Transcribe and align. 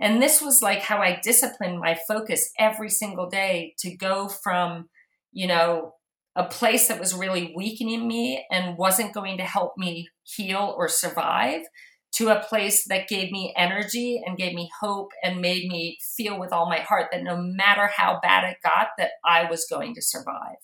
And 0.00 0.22
this 0.22 0.40
was 0.40 0.62
like 0.62 0.80
how 0.80 0.98
I 0.98 1.18
disciplined 1.22 1.80
my 1.80 1.98
focus 2.06 2.52
every 2.56 2.88
single 2.88 3.28
day 3.28 3.74
to 3.78 3.96
go 3.96 4.28
from, 4.28 4.88
you 5.32 5.48
know, 5.48 5.94
a 6.36 6.44
place 6.44 6.86
that 6.86 7.00
was 7.00 7.14
really 7.14 7.52
weakening 7.56 8.06
me 8.06 8.44
and 8.48 8.78
wasn't 8.78 9.12
going 9.12 9.38
to 9.38 9.44
help 9.44 9.72
me 9.76 10.08
heal 10.22 10.72
or 10.76 10.88
survive 10.88 11.62
to 12.12 12.28
a 12.28 12.40
place 12.44 12.84
that 12.84 13.08
gave 13.08 13.32
me 13.32 13.52
energy 13.56 14.22
and 14.24 14.38
gave 14.38 14.54
me 14.54 14.70
hope 14.80 15.10
and 15.24 15.40
made 15.40 15.68
me 15.68 15.98
feel 16.16 16.38
with 16.38 16.52
all 16.52 16.70
my 16.70 16.78
heart 16.78 17.08
that 17.10 17.24
no 17.24 17.36
matter 17.36 17.88
how 17.88 18.20
bad 18.22 18.44
it 18.44 18.58
got 18.62 18.88
that 18.98 19.10
I 19.24 19.50
was 19.50 19.66
going 19.68 19.96
to 19.96 20.02
survive. 20.02 20.58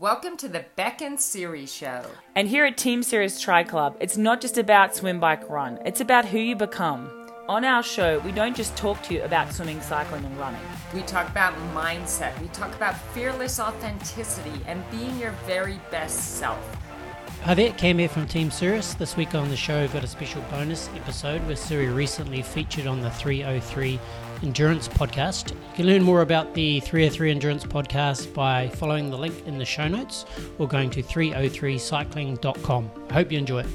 Welcome 0.00 0.36
to 0.38 0.48
the 0.48 0.66
Bek 0.74 1.00
and 1.00 1.18
Siri 1.18 1.64
Show. 1.64 2.04
And 2.34 2.48
here 2.48 2.64
at 2.64 2.76
Team 2.76 3.04
Sirius 3.04 3.40
Tri 3.40 3.62
Club, 3.62 3.96
it's 4.00 4.16
not 4.16 4.40
just 4.40 4.58
about 4.58 4.96
swim, 4.96 5.20
bike, 5.20 5.48
run. 5.48 5.78
It's 5.86 6.00
about 6.00 6.26
who 6.26 6.38
you 6.38 6.56
become. 6.56 7.15
On 7.48 7.64
our 7.64 7.80
show, 7.80 8.18
we 8.20 8.32
don't 8.32 8.56
just 8.56 8.76
talk 8.76 9.00
to 9.04 9.14
you 9.14 9.22
about 9.22 9.52
swimming, 9.52 9.80
cycling, 9.80 10.24
and 10.24 10.36
running. 10.36 10.60
We 10.92 11.02
talk 11.02 11.30
about 11.30 11.54
mindset, 11.72 12.36
we 12.42 12.48
talk 12.48 12.74
about 12.74 12.96
fearless 13.12 13.60
authenticity 13.60 14.60
and 14.66 14.82
being 14.90 15.16
your 15.16 15.30
very 15.46 15.78
best 15.92 16.38
self. 16.38 16.58
Hi 17.42 17.54
there, 17.54 17.70
Cam 17.74 17.98
here 17.98 18.08
from 18.08 18.26
Team 18.26 18.50
Sirius. 18.50 18.94
This 18.94 19.16
week 19.16 19.36
on 19.36 19.48
the 19.48 19.56
show, 19.56 19.80
we've 19.80 19.92
got 19.92 20.02
a 20.02 20.08
special 20.08 20.42
bonus 20.50 20.88
episode 20.96 21.40
where 21.46 21.54
Siri 21.54 21.86
recently 21.86 22.42
featured 22.42 22.88
on 22.88 23.00
the 23.00 23.10
303 23.10 24.00
Endurance 24.42 24.88
podcast. 24.88 25.50
You 25.52 25.56
can 25.76 25.86
learn 25.86 26.02
more 26.02 26.22
about 26.22 26.52
the 26.52 26.80
303 26.80 27.30
Endurance 27.30 27.62
podcast 27.64 28.34
by 28.34 28.68
following 28.70 29.08
the 29.08 29.18
link 29.18 29.46
in 29.46 29.56
the 29.56 29.64
show 29.64 29.86
notes 29.86 30.24
or 30.58 30.66
going 30.66 30.90
to 30.90 31.00
303cycling.com. 31.00 32.90
I 33.08 33.12
hope 33.12 33.30
you 33.30 33.38
enjoy 33.38 33.60
it. 33.60 33.68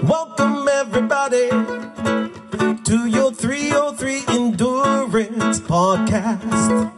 Welcome, 0.00 0.66
everybody, 0.68 1.50
to 1.50 3.06
your 3.06 3.30
303 3.32 4.24
Endurance 4.28 5.60
Podcast. 5.60 6.90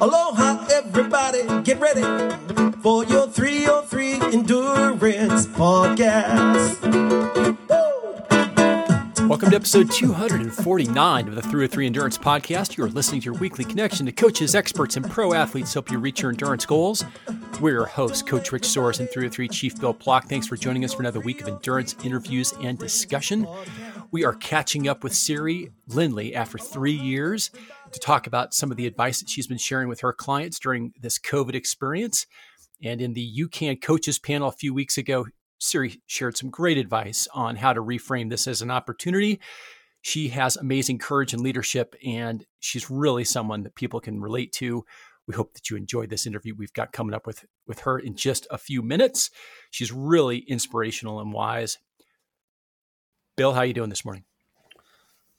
Aloha, 0.00 0.66
everybody, 0.72 1.62
get 1.62 1.78
ready 1.80 2.02
for 2.82 3.04
your 3.04 3.28
303 3.28 4.20
Endurance 4.32 5.46
Podcast. 5.46 6.76
Welcome 9.28 9.50
to 9.50 9.56
episode 9.56 9.90
249 9.90 11.28
of 11.28 11.34
the 11.34 11.42
303 11.42 11.86
Endurance 11.86 12.16
Podcast. 12.16 12.76
You're 12.76 12.88
listening 12.88 13.20
to 13.22 13.24
your 13.24 13.34
weekly 13.34 13.64
connection 13.64 14.06
to 14.06 14.12
coaches, 14.12 14.54
experts, 14.54 14.96
and 14.96 15.10
pro 15.10 15.34
athletes 15.34 15.74
help 15.74 15.90
you 15.90 15.98
reach 15.98 16.22
your 16.22 16.30
endurance 16.30 16.64
goals. 16.64 17.04
We're 17.60 17.72
your 17.72 17.86
hosts, 17.86 18.22
Coach 18.22 18.52
Rich 18.52 18.62
Soares 18.62 19.00
and 19.00 19.10
303 19.10 19.48
Chief 19.48 19.80
Bill 19.80 19.92
Plock. 19.92 20.28
Thanks 20.28 20.46
for 20.46 20.56
joining 20.56 20.84
us 20.84 20.92
for 20.92 21.02
another 21.02 21.18
week 21.18 21.40
of 21.40 21.48
endurance 21.48 21.96
interviews 22.04 22.54
and 22.62 22.78
discussion. 22.78 23.48
We 24.12 24.24
are 24.24 24.34
catching 24.34 24.86
up 24.86 25.02
with 25.02 25.12
Siri 25.12 25.72
Lindley 25.88 26.32
after 26.32 26.56
three 26.56 26.92
years 26.92 27.50
to 27.90 27.98
talk 27.98 28.28
about 28.28 28.54
some 28.54 28.70
of 28.70 28.76
the 28.76 28.86
advice 28.86 29.18
that 29.18 29.28
she's 29.28 29.48
been 29.48 29.58
sharing 29.58 29.88
with 29.88 30.02
her 30.02 30.12
clients 30.12 30.60
during 30.60 30.92
this 31.00 31.18
COVID 31.18 31.56
experience. 31.56 32.26
And 32.80 33.00
in 33.00 33.14
the 33.14 33.28
UCAN 33.40 33.82
coaches 33.82 34.20
panel 34.20 34.48
a 34.48 34.52
few 34.52 34.72
weeks 34.72 34.96
ago, 34.96 35.26
Siri 35.58 36.00
shared 36.06 36.36
some 36.36 36.50
great 36.50 36.78
advice 36.78 37.26
on 37.34 37.56
how 37.56 37.72
to 37.72 37.82
reframe 37.82 38.30
this 38.30 38.46
as 38.46 38.62
an 38.62 38.70
opportunity. 38.70 39.40
She 40.02 40.28
has 40.28 40.56
amazing 40.56 40.98
courage 40.98 41.32
and 41.32 41.42
leadership, 41.42 41.96
and 42.06 42.44
she's 42.60 42.90
really 42.90 43.24
someone 43.24 43.62
that 43.64 43.74
people 43.74 44.00
can 44.00 44.20
relate 44.20 44.52
to. 44.54 44.84
We 45.26 45.34
hope 45.34 45.54
that 45.54 45.68
you 45.70 45.76
enjoyed 45.76 46.10
this 46.10 46.26
interview 46.26 46.54
we've 46.54 46.72
got 46.72 46.92
coming 46.92 47.14
up 47.14 47.26
with, 47.26 47.44
with 47.66 47.80
her 47.80 47.98
in 47.98 48.14
just 48.14 48.46
a 48.50 48.58
few 48.58 48.82
minutes. 48.82 49.30
She's 49.70 49.90
really 49.90 50.38
inspirational 50.38 51.20
and 51.20 51.32
wise. 51.32 51.78
Bill, 53.36 53.52
how 53.52 53.60
are 53.60 53.66
you 53.66 53.74
doing 53.74 53.90
this 53.90 54.04
morning? 54.04 54.24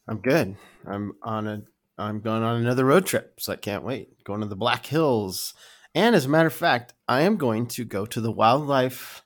I'm 0.07 0.19
good. 0.19 0.55
I'm 0.85 1.13
on 1.23 1.47
a 1.47 1.61
I'm 1.97 2.19
going 2.19 2.43
on 2.43 2.61
another 2.61 2.85
road 2.85 3.07
trip, 3.07 3.39
so 3.39 3.53
I 3.53 3.55
can't 3.55 3.83
wait. 3.83 4.23
Going 4.23 4.41
to 4.41 4.47
the 4.47 4.55
Black 4.55 4.85
Hills. 4.85 5.55
And 5.95 6.15
as 6.15 6.25
a 6.25 6.29
matter 6.29 6.47
of 6.47 6.53
fact, 6.53 6.93
I 7.07 7.21
am 7.21 7.37
going 7.37 7.65
to 7.67 7.85
go 7.85 8.05
to 8.05 8.21
the 8.21 8.31
Wildlife 8.31 9.23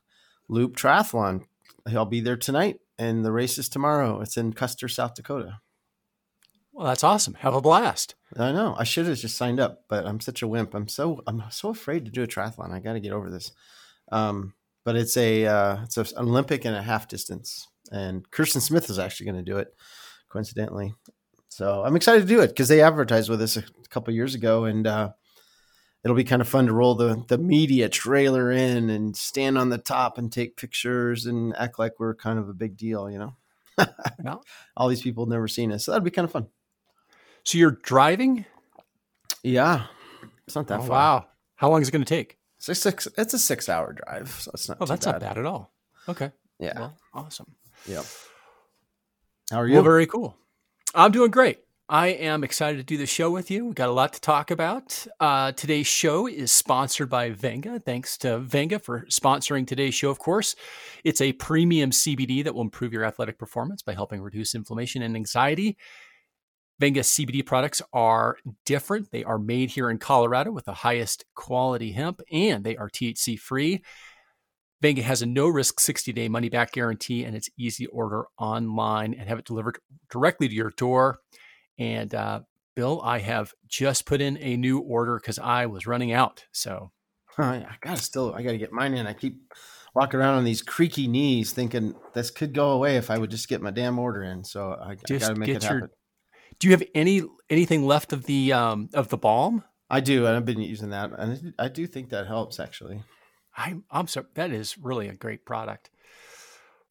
Loop 0.52 0.76
Triathlon. 0.76 1.46
I'll 1.88 2.06
be 2.06 2.20
there 2.20 2.36
tonight, 2.36 2.82
and 3.00 3.24
the 3.24 3.32
race 3.32 3.58
is 3.58 3.70
tomorrow. 3.70 4.20
It's 4.20 4.36
in 4.36 4.52
Custer, 4.52 4.90
South 4.90 5.16
Dakota. 5.16 5.62
Well, 6.74 6.88
that's 6.88 7.06
awesome. 7.06 7.36
Have 7.36 7.56
a 7.56 7.62
blast. 7.62 8.16
I 8.38 8.52
know. 8.52 8.76
I 8.78 8.84
should 8.84 9.08
have 9.08 9.18
just 9.18 9.38
signed 9.38 9.62
up, 9.62 9.86
but 9.88 10.06
I'm 10.06 10.20
such 10.20 10.42
a 10.42 10.48
wimp. 10.48 10.74
I'm 10.74 10.90
so 10.90 11.22
I'm 11.26 11.42
so 11.52 11.70
afraid 11.70 12.04
to 12.04 12.12
do 12.12 12.24
a 12.24 12.28
triathlon. 12.28 12.72
I 12.72 12.80
got 12.80 12.94
to 12.94 13.00
get 13.00 13.14
over 13.14 13.30
this. 13.30 13.52
Um, 14.12 14.54
but 14.84 14.98
it's 14.98 15.16
a 15.16 15.46
uh, 15.46 15.84
it's 15.84 15.98
an 15.98 16.06
Olympic 16.18 16.66
and 16.66 16.76
a 16.76 16.82
half 16.82 17.08
distance, 17.08 17.68
and 17.92 18.30
Kirsten 18.30 18.62
Smith 18.62 18.90
is 18.90 19.00
actually 19.00 19.28
going 19.28 19.44
to 19.44 19.52
do 19.52 19.58
it, 19.58 19.74
coincidentally. 20.30 20.94
So 21.48 21.84
I'm 21.84 21.96
excited 21.96 22.22
to 22.22 22.28
do 22.28 22.42
it 22.42 22.50
because 22.50 22.68
they 22.68 22.82
advertised 22.82 23.30
with 23.30 23.42
us 23.42 23.56
a 23.56 23.64
couple 23.90 24.14
years 24.14 24.36
ago, 24.36 24.66
and 24.66 24.86
uh, 24.86 25.12
it'll 26.04 26.16
be 26.16 26.24
kind 26.24 26.42
of 26.42 26.48
fun 26.48 26.66
to 26.68 26.74
roll 26.74 26.96
the 26.96 27.24
the 27.28 27.38
media 27.38 27.90
trailer 27.90 28.52
in 28.52 28.90
and 28.90 29.16
stand 29.16 29.58
on 29.58 29.70
the 29.70 29.78
top 29.78 30.18
and 30.18 30.32
take 30.32 30.58
pictures 30.58 31.26
and 31.26 31.56
act 31.58 31.78
like 31.80 32.00
we're 32.00 32.16
kind 32.16 32.40
of 32.40 32.50
a 32.50 32.54
big 32.54 32.78
deal, 32.78 33.10
you 33.10 33.20
know. 33.20 33.36
Well, 34.24 34.44
All 34.78 34.88
these 34.90 35.02
people 35.02 35.26
have 35.26 35.32
never 35.32 35.48
seen 35.48 35.72
us, 35.72 35.86
so 35.86 35.92
that'd 35.92 36.04
be 36.04 36.12
kind 36.12 36.26
of 36.26 36.32
fun. 36.32 36.48
so 37.44 37.58
you're 37.58 37.72
driving? 37.84 38.46
Yeah, 39.44 39.86
it's 40.46 40.56
not 40.56 40.68
that 40.68 40.80
Oh, 40.80 40.84
far. 40.84 40.90
wow. 40.90 41.26
How 41.56 41.70
long 41.70 41.82
is 41.82 41.88
it 41.88 41.92
going 41.92 42.04
to 42.04 42.10
take? 42.10 42.38
It's 42.58 42.70
a 42.70 42.76
six. 42.76 43.08
It's 43.18 43.34
a 43.34 43.40
six 43.40 43.70
hour 43.70 43.94
drive, 43.94 44.30
so 44.30 44.52
it's 44.54 44.70
not. 44.70 44.78
Oh, 44.82 44.86
that's 44.86 45.06
not 45.06 45.20
bad 45.20 45.38
at 45.40 45.46
all. 45.46 45.72
Okay. 46.08 46.32
Yeah. 46.60 46.78
Well, 46.80 46.98
awesome. 47.14 47.56
Yep. 47.88 48.06
How 49.50 49.58
are 49.62 49.68
you? 49.68 49.74
Well, 49.76 49.84
very 49.84 50.06
cool. 50.06 50.38
I'm 50.94 51.12
doing 51.12 51.32
great. 51.32 51.60
I 51.92 52.08
am 52.08 52.46
excited 52.46 52.78
to 52.78 52.86
do 52.86 52.96
the 52.96 53.06
show 53.06 53.30
with 53.30 53.52
you. 53.52 53.66
We've 53.66 53.76
got 53.76 53.90
a 53.90 53.92
lot 53.92 54.14
to 54.14 54.22
talk 54.22 54.50
about. 54.50 55.06
Uh, 55.20 55.52
today's 55.52 55.88
show 55.88 56.26
is 56.26 56.50
sponsored 56.50 57.10
by 57.10 57.32
Venga. 57.32 57.82
Thanks 57.82 58.18
to 58.20 58.38
Venga 58.40 58.80
for 58.80 59.02
sponsoring 59.08 59.68
today's 59.68 59.94
show, 59.94 60.10
of 60.10 60.18
course. 60.18 60.56
It's 61.04 61.20
a 61.20 61.34
premium 61.34 61.90
CBD 61.90 62.46
that 62.46 62.56
will 62.56 62.62
improve 62.62 62.94
your 62.94 63.04
athletic 63.04 63.38
performance 63.38 63.82
by 63.82 63.94
helping 63.94 64.22
reduce 64.22 64.56
inflammation 64.56 65.02
and 65.02 65.18
anxiety. 65.18 65.76
Venga 66.80 67.02
CBD 67.02 67.46
products 67.46 67.82
are 67.92 68.38
different. 68.66 69.12
They 69.12 69.26
are 69.26 69.38
made 69.38 69.70
here 69.70 69.90
in 69.90 69.98
Colorado 69.98 70.54
with 70.54 70.64
the 70.64 70.74
highest 70.74 71.26
quality 71.36 71.92
hemp, 71.92 72.22
and 72.32 72.64
they 72.64 72.78
are 72.78 72.90
THC 72.90 73.38
free. 73.38 73.84
Venga 74.82 75.02
has 75.02 75.22
a 75.22 75.26
no 75.26 75.50
risk 75.50 75.82
60 75.82 76.14
day 76.14 76.30
money 76.30 76.48
back 76.48 76.72
guarantee, 76.72 77.26
and 77.26 77.36
it's 77.36 77.50
easy 77.58 77.84
to 77.84 77.92
order 77.92 78.28
online 78.38 79.14
and 79.14 79.28
have 79.28 79.40
it 79.40 79.46
delivered 79.46 79.78
directly 80.10 80.48
to 80.48 80.56
your 80.56 80.72
door. 80.78 81.20
And 81.80 82.14
uh, 82.14 82.42
Bill, 82.76 83.02
I 83.04 83.20
have 83.20 83.54
just 83.68 84.06
put 84.06 84.22
in 84.22 84.38
a 84.38 84.58
new 84.58 84.80
order 84.80 85.18
because 85.20 85.40
I 85.40 85.66
was 85.66 85.88
running 85.88 86.12
out. 86.12 86.46
So 86.52 86.92
I 87.38 87.66
gotta 87.82 88.02
still. 88.02 88.34
I 88.34 88.44
gotta 88.44 88.58
get 88.58 88.72
mine 88.72 88.94
in. 88.94 89.08
I 89.08 89.14
keep 89.14 89.42
walking 89.96 90.20
around 90.20 90.36
on 90.36 90.44
these 90.44 90.62
creaky 90.62 91.08
knees, 91.08 91.52
thinking 91.54 91.96
this 92.14 92.30
could 92.32 92.54
go 92.54 92.72
away 92.72 92.98
if 92.98 93.10
I 93.10 93.18
would 93.18 93.32
just 93.32 93.48
get 93.50 93.62
my 93.62 93.72
damn 93.72 93.98
order 94.00 94.24
in. 94.24 94.44
So 94.44 94.72
I, 94.74 94.92
I 94.92 94.96
Just 95.08 95.28
gotta 95.28 95.40
make 95.40 95.50
it 95.50 95.64
your- 95.64 95.74
happen. 95.74 95.90
do 96.60 96.68
you 96.68 96.72
have 96.74 96.84
any 96.94 97.22
anything 97.50 97.86
left 97.86 98.14
of 98.14 98.26
the 98.26 98.54
um, 98.54 98.90
of 98.94 99.10
the 99.10 99.18
balm? 99.18 99.64
I 99.90 100.00
do, 100.00 100.26
and 100.26 100.38
I've 100.38 100.46
been 100.46 100.62
using 100.62 100.92
that, 100.92 101.12
and 101.18 101.54
I 101.60 101.68
do 101.68 101.86
think 101.88 102.10
that 102.10 102.26
helps 102.28 102.60
actually. 102.60 103.04
I'm 103.58 103.84
I'm 103.92 104.08
sorry. 104.08 104.28
That 104.36 104.52
is 104.52 104.78
really 104.78 105.10
a 105.10 105.14
great 105.14 105.46
product. 105.46 105.90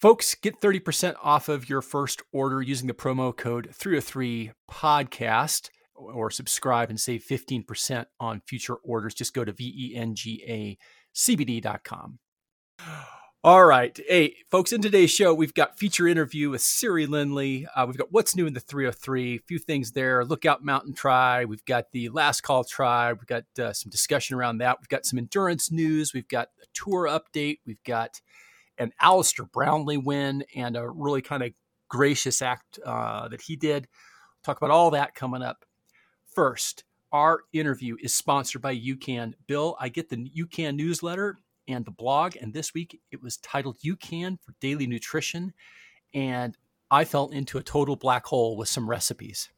Folks, 0.00 0.34
get 0.34 0.59
30% 0.59 1.15
off 1.22 1.50
of 1.50 1.69
your 1.69 1.83
first 1.83 2.22
order 2.33 2.62
using 2.62 2.87
the 2.87 2.94
promo 2.94 3.37
code 3.37 3.69
303 3.75 4.53
podcast 4.71 5.69
or 5.94 6.31
subscribe 6.31 6.88
and 6.88 6.99
save 6.99 7.22
15% 7.22 8.06
on 8.19 8.41
future 8.47 8.77
orders. 8.77 9.12
Just 9.12 9.34
go 9.34 9.44
to 9.44 9.53
vengacbd.com. 9.53 10.78
All 13.44 13.65
right. 13.66 13.99
Hey, 14.09 14.37
folks, 14.50 14.72
in 14.72 14.81
today's 14.81 15.11
show, 15.11 15.34
we've 15.34 15.53
got 15.53 15.78
feature 15.78 16.08
interview 16.08 16.49
with 16.49 16.62
Siri 16.62 17.06
Lindley. 17.06 17.67
Uh, 17.76 17.85
we've 17.87 17.99
got 17.99 18.11
what's 18.11 18.35
new 18.35 18.47
in 18.47 18.55
the 18.55 18.61
303, 18.61 19.37
a 19.37 19.38
few 19.47 19.58
things 19.58 19.93
there. 19.93 20.25
Lookout 20.25 20.64
Mountain 20.64 20.94
Tribe. 20.94 21.50
We've 21.50 21.64
got 21.67 21.93
the 21.93 22.08
Last 22.08 22.41
Call 22.41 22.64
Tribe. 22.64 23.19
We've 23.19 23.26
got 23.26 23.44
uh, 23.58 23.75
some 23.75 23.91
discussion 23.91 24.35
around 24.37 24.58
that. 24.58 24.79
We've 24.81 24.88
got 24.88 25.05
some 25.05 25.19
endurance 25.19 25.70
news. 25.70 26.14
We've 26.14 26.29
got 26.29 26.49
a 26.62 26.67
tour 26.73 27.06
update. 27.06 27.58
We've 27.67 27.82
got 27.85 28.23
an 28.81 28.93
Alistair 29.00 29.44
Brownlee 29.47 29.97
win 29.99 30.43
and 30.56 30.77
a 30.77 30.88
really 30.88 31.23
kind 31.23 31.43
of 31.44 31.53
gracious 31.88 32.43
act 32.43 32.81
uh, 32.85 33.29
that 33.29 33.43
he 33.43 33.55
did. 33.55 33.87
Talk 34.43 34.56
about 34.56 34.71
all 34.73 34.91
that 34.91 35.15
coming 35.15 35.43
up. 35.43 35.65
First, 36.35 36.85
our 37.12 37.41
interview 37.53 37.97
is 38.00 38.15
sponsored 38.15 38.62
by 38.62 38.75
UCAN. 38.77 39.35
Bill, 39.47 39.77
I 39.79 39.88
get 39.88 40.09
the 40.09 40.17
UCAN 40.17 40.77
newsletter 40.77 41.37
and 41.69 41.85
the 41.85 41.91
blog, 41.91 42.37
and 42.41 42.53
this 42.55 42.73
week 42.75 43.00
it 43.12 43.23
was 43.23 43.37
titled 43.37 43.79
UCAN 43.85 44.38
for 44.41 44.55
Daily 44.61 44.87
Nutrition. 44.87 45.53
And 46.15 46.56
I 46.91 47.05
fell 47.05 47.29
into 47.29 47.59
a 47.59 47.62
total 47.62 47.94
black 47.97 48.26
hole 48.26 48.56
with 48.56 48.69
some 48.69 48.88
recipes. 48.91 49.49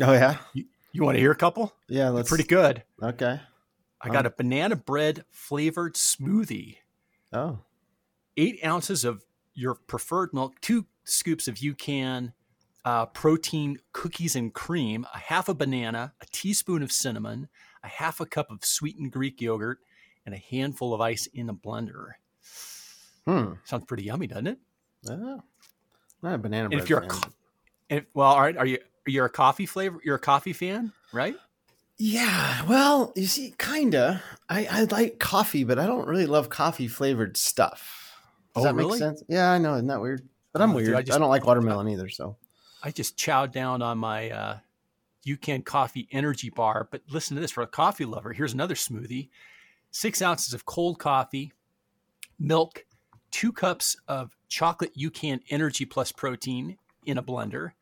Oh 0.00 0.12
yeah, 0.12 0.38
You 0.54 1.02
want 1.04 1.16
to 1.16 1.20
hear 1.20 1.32
a 1.32 1.36
couple? 1.36 1.74
yeah. 1.88 2.10
They're 2.10 2.24
pretty 2.24 2.44
good. 2.44 2.82
Okay. 3.02 3.40
I 4.00 4.08
got 4.08 4.26
a 4.26 4.30
banana 4.30 4.74
bread 4.76 5.24
flavored 5.30 5.94
smoothie, 5.94 6.78
Oh, 7.32 7.60
eight 8.36 8.58
ounces 8.64 9.04
of 9.04 9.24
your 9.54 9.74
preferred 9.74 10.32
milk, 10.32 10.54
two 10.60 10.86
scoops 11.04 11.48
of 11.48 11.56
UCAN 11.56 12.32
uh, 12.84 13.06
protein 13.06 13.78
cookies 13.92 14.34
and 14.34 14.52
cream, 14.52 15.06
a 15.14 15.18
half 15.18 15.48
a 15.48 15.54
banana, 15.54 16.12
a 16.20 16.26
teaspoon 16.32 16.82
of 16.82 16.90
cinnamon, 16.90 17.48
a 17.84 17.88
half 17.88 18.20
a 18.20 18.26
cup 18.26 18.50
of 18.50 18.64
sweetened 18.64 19.12
Greek 19.12 19.40
yogurt, 19.40 19.78
and 20.26 20.34
a 20.34 20.38
handful 20.38 20.92
of 20.94 21.00
ice 21.00 21.26
in 21.34 21.48
a 21.48 21.54
blender. 21.54 22.12
Hmm. 23.26 23.52
Sounds 23.64 23.84
pretty 23.86 24.04
yummy, 24.04 24.26
doesn't 24.26 24.46
it? 24.48 24.58
Oh. 25.08 25.40
Not 26.22 26.34
a 26.34 26.38
banana 26.38 26.64
And 26.64 26.70
bread. 26.72 26.82
if 26.82 26.88
you're 26.90 26.98
a 27.00 27.08
fan. 27.08 27.10
co- 27.20 27.30
And, 27.90 28.06
well, 28.14 28.28
all 28.32 28.40
right. 28.40 28.56
Are 28.56 28.66
you 28.66 28.78
you're 29.06 29.26
a 29.26 29.30
coffee 29.30 29.66
flavor? 29.66 29.98
You're 30.04 30.16
a 30.16 30.20
coffee 30.20 30.52
fan, 30.52 30.92
right? 31.12 31.34
Yeah, 31.98 32.64
well, 32.66 33.12
you 33.16 33.26
see, 33.26 33.54
kinda. 33.58 34.22
I, 34.48 34.66
I 34.70 34.84
like 34.84 35.18
coffee, 35.18 35.62
but 35.64 35.78
I 35.78 35.86
don't 35.86 36.06
really 36.08 36.26
love 36.26 36.48
coffee 36.48 36.88
flavored 36.88 37.36
stuff. 37.36 38.01
Does 38.54 38.62
Oh, 38.62 38.66
that 38.66 38.74
make 38.74 38.86
really? 38.86 38.98
sense? 38.98 39.22
Yeah, 39.28 39.50
I 39.50 39.58
know, 39.58 39.74
isn't 39.74 39.86
that 39.86 40.00
weird? 40.00 40.28
But 40.52 40.62
I'm 40.62 40.70
Oh, 40.70 40.78
dude, 40.78 40.88
weird. 40.88 40.96
I 40.96 40.98
I, 40.98 41.02
just- 41.02 41.18
don't 41.18 41.28
like 41.30 41.46
watermelon 41.46 41.88
either. 41.88 42.08
So 42.08 42.36
I 42.82 42.90
just 42.90 43.16
chowed 43.16 43.52
down 43.52 43.80
on 43.82 43.96
my 43.98 44.30
uh, 44.30 44.58
UCAN 45.26 45.64
coffee 45.64 46.08
energy 46.12 46.50
bar. 46.50 46.88
But 46.90 47.02
listen 47.08 47.34
to 47.36 47.40
this 47.40 47.50
for 47.50 47.62
a 47.62 47.66
coffee 47.66 48.04
lover. 48.04 48.32
Here's 48.32 48.52
another 48.52 48.74
smoothie: 48.74 49.30
six 49.90 50.20
ounces 50.20 50.52
of 50.52 50.66
cold 50.66 50.98
coffee, 50.98 51.52
milk, 52.38 52.84
two 53.30 53.52
cups 53.52 53.96
of 54.06 54.36
chocolate 54.48 54.94
UCAN 54.96 55.40
energy 55.48 55.86
plus 55.86 56.12
protein 56.12 56.76
in 57.06 57.16
a 57.16 57.22
blender. 57.22 57.72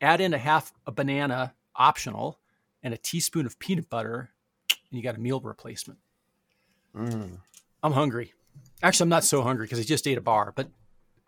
Add 0.00 0.20
in 0.20 0.34
a 0.34 0.38
half 0.38 0.72
a 0.86 0.90
banana, 0.92 1.54
optional, 1.76 2.40
and 2.82 2.92
a 2.92 2.96
teaspoon 2.98 3.46
of 3.46 3.58
peanut 3.60 3.88
butter, 3.88 4.30
and 4.90 4.98
you 4.98 5.02
got 5.02 5.14
a 5.16 5.20
meal 5.20 5.40
replacement. 5.40 6.00
mm. 6.94 7.38
I'm 7.82 7.92
hungry. 7.92 8.32
Actually, 8.82 9.04
I'm 9.04 9.10
not 9.10 9.24
so 9.24 9.42
hungry 9.42 9.66
because 9.66 9.78
I 9.80 9.82
just 9.82 10.06
ate 10.06 10.18
a 10.18 10.22
bar, 10.22 10.52
but 10.54 10.68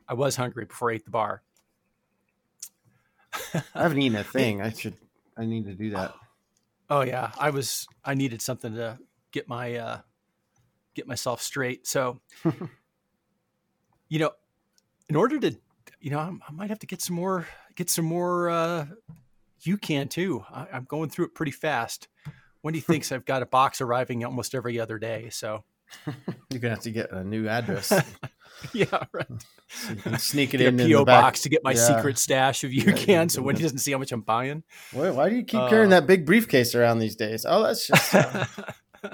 I 0.09 0.15
was 0.15 0.37
hungry 0.37 0.65
before 0.65 0.91
I 0.91 0.95
ate 0.95 1.05
the 1.05 1.11
bar. 1.11 1.43
I 3.75 3.83
haven't 3.83 3.99
eaten 4.01 4.19
a 4.19 4.25
thing. 4.39 4.61
I 4.63 4.71
should. 4.71 4.95
I 5.37 5.45
need 5.45 5.65
to 5.67 5.75
do 5.75 5.91
that. 5.91 6.15
Oh 6.91 7.03
yeah, 7.03 7.33
I 7.39 7.51
was. 7.51 7.87
I 8.05 8.15
needed 8.15 8.41
something 8.43 8.75
to 8.75 8.99
get 9.33 9.49
my 9.49 9.77
uh, 9.77 10.01
get 10.95 11.07
myself 11.07 11.43
straight. 11.43 11.87
So, 11.87 12.21
you 14.09 14.19
know, 14.19 14.31
in 15.09 15.17
order 15.17 15.39
to, 15.41 15.57
you 16.01 16.11
know, 16.11 16.19
I'm- 16.19 16.43
I 16.49 16.53
might 16.53 16.71
have 16.71 16.79
to 16.81 16.87
get 16.87 17.03
some 17.03 17.17
more. 17.17 17.47
Get 17.75 17.91
some 17.91 18.05
more. 18.07 18.49
Uh, 18.51 18.87
you 19.63 19.77
can 19.77 20.09
too. 20.09 20.45
I, 20.51 20.67
I'm 20.73 20.85
going 20.85 21.11
through 21.11 21.27
it 21.27 21.35
pretty 21.35 21.53
fast. 21.53 22.09
Wendy 22.63 22.81
thinks 22.81 23.13
I've 23.13 23.25
got 23.25 23.43
a 23.43 23.47
box 23.47 23.81
arriving 23.81 24.25
almost 24.25 24.55
every 24.55 24.81
other 24.81 24.99
day. 24.99 25.29
So, 25.31 25.65
You're 26.51 26.61
gonna 26.61 26.75
have 26.75 26.83
to 26.85 26.91
get 26.91 27.11
a 27.13 27.25
new 27.25 27.49
address. 27.49 27.93
yeah, 28.73 28.87
right. 29.13 29.27
so 29.69 29.91
you 29.93 29.97
can 30.03 30.19
sneak 30.19 30.55
it 30.55 30.59
Get 30.59 30.65
a 30.65 30.69
in, 30.69 30.81
in 30.81 30.89
the 30.89 30.95
PO 30.95 31.05
back. 31.05 31.23
box 31.23 31.43
to 31.43 31.49
get 31.49 31.63
my 31.65 31.73
Yeah. 31.73 31.97
secret 31.97 32.19
stash 32.19 32.65
of 32.65 32.73
you 32.73 32.85
Yeah, 32.87 32.93
can, 32.93 33.29
so 33.29 33.41
when 33.41 33.47
Wendy 33.55 33.63
doesn't 33.63 33.79
see 33.79 33.93
how 33.93 33.99
much 33.99 34.13
I'm 34.13 34.21
buying. 34.23 34.63
Why, 34.93 35.11
why 35.11 35.29
do 35.29 35.37
you 35.37 35.45
keep 35.45 35.61
Uh, 35.61 35.69
carrying 35.69 35.91
that 35.91 36.07
big 36.07 36.27
briefcase 36.27 36.75
around 36.75 36.99
these 36.99 37.17
days? 37.17 37.45
Oh, 37.49 37.63
that's 37.63 37.87
just. 37.87 38.15
uh, 38.15 38.45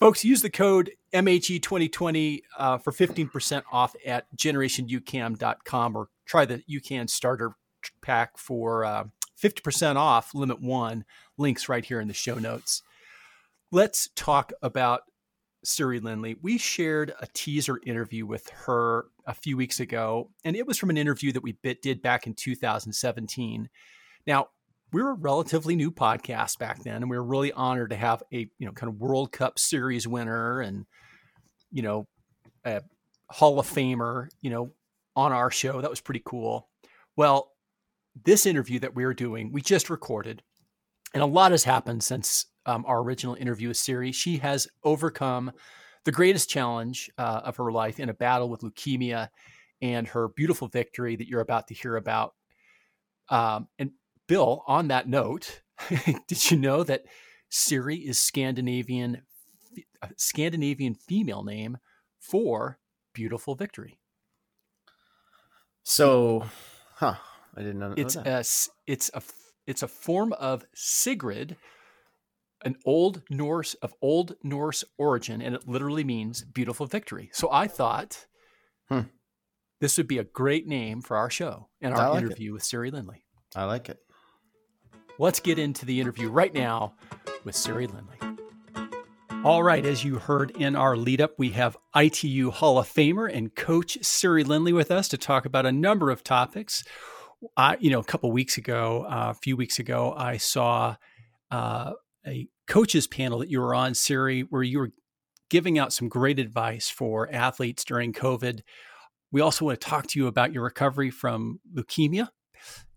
Folks, 0.00 0.24
use 0.24 0.42
the 0.42 0.50
code 0.50 0.90
E 1.14 1.16
MHE2020 1.18 2.40
uh, 2.58 2.78
for 2.78 2.92
15% 2.92 3.62
off 3.72 3.94
at 4.04 4.26
generationucan.com 4.36 5.96
or 5.96 6.08
try 6.26 6.44
the 6.44 6.62
UCAN 6.70 7.08
starter 7.08 7.52
pack 8.02 8.36
for 8.36 8.84
uh, 8.84 9.04
50% 9.42 9.96
off, 9.96 10.34
limit 10.34 10.60
one. 10.60 11.04
Links 11.38 11.68
right 11.68 11.84
here 11.84 12.00
in 12.00 12.08
the 12.08 12.14
show 12.14 12.34
notes. 12.36 12.82
Let's 13.74 14.08
talk 14.14 14.52
about 14.62 15.00
Siri 15.64 15.98
Lindley. 15.98 16.36
We 16.40 16.58
shared 16.58 17.12
a 17.20 17.26
teaser 17.34 17.80
interview 17.84 18.24
with 18.24 18.48
her 18.50 19.06
a 19.26 19.34
few 19.34 19.56
weeks 19.56 19.80
ago, 19.80 20.30
and 20.44 20.54
it 20.54 20.64
was 20.64 20.78
from 20.78 20.90
an 20.90 20.96
interview 20.96 21.32
that 21.32 21.42
we 21.42 21.58
bit, 21.60 21.82
did 21.82 22.00
back 22.00 22.28
in 22.28 22.34
2017. 22.34 23.68
Now, 24.28 24.46
we 24.92 25.02
were 25.02 25.10
a 25.10 25.14
relatively 25.14 25.74
new 25.74 25.90
podcast 25.90 26.60
back 26.60 26.84
then, 26.84 27.02
and 27.02 27.10
we 27.10 27.16
were 27.16 27.24
really 27.24 27.50
honored 27.50 27.90
to 27.90 27.96
have 27.96 28.22
a 28.32 28.48
you 28.60 28.66
know 28.66 28.70
kind 28.70 28.92
of 28.92 29.00
World 29.00 29.32
Cup 29.32 29.58
Series 29.58 30.06
winner 30.06 30.60
and 30.60 30.86
you 31.72 31.82
know 31.82 32.06
a 32.64 32.80
Hall 33.28 33.58
of 33.58 33.66
Famer, 33.66 34.28
you 34.40 34.50
know, 34.50 34.70
on 35.16 35.32
our 35.32 35.50
show. 35.50 35.80
That 35.80 35.90
was 35.90 36.00
pretty 36.00 36.22
cool. 36.24 36.68
Well, 37.16 37.50
this 38.24 38.46
interview 38.46 38.78
that 38.78 38.94
we 38.94 39.02
are 39.02 39.14
doing, 39.14 39.50
we 39.50 39.62
just 39.62 39.90
recorded, 39.90 40.44
and 41.12 41.24
a 41.24 41.26
lot 41.26 41.50
has 41.50 41.64
happened 41.64 42.04
since 42.04 42.46
um, 42.66 42.84
our 42.86 43.00
original 43.00 43.34
interview 43.34 43.68
with 43.68 43.76
Siri. 43.76 44.12
She 44.12 44.38
has 44.38 44.68
overcome 44.82 45.52
the 46.04 46.12
greatest 46.12 46.48
challenge 46.48 47.10
uh, 47.18 47.40
of 47.44 47.56
her 47.56 47.72
life 47.72 47.98
in 47.98 48.08
a 48.08 48.14
battle 48.14 48.48
with 48.48 48.60
leukemia, 48.60 49.28
and 49.80 50.06
her 50.08 50.28
beautiful 50.28 50.68
victory 50.68 51.16
that 51.16 51.28
you're 51.28 51.40
about 51.40 51.68
to 51.68 51.74
hear 51.74 51.96
about. 51.96 52.34
Um, 53.28 53.68
and 53.78 53.92
Bill, 54.26 54.62
on 54.66 54.88
that 54.88 55.08
note, 55.08 55.62
did 56.28 56.50
you 56.50 56.56
know 56.56 56.82
that 56.82 57.04
Siri 57.50 57.96
is 57.96 58.18
Scandinavian 58.18 59.22
a 60.02 60.08
Scandinavian 60.16 60.94
female 60.94 61.42
name 61.42 61.78
for 62.20 62.78
beautiful 63.12 63.54
victory? 63.54 63.98
so, 65.82 66.44
huh? 66.96 67.16
I 67.56 67.60
didn't 67.60 67.78
know. 67.78 67.94
It's 67.96 68.14
that. 68.14 68.26
a 68.26 68.30
s- 68.30 68.70
it's 68.86 69.10
a 69.14 69.22
it's 69.66 69.82
a 69.82 69.88
form 69.88 70.32
of 70.34 70.64
Sigrid, 70.74 71.56
an 72.64 72.76
old 72.84 73.22
Norse 73.30 73.74
of 73.74 73.94
old 74.02 74.36
Norse 74.42 74.84
origin, 74.98 75.40
and 75.42 75.54
it 75.54 75.68
literally 75.68 76.04
means 76.04 76.42
beautiful 76.44 76.86
victory. 76.86 77.30
So 77.32 77.48
I 77.52 77.66
thought 77.66 78.26
Hmm. 78.88 79.00
this 79.80 79.96
would 79.98 80.08
be 80.08 80.18
a 80.18 80.24
great 80.24 80.66
name 80.66 81.00
for 81.02 81.16
our 81.16 81.30
show 81.30 81.68
and 81.80 81.94
our 81.94 82.10
like 82.10 82.22
it. 82.22 82.26
interview 82.26 82.52
with 82.52 82.62
Siri 82.62 82.90
Lindley. 82.90 83.24
I 83.54 83.64
like 83.64 83.88
it. 83.88 83.98
Let's 85.18 85.40
get 85.40 85.58
into 85.58 85.86
the 85.86 86.00
interview 86.00 86.28
right 86.28 86.52
now 86.52 86.94
with 87.44 87.54
Siri 87.54 87.86
Lindley. 87.86 88.16
All 89.44 89.62
right, 89.62 89.84
as 89.84 90.02
you 90.02 90.18
heard 90.18 90.52
in 90.52 90.74
our 90.74 90.96
lead 90.96 91.20
up, 91.20 91.32
we 91.38 91.50
have 91.50 91.76
ITU 91.94 92.50
Hall 92.50 92.78
of 92.78 92.88
Famer 92.88 93.30
and 93.32 93.54
coach 93.54 93.98
Siri 94.00 94.42
Lindley 94.42 94.72
with 94.72 94.90
us 94.90 95.06
to 95.08 95.18
talk 95.18 95.44
about 95.44 95.66
a 95.66 95.72
number 95.72 96.10
of 96.10 96.24
topics. 96.24 96.82
I, 97.56 97.76
you 97.78 97.90
know, 97.90 98.00
a 98.00 98.04
couple 98.04 98.32
weeks 98.32 98.56
ago, 98.56 99.04
uh, 99.06 99.30
a 99.30 99.34
few 99.34 99.54
weeks 99.54 99.78
ago, 99.78 100.14
I 100.16 100.38
saw 100.38 100.96
uh, 101.50 101.92
a 102.26 102.48
coaches 102.66 103.06
panel 103.06 103.38
that 103.38 103.50
you 103.50 103.60
were 103.60 103.74
on, 103.74 103.94
Siri, 103.94 104.42
where 104.42 104.62
you 104.62 104.78
were 104.78 104.92
giving 105.50 105.78
out 105.78 105.92
some 105.92 106.08
great 106.08 106.38
advice 106.38 106.88
for 106.88 107.30
athletes 107.32 107.84
during 107.84 108.12
COVID. 108.12 108.60
We 109.30 109.40
also 109.40 109.64
want 109.64 109.80
to 109.80 109.86
talk 109.86 110.06
to 110.08 110.18
you 110.18 110.26
about 110.26 110.52
your 110.52 110.62
recovery 110.62 111.10
from 111.10 111.60
leukemia. 111.74 112.28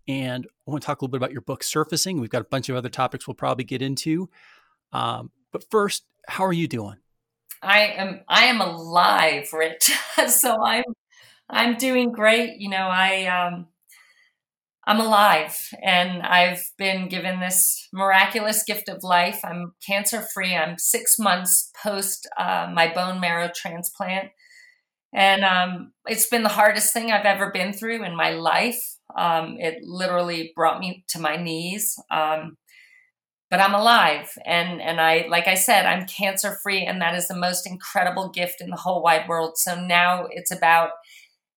And 0.06 0.46
I 0.46 0.70
want 0.70 0.82
to 0.82 0.86
talk 0.86 1.00
a 1.00 1.04
little 1.04 1.12
bit 1.12 1.18
about 1.18 1.32
your 1.32 1.42
book, 1.42 1.62
Surfacing. 1.62 2.20
We've 2.20 2.30
got 2.30 2.40
a 2.40 2.46
bunch 2.50 2.68
of 2.68 2.76
other 2.76 2.88
topics 2.88 3.28
we'll 3.28 3.34
probably 3.34 3.64
get 3.64 3.82
into. 3.82 4.30
Um, 4.92 5.30
but 5.52 5.68
first, 5.70 6.04
how 6.26 6.44
are 6.44 6.52
you 6.52 6.66
doing? 6.66 6.96
I 7.62 7.80
am 7.80 8.20
I 8.28 8.44
am 8.44 8.60
alive, 8.60 9.52
Rich. 9.52 9.90
so 10.28 10.62
I'm 10.62 10.84
I'm 11.50 11.76
doing 11.76 12.12
great. 12.12 12.58
You 12.58 12.70
know, 12.70 12.88
I 12.88 13.26
um 13.26 13.66
I'm 14.88 15.00
alive 15.00 15.54
and 15.82 16.22
I've 16.22 16.62
been 16.78 17.10
given 17.10 17.40
this 17.40 17.88
miraculous 17.92 18.64
gift 18.64 18.88
of 18.88 19.04
life. 19.04 19.40
I'm 19.44 19.74
cancer 19.86 20.22
free. 20.32 20.56
I'm 20.56 20.78
six 20.78 21.18
months 21.18 21.70
post 21.82 22.26
uh, 22.38 22.70
my 22.72 22.90
bone 22.94 23.20
marrow 23.20 23.50
transplant. 23.54 24.30
And 25.12 25.44
um, 25.44 25.92
it's 26.06 26.30
been 26.30 26.42
the 26.42 26.48
hardest 26.48 26.94
thing 26.94 27.12
I've 27.12 27.26
ever 27.26 27.50
been 27.50 27.74
through 27.74 28.02
in 28.02 28.16
my 28.16 28.30
life. 28.30 28.82
Um, 29.14 29.56
it 29.58 29.82
literally 29.82 30.52
brought 30.56 30.80
me 30.80 31.04
to 31.10 31.20
my 31.20 31.36
knees. 31.36 31.94
Um, 32.10 32.56
but 33.50 33.60
I'm 33.60 33.74
alive 33.74 34.30
and 34.44 34.80
and 34.80 35.00
I 35.00 35.26
like 35.30 35.48
I 35.48 35.54
said 35.54 35.86
I'm 35.86 36.06
cancer 36.06 36.58
free 36.62 36.84
and 36.84 37.00
that 37.00 37.14
is 37.14 37.28
the 37.28 37.36
most 37.36 37.66
incredible 37.66 38.28
gift 38.28 38.60
in 38.60 38.68
the 38.70 38.76
whole 38.76 39.02
wide 39.02 39.28
world. 39.28 39.56
So 39.56 39.78
now 39.78 40.26
it's 40.30 40.50
about 40.50 40.90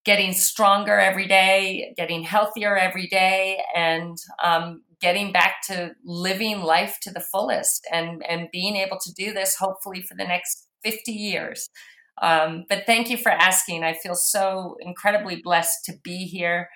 getting 0.04 0.34
stronger 0.34 1.00
every 1.00 1.28
day, 1.28 1.94
getting 1.96 2.24
healthier 2.24 2.76
every 2.76 3.08
day, 3.08 3.62
and 3.76 4.18
um, 4.44 4.82
getting 5.00 5.32
back 5.32 5.58
to 5.68 5.92
living 6.04 6.62
life 6.62 6.98
to 7.02 7.12
the 7.12 7.20
fullest 7.20 7.88
and 7.92 8.24
and 8.28 8.50
being 8.52 8.76
able 8.76 8.98
to 9.00 9.14
do 9.14 9.34
this 9.34 9.56
hopefully 9.56 10.02
for 10.02 10.16
the 10.16 10.26
next 10.26 10.68
50 10.84 11.12
years. 11.12 11.70
Um, 12.22 12.66
but 12.70 12.86
thank 12.86 13.10
you 13.10 13.18
for 13.18 13.32
asking. 13.32 13.84
I 13.84 13.94
feel 13.94 14.16
so 14.16 14.76
incredibly 14.80 15.42
blessed 15.42 15.86
to 15.86 15.94
be 16.04 16.26
here 16.26 16.70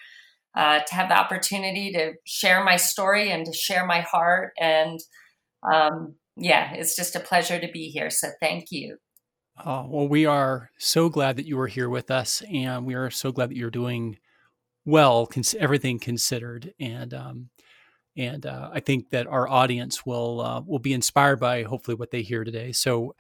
uh, 0.55 0.79
to 0.88 0.96
have 0.96 1.10
the 1.10 1.17
opportunity 1.17 1.91
to 1.91 2.13
share 2.25 2.63
my 2.63 2.77
story 2.77 3.29
and 3.29 3.46
to 3.46 3.53
share 3.53 3.86
my 3.86 4.01
heart. 4.01 4.53
And 4.60 5.00
um, 5.72 6.15
yeah, 6.38 6.74
it's 6.74 6.96
just 6.96 7.15
a 7.15 7.20
pleasure 7.20 7.60
to 7.60 7.67
be 7.72 7.89
here. 7.89 8.10
So 8.10 8.29
thank 8.39 8.72
you. 8.72 8.98
Oh, 9.63 9.88
well, 9.89 10.07
we 10.07 10.25
are 10.25 10.69
so 10.77 11.09
glad 11.09 11.38
that 11.38 11.45
you 11.45 11.57
are 11.59 11.67
here 11.67 11.89
with 11.89 12.12
us, 12.12 12.43
and 12.51 12.85
we 12.85 12.93
are 12.93 13.09
so 13.09 13.31
glad 13.31 13.50
that 13.50 13.57
you're 13.57 13.69
doing 13.71 14.17
well, 14.85 15.27
cons- 15.27 15.55
everything 15.55 16.00
considered. 16.00 16.74
And 16.79 17.13
um, 17.13 17.50
and 18.17 18.45
uh, 18.45 18.69
I 18.74 18.79
think 18.81 19.09
that 19.12 19.27
our 19.27 19.47
audience 19.50 20.05
will 20.05 20.41
uh, 20.41 20.62
will 20.62 20.79
be 20.79 20.93
inspired 20.93 21.39
by 21.39 21.63
hopefully 21.63 21.95
what 21.95 22.12
they 22.12 22.21
hear 22.24 22.43
today. 22.43 22.71
So 22.74 23.15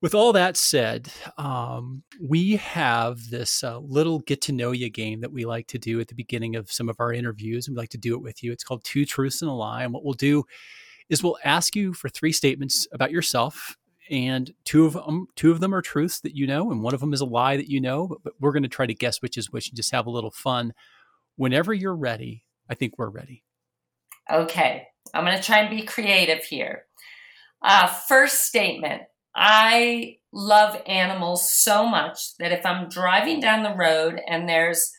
With 0.00 0.14
all 0.14 0.32
that 0.34 0.56
said, 0.56 1.10
um, 1.38 2.04
we 2.22 2.54
have 2.56 3.30
this 3.30 3.64
uh, 3.64 3.78
little 3.80 4.20
get 4.20 4.40
to 4.42 4.52
know 4.52 4.70
you 4.70 4.90
game 4.90 5.20
that 5.22 5.32
we 5.32 5.44
like 5.44 5.66
to 5.68 5.78
do 5.78 5.98
at 5.98 6.06
the 6.06 6.14
beginning 6.14 6.54
of 6.54 6.70
some 6.70 6.88
of 6.88 7.00
our 7.00 7.12
interviews, 7.12 7.66
and 7.66 7.74
we 7.74 7.80
like 7.80 7.88
to 7.90 7.98
do 7.98 8.14
it 8.14 8.22
with 8.22 8.40
you. 8.44 8.52
It's 8.52 8.62
called 8.62 8.84
Two 8.84 9.04
Truths 9.04 9.42
and 9.42 9.50
a 9.50 9.54
Lie. 9.54 9.82
And 9.82 9.92
what 9.92 10.04
we'll 10.04 10.14
do 10.14 10.44
is 11.08 11.22
we'll 11.22 11.38
ask 11.44 11.74
you 11.74 11.92
for 11.94 12.08
three 12.08 12.30
statements 12.30 12.86
about 12.92 13.10
yourself, 13.10 13.76
and 14.10 14.52
two 14.64 14.86
of 14.86 14.94
them 14.94 15.26
two 15.36 15.50
of 15.50 15.60
them 15.60 15.74
are 15.74 15.82
truths 15.82 16.20
that 16.20 16.34
you 16.34 16.46
know, 16.46 16.70
and 16.70 16.82
one 16.82 16.94
of 16.94 17.00
them 17.00 17.12
is 17.12 17.20
a 17.20 17.26
lie 17.26 17.56
that 17.56 17.70
you 17.70 17.80
know. 17.80 18.06
But, 18.06 18.22
but 18.22 18.32
we're 18.40 18.52
going 18.52 18.62
to 18.62 18.68
try 18.68 18.86
to 18.86 18.94
guess 18.94 19.22
which 19.22 19.36
is 19.36 19.52
which 19.52 19.68
and 19.68 19.76
just 19.76 19.92
have 19.92 20.06
a 20.06 20.10
little 20.10 20.30
fun. 20.30 20.72
Whenever 21.36 21.72
you're 21.72 21.96
ready, 21.96 22.44
I 22.68 22.74
think 22.74 22.94
we're 22.98 23.10
ready. 23.10 23.44
Okay, 24.30 24.86
I'm 25.14 25.24
going 25.24 25.36
to 25.36 25.42
try 25.42 25.58
and 25.60 25.70
be 25.70 25.86
creative 25.86 26.44
here. 26.44 26.84
Uh, 27.62 27.86
first 27.86 28.44
statement 28.44 29.02
I 29.34 30.16
love 30.32 30.82
animals 30.86 31.52
so 31.52 31.86
much 31.86 32.36
that 32.38 32.52
if 32.52 32.66
I'm 32.66 32.88
driving 32.88 33.40
down 33.40 33.62
the 33.62 33.74
road 33.74 34.20
and 34.26 34.48
there's 34.48 34.92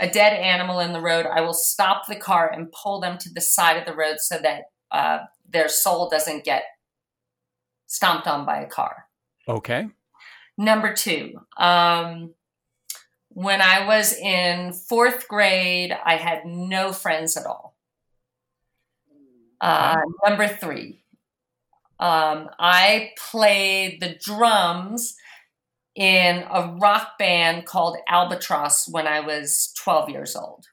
a 0.00 0.08
dead 0.08 0.32
animal 0.32 0.80
in 0.80 0.92
the 0.92 1.00
road, 1.00 1.26
I 1.26 1.40
will 1.40 1.54
stop 1.54 2.06
the 2.06 2.16
car 2.16 2.50
and 2.52 2.72
pull 2.72 3.00
them 3.00 3.16
to 3.18 3.32
the 3.32 3.40
side 3.40 3.76
of 3.76 3.86
the 3.86 3.94
road 3.94 4.16
so 4.18 4.38
that 4.42 4.64
uh, 4.90 5.18
their 5.48 5.68
soul 5.68 6.08
doesn't 6.08 6.44
get 6.44 6.64
stomped 7.86 8.26
on 8.26 8.44
by 8.44 8.60
a 8.60 8.66
car. 8.66 9.06
Okay. 9.48 9.88
Number 10.58 10.94
two, 10.94 11.40
um, 11.56 12.34
when 13.28 13.60
I 13.60 13.86
was 13.86 14.14
in 14.14 14.72
fourth 14.72 15.28
grade, 15.28 15.96
I 16.04 16.16
had 16.16 16.46
no 16.46 16.92
friends 16.92 17.36
at 17.36 17.46
all. 17.46 17.76
Uh, 19.60 19.96
number 20.24 20.48
three, 20.48 21.02
um, 21.98 22.48
I 22.58 23.10
played 23.30 24.00
the 24.00 24.16
drums 24.22 25.16
in 25.94 26.44
a 26.50 26.76
rock 26.78 27.18
band 27.18 27.64
called 27.64 27.96
Albatross 28.08 28.86
when 28.88 29.06
I 29.06 29.20
was 29.20 29.72
12 29.78 30.10
years 30.10 30.36
old. 30.36 30.66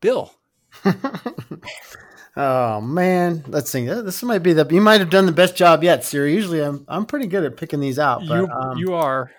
Bill. 0.00 0.34
oh 2.36 2.80
man, 2.80 3.44
let's 3.48 3.70
see. 3.70 3.86
This 3.86 4.22
might 4.22 4.38
be 4.38 4.52
the 4.52 4.66
you 4.70 4.80
might 4.80 5.00
have 5.00 5.10
done 5.10 5.26
the 5.26 5.32
best 5.32 5.56
job 5.56 5.84
yet, 5.84 6.04
Siri. 6.04 6.34
Usually, 6.34 6.60
I'm 6.60 6.84
I'm 6.88 7.06
pretty 7.06 7.26
good 7.26 7.44
at 7.44 7.56
picking 7.56 7.80
these 7.80 7.98
out, 7.98 8.22
but 8.26 8.36
you, 8.36 8.48
um, 8.48 8.78
you 8.78 8.94
are. 8.94 9.30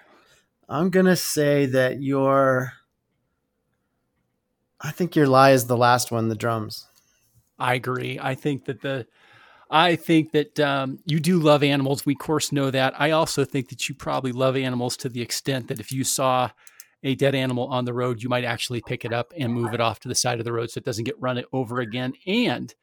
I'm 0.68 0.90
gonna 0.90 1.16
say 1.16 1.66
that 1.68 2.02
your. 2.02 2.74
I 4.82 4.92
think 4.92 5.16
your 5.16 5.28
lie 5.28 5.52
is 5.52 5.66
the 5.66 5.78
last 5.78 6.12
one, 6.12 6.30
the 6.30 6.36
drums. 6.36 6.88
I 7.58 7.76
agree. 7.76 8.20
I 8.22 8.36
think 8.36 8.66
that 8.66 8.82
the 8.82 9.08
I 9.70 9.96
think 9.96 10.32
that 10.32 10.60
um, 10.60 11.00
you 11.06 11.20
do 11.20 11.40
love 11.40 11.64
animals. 11.64 12.06
We, 12.06 12.14
of 12.14 12.20
course, 12.20 12.52
know 12.52 12.70
that. 12.72 12.94
I 13.00 13.12
also 13.12 13.44
think 13.44 13.70
that 13.70 13.90
you 13.90 13.96
probably 13.96 14.32
love 14.32 14.56
animals 14.56 14.96
to 14.98 15.10
the 15.10 15.22
extent 15.22 15.68
that 15.70 15.80
if 15.80 15.92
you 15.92 16.04
saw 16.04 16.52
a 17.04 17.16
dead 17.16 17.36
animal 17.36 17.68
on 17.68 17.86
the 17.86 17.94
road, 17.94 18.22
you 18.22 18.30
might 18.30 18.44
actually 18.44 18.82
pick 18.82 19.06
it 19.06 19.14
up 19.14 19.34
and 19.38 19.54
move 19.54 19.74
it 19.74 19.82
off 19.82 20.00
to 20.02 20.08
the 20.08 20.16
side 20.16 20.40
of 20.40 20.46
the 20.46 20.54
road 20.54 20.70
so 20.70 20.78
it 20.78 20.86
doesn't 20.86 21.04
get 21.04 21.20
run 21.20 21.44
over 21.52 21.80
again. 21.80 22.14
And 22.28 22.74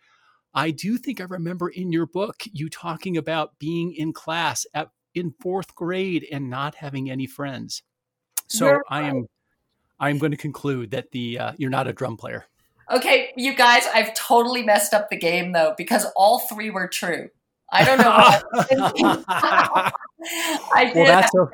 I 0.54 0.70
do 0.70 0.98
think 0.98 1.20
I 1.20 1.24
remember 1.24 1.68
in 1.68 1.92
your 1.92 2.06
book 2.06 2.42
you 2.52 2.68
talking 2.68 3.16
about 3.16 3.58
being 3.58 3.94
in 3.94 4.12
class 4.12 4.66
at 4.74 4.90
in 5.14 5.34
fourth 5.40 5.74
grade 5.74 6.26
and 6.32 6.48
not 6.48 6.76
having 6.76 7.10
any 7.10 7.26
friends. 7.26 7.82
So 8.48 8.80
I 8.88 9.02
am 9.02 9.26
I'm 10.00 10.18
going 10.18 10.32
to 10.32 10.36
conclude 10.38 10.90
that 10.90 11.10
the 11.12 11.38
uh, 11.38 11.52
you're 11.56 11.70
not 11.70 11.86
a 11.86 11.92
drum 11.92 12.16
player. 12.16 12.46
Okay, 12.90 13.32
you 13.36 13.54
guys, 13.54 13.84
I've 13.94 14.12
totally 14.14 14.62
messed 14.62 14.92
up 14.92 15.08
the 15.08 15.16
game 15.16 15.52
though 15.52 15.74
because 15.78 16.06
all 16.16 16.40
three 16.40 16.70
were 16.70 16.88
true. 16.88 17.28
I 17.70 17.84
don't 17.84 17.98
know 17.98 18.10
what 18.10 18.44
I 20.74 20.84
did, 20.84 20.96
Well, 20.96 21.06
that's 21.06 21.34
a- 21.34 21.46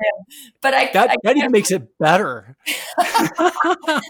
but 0.61 0.73
I, 0.73 0.91
That 0.91 1.11
I 1.11 1.15
that 1.23 1.37
even 1.37 1.51
makes 1.51 1.71
it 1.71 1.97
better. 1.97 2.57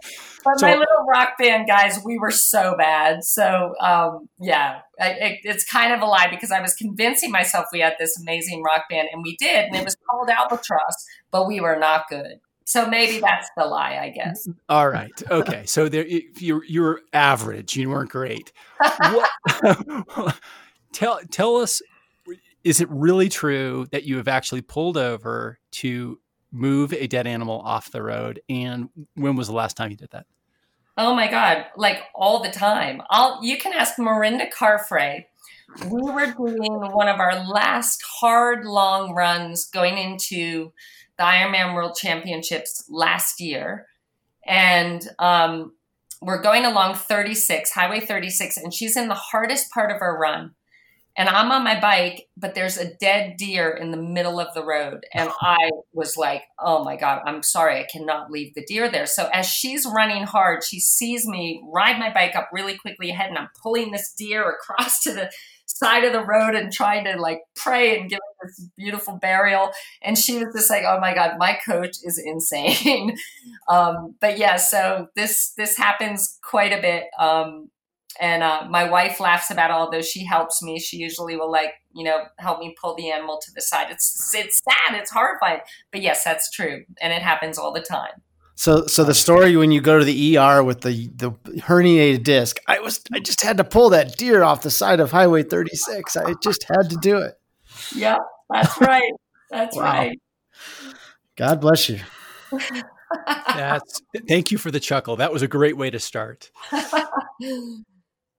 but 0.53 0.59
so- 0.59 0.67
my 0.67 0.73
little 0.73 1.05
rock 1.07 1.33
band 1.37 1.67
guys, 1.67 1.99
we 2.03 2.17
were 2.17 2.31
so 2.31 2.75
bad. 2.77 3.23
So 3.23 3.73
um, 3.81 4.29
yeah, 4.39 4.81
I, 4.99 5.09
it, 5.09 5.39
it's 5.43 5.63
kind 5.63 5.93
of 5.93 6.01
a 6.01 6.05
lie 6.05 6.29
because 6.29 6.51
I 6.51 6.61
was 6.61 6.73
convincing 6.73 7.31
myself 7.31 7.67
we 7.71 7.79
had 7.79 7.95
this 7.99 8.19
amazing 8.19 8.63
rock 8.63 8.83
band, 8.89 9.09
and 9.11 9.21
we 9.23 9.35
did, 9.37 9.65
and 9.65 9.75
it 9.75 9.85
was 9.85 9.95
called 10.09 10.29
Albatross, 10.29 11.05
but 11.31 11.47
we 11.47 11.59
were 11.59 11.77
not 11.77 12.09
good. 12.09 12.39
So 12.69 12.87
maybe 12.87 13.19
that's 13.19 13.49
the 13.57 13.65
lie, 13.65 13.97
I 13.99 14.09
guess. 14.09 14.47
All 14.69 14.87
right. 14.89 15.09
Okay. 15.31 15.65
So 15.65 15.89
there, 15.89 16.05
you're 16.07 16.63
you're 16.65 17.01
average. 17.13 17.75
You 17.75 17.89
weren't 17.89 18.11
great. 18.11 18.51
What, 18.77 19.29
tell 20.93 21.19
tell 21.31 21.55
us, 21.57 21.81
is 22.63 22.79
it 22.79 22.87
really 22.91 23.27
true 23.27 23.87
that 23.91 24.03
you 24.03 24.17
have 24.17 24.27
actually 24.27 24.61
pulled 24.61 24.97
over 24.97 25.57
to 25.71 26.19
move 26.51 26.93
a 26.93 27.07
dead 27.07 27.25
animal 27.25 27.59
off 27.61 27.89
the 27.89 28.03
road? 28.03 28.39
And 28.49 28.89
when 29.15 29.35
was 29.35 29.47
the 29.47 29.53
last 29.53 29.75
time 29.75 29.89
you 29.89 29.97
did 29.97 30.11
that? 30.11 30.27
Oh 31.01 31.15
my 31.15 31.31
god, 31.31 31.65
like 31.77 32.03
all 32.13 32.43
the 32.43 32.51
time. 32.51 33.01
I'll 33.09 33.39
you 33.41 33.57
can 33.57 33.71
ask 33.71 33.95
Mirinda 33.95 34.51
Carfrae. 34.51 35.23
We 35.89 36.01
were 36.11 36.33
doing 36.33 36.73
one 36.91 37.07
of 37.07 37.21
our 37.21 37.47
last 37.47 38.03
hard 38.19 38.65
long 38.65 39.13
runs 39.13 39.63
going 39.63 39.97
into 39.97 40.73
the 41.17 41.23
Ironman 41.23 41.73
World 41.73 41.95
Championships 41.95 42.83
last 42.89 43.39
year. 43.39 43.85
And 44.45 45.07
um, 45.19 45.71
we're 46.21 46.41
going 46.41 46.65
along 46.65 46.95
36, 46.95 47.71
Highway 47.71 48.01
36, 48.01 48.57
and 48.57 48.73
she's 48.73 48.97
in 48.97 49.07
the 49.07 49.13
hardest 49.13 49.71
part 49.71 49.91
of 49.91 50.01
her 50.01 50.17
run. 50.17 50.51
And 51.19 51.27
I'm 51.27 51.51
on 51.51 51.65
my 51.65 51.77
bike, 51.77 52.29
but 52.37 52.55
there's 52.55 52.77
a 52.77 52.93
dead 52.95 53.35
deer 53.35 53.69
in 53.69 53.91
the 53.91 53.97
middle 53.97 54.39
of 54.39 54.53
the 54.53 54.63
road. 54.63 55.05
And 55.13 55.29
I 55.41 55.57
was 55.91 56.15
like, 56.15 56.43
oh 56.57 56.85
my 56.85 56.95
God, 56.95 57.21
I'm 57.25 57.43
sorry, 57.43 57.77
I 57.77 57.87
cannot 57.91 58.31
leave 58.31 58.55
the 58.55 58.63
deer 58.65 58.89
there. 58.89 59.05
So 59.05 59.29
as 59.33 59.45
she's 59.45 59.85
running 59.85 60.23
hard, 60.23 60.63
she 60.63 60.79
sees 60.79 61.27
me 61.27 61.61
ride 61.73 61.99
my 61.99 62.11
bike 62.11 62.37
up 62.37 62.47
really 62.53 62.77
quickly 62.77 63.09
ahead, 63.09 63.27
and 63.29 63.37
I'm 63.37 63.49
pulling 63.61 63.91
this 63.91 64.13
deer 64.17 64.49
across 64.49 65.03
to 65.03 65.13
the 65.13 65.29
side 65.65 66.05
of 66.05 66.13
the 66.13 66.23
road 66.23 66.55
and 66.55 66.71
trying 66.71 67.03
to 67.03 67.19
like 67.19 67.41
pray 67.53 67.99
and 67.99 68.09
give 68.09 68.17
it 68.17 68.47
this 68.47 68.69
beautiful 68.77 69.17
burial. 69.17 69.71
And 70.01 70.17
she 70.17 70.37
was 70.41 70.53
just 70.55 70.69
like, 70.69 70.83
oh 70.87 71.01
my 71.01 71.13
God, 71.13 71.37
my 71.37 71.59
coach 71.65 71.97
is 72.01 72.17
insane. 72.17 73.17
um, 73.67 74.15
but 74.21 74.37
yeah, 74.37 74.55
so 74.55 75.07
this 75.17 75.51
this 75.57 75.75
happens 75.75 76.39
quite 76.41 76.71
a 76.71 76.81
bit. 76.81 77.03
Um, 77.19 77.69
and 78.19 78.43
uh, 78.43 78.65
my 78.69 78.89
wife 78.89 79.19
laughs 79.19 79.51
about 79.51 79.69
it, 79.69 79.73
although 79.73 80.01
she 80.01 80.25
helps 80.25 80.61
me. 80.61 80.79
She 80.79 80.97
usually 80.97 81.35
will 81.35 81.51
like, 81.51 81.73
you 81.93 82.03
know, 82.03 82.23
help 82.37 82.59
me 82.59 82.75
pull 82.81 82.95
the 82.95 83.11
animal 83.11 83.39
to 83.43 83.51
the 83.53 83.61
side. 83.61 83.87
It's 83.91 84.33
it's 84.35 84.61
sad, 84.63 84.97
it's 84.99 85.11
horrifying, 85.11 85.59
but 85.91 86.01
yes, 86.01 86.23
that's 86.23 86.49
true, 86.49 86.85
and 87.01 87.13
it 87.13 87.21
happens 87.21 87.57
all 87.57 87.71
the 87.71 87.81
time. 87.81 88.21
So, 88.55 88.87
so 88.87 89.05
the 89.05 89.13
story 89.13 89.55
when 89.55 89.71
you 89.71 89.79
go 89.79 89.99
to 89.99 90.03
the 90.03 90.37
ER 90.37 90.63
with 90.63 90.81
the 90.81 91.07
the 91.15 91.31
herniated 91.61 92.23
disc, 92.23 92.59
I 92.67 92.79
was 92.79 93.01
I 93.13 93.19
just 93.19 93.41
had 93.41 93.55
to 93.57 93.63
pull 93.63 93.89
that 93.91 94.17
deer 94.17 94.43
off 94.43 94.63
the 94.63 94.69
side 94.71 94.99
of 94.99 95.11
Highway 95.11 95.43
36. 95.43 96.17
I 96.17 96.33
just 96.43 96.65
had 96.67 96.89
to 96.89 96.97
do 97.01 97.17
it. 97.19 97.35
Yeah, 97.95 98.17
that's 98.49 98.79
right. 98.81 99.13
That's 99.49 99.77
Wow. 99.77 99.83
right. 99.83 100.19
God 101.37 101.61
bless 101.61 101.87
you. 101.87 102.01
That's 103.25 104.01
thank 104.27 104.51
you 104.51 104.57
for 104.57 104.71
the 104.71 104.79
chuckle. 104.79 105.15
That 105.15 105.31
was 105.31 105.41
a 105.41 105.47
great 105.47 105.77
way 105.77 105.89
to 105.89 105.99
start. 105.99 106.51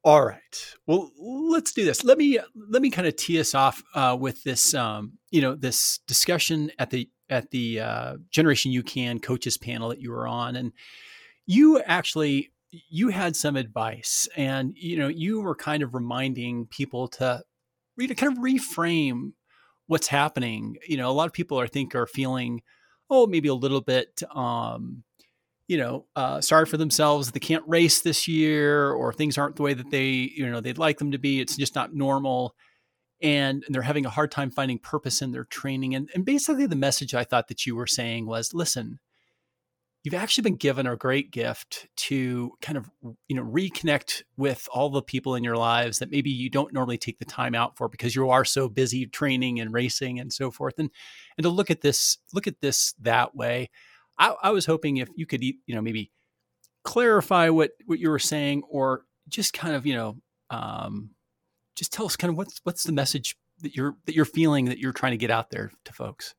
All 0.02 0.24
right. 0.24 0.74
Well, 0.86 1.10
let's 1.18 1.72
do 1.72 1.84
this. 1.84 2.04
Let 2.04 2.16
me 2.16 2.38
let 2.56 2.80
me 2.80 2.90
kind 2.90 3.06
of 3.06 3.16
tee 3.16 3.38
us 3.38 3.54
off 3.54 3.82
uh, 3.94 4.16
with 4.18 4.42
this, 4.44 4.72
um, 4.74 5.12
you 5.30 5.42
know, 5.42 5.54
this 5.54 5.98
discussion 6.06 6.70
at 6.78 6.90
the 6.90 7.08
at 7.28 7.50
the 7.50 7.80
uh, 7.80 8.16
Generation 8.30 8.72
UCAN 8.72 9.22
coaches 9.22 9.58
panel 9.58 9.90
that 9.90 10.00
you 10.00 10.10
were 10.10 10.26
on, 10.26 10.56
and 10.56 10.72
you 11.46 11.80
actually 11.80 12.50
you 12.70 13.10
had 13.10 13.36
some 13.36 13.56
advice, 13.56 14.26
and 14.36 14.72
you 14.74 14.96
know, 14.96 15.08
you 15.08 15.40
were 15.40 15.54
kind 15.54 15.82
of 15.82 15.94
reminding 15.94 16.66
people 16.66 17.06
to 17.08 17.42
you 17.98 18.08
know, 18.08 18.14
kind 18.14 18.32
of 18.32 18.38
reframe 18.42 19.32
what's 19.86 20.08
happening. 20.08 20.76
You 20.88 20.96
know, 20.96 21.10
a 21.10 21.12
lot 21.12 21.26
of 21.26 21.34
people 21.34 21.58
I 21.58 21.66
think 21.66 21.94
are 21.94 22.06
feeling, 22.06 22.62
oh, 23.10 23.26
maybe 23.26 23.48
a 23.48 23.54
little 23.54 23.82
bit. 23.82 24.22
Um, 24.34 25.04
you 25.70 25.76
know, 25.78 26.04
uh, 26.16 26.40
sorry 26.40 26.66
for 26.66 26.78
themselves 26.78 27.30
they 27.30 27.38
can't 27.38 27.62
race 27.68 28.00
this 28.00 28.26
year, 28.26 28.90
or 28.90 29.12
things 29.12 29.38
aren't 29.38 29.54
the 29.54 29.62
way 29.62 29.72
that 29.72 29.92
they, 29.92 30.08
you 30.34 30.44
know, 30.50 30.60
they'd 30.60 30.78
like 30.78 30.98
them 30.98 31.12
to 31.12 31.18
be. 31.18 31.40
It's 31.40 31.56
just 31.56 31.76
not 31.76 31.94
normal, 31.94 32.56
and, 33.22 33.62
and 33.64 33.72
they're 33.72 33.82
having 33.82 34.04
a 34.04 34.10
hard 34.10 34.32
time 34.32 34.50
finding 34.50 34.80
purpose 34.80 35.22
in 35.22 35.30
their 35.30 35.44
training. 35.44 35.94
And, 35.94 36.10
and 36.12 36.24
basically, 36.24 36.66
the 36.66 36.74
message 36.74 37.14
I 37.14 37.22
thought 37.22 37.46
that 37.46 37.66
you 37.66 37.76
were 37.76 37.86
saying 37.86 38.26
was, 38.26 38.52
listen, 38.52 38.98
you've 40.02 40.12
actually 40.12 40.42
been 40.42 40.56
given 40.56 40.88
a 40.88 40.96
great 40.96 41.30
gift 41.30 41.86
to 41.98 42.50
kind 42.60 42.76
of, 42.76 42.90
you 43.28 43.36
know, 43.36 43.44
reconnect 43.44 44.24
with 44.36 44.68
all 44.72 44.90
the 44.90 45.02
people 45.02 45.36
in 45.36 45.44
your 45.44 45.56
lives 45.56 46.00
that 46.00 46.10
maybe 46.10 46.30
you 46.30 46.50
don't 46.50 46.72
normally 46.74 46.98
take 46.98 47.20
the 47.20 47.24
time 47.24 47.54
out 47.54 47.76
for 47.76 47.88
because 47.88 48.16
you 48.16 48.28
are 48.28 48.44
so 48.44 48.68
busy 48.68 49.06
training 49.06 49.60
and 49.60 49.72
racing 49.72 50.18
and 50.18 50.32
so 50.32 50.50
forth. 50.50 50.80
And 50.80 50.90
and 51.38 51.44
to 51.44 51.48
look 51.48 51.70
at 51.70 51.80
this, 51.80 52.18
look 52.34 52.48
at 52.48 52.60
this 52.60 52.92
that 53.00 53.36
way. 53.36 53.70
I, 54.20 54.34
I 54.42 54.50
was 54.50 54.66
hoping 54.66 54.98
if 54.98 55.08
you 55.16 55.26
could, 55.26 55.42
you 55.42 55.56
know, 55.68 55.80
maybe 55.80 56.12
clarify 56.84 57.48
what 57.48 57.72
what 57.86 57.98
you 57.98 58.10
were 58.10 58.20
saying, 58.20 58.62
or 58.70 59.04
just 59.28 59.52
kind 59.52 59.74
of, 59.74 59.86
you 59.86 59.94
know, 59.94 60.16
um, 60.50 61.10
just 61.74 61.92
tell 61.92 62.06
us 62.06 62.16
kind 62.16 62.30
of 62.30 62.36
what's 62.36 62.60
what's 62.62 62.84
the 62.84 62.92
message 62.92 63.34
that 63.62 63.74
you're 63.74 63.96
that 64.06 64.14
you're 64.14 64.24
feeling 64.24 64.66
that 64.66 64.78
you're 64.78 64.92
trying 64.92 65.12
to 65.12 65.18
get 65.18 65.30
out 65.30 65.50
there 65.50 65.72
to 65.86 65.92
folks? 65.92 66.34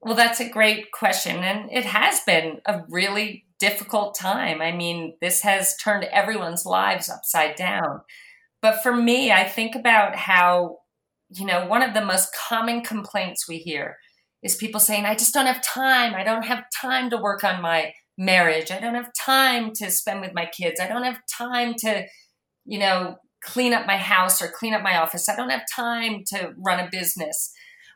Well, 0.00 0.16
that's 0.16 0.40
a 0.40 0.48
great 0.48 0.90
question. 0.92 1.36
And 1.36 1.70
it 1.70 1.84
has 1.84 2.20
been 2.26 2.60
a 2.66 2.82
really 2.88 3.46
difficult 3.60 4.16
time. 4.18 4.60
I 4.60 4.72
mean, 4.72 5.16
this 5.20 5.42
has 5.42 5.76
turned 5.76 6.04
everyone's 6.04 6.66
lives 6.66 7.08
upside 7.08 7.54
down. 7.54 8.00
But 8.60 8.82
for 8.82 8.94
me, 8.94 9.30
I 9.30 9.44
think 9.44 9.76
about 9.76 10.16
how, 10.16 10.78
you 11.30 11.46
know, 11.46 11.66
one 11.66 11.82
of 11.82 11.94
the 11.94 12.04
most 12.04 12.34
common 12.34 12.82
complaints 12.82 13.48
we 13.48 13.58
hear 13.58 13.96
is 14.42 14.56
people 14.56 14.80
saying, 14.80 15.04
I 15.04 15.14
just 15.14 15.32
don't 15.32 15.46
have 15.46 15.62
time. 15.62 16.14
I 16.14 16.24
don't 16.24 16.44
have 16.44 16.64
time 16.80 17.10
to 17.10 17.16
work 17.16 17.44
on 17.44 17.62
my 17.62 17.92
marriage. 18.18 18.70
I 18.70 18.80
don't 18.80 18.94
have 18.94 19.12
time 19.18 19.72
to 19.76 19.90
spend 19.90 20.20
with 20.20 20.34
my 20.34 20.46
kids. 20.46 20.80
I 20.80 20.88
don't 20.88 21.04
have 21.04 21.20
time 21.38 21.74
to, 21.78 22.06
you 22.64 22.78
know, 22.78 23.16
clean 23.42 23.72
up 23.72 23.86
my 23.86 23.96
house 23.96 24.40
or 24.40 24.48
clean 24.48 24.74
up 24.74 24.82
my 24.82 24.96
office. 24.98 25.28
I 25.28 25.36
don't 25.36 25.50
have 25.50 25.64
time 25.74 26.22
to 26.28 26.52
run 26.56 26.80
a 26.80 26.88
business. 26.90 27.52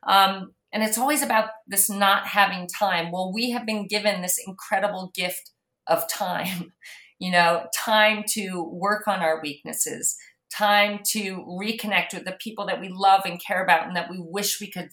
Um, 0.07 0.53
and 0.73 0.83
it's 0.83 0.99
always 0.99 1.23
about 1.23 1.51
this 1.67 1.89
not 1.89 2.27
having 2.27 2.69
time. 2.69 3.11
Well, 3.11 3.33
we 3.33 3.51
have 3.51 3.67
been 3.67 3.87
given 3.87 4.23
this 4.23 4.39
incredible 4.47 5.11
gift 5.15 5.51
of 5.87 6.09
time, 6.09 6.73
you 7.19 7.31
know, 7.31 7.67
time 7.75 8.25
to 8.31 8.63
work 8.73 9.09
on 9.09 9.21
our 9.21 9.41
weaknesses, 9.41 10.17
time 10.53 11.01
to 11.13 11.45
reconnect 11.49 12.15
with 12.15 12.25
the 12.25 12.37
people 12.41 12.67
that 12.67 12.81
we 12.81 12.89
love 12.89 13.23
and 13.25 13.43
care 13.45 13.63
about 13.63 13.87
and 13.87 13.97
that 13.97 14.11
we 14.11 14.19
wish 14.19 14.61
we 14.61 14.71
could 14.71 14.91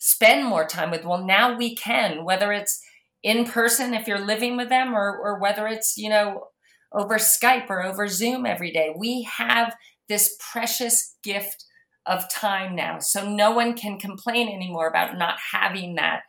spend 0.00 0.48
more 0.48 0.66
time 0.66 0.90
with. 0.90 1.04
Well, 1.04 1.24
now 1.24 1.56
we 1.56 1.76
can, 1.76 2.24
whether 2.24 2.52
it's 2.52 2.82
in 3.22 3.44
person 3.44 3.94
if 3.94 4.08
you're 4.08 4.24
living 4.24 4.56
with 4.56 4.70
them 4.70 4.94
or, 4.94 5.16
or 5.16 5.38
whether 5.38 5.68
it's, 5.68 5.96
you 5.96 6.08
know, 6.08 6.48
over 6.92 7.16
Skype 7.16 7.70
or 7.70 7.84
over 7.84 8.08
Zoom 8.08 8.46
every 8.46 8.72
day. 8.72 8.92
We 8.96 9.28
have 9.36 9.76
this 10.08 10.36
precious 10.52 11.16
gift 11.22 11.64
of 12.06 12.28
time 12.30 12.74
now. 12.74 12.98
So 12.98 13.28
no 13.28 13.52
one 13.52 13.74
can 13.74 13.98
complain 13.98 14.48
anymore 14.48 14.88
about 14.88 15.18
not 15.18 15.36
having 15.52 15.94
that. 15.96 16.22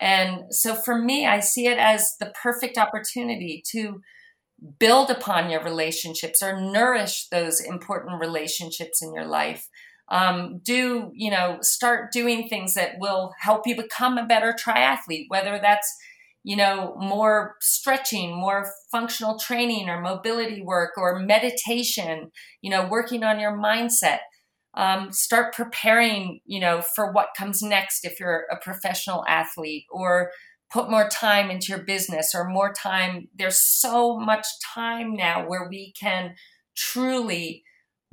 And 0.00 0.54
so 0.54 0.74
for 0.74 0.96
me, 0.96 1.26
I 1.26 1.40
see 1.40 1.66
it 1.66 1.78
as 1.78 2.14
the 2.20 2.32
perfect 2.40 2.76
opportunity 2.76 3.62
to 3.72 4.00
build 4.78 5.10
upon 5.10 5.50
your 5.50 5.62
relationships 5.62 6.42
or 6.42 6.60
nourish 6.60 7.26
those 7.28 7.60
important 7.60 8.20
relationships 8.20 9.02
in 9.02 9.12
your 9.14 9.26
life. 9.26 9.68
Um, 10.10 10.60
do, 10.62 11.10
you 11.14 11.30
know, 11.30 11.58
start 11.62 12.12
doing 12.12 12.48
things 12.48 12.74
that 12.74 12.96
will 12.98 13.32
help 13.40 13.66
you 13.66 13.74
become 13.74 14.18
a 14.18 14.26
better 14.26 14.54
triathlete, 14.54 15.26
whether 15.28 15.58
that's, 15.58 15.92
you 16.42 16.56
know, 16.56 16.94
more 16.98 17.56
stretching, 17.60 18.38
more 18.38 18.70
functional 18.92 19.38
training 19.38 19.88
or 19.88 20.00
mobility 20.00 20.62
work 20.62 20.92
or 20.98 21.18
meditation, 21.18 22.30
you 22.60 22.70
know, 22.70 22.86
working 22.86 23.24
on 23.24 23.40
your 23.40 23.56
mindset. 23.56 24.18
Um, 24.76 25.12
start 25.12 25.54
preparing 25.54 26.40
you 26.46 26.58
know 26.58 26.82
for 26.82 27.12
what 27.12 27.28
comes 27.38 27.62
next 27.62 28.04
if 28.04 28.18
you're 28.18 28.44
a 28.50 28.56
professional 28.56 29.24
athlete 29.28 29.84
or 29.88 30.32
put 30.74 30.90
more 30.90 31.08
time 31.08 31.48
into 31.48 31.68
your 31.68 31.84
business 31.84 32.32
or 32.34 32.48
more 32.48 32.72
time. 32.72 33.28
There's 33.32 33.60
so 33.60 34.18
much 34.18 34.44
time 34.74 35.14
now 35.14 35.46
where 35.46 35.68
we 35.70 35.92
can 35.98 36.34
truly 36.76 37.62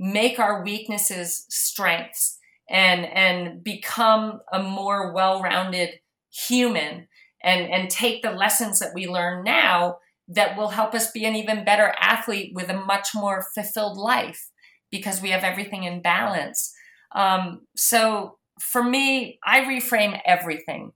make 0.02 0.40
our 0.40 0.64
weaknesses 0.64 1.46
strengths 1.48 2.40
and 2.68 3.06
and 3.06 3.64
become 3.64 4.42
a 4.52 4.62
more 4.62 5.14
well-rounded 5.14 5.92
human 6.34 7.08
and 7.44 7.70
and 7.70 7.88
take 7.90 8.24
the 8.24 8.32
lessons 8.32 8.80
that 8.80 8.96
we 8.96 9.08
learn 9.08 9.44
now 9.44 9.98
that 10.28 10.58
will 10.58 10.70
help 10.70 10.96
us 10.96 11.12
be 11.12 11.24
an 11.26 11.36
even 11.36 11.64
better 11.64 11.94
athlete 12.00 12.52
with 12.56 12.68
a 12.70 12.74
much 12.86 13.10
more 13.14 13.46
fulfilled 13.54 13.98
life 13.98 14.50
because 14.90 15.22
we 15.22 15.30
have 15.30 15.44
everything 15.44 15.84
in 15.84 16.02
balance. 16.02 16.74
Um, 17.14 17.68
so 17.76 18.38
for 18.60 18.84
me, 18.84 19.40
I 19.46 19.62
reframe 19.62 20.20
everything. 20.26 20.94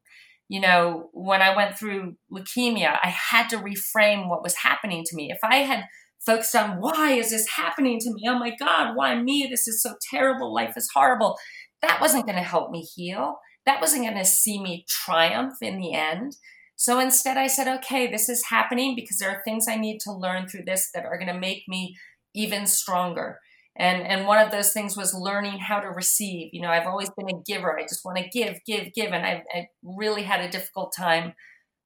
You 0.48 0.62
know, 0.62 1.10
when 1.12 1.42
I 1.42 1.56
went 1.56 1.78
through 1.78 2.16
leukemia, 2.32 2.98
I 3.04 3.10
had 3.10 3.50
to 3.50 3.58
reframe 3.58 4.30
what 4.30 4.44
was 4.44 4.56
happening 4.56 5.04
to 5.06 5.16
me. 5.16 5.32
If 5.32 5.40
I 5.44 5.58
had 5.58 5.86
focused 6.26 6.56
on 6.56 6.80
why 6.80 7.12
is 7.12 7.30
this 7.30 7.48
happening 7.50 8.00
to 8.00 8.14
me? 8.14 8.24
Oh 8.28 8.40
my 8.40 8.56
God, 8.58 8.96
why 8.96 9.16
me? 9.22 9.48
This 9.50 9.68
is 9.68 9.82
so 9.82 9.96
terrible. 10.10 10.54
Life 10.54 10.74
is 10.76 10.90
horrible. 10.94 11.38
That 11.82 12.02
wasn't 12.02 12.26
going 12.26 12.38
to 12.38 12.44
help 12.44 12.72
me 12.72 12.82
heal. 12.82 13.38
That 13.66 13.82
wasn't 13.82 14.04
going 14.04 14.18
to 14.18 14.26
see 14.26 14.62
me 14.62 14.86
triumph 14.88 15.56
in 15.62 15.78
the 15.78 15.94
end. 15.94 16.38
So 16.76 17.00
instead, 17.00 17.38
I 17.38 17.48
said, 17.48 17.68
okay, 17.78 18.10
this 18.10 18.28
is 18.28 18.46
happening 18.50 18.96
because 18.96 19.18
there 19.18 19.30
are 19.30 19.42
things 19.44 19.68
I 19.68 19.78
need 19.78 20.00
to 20.02 20.12
learn 20.12 20.48
through 20.48 20.64
this 20.66 20.90
that 20.94 21.06
are 21.06 21.18
going 21.18 21.34
to 21.34 21.40
make 21.40 21.64
me 21.68 21.96
even 22.34 22.68
stronger 22.68 23.40
and 23.78 24.04
and 24.04 24.26
one 24.26 24.40
of 24.40 24.52
those 24.52 24.72
things 24.72 24.96
was 24.96 25.14
learning 25.14 25.58
how 25.58 25.80
to 25.80 25.90
receive 25.90 26.50
you 26.54 26.62
know 26.62 26.70
i've 26.70 26.88
always 26.88 27.10
been 27.12 27.30
a 27.30 27.42
giver 27.46 27.78
i 27.78 27.84
just 27.84 28.06
want 28.06 28.18
to 28.18 28.28
give 28.30 28.60
give 28.66 28.94
give 28.94 29.12
and 29.12 29.26
I've, 29.26 29.42
i 29.54 29.68
really 29.84 30.24
had 30.24 30.42
a 30.42 30.50
difficult 30.50 30.94
time 30.96 31.34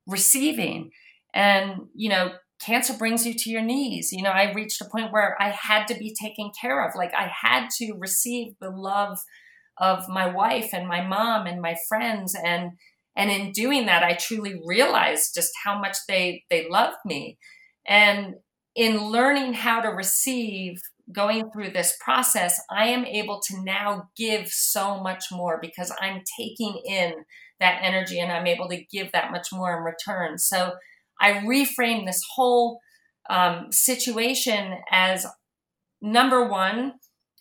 receiving 0.08 0.92
and 1.34 1.88
you 1.96 2.10
know 2.10 2.32
cancer 2.60 2.94
brings 2.94 3.26
you 3.26 3.34
to 3.34 3.50
your 3.50 3.62
knees. 3.62 4.12
You 4.12 4.24
know 4.24 4.32
i 4.32 4.52
reached 4.52 4.82
a 4.82 4.86
point 4.86 5.12
where 5.12 5.42
i 5.42 5.50
had 5.50 5.88
to 5.88 5.96
be 5.96 6.14
taken 6.20 6.52
care 6.60 6.86
of. 6.86 6.96
Like 6.96 7.14
i 7.14 7.32
had 7.42 7.70
to 7.78 7.94
receive 7.94 8.54
the 8.60 8.70
love 8.70 9.20
of 9.78 10.10
my 10.10 10.28
wife 10.28 10.70
and 10.74 10.88
my 10.88 11.06
mom 11.06 11.48
and 11.48 11.62
my 11.62 11.76
friends. 11.88 12.36
And 12.36 12.72
and 13.16 13.32
in 13.32 13.52
doing 13.52 13.86
that 13.88 14.04
i 14.04 14.14
truly 14.14 14.62
realized 14.66 15.36
just 15.36 15.52
how 15.64 15.80
much 15.80 15.98
they 16.08 16.44
they 16.50 16.68
loved 16.70 16.98
me. 17.06 17.38
And 17.88 18.36
in 18.76 19.10
learning 19.10 19.54
how 19.54 19.82
to 19.82 19.90
receive 19.90 20.80
going 21.12 21.50
through 21.52 21.72
this 21.72 21.98
process, 22.04 22.62
I 22.70 22.88
am 22.88 23.06
able 23.06 23.42
to 23.48 23.64
now 23.64 24.10
give 24.16 24.48
so 24.50 25.02
much 25.02 25.26
more 25.32 25.60
because 25.62 25.92
I'm 26.00 26.22
taking 26.40 26.82
in 26.86 27.14
that 27.60 27.80
energy 27.84 28.20
and 28.20 28.32
I'm 28.32 28.48
able 28.48 28.70
to 28.70 28.84
give 28.92 29.12
that 29.12 29.32
much 29.32 29.48
more 29.52 29.76
in 29.76 29.84
return. 29.84 30.38
So 30.38 30.74
I 31.20 31.34
reframe 31.34 32.06
this 32.06 32.22
whole 32.36 32.80
um, 33.30 33.72
situation 33.72 34.76
as 34.92 35.26
number 36.02 36.48
one, 36.48 36.94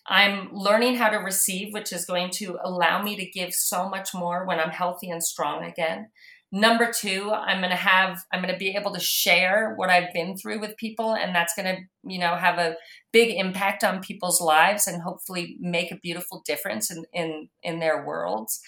I'm 0.07 0.49
learning 0.53 0.97
how 0.97 1.11
to 1.11 1.19
receive, 1.19 1.73
which 1.73 1.93
is 1.93 2.07
going 2.07 2.31
to 2.35 2.59
allow 2.65 3.03
me 3.03 3.17
to 3.17 3.31
give 3.31 3.53
so 3.53 3.89
much 3.89 4.15
more 4.15 4.47
when 4.47 4.59
I'm 4.59 4.71
healthy 4.71 5.11
and 5.11 5.23
strong 5.23 5.65
again. 5.65 6.09
Number 6.51 6.91
two, 6.91 7.31
I'm 7.31 7.59
going 7.59 7.71
to 7.71 7.77
have, 7.77 8.21
I'm 8.33 8.41
going 8.41 8.53
to 8.53 8.59
be 8.59 8.75
able 8.75 8.95
to 8.95 9.01
share 9.01 9.75
what 9.77 9.91
I've 9.91 10.15
been 10.15 10.35
through 10.35 10.61
with 10.61 10.79
people. 10.79 11.15
And 11.15 11.35
that's 11.35 11.53
going 11.55 11.77
to, 11.77 11.83
you 12.11 12.19
know, 12.19 12.37
have 12.37 12.59
a 12.59 12.77
big 13.13 13.37
impact 13.37 13.85
on 13.85 14.01
people's 14.01 14.41
lives 14.41 14.87
and 14.87 15.03
hopefully 15.03 15.59
make 15.61 15.93
a 15.93 15.99
beautiful 16.03 16.43
difference 16.47 16.91
in, 16.91 17.05
in, 17.13 17.49
in 17.63 17.81
their 17.81 18.07
worlds. 18.07 18.61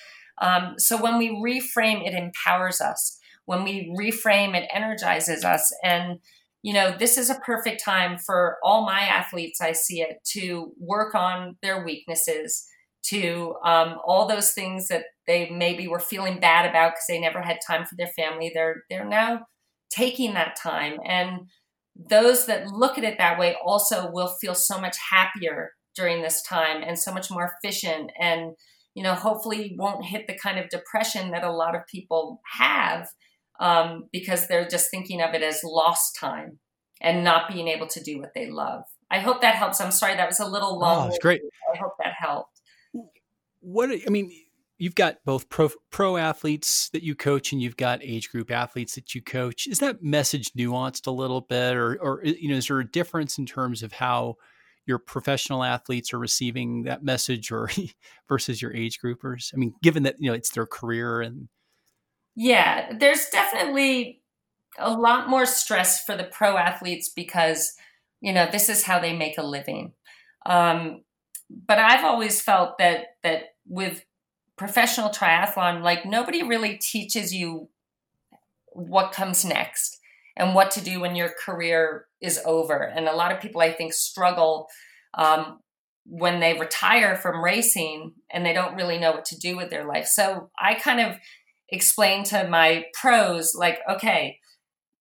Um, 0.42 0.74
so 0.76 1.00
when 1.00 1.16
we 1.16 1.30
reframe, 1.30 2.06
it 2.06 2.12
empowers 2.12 2.82
us. 2.82 3.18
When 3.46 3.64
we 3.64 3.94
reframe, 3.98 4.54
it 4.54 4.68
energizes 4.72 5.44
us. 5.44 5.72
And, 5.82 6.20
you 6.62 6.72
know, 6.72 6.94
this 6.96 7.18
is 7.18 7.30
a 7.30 7.40
perfect 7.40 7.82
time 7.84 8.18
for 8.18 8.58
all 8.62 8.84
my 8.84 9.00
athletes, 9.00 9.60
I 9.60 9.72
see 9.72 10.02
it, 10.02 10.18
to 10.32 10.72
work 10.78 11.14
on 11.14 11.56
their 11.62 11.84
weaknesses 11.84 12.66
to 13.02 13.54
um, 13.64 13.96
all 14.04 14.28
those 14.28 14.52
things 14.52 14.88
that 14.88 15.04
they 15.26 15.48
maybe 15.50 15.88
were 15.88 16.00
feeling 16.00 16.38
bad 16.38 16.68
about 16.68 16.92
because 16.92 17.06
they 17.08 17.20
never 17.20 17.40
had 17.40 17.58
time 17.66 17.86
for 17.86 17.96
their 17.96 18.08
family. 18.08 18.50
They're 18.52 18.82
they're 18.90 19.08
now 19.08 19.46
taking 19.90 20.34
that 20.34 20.56
time, 20.62 20.98
and 21.04 21.48
those 21.96 22.46
that 22.46 22.66
look 22.68 22.98
at 22.98 23.04
it 23.04 23.18
that 23.18 23.38
way 23.38 23.56
also 23.64 24.10
will 24.10 24.28
feel 24.40 24.54
so 24.54 24.80
much 24.80 24.96
happier 25.10 25.72
during 25.96 26.22
this 26.22 26.42
time 26.42 26.82
and 26.82 26.98
so 26.98 27.12
much 27.12 27.30
more 27.30 27.50
efficient 27.52 28.10
and 28.18 28.52
you 28.94 29.02
know 29.02 29.14
hopefully 29.14 29.74
won't 29.76 30.04
hit 30.04 30.26
the 30.26 30.38
kind 30.38 30.58
of 30.58 30.68
depression 30.68 31.32
that 31.32 31.44
a 31.44 31.52
lot 31.52 31.74
of 31.74 31.82
people 31.90 32.40
have 32.58 33.08
um, 33.60 34.08
because 34.10 34.48
they're 34.48 34.66
just 34.66 34.90
thinking 34.90 35.20
of 35.20 35.34
it 35.34 35.42
as 35.42 35.62
lost 35.62 36.16
time 36.18 36.58
and 37.00 37.22
not 37.22 37.48
being 37.52 37.68
able 37.68 37.86
to 37.88 38.02
do 38.02 38.18
what 38.18 38.34
they 38.34 38.50
love. 38.50 38.82
I 39.10 39.20
hope 39.20 39.42
that 39.42 39.54
helps. 39.54 39.80
I'm 39.80 39.90
sorry 39.90 40.16
that 40.16 40.28
was 40.28 40.40
a 40.40 40.46
little 40.46 40.78
long 40.78 41.04
oh, 41.04 41.08
it's 41.08 41.18
great. 41.18 41.42
I 41.72 41.76
hope 41.76 41.92
that 41.98 42.14
helped. 42.18 42.60
What 43.60 43.90
I 43.90 44.10
mean, 44.10 44.30
you've 44.78 44.94
got 44.94 45.18
both 45.24 45.48
pro 45.48 45.70
pro 45.90 46.16
athletes 46.16 46.88
that 46.90 47.02
you 47.02 47.14
coach 47.14 47.52
and 47.52 47.60
you've 47.60 47.76
got 47.76 48.02
age 48.02 48.30
group 48.30 48.50
athletes 48.50 48.94
that 48.94 49.14
you 49.14 49.22
coach. 49.22 49.66
Is 49.66 49.80
that 49.80 50.02
message 50.02 50.52
nuanced 50.52 51.06
a 51.06 51.10
little 51.10 51.42
bit, 51.42 51.76
or 51.76 51.96
or 52.00 52.24
you 52.24 52.48
know, 52.48 52.56
is 52.56 52.68
there 52.68 52.80
a 52.80 52.90
difference 52.90 53.36
in 53.36 53.46
terms 53.46 53.82
of 53.82 53.92
how 53.92 54.36
your 54.86 54.98
professional 54.98 55.62
athletes 55.62 56.14
are 56.14 56.18
receiving 56.18 56.84
that 56.84 57.04
message, 57.04 57.52
or 57.52 57.68
versus 58.28 58.62
your 58.62 58.74
age 58.74 58.98
groupers? 59.04 59.52
I 59.52 59.56
mean, 59.56 59.74
given 59.82 60.04
that 60.04 60.16
you 60.18 60.30
know 60.30 60.34
it's 60.34 60.50
their 60.50 60.66
career 60.66 61.20
and 61.20 61.48
yeah, 62.42 62.96
there's 62.98 63.26
definitely 63.26 64.22
a 64.78 64.90
lot 64.90 65.28
more 65.28 65.44
stress 65.44 66.02
for 66.02 66.16
the 66.16 66.24
pro 66.24 66.56
athletes 66.56 67.10
because 67.10 67.74
you 68.22 68.32
know 68.32 68.48
this 68.50 68.70
is 68.70 68.82
how 68.82 68.98
they 68.98 69.14
make 69.14 69.36
a 69.36 69.42
living. 69.42 69.92
Um, 70.46 71.02
but 71.50 71.78
I've 71.78 72.02
always 72.02 72.40
felt 72.40 72.78
that 72.78 73.16
that 73.22 73.56
with 73.68 74.06
professional 74.56 75.10
triathlon, 75.10 75.82
like 75.82 76.06
nobody 76.06 76.42
really 76.42 76.78
teaches 76.78 77.34
you 77.34 77.68
what 78.72 79.12
comes 79.12 79.44
next 79.44 79.98
and 80.34 80.54
what 80.54 80.70
to 80.70 80.80
do 80.80 80.98
when 81.00 81.14
your 81.14 81.34
career 81.44 82.06
is 82.22 82.40
over. 82.46 82.84
And 82.84 83.06
a 83.06 83.14
lot 83.14 83.32
of 83.32 83.42
people, 83.42 83.60
I 83.60 83.70
think, 83.70 83.92
struggle 83.92 84.68
um, 85.12 85.58
when 86.06 86.40
they 86.40 86.58
retire 86.58 87.16
from 87.16 87.44
racing 87.44 88.14
and 88.30 88.46
they 88.46 88.54
don't 88.54 88.76
really 88.76 88.98
know 88.98 89.12
what 89.12 89.26
to 89.26 89.38
do 89.38 89.58
with 89.58 89.68
their 89.68 89.84
life. 89.84 90.06
So 90.06 90.48
I 90.58 90.72
kind 90.74 91.00
of 91.00 91.18
explain 91.72 92.24
to 92.24 92.48
my 92.48 92.86
pros, 93.00 93.54
like, 93.54 93.80
okay, 93.88 94.38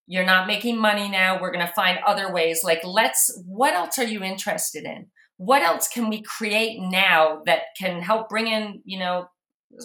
you're 0.07 0.25
not 0.25 0.47
making 0.47 0.77
money 0.77 1.07
now. 1.07 1.39
We're 1.39 1.51
going 1.51 1.65
to 1.65 1.73
find 1.73 1.99
other 2.05 2.33
ways. 2.33 2.61
Like, 2.63 2.83
let's, 2.83 3.31
what 3.45 3.73
else 3.73 3.99
are 3.99 4.03
you 4.03 4.23
interested 4.23 4.83
in? 4.83 5.07
What 5.37 5.61
else 5.61 5.87
can 5.87 6.09
we 6.09 6.23
create 6.23 6.79
now 6.81 7.41
that 7.45 7.61
can 7.79 8.01
help 8.01 8.27
bring 8.27 8.47
in, 8.47 8.81
you 8.85 8.99
know, 8.99 9.27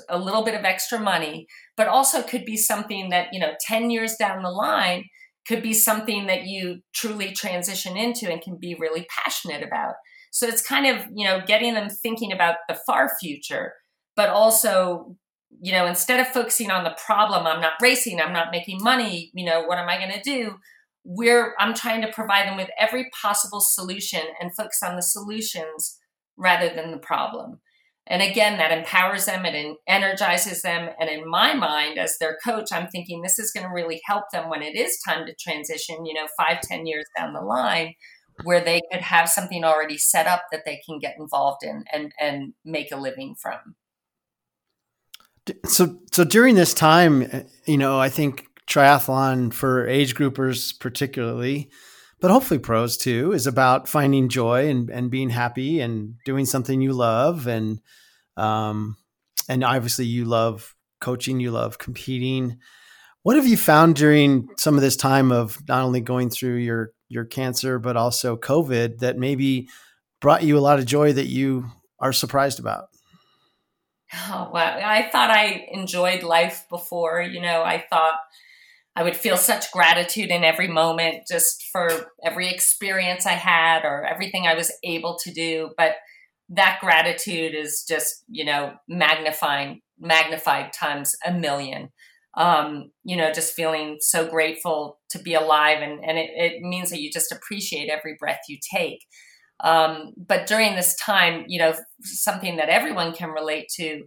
a 0.09 0.19
little 0.19 0.43
bit 0.43 0.55
of 0.55 0.65
extra 0.65 0.99
money, 0.99 1.47
but 1.77 1.89
also 1.89 2.23
could 2.23 2.45
be 2.45 2.57
something 2.57 3.11
that, 3.11 3.29
you 3.33 3.39
know, 3.39 3.53
10 3.67 3.91
years 3.91 4.17
down 4.17 4.43
the 4.43 4.51
line 4.51 5.05
could 5.47 5.63
be 5.63 5.75
something 5.75 6.27
that 6.27 6.47
you 6.47 6.81
truly 6.95 7.33
transition 7.33 7.97
into 7.97 8.31
and 8.33 8.41
can 8.41 8.57
be 8.59 8.75
really 8.75 9.07
passionate 9.11 9.63
about. 9.63 9.95
So 10.33 10.47
it's 10.47 10.67
kind 10.67 10.87
of, 10.87 11.07
you 11.15 11.27
know, 11.27 11.43
getting 11.47 11.75
them 11.75 11.91
thinking 11.91 12.33
about 12.33 12.57
the 12.67 12.79
far 12.87 13.11
future, 13.21 13.75
but 14.17 14.31
also, 14.31 15.17
you 15.61 15.73
know, 15.73 15.87
instead 15.87 16.21
of 16.21 16.29
focusing 16.29 16.71
on 16.71 16.85
the 16.85 16.97
problem, 17.05 17.47
I'm 17.47 17.61
not 17.61 17.75
racing, 17.81 18.21
I'm 18.21 18.33
not 18.33 18.53
making 18.53 18.83
money, 18.83 19.31
you 19.35 19.45
know, 19.45 19.63
what 19.65 19.79
am 19.79 19.89
I 19.89 19.99
going 19.99 20.13
to 20.13 20.23
do? 20.23 20.57
We're, 21.05 21.55
I'm 21.59 21.75
trying 21.75 22.03
to 22.03 22.13
provide 22.13 22.49
them 22.49 22.57
with 22.57 22.71
every 22.79 23.09
possible 23.23 23.61
solution 23.61 24.23
and 24.41 24.55
focus 24.55 24.81
on 24.83 24.97
the 24.97 25.03
solutions 25.03 25.99
rather 26.37 26.75
than 26.75 26.91
the 26.91 26.99
problem. 26.99 27.61
And 28.07 28.21
again, 28.21 28.59
that 28.59 28.77
empowers 28.77 29.25
them, 29.25 29.47
it 29.47 29.77
energizes 29.89 30.61
them. 30.61 30.91
And 31.01 31.09
in 31.09 31.29
my 31.29 31.55
mind, 31.55 31.99
as 31.99 32.19
their 32.19 32.37
coach, 32.45 32.71
I'm 32.71 32.89
thinking 32.89 33.23
this 33.23 33.39
is 33.39 33.51
going 33.51 33.67
to 33.67 33.73
really 33.73 34.03
help 34.05 34.25
them 34.31 34.51
when 34.51 34.63
it 34.63 34.77
is 34.77 34.99
time 35.07 35.27
to 35.27 35.35
transition, 35.35 36.05
you 36.05 36.13
know, 36.13 36.27
five, 36.39 36.61
ten 36.61 36.87
years 36.87 37.07
down 37.17 37.33
the 37.33 37.41
line, 37.41 37.95
where 38.43 38.63
they 38.63 38.83
could 38.93 39.01
have 39.01 39.31
something 39.31 39.65
already 39.65 39.97
set 39.97 40.27
up 40.27 40.43
that 40.53 40.65
they 40.67 40.83
can 40.85 40.99
get 40.99 41.17
involved 41.19 41.63
in 41.63 41.85
and, 41.93 42.13
and 42.21 42.53
make 42.65 42.93
a 42.93 42.97
living 42.97 43.35
from. 43.41 43.75
So, 45.67 45.99
so 46.13 46.25
during 46.25 46.55
this 46.55 46.73
time, 46.73 47.47
you 47.67 47.77
know, 47.77 47.99
I 47.99 48.09
think 48.09 48.47
triathlon 48.67 49.53
for 49.53 49.87
age 49.87 50.15
groupers 50.15 50.79
particularly, 50.79 51.71
but 52.21 52.31
hopefully 52.31 52.59
pros 52.59 52.97
too, 52.97 53.33
is 53.33 53.47
about 53.47 53.89
finding 53.89 54.29
joy 54.29 54.69
and, 54.69 54.89
and 54.89 55.11
being 55.11 55.31
happy 55.31 55.81
and 55.81 56.15
doing 56.25 56.47
something 56.47 56.81
you 56.81 56.93
love. 56.93 57.47
And, 57.47 57.81
um, 58.37 58.97
and 59.49 59.63
obviously 59.63 60.07
you 60.07 60.25
love 60.25 60.75
coaching, 61.01 61.41
you 61.41 61.51
love 61.51 61.79
competing. 61.79 62.59
What 63.23 63.37
have 63.37 63.47
you 63.47 63.59
found 63.59 63.97
during 63.97 64.49
some 64.57 64.77
of 64.77 64.81
this 64.81 64.97
time 64.97 65.31
of 65.31 65.59
not 65.69 65.83
only 65.83 66.01
going 66.01 66.31
through 66.31 66.57
your, 66.57 66.93
your 67.09 67.27
cancer, 67.27 67.79
but 67.79 67.97
also 67.97 68.37
COVID 68.37 68.99
that 68.99 69.19
maybe 69.19 69.69
brought 70.21 70.43
you 70.43 70.57
a 70.57 70.61
lot 70.61 70.79
of 70.79 70.87
joy 70.87 71.13
that 71.13 71.27
you 71.27 71.67
are 72.01 72.13
surprised 72.13 72.59
about? 72.59 72.87
Oh, 74.15 74.51
well, 74.53 74.81
I 74.83 75.09
thought 75.11 75.31
I 75.31 75.67
enjoyed 75.73 76.23
life 76.23 76.67
before. 76.71 77.23
You 77.23 77.41
know, 77.41 77.63
I 77.63 77.85
thought 77.91 78.15
I 78.97 79.03
would 79.03 79.17
feel 79.17 79.37
such 79.37 79.73
gratitude 79.73 80.31
in 80.31 80.45
every 80.45 80.69
moment 80.69 81.27
just 81.29 81.65
for 81.73 81.89
every 82.25 82.49
experience 82.49 83.27
I 83.27 83.33
had 83.33 83.85
or 83.85 84.05
everything 84.05 84.47
I 84.47 84.55
was 84.55 84.73
able 84.85 85.19
to 85.25 85.33
do. 85.33 85.71
But 85.77 85.97
that 86.51 86.79
gratitude 86.81 87.55
is 87.55 87.85
just, 87.89 88.25
you 88.29 88.45
know, 88.45 88.75
magnifying, 88.89 89.81
magnified 89.99 90.73
times 90.73 91.17
a 91.27 91.33
million. 91.33 91.89
Um, 92.37 92.91
you 93.05 93.17
know, 93.17 93.33
just 93.33 93.55
feeling 93.55 93.99
so 94.01 94.29
grateful 94.29 94.99
to 95.11 95.21
be 95.21 95.35
alive. 95.35 95.79
And, 95.81 96.05
and 96.05 96.19
it, 96.19 96.31
it 96.35 96.63
means 96.63 96.91
that 96.91 97.01
you 97.01 97.11
just 97.11 97.33
appreciate 97.33 97.89
every 97.89 98.17
breath 98.19 98.41
you 98.49 98.59
take. 98.77 99.07
Um, 99.61 100.13
but 100.17 100.47
during 100.47 100.75
this 100.75 100.97
time, 100.97 101.45
you 101.49 101.59
know, 101.59 101.75
something 102.03 102.57
that 102.57 102.69
everyone 102.69 103.13
can 103.13 103.31
relate 103.31 103.69
to 103.77 104.05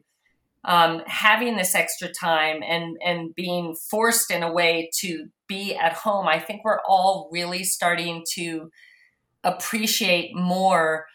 um, 0.66 1.02
having 1.06 1.56
this 1.56 1.76
extra 1.76 2.10
time 2.12 2.62
and 2.62 2.98
and 3.04 3.34
being 3.34 3.76
forced 3.90 4.30
in 4.32 4.44
a 4.44 4.52
way 4.52 4.90
to 5.00 5.28
be 5.48 5.74
at 5.76 5.94
home 5.94 6.28
i 6.28 6.40
think 6.40 6.62
we're 6.66 6.82
all 6.86 7.30
really 7.32 7.64
starting 7.64 8.26
to 8.34 8.70
appreciate 9.46 10.36
more 10.36 11.06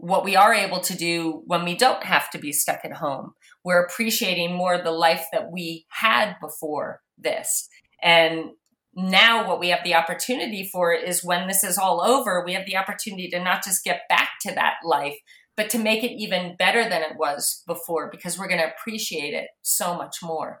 what 0.00 0.24
we 0.24 0.34
are 0.34 0.54
able 0.54 0.80
to 0.80 0.96
do 0.96 1.42
when 1.46 1.64
we 1.64 1.74
don't 1.76 2.04
have 2.04 2.30
to 2.30 2.38
be 2.38 2.52
stuck 2.52 2.80
at 2.84 2.92
home. 2.94 3.34
We're 3.62 3.84
appreciating 3.84 4.54
more 4.54 4.78
the 4.78 4.92
life 4.92 5.26
that 5.30 5.52
we 5.52 5.84
had 5.88 6.36
before 6.40 7.02
this. 7.18 7.68
And 8.02 8.52
now 8.94 9.46
what 9.46 9.60
we 9.60 9.68
have 9.68 9.84
the 9.84 9.94
opportunity 9.94 10.68
for 10.72 10.92
is 10.92 11.24
when 11.24 11.46
this 11.46 11.62
is 11.62 11.78
all 11.78 12.00
over 12.00 12.42
we 12.44 12.54
have 12.54 12.66
the 12.66 12.76
opportunity 12.76 13.28
to 13.28 13.42
not 13.42 13.64
just 13.64 13.84
get 13.84 14.02
back 14.08 14.30
to 14.40 14.52
that 14.54 14.74
life 14.84 15.16
but 15.60 15.68
to 15.68 15.78
make 15.78 16.02
it 16.02 16.12
even 16.12 16.56
better 16.56 16.88
than 16.88 17.02
it 17.02 17.18
was 17.18 17.62
before 17.66 18.08
because 18.10 18.38
we're 18.38 18.48
going 18.48 18.62
to 18.62 18.72
appreciate 18.72 19.34
it 19.34 19.48
so 19.60 19.94
much 19.94 20.16
more. 20.22 20.58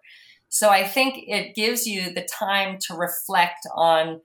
So 0.50 0.68
I 0.68 0.86
think 0.86 1.14
it 1.26 1.54
gives 1.54 1.86
you 1.86 2.12
the 2.12 2.28
time 2.30 2.76
to 2.82 2.94
reflect 2.94 3.66
on 3.74 4.20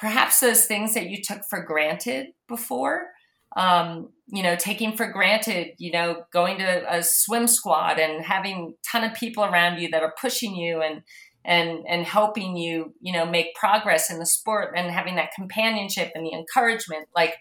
perhaps 0.00 0.40
those 0.40 0.64
things 0.64 0.94
that 0.94 1.08
you 1.08 1.22
took 1.22 1.44
for 1.48 1.62
granted 1.62 2.28
before. 2.48 3.10
Um, 3.54 4.08
you 4.26 4.42
know, 4.42 4.56
taking 4.56 4.96
for 4.96 5.06
granted, 5.06 5.74
you 5.78 5.92
know, 5.92 6.24
going 6.32 6.58
to 6.58 6.92
a 6.92 7.04
swim 7.04 7.46
squad 7.46 8.00
and 8.00 8.24
having 8.24 8.74
a 8.74 8.88
ton 8.90 9.08
of 9.08 9.16
people 9.16 9.44
around 9.44 9.78
you 9.78 9.88
that 9.90 10.02
are 10.02 10.14
pushing 10.20 10.56
you 10.56 10.82
and 10.82 11.02
and 11.46 11.84
and 11.88 12.04
helping 12.04 12.56
you, 12.56 12.92
you 13.00 13.12
know, 13.12 13.24
make 13.24 13.54
progress 13.54 14.10
in 14.10 14.18
the 14.18 14.26
sport 14.26 14.74
and 14.76 14.90
having 14.90 15.16
that 15.16 15.32
companionship 15.34 16.10
and 16.14 16.26
the 16.26 16.32
encouragement. 16.32 17.08
Like 17.14 17.36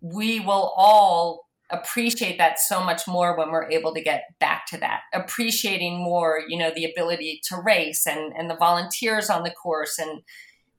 we 0.00 0.40
will 0.40 0.72
all 0.76 1.46
appreciate 1.70 2.38
that 2.38 2.58
so 2.58 2.82
much 2.82 3.06
more 3.06 3.36
when 3.36 3.50
we're 3.50 3.70
able 3.70 3.94
to 3.94 4.02
get 4.02 4.24
back 4.40 4.66
to 4.66 4.76
that 4.78 5.02
appreciating 5.14 6.02
more 6.02 6.40
you 6.48 6.58
know 6.58 6.72
the 6.74 6.84
ability 6.84 7.40
to 7.44 7.56
race 7.64 8.06
and 8.06 8.32
and 8.36 8.50
the 8.50 8.56
volunteers 8.56 9.30
on 9.30 9.44
the 9.44 9.50
course 9.50 9.96
and 9.96 10.20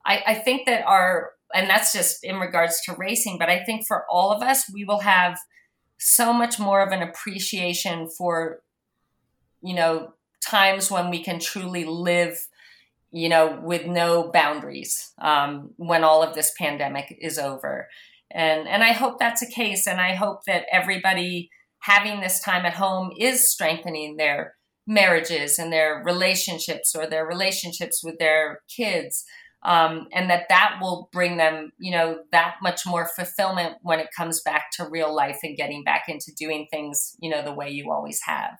i 0.05 0.21
i 0.27 0.33
think 0.33 0.65
that 0.65 0.83
our 0.85 1.31
and 1.53 1.69
that's 1.69 1.93
just 1.93 2.23
in 2.25 2.37
regards 2.39 2.81
to 2.81 2.93
racing 2.97 3.37
but 3.37 3.49
i 3.49 3.63
think 3.63 3.87
for 3.87 4.03
all 4.11 4.33
of 4.33 4.41
us 4.41 4.69
we 4.73 4.83
will 4.83 4.99
have 4.99 5.39
so 5.97 6.33
much 6.33 6.59
more 6.59 6.81
of 6.81 6.91
an 6.91 7.01
appreciation 7.01 8.09
for 8.09 8.59
you 9.61 9.73
know 9.73 10.11
times 10.45 10.89
when 10.91 11.09
we 11.09 11.23
can 11.23 11.39
truly 11.39 11.85
live 11.85 12.47
you 13.11 13.29
know 13.29 13.59
with 13.61 13.85
no 13.85 14.31
boundaries 14.31 15.13
um, 15.21 15.71
when 15.77 16.03
all 16.03 16.23
of 16.23 16.33
this 16.33 16.53
pandemic 16.57 17.15
is 17.19 17.37
over. 17.37 17.87
And 18.31 18.67
and 18.67 18.83
I 18.83 18.93
hope 18.93 19.19
that's 19.19 19.41
a 19.41 19.49
case 19.49 19.87
and 19.87 19.99
I 19.99 20.15
hope 20.15 20.45
that 20.47 20.65
everybody 20.71 21.49
having 21.79 22.21
this 22.21 22.41
time 22.41 22.65
at 22.65 22.73
home 22.73 23.11
is 23.19 23.51
strengthening 23.51 24.17
their 24.17 24.55
marriages 24.87 25.59
and 25.59 25.71
their 25.71 26.01
relationships 26.05 26.95
or 26.95 27.05
their 27.05 27.25
relationships 27.25 28.03
with 28.03 28.17
their 28.19 28.61
kids 28.73 29.25
um, 29.63 30.07
and 30.11 30.29
that 30.29 30.49
that 30.49 30.77
will 30.81 31.09
bring 31.11 31.37
them 31.37 31.71
you 31.77 31.91
know 31.91 32.19
that 32.31 32.55
much 32.61 32.85
more 32.85 33.07
fulfillment 33.15 33.75
when 33.81 33.99
it 33.99 34.07
comes 34.15 34.41
back 34.41 34.71
to 34.71 34.89
real 34.89 35.13
life 35.13 35.39
and 35.43 35.57
getting 35.57 35.83
back 35.83 36.05
into 36.07 36.31
doing 36.37 36.67
things 36.71 37.15
you 37.19 37.29
know 37.29 37.43
the 37.43 37.53
way 37.53 37.69
you 37.69 37.91
always 37.91 38.21
have 38.25 38.57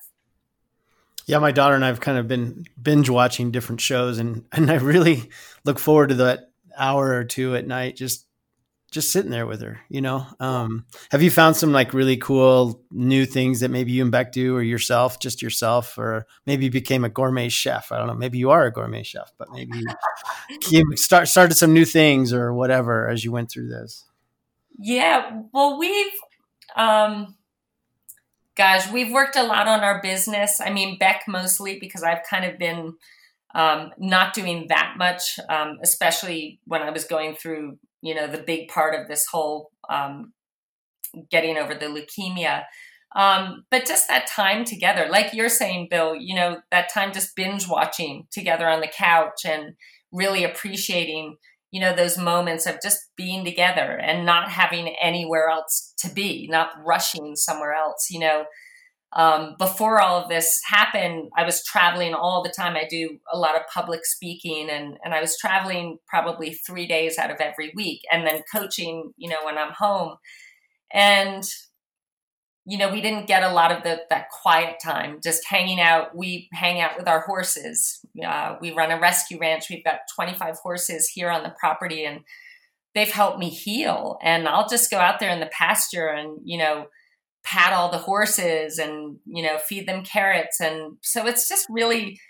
yeah 1.26 1.38
my 1.38 1.52
daughter 1.52 1.74
and 1.74 1.84
i've 1.84 2.00
kind 2.00 2.18
of 2.18 2.28
been 2.28 2.64
binge 2.80 3.08
watching 3.08 3.50
different 3.50 3.80
shows 3.80 4.18
and 4.18 4.44
and 4.52 4.70
i 4.70 4.74
really 4.74 5.30
look 5.64 5.78
forward 5.78 6.08
to 6.08 6.14
that 6.16 6.50
hour 6.76 7.12
or 7.12 7.24
two 7.24 7.54
at 7.54 7.66
night 7.66 7.96
just 7.96 8.26
just 8.92 9.10
sitting 9.10 9.30
there 9.30 9.46
with 9.46 9.62
her, 9.62 9.80
you 9.88 10.02
know. 10.02 10.26
Um, 10.38 10.84
have 11.10 11.22
you 11.22 11.30
found 11.30 11.56
some 11.56 11.72
like 11.72 11.94
really 11.94 12.18
cool 12.18 12.84
new 12.90 13.24
things 13.24 13.60
that 13.60 13.70
maybe 13.70 13.90
you 13.90 14.02
and 14.02 14.12
Bek 14.12 14.32
do, 14.32 14.54
or 14.54 14.62
yourself, 14.62 15.18
just 15.18 15.40
yourself, 15.40 15.96
or 15.96 16.26
maybe 16.44 16.66
you 16.66 16.70
became 16.70 17.02
a 17.02 17.08
gourmet 17.08 17.48
chef? 17.48 17.90
I 17.90 17.96
don't 17.98 18.06
know. 18.06 18.14
Maybe 18.14 18.36
you 18.36 18.50
are 18.50 18.66
a 18.66 18.70
gourmet 18.70 19.02
chef, 19.02 19.32
but 19.38 19.48
maybe 19.50 19.82
you 20.70 20.94
start 20.96 21.26
started 21.28 21.54
some 21.54 21.72
new 21.72 21.86
things 21.86 22.34
or 22.34 22.52
whatever 22.52 23.08
as 23.08 23.24
you 23.24 23.32
went 23.32 23.50
through 23.50 23.68
this. 23.68 24.04
Yeah, 24.78 25.40
well, 25.52 25.78
we've, 25.78 26.12
um, 26.76 27.34
gosh, 28.56 28.90
we've 28.90 29.12
worked 29.12 29.36
a 29.36 29.42
lot 29.42 29.68
on 29.68 29.80
our 29.80 30.00
business. 30.02 30.60
I 30.60 30.70
mean, 30.70 30.98
Bek 30.98 31.22
mostly 31.26 31.78
because 31.78 32.02
I've 32.02 32.22
kind 32.28 32.44
of 32.44 32.58
been 32.58 32.94
um, 33.54 33.90
not 33.98 34.34
doing 34.34 34.66
that 34.68 34.94
much, 34.96 35.38
um, 35.48 35.78
especially 35.82 36.60
when 36.66 36.82
I 36.82 36.90
was 36.90 37.04
going 37.04 37.34
through 37.34 37.78
you 38.02 38.14
know, 38.14 38.26
the 38.26 38.38
big 38.38 38.68
part 38.68 39.00
of 39.00 39.08
this 39.08 39.26
whole 39.26 39.70
um, 39.88 40.32
getting 41.30 41.56
over 41.56 41.74
the 41.74 41.86
leukemia. 41.86 42.64
Um, 43.14 43.64
but 43.70 43.86
just 43.86 44.08
that 44.08 44.26
time 44.26 44.64
together, 44.64 45.06
like 45.08 45.32
you're 45.32 45.48
saying, 45.48 45.88
Bill, 45.90 46.16
you 46.16 46.34
know, 46.34 46.60
that 46.70 46.92
time 46.92 47.12
just 47.12 47.36
binge 47.36 47.68
watching 47.68 48.26
together 48.30 48.68
on 48.68 48.80
the 48.80 48.88
couch 48.88 49.44
and 49.44 49.74
really 50.10 50.44
appreciating, 50.44 51.36
you 51.72 51.80
know, 51.80 51.96
those 51.96 52.18
moments 52.18 52.66
of 52.66 52.78
just 52.82 53.00
being 53.16 53.44
together 53.44 53.98
and 53.98 54.24
not 54.24 54.50
having 54.50 54.94
anywhere 55.02 55.48
else 55.48 55.94
to 55.98 56.08
be, 56.08 56.46
not 56.48 56.68
rushing 56.84 57.34
somewhere 57.34 57.72
else, 57.72 58.08
you 58.10 58.20
know, 58.20 58.44
um, 59.14 59.56
before 59.58 60.00
all 60.00 60.22
of 60.22 60.28
this 60.28 60.60
happened, 60.66 61.30
I 61.36 61.44
was 61.44 61.64
traveling 61.64 62.14
all 62.14 62.42
the 62.42 62.52
time. 62.56 62.76
I 62.76 62.86
do 62.88 63.18
a 63.30 63.38
lot 63.38 63.56
of 63.56 63.62
public 63.72 64.06
speaking, 64.06 64.70
and 64.70 64.96
and 65.04 65.12
I 65.12 65.20
was 65.20 65.36
traveling 65.36 65.98
probably 66.06 66.54
three 66.54 66.86
days 66.86 67.18
out 67.18 67.30
of 67.30 67.38
every 67.38 67.72
week, 67.76 68.00
and 68.10 68.26
then 68.26 68.42
coaching. 68.50 69.12
You 69.18 69.28
know, 69.28 69.44
when 69.44 69.58
I'm 69.58 69.72
home, 69.72 70.16
and 70.94 71.44
you 72.64 72.78
know, 72.78 72.90
we 72.92 73.00
didn't 73.00 73.26
get 73.26 73.42
a 73.42 73.52
lot 73.52 73.72
of 73.72 73.82
the, 73.82 74.02
that 74.08 74.30
quiet 74.30 74.76
time, 74.82 75.18
just 75.22 75.46
hanging 75.46 75.80
out. 75.80 76.16
We 76.16 76.48
hang 76.52 76.80
out 76.80 76.96
with 76.96 77.08
our 77.08 77.20
horses. 77.20 78.04
Uh, 78.24 78.56
we 78.60 78.72
run 78.72 78.92
a 78.92 79.00
rescue 79.00 79.38
ranch. 79.38 79.66
We've 79.68 79.84
got 79.84 80.00
25 80.14 80.56
horses 80.58 81.08
here 81.08 81.28
on 81.28 81.42
the 81.42 81.54
property 81.58 82.04
and 82.04 82.20
they've 82.94 83.10
helped 83.10 83.40
me 83.40 83.48
heal. 83.48 84.18
And 84.22 84.46
I'll 84.46 84.68
just 84.68 84.90
go 84.90 84.98
out 84.98 85.18
there 85.18 85.30
in 85.30 85.40
the 85.40 85.46
pasture 85.46 86.06
and, 86.06 86.38
you 86.44 86.56
know, 86.56 86.86
pat 87.42 87.72
all 87.72 87.90
the 87.90 87.98
horses 87.98 88.78
and, 88.78 89.18
you 89.26 89.42
know, 89.42 89.58
feed 89.58 89.88
them 89.88 90.04
carrots. 90.04 90.60
And 90.60 90.98
so 91.00 91.26
it's 91.26 91.48
just 91.48 91.66
really 91.68 92.20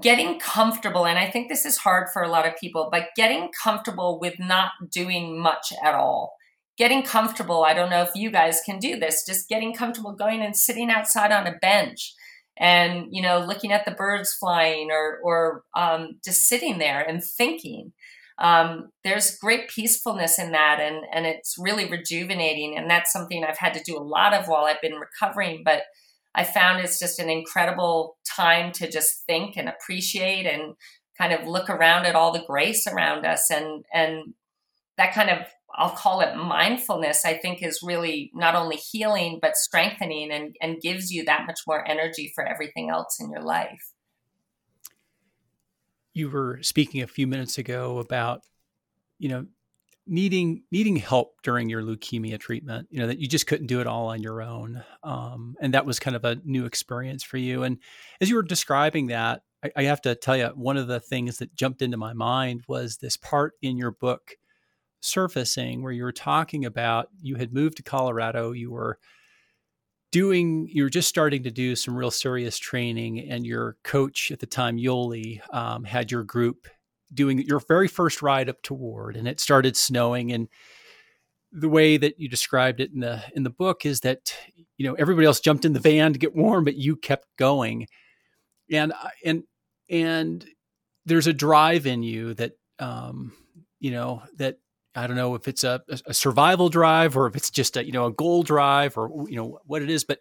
getting 0.00 0.38
comfortable. 0.38 1.06
And 1.06 1.18
I 1.18 1.28
think 1.28 1.48
this 1.48 1.66
is 1.66 1.78
hard 1.78 2.08
for 2.12 2.22
a 2.22 2.28
lot 2.28 2.46
of 2.46 2.56
people, 2.56 2.88
but 2.92 3.08
getting 3.16 3.50
comfortable 3.60 4.20
with 4.20 4.38
not 4.38 4.70
doing 4.92 5.40
much 5.40 5.72
at 5.82 5.96
all 5.96 6.34
getting 6.80 7.02
comfortable. 7.02 7.62
I 7.62 7.74
don't 7.74 7.90
know 7.90 8.00
if 8.00 8.14
you 8.14 8.30
guys 8.30 8.62
can 8.64 8.78
do 8.78 8.98
this, 8.98 9.26
just 9.26 9.50
getting 9.50 9.74
comfortable 9.74 10.14
going 10.14 10.40
and 10.40 10.56
sitting 10.56 10.88
outside 10.88 11.30
on 11.30 11.46
a 11.46 11.58
bench 11.58 12.14
and, 12.56 13.08
you 13.10 13.20
know, 13.20 13.38
looking 13.38 13.70
at 13.70 13.84
the 13.84 13.90
birds 13.90 14.32
flying 14.32 14.88
or, 14.90 15.18
or 15.22 15.62
um, 15.76 16.18
just 16.24 16.48
sitting 16.48 16.78
there 16.78 17.02
and 17.02 17.22
thinking. 17.22 17.92
Um, 18.38 18.92
there's 19.04 19.36
great 19.36 19.68
peacefulness 19.68 20.38
in 20.38 20.52
that 20.52 20.80
and, 20.80 21.04
and 21.12 21.26
it's 21.26 21.56
really 21.58 21.84
rejuvenating. 21.84 22.78
And 22.78 22.88
that's 22.88 23.12
something 23.12 23.44
I've 23.44 23.58
had 23.58 23.74
to 23.74 23.84
do 23.84 23.98
a 23.98 24.02
lot 24.02 24.32
of 24.32 24.46
while 24.48 24.64
I've 24.64 24.80
been 24.80 24.94
recovering, 24.94 25.60
but 25.62 25.82
I 26.34 26.44
found 26.44 26.82
it's 26.82 26.98
just 26.98 27.18
an 27.18 27.28
incredible 27.28 28.16
time 28.26 28.72
to 28.72 28.90
just 28.90 29.26
think 29.26 29.58
and 29.58 29.68
appreciate 29.68 30.46
and 30.46 30.76
kind 31.20 31.34
of 31.34 31.46
look 31.46 31.68
around 31.68 32.06
at 32.06 32.14
all 32.14 32.32
the 32.32 32.44
grace 32.46 32.86
around 32.86 33.26
us 33.26 33.50
and, 33.50 33.84
and 33.92 34.32
that 34.96 35.12
kind 35.12 35.28
of 35.28 35.46
I'll 35.76 35.90
call 35.90 36.20
it 36.20 36.36
mindfulness, 36.36 37.24
I 37.24 37.34
think 37.34 37.62
is 37.62 37.80
really 37.82 38.30
not 38.34 38.54
only 38.54 38.76
healing, 38.76 39.38
but 39.40 39.56
strengthening 39.56 40.30
and, 40.30 40.56
and 40.60 40.80
gives 40.80 41.10
you 41.10 41.24
that 41.24 41.46
much 41.46 41.60
more 41.66 41.88
energy 41.88 42.32
for 42.34 42.46
everything 42.46 42.90
else 42.90 43.18
in 43.20 43.30
your 43.30 43.42
life. 43.42 43.92
You 46.12 46.28
were 46.28 46.58
speaking 46.62 47.02
a 47.02 47.06
few 47.06 47.26
minutes 47.26 47.56
ago 47.56 47.98
about, 47.98 48.42
you 49.18 49.28
know, 49.28 49.46
needing 50.06 50.64
needing 50.72 50.96
help 50.96 51.40
during 51.42 51.68
your 51.68 51.82
leukemia 51.82 52.38
treatment 52.38 52.88
you 52.90 52.98
know 52.98 53.06
that 53.06 53.18
you 53.18 53.28
just 53.28 53.46
couldn't 53.46 53.68
do 53.68 53.80
it 53.80 53.86
all 53.86 54.08
on 54.08 54.22
your 54.22 54.42
own 54.42 54.82
um, 55.04 55.54
and 55.60 55.74
that 55.74 55.86
was 55.86 56.00
kind 56.00 56.16
of 56.16 56.24
a 56.24 56.36
new 56.44 56.64
experience 56.64 57.22
for 57.22 57.36
you 57.36 57.62
and 57.62 57.78
as 58.20 58.28
you 58.28 58.34
were 58.34 58.42
describing 58.42 59.06
that 59.06 59.42
I, 59.62 59.70
I 59.76 59.82
have 59.84 60.00
to 60.02 60.14
tell 60.14 60.36
you 60.36 60.46
one 60.54 60.76
of 60.76 60.88
the 60.88 61.00
things 61.00 61.38
that 61.38 61.54
jumped 61.54 61.80
into 61.80 61.96
my 61.96 62.12
mind 62.12 62.62
was 62.66 62.96
this 62.96 63.16
part 63.16 63.52
in 63.62 63.76
your 63.76 63.92
book 63.92 64.32
surfacing 65.00 65.82
where 65.82 65.92
you 65.92 66.02
were 66.02 66.12
talking 66.12 66.64
about 66.64 67.08
you 67.20 67.36
had 67.36 67.52
moved 67.52 67.76
to 67.78 67.82
Colorado, 67.82 68.52
you 68.52 68.70
were 68.70 68.98
doing 70.12 70.68
you 70.72 70.82
were 70.82 70.90
just 70.90 71.08
starting 71.08 71.42
to 71.44 71.50
do 71.50 71.76
some 71.76 71.94
real 71.94 72.10
serious 72.10 72.58
training 72.58 73.30
and 73.30 73.46
your 73.46 73.76
coach 73.84 74.32
at 74.32 74.40
the 74.40 74.46
time 74.46 74.76
yoli 74.76 75.40
um, 75.54 75.84
had 75.84 76.10
your 76.10 76.24
group 76.24 76.66
doing 77.14 77.38
your 77.42 77.60
very 77.60 77.88
first 77.88 78.22
ride 78.22 78.48
up 78.48 78.60
toward, 78.62 79.16
and 79.16 79.26
it 79.26 79.40
started 79.40 79.76
snowing 79.76 80.32
and 80.32 80.48
the 81.52 81.68
way 81.68 81.96
that 81.96 82.18
you 82.20 82.28
described 82.28 82.80
it 82.80 82.92
in 82.92 83.00
the 83.00 83.22
in 83.34 83.42
the 83.42 83.50
book 83.50 83.84
is 83.84 84.00
that 84.00 84.34
you 84.76 84.86
know 84.86 84.94
everybody 84.94 85.26
else 85.26 85.40
jumped 85.40 85.64
in 85.64 85.72
the 85.72 85.80
van 85.80 86.12
to 86.12 86.18
get 86.18 86.34
warm 86.34 86.64
but 86.64 86.76
you 86.76 86.96
kept 86.96 87.26
going. 87.36 87.86
And 88.70 88.92
and 89.24 89.42
and 89.88 90.44
there's 91.06 91.26
a 91.26 91.32
drive 91.32 91.86
in 91.86 92.02
you 92.02 92.34
that 92.34 92.52
um 92.78 93.32
you 93.80 93.90
know 93.90 94.22
that 94.36 94.58
I 94.94 95.06
don't 95.06 95.16
know 95.16 95.34
if 95.34 95.46
it's 95.46 95.62
a, 95.62 95.80
a 96.06 96.14
survival 96.14 96.68
drive 96.68 97.16
or 97.16 97.26
if 97.26 97.36
it's 97.36 97.50
just 97.50 97.76
a 97.76 97.84
you 97.84 97.92
know 97.92 98.06
a 98.06 98.12
goal 98.12 98.42
drive 98.42 98.96
or 98.96 99.26
you 99.28 99.36
know 99.36 99.60
what 99.64 99.82
it 99.82 99.90
is. 99.90 100.04
But 100.04 100.20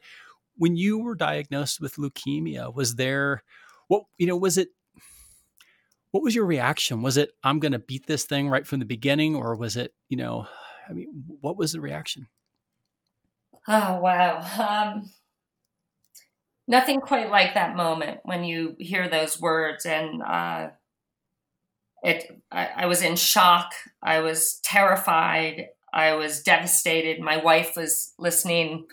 when 0.55 0.75
you 0.75 0.99
were 0.99 1.15
diagnosed 1.15 1.79
with 1.81 1.95
leukemia, 1.95 2.73
was 2.73 2.95
there 2.95 3.43
what 3.87 4.03
you 4.17 4.27
know 4.27 4.37
was 4.37 4.57
it? 4.57 4.69
What 6.11 6.23
was 6.23 6.35
your 6.35 6.45
reaction? 6.45 7.01
Was 7.01 7.17
it 7.17 7.31
I'm 7.43 7.59
going 7.59 7.71
to 7.71 7.79
beat 7.79 8.07
this 8.07 8.25
thing 8.25 8.49
right 8.49 8.65
from 8.65 8.79
the 8.79 8.85
beginning, 8.85 9.35
or 9.35 9.55
was 9.55 9.75
it 9.75 9.93
you 10.07 10.17
know? 10.17 10.47
I 10.87 10.93
mean, 10.93 11.07
what 11.41 11.57
was 11.57 11.73
the 11.73 11.81
reaction? 11.81 12.27
Oh 13.67 13.99
wow. 13.99 14.39
Um, 14.59 15.11
nothing 16.67 17.01
quite 17.01 17.29
like 17.29 17.55
that 17.55 17.75
moment 17.75 18.19
when 18.23 18.43
you 18.43 18.75
hear 18.79 19.09
those 19.09 19.39
words 19.39 19.85
and 19.85 20.21
uh, 20.21 20.69
it 22.03 22.41
I, 22.51 22.69
I 22.77 22.85
was 22.85 23.01
in 23.01 23.15
shock. 23.15 23.71
I 24.01 24.19
was 24.19 24.59
terrified. 24.63 25.67
I 25.93 26.13
was 26.13 26.41
devastated. 26.41 27.19
My 27.19 27.37
wife 27.37 27.73
was 27.75 28.13
listening 28.17 28.85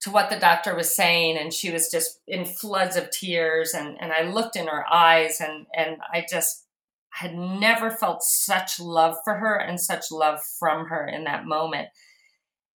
to 0.00 0.10
what 0.10 0.28
the 0.28 0.38
doctor 0.38 0.74
was 0.74 0.94
saying 0.94 1.38
and 1.38 1.52
she 1.52 1.70
was 1.70 1.90
just 1.90 2.20
in 2.26 2.44
floods 2.44 2.96
of 2.96 3.10
tears. 3.10 3.72
And, 3.72 3.96
and 4.00 4.12
i 4.12 4.22
looked 4.22 4.56
in 4.56 4.66
her 4.66 4.84
eyes 4.92 5.40
and, 5.40 5.66
and 5.74 5.96
i 6.12 6.26
just 6.28 6.66
had 7.10 7.34
never 7.34 7.90
felt 7.90 8.22
such 8.22 8.80
love 8.80 9.16
for 9.24 9.34
her 9.34 9.56
and 9.56 9.80
such 9.80 10.06
love 10.10 10.40
from 10.58 10.86
her 10.86 11.06
in 11.06 11.24
that 11.24 11.46
moment. 11.46 11.88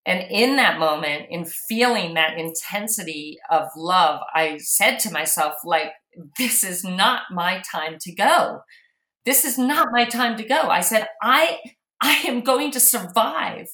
And 0.06 0.26
in 0.32 0.56
that 0.56 0.80
moment 0.80 1.28
in 1.30 1.46
feeling 1.46 2.14
that 2.16 2.38
intensity 2.38 3.38
of 3.52 3.68
love 3.76 4.22
i 4.34 4.58
said 4.58 4.98
to 5.00 5.12
myself 5.12 5.56
like 5.64 5.92
this 6.38 6.64
is 6.64 6.84
not 6.84 7.24
my 7.32 7.62
time 7.72 7.98
to 8.02 8.12
go 8.12 8.62
this 9.30 9.46
is 9.46 9.60
not 9.60 9.90
my 9.92 10.06
time 10.06 10.38
to 10.38 10.44
go. 10.44 10.60
I 10.60 10.82
said, 10.82 11.08
I, 11.22 11.60
I 12.02 12.24
am 12.28 12.42
going 12.42 12.72
to 12.72 12.80
survive. 12.80 13.68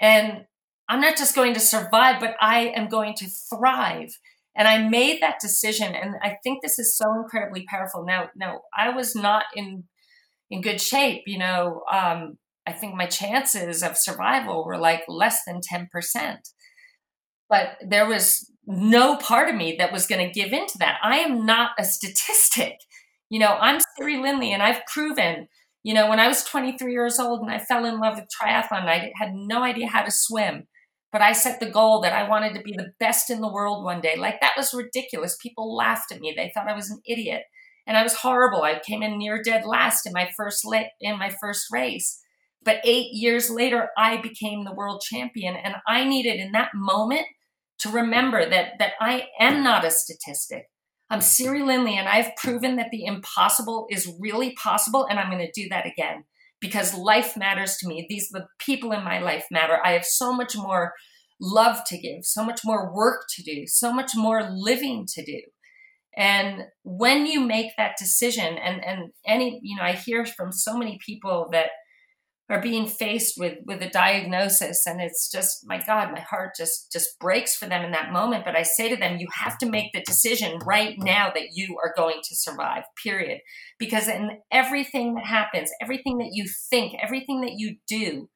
And 0.00 0.46
I'm 0.88 1.02
not 1.02 1.18
just 1.18 1.34
going 1.34 1.52
to 1.52 1.60
survive, 1.60 2.20
but 2.20 2.36
I 2.40 2.72
am 2.74 2.88
going 2.88 3.14
to 3.16 3.26
thrive. 3.50 4.08
And 4.56 4.66
I 4.66 4.88
made 4.88 5.20
that 5.20 5.40
decision. 5.42 5.94
And 5.94 6.14
I 6.22 6.38
think 6.42 6.62
this 6.62 6.78
is 6.78 6.96
so 6.96 7.04
incredibly 7.22 7.66
powerful. 7.68 8.06
Now, 8.06 8.30
now 8.34 8.60
I 8.76 8.88
was 8.88 9.14
not 9.14 9.44
in, 9.54 9.84
in 10.50 10.62
good 10.62 10.80
shape. 10.80 11.24
You 11.26 11.38
know, 11.38 11.82
um, 11.92 12.38
I 12.66 12.72
think 12.72 12.94
my 12.94 13.06
chances 13.06 13.82
of 13.82 13.98
survival 13.98 14.64
were 14.64 14.78
like 14.78 15.02
less 15.06 15.42
than 15.46 15.60
10%. 15.60 16.38
But 17.50 17.76
there 17.86 18.06
was 18.06 18.50
no 18.66 19.16
part 19.16 19.50
of 19.50 19.54
me 19.54 19.76
that 19.78 19.92
was 19.92 20.06
going 20.06 20.26
to 20.26 20.32
give 20.32 20.54
into 20.54 20.78
that. 20.78 20.98
I 21.02 21.18
am 21.18 21.44
not 21.44 21.72
a 21.78 21.84
statistic. 21.84 22.78
You 23.30 23.40
know, 23.40 23.58
I'm 23.60 23.80
Siri 23.96 24.16
Lindley 24.16 24.52
and 24.52 24.62
I've 24.62 24.86
proven, 24.86 25.48
you 25.82 25.92
know, 25.94 26.08
when 26.08 26.20
I 26.20 26.28
was 26.28 26.44
23 26.44 26.92
years 26.92 27.18
old 27.18 27.40
and 27.40 27.50
I 27.50 27.58
fell 27.58 27.84
in 27.84 28.00
love 28.00 28.16
with 28.16 28.28
triathlon, 28.28 28.86
I 28.86 29.12
had 29.16 29.34
no 29.34 29.62
idea 29.62 29.88
how 29.88 30.02
to 30.02 30.10
swim. 30.10 30.66
But 31.10 31.22
I 31.22 31.32
set 31.32 31.58
the 31.58 31.70
goal 31.70 32.02
that 32.02 32.12
I 32.12 32.28
wanted 32.28 32.54
to 32.54 32.62
be 32.62 32.72
the 32.72 32.92
best 33.00 33.30
in 33.30 33.40
the 33.40 33.52
world 33.52 33.82
one 33.82 34.00
day. 34.00 34.16
Like 34.16 34.40
that 34.40 34.54
was 34.56 34.74
ridiculous. 34.74 35.38
People 35.42 35.74
laughed 35.74 36.12
at 36.12 36.20
me. 36.20 36.34
They 36.36 36.50
thought 36.54 36.68
I 36.68 36.76
was 36.76 36.90
an 36.90 37.00
idiot. 37.06 37.44
And 37.86 37.96
I 37.96 38.02
was 38.02 38.14
horrible. 38.14 38.62
I 38.62 38.78
came 38.78 39.02
in 39.02 39.16
near 39.16 39.42
dead 39.42 39.64
last 39.64 40.06
in 40.06 40.12
my 40.12 40.30
first 40.36 40.66
in 41.00 41.18
my 41.18 41.30
first 41.40 41.66
race. 41.72 42.20
But 42.62 42.80
8 42.84 43.06
years 43.12 43.48
later 43.48 43.88
I 43.96 44.20
became 44.20 44.64
the 44.64 44.74
world 44.74 45.00
champion 45.00 45.56
and 45.56 45.76
I 45.86 46.04
needed 46.04 46.36
in 46.36 46.52
that 46.52 46.70
moment 46.74 47.26
to 47.80 47.90
remember 47.90 48.48
that 48.48 48.72
that 48.78 48.92
I 49.00 49.28
am 49.40 49.62
not 49.62 49.86
a 49.86 49.90
statistic. 49.90 50.64
I'm 51.10 51.22
Siri 51.22 51.62
Lindley, 51.62 51.96
and 51.96 52.06
I've 52.06 52.36
proven 52.36 52.76
that 52.76 52.90
the 52.90 53.04
impossible 53.04 53.86
is 53.90 54.12
really 54.20 54.54
possible, 54.54 55.06
and 55.08 55.18
I'm 55.18 55.30
going 55.30 55.46
to 55.46 55.62
do 55.62 55.68
that 55.70 55.86
again 55.86 56.24
because 56.60 56.94
life 56.94 57.36
matters 57.36 57.76
to 57.78 57.88
me. 57.88 58.06
These 58.08 58.28
the 58.28 58.46
people 58.58 58.92
in 58.92 59.04
my 59.04 59.20
life 59.20 59.46
matter. 59.50 59.78
I 59.82 59.92
have 59.92 60.04
so 60.04 60.34
much 60.34 60.54
more 60.54 60.92
love 61.40 61.82
to 61.86 61.98
give, 61.98 62.24
so 62.24 62.44
much 62.44 62.60
more 62.64 62.94
work 62.94 63.22
to 63.36 63.42
do, 63.42 63.66
so 63.66 63.92
much 63.92 64.12
more 64.14 64.50
living 64.50 65.06
to 65.14 65.24
do. 65.24 65.40
And 66.16 66.64
when 66.82 67.26
you 67.26 67.40
make 67.40 67.72
that 67.78 67.96
decision, 67.98 68.58
and 68.58 68.84
and 68.84 69.10
any, 69.26 69.60
you 69.62 69.76
know, 69.76 69.84
I 69.84 69.92
hear 69.92 70.26
from 70.26 70.52
so 70.52 70.76
many 70.76 70.98
people 71.04 71.48
that 71.52 71.70
are 72.50 72.62
being 72.62 72.86
faced 72.86 73.38
with 73.38 73.58
with 73.66 73.82
a 73.82 73.90
diagnosis 73.90 74.86
and 74.86 75.00
it's 75.00 75.30
just 75.30 75.66
my 75.66 75.82
god 75.86 76.12
my 76.12 76.20
heart 76.20 76.52
just 76.56 76.90
just 76.90 77.18
breaks 77.18 77.54
for 77.54 77.66
them 77.66 77.84
in 77.84 77.92
that 77.92 78.12
moment. 78.12 78.44
But 78.44 78.56
i 78.56 78.62
say 78.62 78.88
to 78.88 78.96
them 78.96 79.18
you 79.18 79.28
have 79.32 79.58
to 79.58 79.66
make 79.66 79.92
the 79.92 80.02
decision 80.02 80.58
right 80.64 80.96
now 80.98 81.30
that 81.34 81.50
you 81.52 81.76
are 81.82 81.92
going 81.96 82.20
to 82.24 82.36
survive 82.36 82.84
period. 83.02 83.40
Because 83.78 84.08
in 84.08 84.30
everything 84.50 85.14
that 85.14 85.26
happens 85.26 85.70
everything 85.80 86.18
that 86.18 86.30
you 86.32 86.46
think 86.70 86.94
everything 87.02 87.42
that 87.42 87.54
you 87.56 87.76
do 87.86 88.28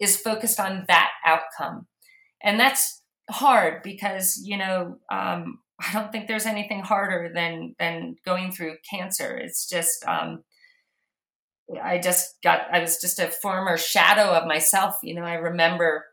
is 0.00 0.16
focused 0.16 0.60
on 0.60 0.84
that 0.88 1.10
outcome. 1.26 1.86
And 2.42 2.60
that's 2.60 3.02
hard 3.30 3.82
because 3.82 4.40
you 4.42 4.56
know 4.56 4.96
um, 5.10 5.58
i 5.80 5.92
don't 5.92 6.10
think 6.10 6.26
there's 6.26 6.46
anything 6.46 6.80
harder 6.80 7.30
than 7.34 7.74
than 7.78 8.16
going 8.24 8.52
through 8.52 8.76
cancer. 8.88 9.36
It's 9.36 9.68
just 9.68 10.04
um, 10.06 10.44
I 11.82 11.98
just 11.98 12.40
got, 12.42 12.62
I 12.72 12.80
was 12.80 13.00
just 13.00 13.18
a 13.18 13.28
former 13.28 13.76
shadow 13.76 14.30
of 14.30 14.46
myself. 14.46 14.98
You 15.02 15.14
know, 15.14 15.24
I 15.24 15.34
remember 15.34 16.06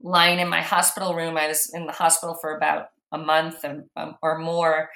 lying 0.00 0.38
in 0.38 0.48
my 0.48 0.62
hospital 0.62 1.14
room. 1.14 1.36
I 1.36 1.48
was 1.48 1.70
in 1.72 1.86
the 1.86 1.92
hospital 1.92 2.36
for 2.40 2.56
about 2.56 2.88
a 3.12 3.18
month 3.18 3.64
or, 3.64 3.84
um, 3.96 4.16
or 4.22 4.38
more 4.38 4.90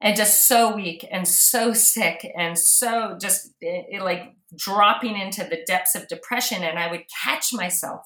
and 0.00 0.16
just 0.16 0.46
so 0.46 0.74
weak 0.74 1.06
and 1.10 1.26
so 1.26 1.72
sick 1.72 2.26
and 2.36 2.58
so 2.58 3.16
just 3.20 3.52
it, 3.60 3.86
it, 3.90 4.02
like 4.02 4.34
dropping 4.56 5.18
into 5.18 5.44
the 5.44 5.64
depths 5.66 5.94
of 5.94 6.08
depression. 6.08 6.62
And 6.62 6.78
I 6.78 6.90
would 6.90 7.04
catch 7.24 7.52
myself 7.52 8.02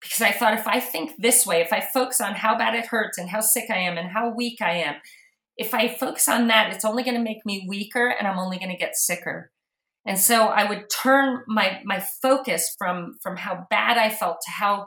because 0.00 0.20
I 0.20 0.32
thought 0.32 0.54
if 0.54 0.66
I 0.66 0.78
think 0.78 1.12
this 1.18 1.46
way, 1.46 1.60
if 1.60 1.72
I 1.72 1.80
focus 1.80 2.20
on 2.20 2.34
how 2.34 2.56
bad 2.58 2.74
it 2.74 2.86
hurts 2.86 3.18
and 3.18 3.30
how 3.30 3.40
sick 3.40 3.70
I 3.70 3.78
am 3.78 3.96
and 3.96 4.10
how 4.10 4.28
weak 4.28 4.60
I 4.60 4.72
am, 4.72 4.96
if 5.56 5.72
I 5.72 5.88
focus 5.88 6.28
on 6.28 6.48
that, 6.48 6.72
it's 6.72 6.84
only 6.84 7.02
going 7.02 7.16
to 7.16 7.22
make 7.22 7.46
me 7.46 7.64
weaker 7.66 8.08
and 8.08 8.28
I'm 8.28 8.38
only 8.38 8.58
going 8.58 8.70
to 8.70 8.76
get 8.76 8.94
sicker. 8.94 9.50
And 10.06 10.18
so 10.18 10.46
I 10.46 10.68
would 10.68 10.88
turn 10.88 11.42
my 11.48 11.80
my 11.84 12.00
focus 12.00 12.74
from 12.78 13.14
from 13.22 13.36
how 13.36 13.66
bad 13.68 13.98
I 13.98 14.10
felt 14.10 14.38
to 14.44 14.50
how 14.52 14.86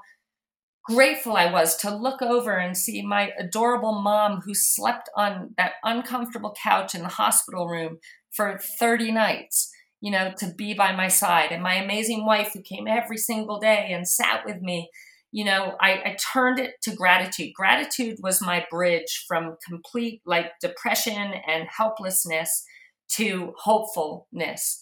grateful 0.89 1.35
I 1.35 1.51
was 1.51 1.75
to 1.77 1.95
look 1.95 2.21
over 2.21 2.57
and 2.57 2.75
see 2.75 3.05
my 3.05 3.31
adorable 3.37 4.01
mom 4.01 4.41
who 4.41 4.55
slept 4.55 5.07
on 5.15 5.53
that 5.57 5.73
uncomfortable 5.83 6.55
couch 6.63 6.95
in 6.95 7.01
the 7.01 7.09
hospital 7.09 7.67
room 7.67 7.99
for 8.31 8.57
30 8.57 9.11
nights, 9.11 9.71
you 10.01 10.09
know, 10.09 10.33
to 10.37 10.51
be 10.57 10.73
by 10.73 10.91
my 10.95 11.07
side, 11.07 11.51
and 11.51 11.61
my 11.61 11.75
amazing 11.75 12.25
wife 12.25 12.51
who 12.53 12.61
came 12.61 12.87
every 12.87 13.17
single 13.17 13.59
day 13.59 13.89
and 13.91 14.07
sat 14.07 14.45
with 14.45 14.61
me. 14.61 14.89
You 15.31 15.45
know, 15.45 15.75
I, 15.79 15.91
I 15.91 16.17
turned 16.33 16.57
it 16.59 16.73
to 16.83 16.95
gratitude. 16.95 17.53
Gratitude 17.53 18.17
was 18.23 18.41
my 18.41 18.65
bridge 18.71 19.25
from 19.27 19.57
complete 19.67 20.21
like 20.25 20.53
depression 20.59 21.33
and 21.47 21.67
helplessness 21.69 22.65
to 23.09 23.53
hopefulness. 23.57 24.81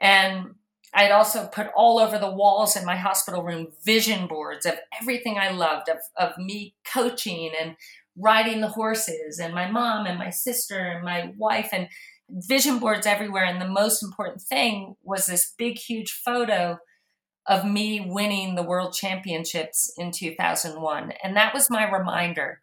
And 0.00 0.54
I'd 0.94 1.10
also 1.10 1.46
put 1.46 1.68
all 1.76 1.98
over 1.98 2.18
the 2.18 2.30
walls 2.30 2.76
in 2.76 2.84
my 2.84 2.96
hospital 2.96 3.42
room 3.42 3.68
vision 3.84 4.26
boards 4.26 4.64
of 4.64 4.74
everything 5.00 5.38
I 5.38 5.50
loved, 5.50 5.88
of, 5.88 5.98
of 6.16 6.38
me 6.38 6.74
coaching 6.90 7.52
and 7.60 7.76
riding 8.16 8.60
the 8.60 8.68
horses, 8.68 9.38
and 9.38 9.54
my 9.54 9.70
mom 9.70 10.06
and 10.06 10.18
my 10.18 10.30
sister 10.30 10.78
and 10.78 11.04
my 11.04 11.32
wife, 11.36 11.68
and 11.72 11.88
vision 12.30 12.78
boards 12.78 13.06
everywhere. 13.06 13.44
And 13.44 13.60
the 13.60 13.68
most 13.68 14.02
important 14.02 14.42
thing 14.42 14.96
was 15.02 15.26
this 15.26 15.54
big, 15.56 15.78
huge 15.78 16.10
photo 16.10 16.78
of 17.46 17.64
me 17.64 18.04
winning 18.06 18.54
the 18.54 18.62
world 18.62 18.92
championships 18.92 19.92
in 19.96 20.10
2001. 20.10 21.12
And 21.22 21.36
that 21.36 21.54
was 21.54 21.70
my 21.70 21.90
reminder. 21.90 22.60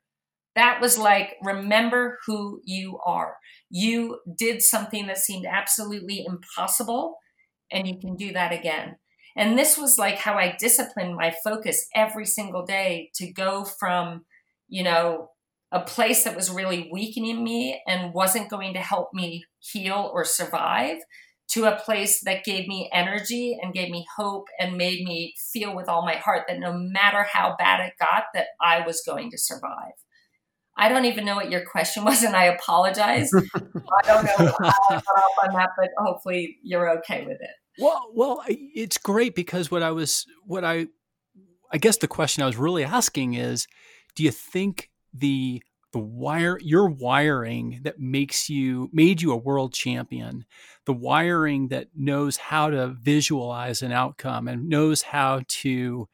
That 0.56 0.80
was 0.80 0.98
like, 0.98 1.36
remember 1.42 2.20
who 2.26 2.62
you 2.64 3.00
are. 3.06 3.38
You 3.70 4.20
did 4.38 4.62
something 4.62 5.08
that 5.08 5.18
seemed 5.18 5.46
absolutely 5.46 6.24
impossible 6.26 7.18
and 7.72 7.88
you 7.88 7.98
can 8.00 8.16
do 8.16 8.34
that 8.34 8.52
again. 8.52 8.98
And 9.36 9.58
this 9.58 9.78
was 9.78 9.98
like 9.98 10.18
how 10.18 10.36
I 10.36 10.56
disciplined 10.58 11.16
my 11.16 11.34
focus 11.44 11.88
every 11.94 12.26
single 12.26 12.66
day 12.66 13.12
to 13.16 13.32
go 13.32 13.66
from, 13.66 14.26
you 14.68 14.84
know, 14.84 15.32
a 15.72 15.82
place 15.82 16.24
that 16.24 16.36
was 16.36 16.50
really 16.50 16.90
weakening 16.92 17.44
me 17.44 17.82
and 17.86 18.14
wasn't 18.14 18.50
going 18.50 18.74
to 18.74 18.80
help 18.80 19.10
me 19.14 19.44
heal 19.60 20.10
or 20.14 20.24
survive 20.24 21.00
to 21.48 21.66
a 21.66 21.76
place 21.76 22.22
that 22.22 22.46
gave 22.46 22.68
me 22.68 22.90
energy 22.94 23.58
and 23.62 23.74
gave 23.74 23.90
me 23.90 24.06
hope 24.16 24.48
and 24.60 24.78
made 24.78 25.04
me 25.04 25.34
feel 25.52 25.76
with 25.76 25.90
all 25.90 26.06
my 26.06 26.16
heart 26.16 26.44
that 26.48 26.60
no 26.60 26.74
matter 26.74 27.24
how 27.24 27.56
bad 27.58 27.86
it 27.86 27.94
got 28.00 28.24
that 28.34 28.48
I 28.62 28.86
was 28.86 29.04
going 29.06 29.30
to 29.32 29.38
survive. 29.38 29.94
I 30.78 30.90
don't 30.90 31.06
even 31.06 31.26
know 31.26 31.36
what 31.36 31.50
your 31.50 31.66
question 31.66 32.04
was, 32.04 32.24
and 32.24 32.36
I 32.36 32.46
apologize. 32.46 33.32
I 33.56 34.02
don't 34.06 34.26
know 34.26 34.32
how 34.38 34.72
I 34.90 34.94
got 34.94 35.04
off 35.18 35.48
on 35.48 35.54
that, 35.54 35.70
but 35.78 35.90
hopefully 35.98 36.58
you're 36.64 36.90
okay 37.00 37.26
with 37.26 37.38
it. 37.42 37.50
Well, 37.80 38.10
well, 38.14 38.44
it's 38.48 38.98
great 38.98 39.36
because 39.36 39.70
what 39.70 39.84
I 39.84 39.92
was, 39.92 40.26
what 40.46 40.64
I, 40.64 40.88
I 41.72 41.78
guess 41.78 41.98
the 41.98 42.08
question 42.08 42.44
I 42.44 42.46
was 42.46 42.58
really 42.58 42.84
asking 42.84 43.34
is, 43.36 43.68
do 44.16 44.24
you 44.24 44.32
think 44.32 44.90
the 45.14 45.62
the 45.96 46.00
wire 46.00 46.60
your 46.62 46.90
wiring 46.90 47.80
that 47.84 48.02
makes 48.02 48.50
you 48.50 48.90
made 48.92 49.22
you 49.22 49.32
a 49.32 49.38
world 49.38 49.72
champion 49.72 50.44
the 50.84 50.94
wiring 50.94 51.70
that 51.70 51.88
knows 51.96 52.36
how 52.36 52.70
to 52.70 52.88
visualize 52.88 53.82
an 53.82 53.94
outcome 53.94 54.50
and 54.50 54.68
knows 54.68 55.04
how 55.04 55.40
to 55.48 56.10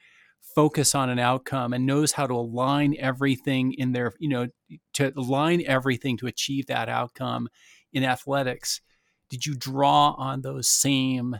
focus 0.56 0.96
on 0.96 1.10
an 1.10 1.20
outcome 1.20 1.74
and 1.74 1.86
knows 1.86 2.14
how 2.14 2.28
to 2.28 2.34
align 2.34 2.96
everything 3.00 3.74
in 3.74 3.92
their, 3.92 4.12
you 4.20 4.30
know, 4.30 4.48
to 4.94 5.12
align 5.16 5.64
everything 5.66 6.18
to 6.18 6.28
achieve 6.28 6.68
that 6.68 6.90
outcome 6.90 7.48
in 7.94 8.04
athletics, 8.04 8.82
did 9.30 9.46
you 9.46 9.56
draw 9.56 10.12
on 10.18 10.42
those 10.42 10.68
same, 10.68 11.38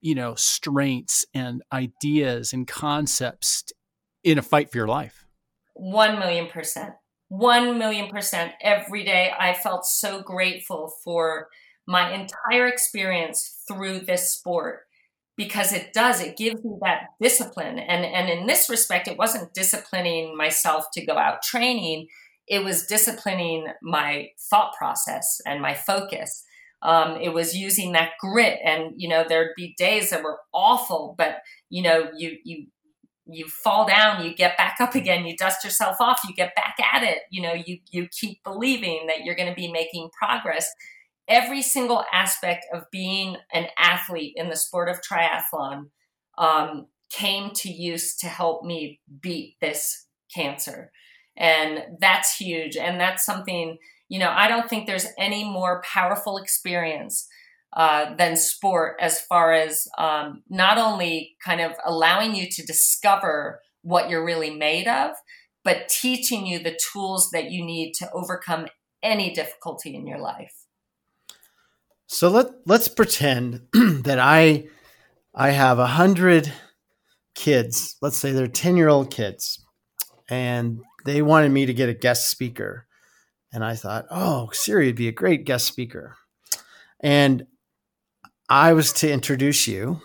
you 0.00 0.14
know, 0.14 0.34
strengths 0.34 1.26
and 1.34 1.62
ideas 1.72 2.52
and 2.52 2.66
concepts 2.66 3.64
in 4.24 4.38
a 4.38 4.42
fight 4.42 4.70
for 4.70 4.78
your 4.78 4.88
life? 4.88 5.26
One 5.74 6.18
million 6.18 6.46
percent. 6.48 6.92
One 7.28 7.78
million 7.78 8.08
percent. 8.08 8.52
Every 8.60 9.04
day 9.04 9.32
I 9.38 9.54
felt 9.54 9.84
so 9.84 10.20
grateful 10.20 10.92
for 11.04 11.48
my 11.86 12.12
entire 12.12 12.66
experience 12.66 13.64
through 13.66 14.00
this 14.00 14.32
sport 14.32 14.80
because 15.40 15.72
it 15.72 15.94
does 15.94 16.20
it 16.20 16.36
gives 16.36 16.62
me 16.62 16.76
that 16.82 17.04
discipline. 17.18 17.78
And 17.78 18.04
and 18.04 18.28
in 18.28 18.46
this 18.46 18.68
respect 18.68 19.08
it 19.08 19.16
wasn't 19.16 19.54
disciplining 19.54 20.36
myself 20.36 20.84
to 20.92 21.06
go 21.06 21.16
out 21.16 21.40
training. 21.40 22.08
It 22.46 22.62
was 22.62 22.84
disciplining 22.84 23.68
my 23.80 24.28
thought 24.50 24.74
process 24.76 25.40
and 25.46 25.62
my 25.62 25.72
focus. 25.72 26.44
Um, 26.82 27.16
it 27.22 27.32
was 27.32 27.54
using 27.54 27.92
that 27.92 28.10
grit. 28.20 28.58
And 28.62 28.92
you 28.98 29.08
know 29.08 29.24
there'd 29.26 29.56
be 29.56 29.74
days 29.78 30.10
that 30.10 30.22
were 30.22 30.40
awful 30.52 31.14
but 31.16 31.38
you 31.70 31.82
know 31.82 32.10
you 32.14 32.36
you 32.44 32.66
you 33.24 33.46
fall 33.46 33.86
down 33.86 34.22
you 34.22 34.34
get 34.34 34.58
back 34.58 34.76
up 34.78 34.94
again 34.94 35.24
you 35.24 35.36
dust 35.36 35.64
yourself 35.64 35.96
off 36.00 36.20
you 36.28 36.34
get 36.34 36.54
back 36.54 36.76
at 36.92 37.02
it. 37.02 37.20
You 37.30 37.40
know 37.40 37.54
you 37.54 37.78
you 37.90 38.08
keep 38.08 38.44
believing 38.44 39.06
that 39.06 39.24
you're 39.24 39.36
going 39.36 39.48
to 39.48 39.54
be 39.54 39.72
making 39.72 40.10
progress 40.18 40.66
every 41.30 41.62
single 41.62 42.04
aspect 42.12 42.66
of 42.74 42.90
being 42.90 43.36
an 43.54 43.66
athlete 43.78 44.34
in 44.36 44.50
the 44.50 44.56
sport 44.56 44.88
of 44.88 45.00
triathlon 45.00 45.84
um, 46.36 46.86
came 47.10 47.50
to 47.54 47.70
use 47.70 48.16
to 48.16 48.26
help 48.26 48.64
me 48.64 49.00
beat 49.22 49.56
this 49.60 50.06
cancer. 50.34 50.90
And 51.36 51.84
that's 52.00 52.36
huge. 52.36 52.76
And 52.76 53.00
that's 53.00 53.24
something, 53.24 53.78
you 54.08 54.18
know, 54.18 54.30
I 54.30 54.48
don't 54.48 54.68
think 54.68 54.86
there's 54.86 55.06
any 55.16 55.44
more 55.44 55.82
powerful 55.82 56.36
experience 56.36 57.26
uh, 57.76 58.14
than 58.16 58.36
sport 58.36 58.96
as 59.00 59.20
far 59.20 59.52
as 59.52 59.86
um, 59.96 60.42
not 60.50 60.76
only 60.76 61.36
kind 61.44 61.60
of 61.60 61.72
allowing 61.86 62.34
you 62.34 62.48
to 62.50 62.66
discover 62.66 63.60
what 63.82 64.10
you're 64.10 64.24
really 64.24 64.50
made 64.50 64.88
of, 64.88 65.12
but 65.62 65.88
teaching 65.88 66.46
you 66.46 66.58
the 66.58 66.78
tools 66.92 67.30
that 67.32 67.50
you 67.50 67.64
need 67.64 67.92
to 67.92 68.10
overcome 68.12 68.66
any 69.02 69.32
difficulty 69.32 69.94
in 69.94 70.06
your 70.06 70.18
life. 70.18 70.59
So 72.12 72.28
let 72.28 72.48
let's 72.66 72.88
pretend 72.88 73.68
that 73.72 74.18
I 74.18 74.64
I 75.32 75.50
have 75.50 75.78
a 75.78 75.86
hundred 75.86 76.52
kids. 77.36 77.96
Let's 78.02 78.18
say 78.18 78.32
they're 78.32 78.48
ten 78.48 78.76
year 78.76 78.88
old 78.88 79.12
kids, 79.12 79.64
and 80.28 80.80
they 81.04 81.22
wanted 81.22 81.52
me 81.52 81.66
to 81.66 81.72
get 81.72 81.88
a 81.88 81.94
guest 81.94 82.28
speaker, 82.28 82.88
and 83.52 83.64
I 83.64 83.76
thought, 83.76 84.06
oh, 84.10 84.50
Siri 84.52 84.86
would 84.86 84.96
be 84.96 85.06
a 85.06 85.12
great 85.12 85.44
guest 85.44 85.68
speaker, 85.68 86.16
and 86.98 87.46
I 88.48 88.72
was 88.72 88.92
to 88.94 89.10
introduce 89.10 89.68
you. 89.68 90.00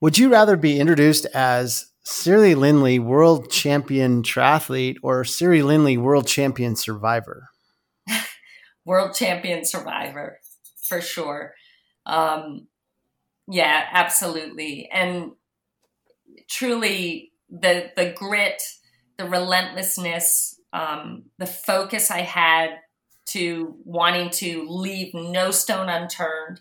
Would 0.00 0.18
you 0.18 0.28
rather 0.28 0.56
be 0.56 0.80
introduced 0.80 1.24
as 1.26 1.86
Siri 2.02 2.56
Lindley, 2.56 2.98
world 2.98 3.48
champion 3.48 4.24
triathlete, 4.24 4.96
or 5.04 5.22
Siri 5.22 5.62
Lindley, 5.62 5.96
world 5.96 6.26
champion 6.26 6.74
survivor? 6.74 7.48
world 8.84 9.14
champion 9.14 9.64
survivor 9.64 10.40
for 10.90 11.00
sure. 11.00 11.54
Um, 12.04 12.66
yeah, 13.48 13.86
absolutely. 13.92 14.90
And 14.92 15.32
truly, 16.48 17.32
the 17.48 17.92
the 17.96 18.12
grit, 18.12 18.60
the 19.16 19.24
relentlessness, 19.24 20.60
um, 20.72 21.24
the 21.38 21.46
focus 21.46 22.10
I 22.10 22.22
had 22.22 22.70
to 23.28 23.76
wanting 23.84 24.30
to 24.30 24.66
leave 24.68 25.14
no 25.14 25.52
stone 25.52 25.88
unturned. 25.88 26.60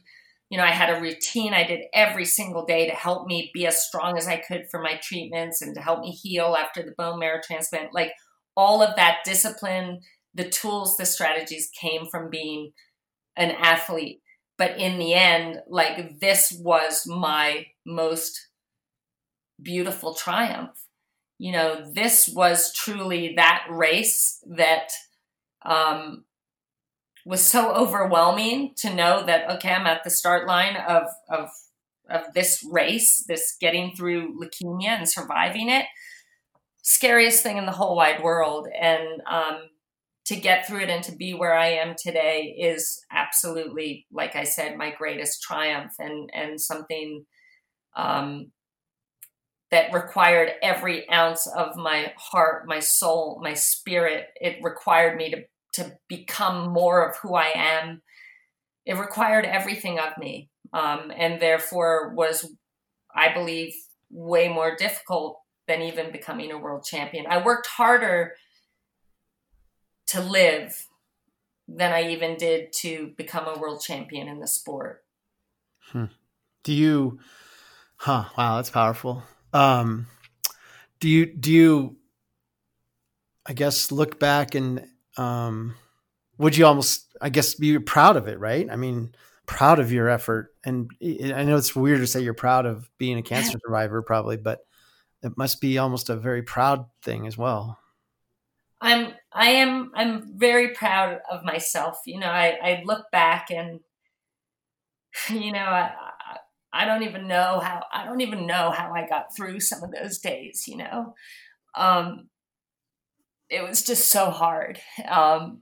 You 0.52 0.58
know, 0.58 0.64
I 0.64 0.72
had 0.72 0.96
a 0.96 1.02
routine 1.02 1.54
I 1.54 1.64
did 1.64 1.86
every 1.94 2.26
single 2.26 2.66
day 2.66 2.88
to 2.88 2.96
help 2.96 3.28
me 3.28 3.50
be 3.54 3.66
as 3.66 3.84
strong 3.86 4.18
as 4.18 4.28
I 4.28 4.38
could 4.38 4.66
for 4.70 4.82
my 4.82 5.00
treatments 5.02 5.62
and 5.62 5.74
to 5.76 5.82
help 5.82 6.02
me 6.02 6.12
heal 6.12 6.56
after 6.58 6.84
the 6.84 6.94
bone 6.98 7.20
marrow 7.20 7.40
transplant. 7.44 7.94
Like 7.94 8.14
all 8.56 8.84
of 8.84 8.96
that 8.96 9.20
discipline, 9.26 10.02
the 10.36 10.50
tools, 10.50 10.98
the 10.98 11.06
strategies 11.06 11.70
came 11.80 12.08
from 12.08 12.30
being 12.30 12.72
an 13.36 13.52
athlete. 13.52 14.22
But 14.58 14.78
in 14.78 15.00
the 15.00 15.14
end, 15.14 15.62
like 15.68 16.20
this 16.20 16.52
was 16.52 17.08
my 17.08 17.68
most 17.86 18.48
beautiful 19.62 20.14
triumph. 20.14 20.86
You 21.38 21.54
know, 21.54 21.86
this 21.94 22.28
was 22.28 22.74
truly 22.74 23.34
that 23.38 23.66
race 23.70 24.44
that 24.48 24.92
um, 25.66 26.26
was 27.26 27.46
so 27.46 27.74
overwhelming 27.74 28.74
to 28.78 28.94
know 28.94 29.26
that 29.26 29.50
okay, 29.52 29.72
I'm 29.72 29.88
at 29.88 30.04
the 30.04 30.10
start 30.10 30.48
line 30.48 30.76
of 30.76 31.04
of 31.30 31.50
of 32.10 32.34
this 32.34 32.66
race, 32.70 33.24
this 33.28 33.56
getting 33.60 33.96
through 33.96 34.38
leukemia 34.40 34.90
and 34.90 35.08
surviving 35.08 35.70
it. 35.70 35.86
Scariest 36.82 37.44
thing 37.44 37.58
in 37.58 37.66
the 37.66 37.72
whole 37.72 37.96
wide 37.96 38.24
world, 38.24 38.68
and 38.80 39.22
um, 39.30 39.70
to 40.30 40.36
get 40.36 40.68
through 40.68 40.82
it 40.82 40.92
and 40.92 41.04
to 41.04 41.16
be 41.16 41.34
where 41.34 41.56
I 41.56 41.70
am 41.70 41.96
today 41.98 42.56
is 42.60 43.02
absolutely, 43.12 44.06
like 44.12 44.36
I 44.36 44.44
said, 44.44 44.78
my 44.78 44.92
greatest 44.92 45.42
triumph 45.42 45.94
and 45.98 46.30
and 46.32 46.62
something 46.62 47.26
um, 47.96 48.52
that 49.72 49.92
required 49.92 50.52
every 50.62 51.10
ounce 51.10 51.48
of 51.48 51.76
my 51.76 52.14
heart, 52.16 52.68
my 52.68 52.80
soul, 52.80 53.40
my 53.42 53.56
spirit. 53.56 54.28
It 54.40 54.64
required 54.64 55.18
me 55.18 55.32
to 55.32 55.44
to 55.82 55.98
become 56.08 56.72
more 56.74 57.10
of 57.10 57.18
who 57.18 57.34
I 57.34 57.52
am. 57.56 58.04
It 58.86 58.98
required 58.98 59.46
everything 59.46 59.98
of 59.98 60.16
me, 60.20 60.52
um, 60.74 61.12
and 61.18 61.42
therefore 61.42 62.14
was, 62.16 62.48
I 63.16 63.34
believe, 63.34 63.74
way 64.12 64.48
more 64.48 64.76
difficult 64.76 65.40
than 65.68 65.82
even 65.82 66.12
becoming 66.12 66.52
a 66.52 66.60
world 66.60 66.84
champion. 66.84 67.26
I 67.28 67.44
worked 67.44 67.66
harder 67.66 68.34
to 70.10 70.22
live 70.22 70.88
than 71.68 71.92
I 71.92 72.12
even 72.12 72.36
did 72.38 72.74
to 72.74 73.14
become 73.18 73.48
a 73.48 73.60
world 73.60 73.82
champion 73.82 74.28
in 74.28 74.40
the 74.40 74.48
sport. 74.48 75.04
Hmm. 75.92 76.06
Do 76.64 76.74
you? 76.74 77.20
Huh. 77.98 78.26
Wow, 78.38 78.58
that's 78.58 78.70
powerful. 78.70 79.24
Um, 79.54 80.08
do 81.00 81.10
you? 81.10 81.26
Do 81.26 81.52
you? 81.52 81.96
I 83.46 83.54
guess 83.54 83.92
look 83.92 84.20
back 84.20 84.54
and 84.54 84.86
um, 85.18 85.76
would 86.38 86.58
you 86.58 86.66
almost? 86.66 87.06
I 87.22 87.30
guess 87.30 87.56
be 87.56 87.78
proud 87.80 88.18
of 88.18 88.28
it, 88.28 88.40
right? 88.40 88.68
I 88.70 88.76
mean, 88.76 89.14
proud 89.50 89.80
of 89.80 89.92
your 89.92 90.08
effort. 90.10 90.54
And 90.64 90.92
I 91.02 91.44
know 91.44 91.58
it's 91.58 91.76
weird 91.76 92.02
to 92.02 92.08
say 92.08 92.22
you're 92.22 92.36
proud 92.36 92.68
of 92.68 92.90
being 93.00 93.18
a 93.18 93.24
cancer 93.24 93.58
survivor, 93.66 94.02
probably, 94.04 94.38
but 94.38 94.60
it 95.24 95.36
must 95.38 95.60
be 95.60 95.80
almost 95.80 96.10
a 96.10 96.16
very 96.16 96.44
proud 96.44 96.86
thing 97.02 97.26
as 97.26 97.38
well. 97.38 97.80
I'm 98.82 99.14
I 99.34 99.50
am 99.52 99.92
I'm 99.96 100.38
very 100.38 100.70
proud 100.70 101.20
of 101.30 101.44
myself. 101.44 102.00
You 102.06 102.20
know, 102.20 102.28
I, 102.28 102.58
I 102.62 102.84
look 102.86 103.12
back 103.12 103.50
and 103.52 103.80
you 105.30 105.52
know, 105.52 105.60
I, 105.60 105.92
I 106.72 106.86
don't 106.86 107.04
even 107.04 107.28
know 107.28 107.60
how 107.60 107.84
I 107.92 108.06
don't 108.06 108.22
even 108.22 108.46
know 108.48 108.72
how 108.72 108.94
I 108.94 109.08
got 109.08 109.36
through 109.36 109.60
some 109.60 109.84
of 109.84 109.92
those 109.92 110.20
days, 110.20 110.68
you 110.68 110.78
know. 110.78 111.16
Um 111.76 112.30
it 113.50 113.68
was 113.68 113.84
just 113.84 114.10
so 114.10 114.30
hard. 114.30 114.80
Um 115.08 115.62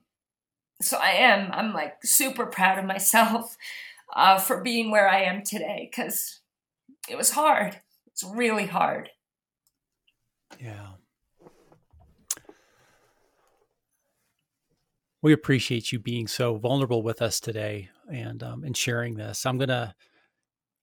so 0.81 0.97
I 0.97 1.11
am 1.11 1.51
I'm 1.51 1.73
like 1.73 1.95
super 2.03 2.45
proud 2.45 2.79
of 2.79 2.85
myself 2.85 3.57
uh 4.15 4.37
for 4.39 4.61
being 4.61 4.91
where 4.91 5.09
I 5.09 5.23
am 5.23 5.43
today 5.43 5.89
cuz 5.93 6.41
it 7.09 7.17
was 7.17 7.31
hard. 7.31 7.81
It's 8.07 8.23
really 8.23 8.65
hard. 8.67 9.09
Yeah. 10.59 10.96
We 15.21 15.33
appreciate 15.33 15.91
you 15.91 15.99
being 15.99 16.27
so 16.27 16.57
vulnerable 16.57 17.01
with 17.01 17.21
us 17.21 17.39
today 17.39 17.89
and 18.11 18.41
um, 18.43 18.63
and 18.63 18.77
sharing 18.77 19.15
this. 19.15 19.45
I'm 19.45 19.57
gonna 19.57 19.95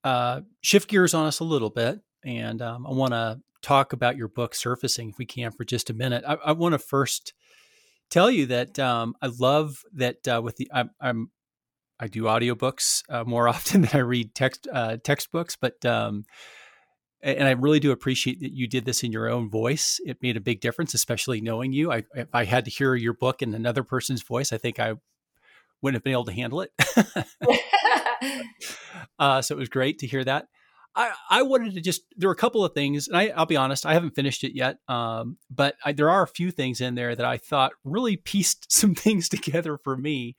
uh, 0.03 0.43
shift 0.61 0.89
gears 0.89 1.15
on 1.15 1.27
us 1.27 1.41
a 1.41 1.45
little 1.45 1.71
bit, 1.71 2.01
and 2.25 2.61
um, 2.61 2.87
I 2.87 2.91
want 2.91 3.13
to 3.13 3.41
talk 3.63 3.93
about 3.93 4.17
your 4.17 4.29
book, 4.29 4.55
Surfacing, 4.55 5.09
if 5.11 5.19
we 5.19 5.25
can, 5.25 5.51
for 5.51 5.65
just 5.65 5.89
a 5.89 5.95
minute. 5.95 6.23
I, 6.27 6.35
I 6.35 6.53
want 6.53 6.75
to 6.75 6.79
first 6.79 7.33
tell 8.11 8.31
you 8.31 8.47
that 8.47 8.79
um, 8.79 9.15
I 9.23 9.29
love 9.39 9.79
that 9.95 10.29
uh, 10.29 10.41
with 10.43 10.57
the 10.57 10.71
I'm, 10.73 10.91
I'm 11.01 11.31
I 11.99 12.09
do 12.09 12.25
audiobooks 12.25 13.03
uh, 13.09 13.25
more 13.25 13.49
often 13.55 13.83
than 13.83 13.91
I 13.95 13.99
read 13.99 14.35
text 14.35 14.69
uh, 14.73 14.99
textbooks, 15.03 15.57
but 15.57 15.85
um, 15.85 16.25
and 17.25 17.49
I 17.49 17.53
really 17.53 17.81
do 17.81 17.91
appreciate 17.91 18.41
that 18.41 18.53
you 18.53 18.69
did 18.69 18.85
this 18.85 19.03
in 19.03 19.11
your 19.11 19.31
own 19.31 19.49
voice. 19.49 19.99
It 20.05 20.19
made 20.23 20.37
a 20.37 20.41
big 20.41 20.61
difference, 20.61 20.93
especially 20.93 21.41
knowing 21.41 21.73
you. 21.73 21.91
I, 21.91 22.05
if 22.15 22.29
I 22.35 22.45
had 22.45 22.67
to 22.67 22.71
hear 22.71 22.95
your 22.95 23.15
book 23.15 23.41
in 23.41 23.55
another 23.55 23.83
person's 23.83 24.23
voice, 24.23 24.53
I 24.53 24.59
think 24.59 24.79
I 24.79 24.95
wouldn't 25.81 25.97
have 25.97 26.05
been 26.05 26.13
able 26.13 26.27
to 26.27 26.33
handle 26.33 26.61
it. 26.61 26.71
uh, 29.19 29.41
so 29.41 29.55
it 29.55 29.59
was 29.59 29.71
great 29.71 30.01
to 30.01 30.07
hear 30.07 30.23
that. 30.25 30.49
I, 30.95 31.13
I 31.31 31.43
wanted 31.43 31.75
to 31.75 31.81
just 31.81 32.03
there 32.15 32.29
were 32.29 32.35
a 32.35 32.37
couple 32.37 32.63
of 32.63 32.75
things, 32.75 33.09
and 33.09 33.17
I, 33.17 33.33
will 33.37 33.47
be 33.47 33.57
honest, 33.57 33.87
I 33.87 33.95
haven't 33.95 34.15
finished 34.15 34.45
it 34.45 34.55
yet. 34.55 34.77
Um, 34.87 35.39
but 35.51 35.77
I, 35.85 35.93
there 35.93 36.11
are 36.11 36.23
a 36.23 36.29
few 36.29 36.51
things 36.51 36.83
in 36.83 36.95
there 36.95 37.17
that 37.17 37.27
I 37.27 37.39
thought 37.39 37.73
really 37.85 38.17
pieced 38.17 38.71
some 38.73 38.95
things 38.95 39.31
together 39.31 39.79
for 39.83 39.97
me, 39.97 40.37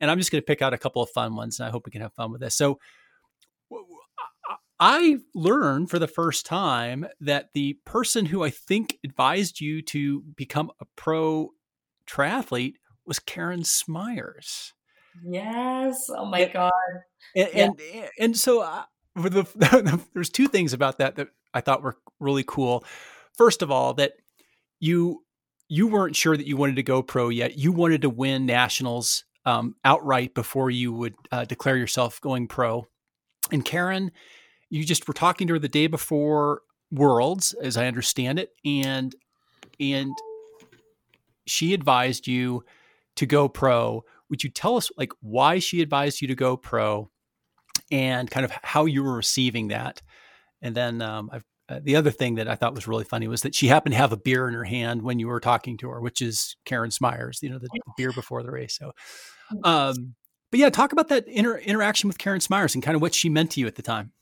and 0.00 0.10
I'm 0.10 0.18
just 0.18 0.30
going 0.30 0.40
to 0.40 0.46
pick 0.46 0.62
out 0.62 0.72
a 0.72 0.78
couple 0.78 1.02
of 1.02 1.10
fun 1.10 1.34
ones, 1.34 1.58
and 1.58 1.66
I 1.66 1.72
hope 1.72 1.86
we 1.86 1.92
can 1.92 2.02
have 2.02 2.14
fun 2.14 2.30
with 2.30 2.40
this. 2.40 2.54
So 2.54 2.78
I 4.80 5.18
learned 5.34 5.90
for 5.90 5.98
the 5.98 6.08
first 6.08 6.46
time 6.46 7.06
that 7.20 7.50
the 7.52 7.78
person 7.84 8.24
who 8.24 8.42
I 8.42 8.48
think 8.48 8.96
advised 9.04 9.60
you 9.60 9.82
to 9.82 10.22
become 10.36 10.70
a 10.80 10.86
pro 10.96 11.50
triathlete 12.08 12.76
was 13.04 13.18
Karen 13.18 13.62
Smyers. 13.62 14.72
Yes. 15.22 16.08
Oh 16.08 16.24
my 16.24 16.40
and, 16.40 16.52
god. 16.52 16.72
And, 17.36 17.48
yeah. 17.52 17.64
and 17.64 18.10
and, 18.18 18.36
so 18.36 18.62
uh, 18.62 18.84
the, 19.14 20.00
there's 20.14 20.30
two 20.30 20.48
things 20.48 20.72
about 20.72 20.98
that 20.98 21.16
that 21.16 21.28
I 21.52 21.60
thought 21.60 21.82
were 21.82 21.98
really 22.18 22.44
cool. 22.46 22.84
First 23.36 23.60
of 23.60 23.70
all, 23.70 23.94
that 23.94 24.12
you 24.78 25.24
you 25.68 25.88
weren't 25.88 26.16
sure 26.16 26.36
that 26.36 26.46
you 26.46 26.56
wanted 26.56 26.76
to 26.76 26.82
go 26.82 27.02
pro 27.02 27.28
yet. 27.28 27.58
You 27.58 27.72
wanted 27.72 28.02
to 28.02 28.10
win 28.10 28.46
nationals 28.46 29.24
um, 29.44 29.76
outright 29.84 30.34
before 30.34 30.70
you 30.70 30.92
would 30.92 31.14
uh, 31.30 31.44
declare 31.44 31.76
yourself 31.76 32.20
going 32.20 32.48
pro. 32.48 32.86
And 33.52 33.64
Karen 33.64 34.10
you 34.70 34.84
just 34.84 35.06
were 35.06 35.14
talking 35.14 35.46
to 35.48 35.54
her 35.54 35.58
the 35.58 35.68
day 35.68 35.86
before 35.86 36.62
Worlds, 36.90 37.54
as 37.62 37.76
I 37.76 37.86
understand 37.86 38.38
it, 38.38 38.52
and 38.64 39.14
and 39.78 40.12
she 41.46 41.74
advised 41.74 42.26
you 42.26 42.64
to 43.16 43.26
go 43.26 43.48
pro. 43.48 44.04
Would 44.30 44.44
you 44.44 44.50
tell 44.50 44.76
us 44.76 44.90
like 44.96 45.12
why 45.20 45.58
she 45.58 45.82
advised 45.82 46.22
you 46.22 46.28
to 46.28 46.34
go 46.34 46.56
pro, 46.56 47.10
and 47.90 48.30
kind 48.30 48.44
of 48.44 48.52
how 48.62 48.86
you 48.86 49.02
were 49.02 49.14
receiving 49.14 49.68
that? 49.68 50.02
And 50.62 50.74
then 50.74 51.02
um, 51.02 51.30
uh, 51.68 51.80
the 51.82 51.96
other 51.96 52.10
thing 52.10 52.34
that 52.34 52.48
I 52.48 52.56
thought 52.56 52.74
was 52.74 52.88
really 52.88 53.04
funny 53.04 53.28
was 53.28 53.42
that 53.42 53.54
she 53.54 53.68
happened 53.68 53.92
to 53.92 53.98
have 53.98 54.12
a 54.12 54.16
beer 54.16 54.48
in 54.48 54.54
her 54.54 54.64
hand 54.64 55.02
when 55.02 55.18
you 55.18 55.28
were 55.28 55.40
talking 55.40 55.76
to 55.78 55.88
her, 55.90 56.00
which 56.00 56.20
is 56.20 56.56
Karen 56.64 56.90
Smyers, 56.90 57.38
you 57.42 57.48
know, 57.48 57.58
the, 57.58 57.68
the 57.72 57.80
beer 57.96 58.12
before 58.12 58.42
the 58.42 58.50
race. 58.50 58.76
So, 58.76 58.92
um, 59.62 60.14
but 60.50 60.58
yeah, 60.58 60.70
talk 60.70 60.92
about 60.92 61.08
that 61.08 61.28
inter- 61.28 61.58
interaction 61.58 62.08
with 62.08 62.18
Karen 62.18 62.40
Smyers 62.40 62.74
and 62.74 62.82
kind 62.82 62.96
of 62.96 63.02
what 63.02 63.14
she 63.14 63.28
meant 63.28 63.52
to 63.52 63.60
you 63.60 63.68
at 63.68 63.76
the 63.76 63.82
time. 63.82 64.12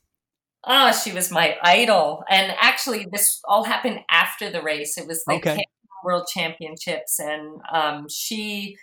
Oh, 0.65 0.91
she 0.91 1.11
was 1.13 1.31
my 1.31 1.57
idol. 1.63 2.23
And 2.29 2.53
actually, 2.59 3.07
this 3.11 3.39
all 3.45 3.63
happened 3.63 3.99
after 4.09 4.49
the 4.49 4.61
race. 4.61 4.97
It 4.97 5.07
was 5.07 5.23
the 5.25 5.35
okay. 5.35 5.65
World 6.03 6.27
Championships, 6.33 7.19
and 7.19 7.61
um, 7.73 8.07
she 8.09 8.77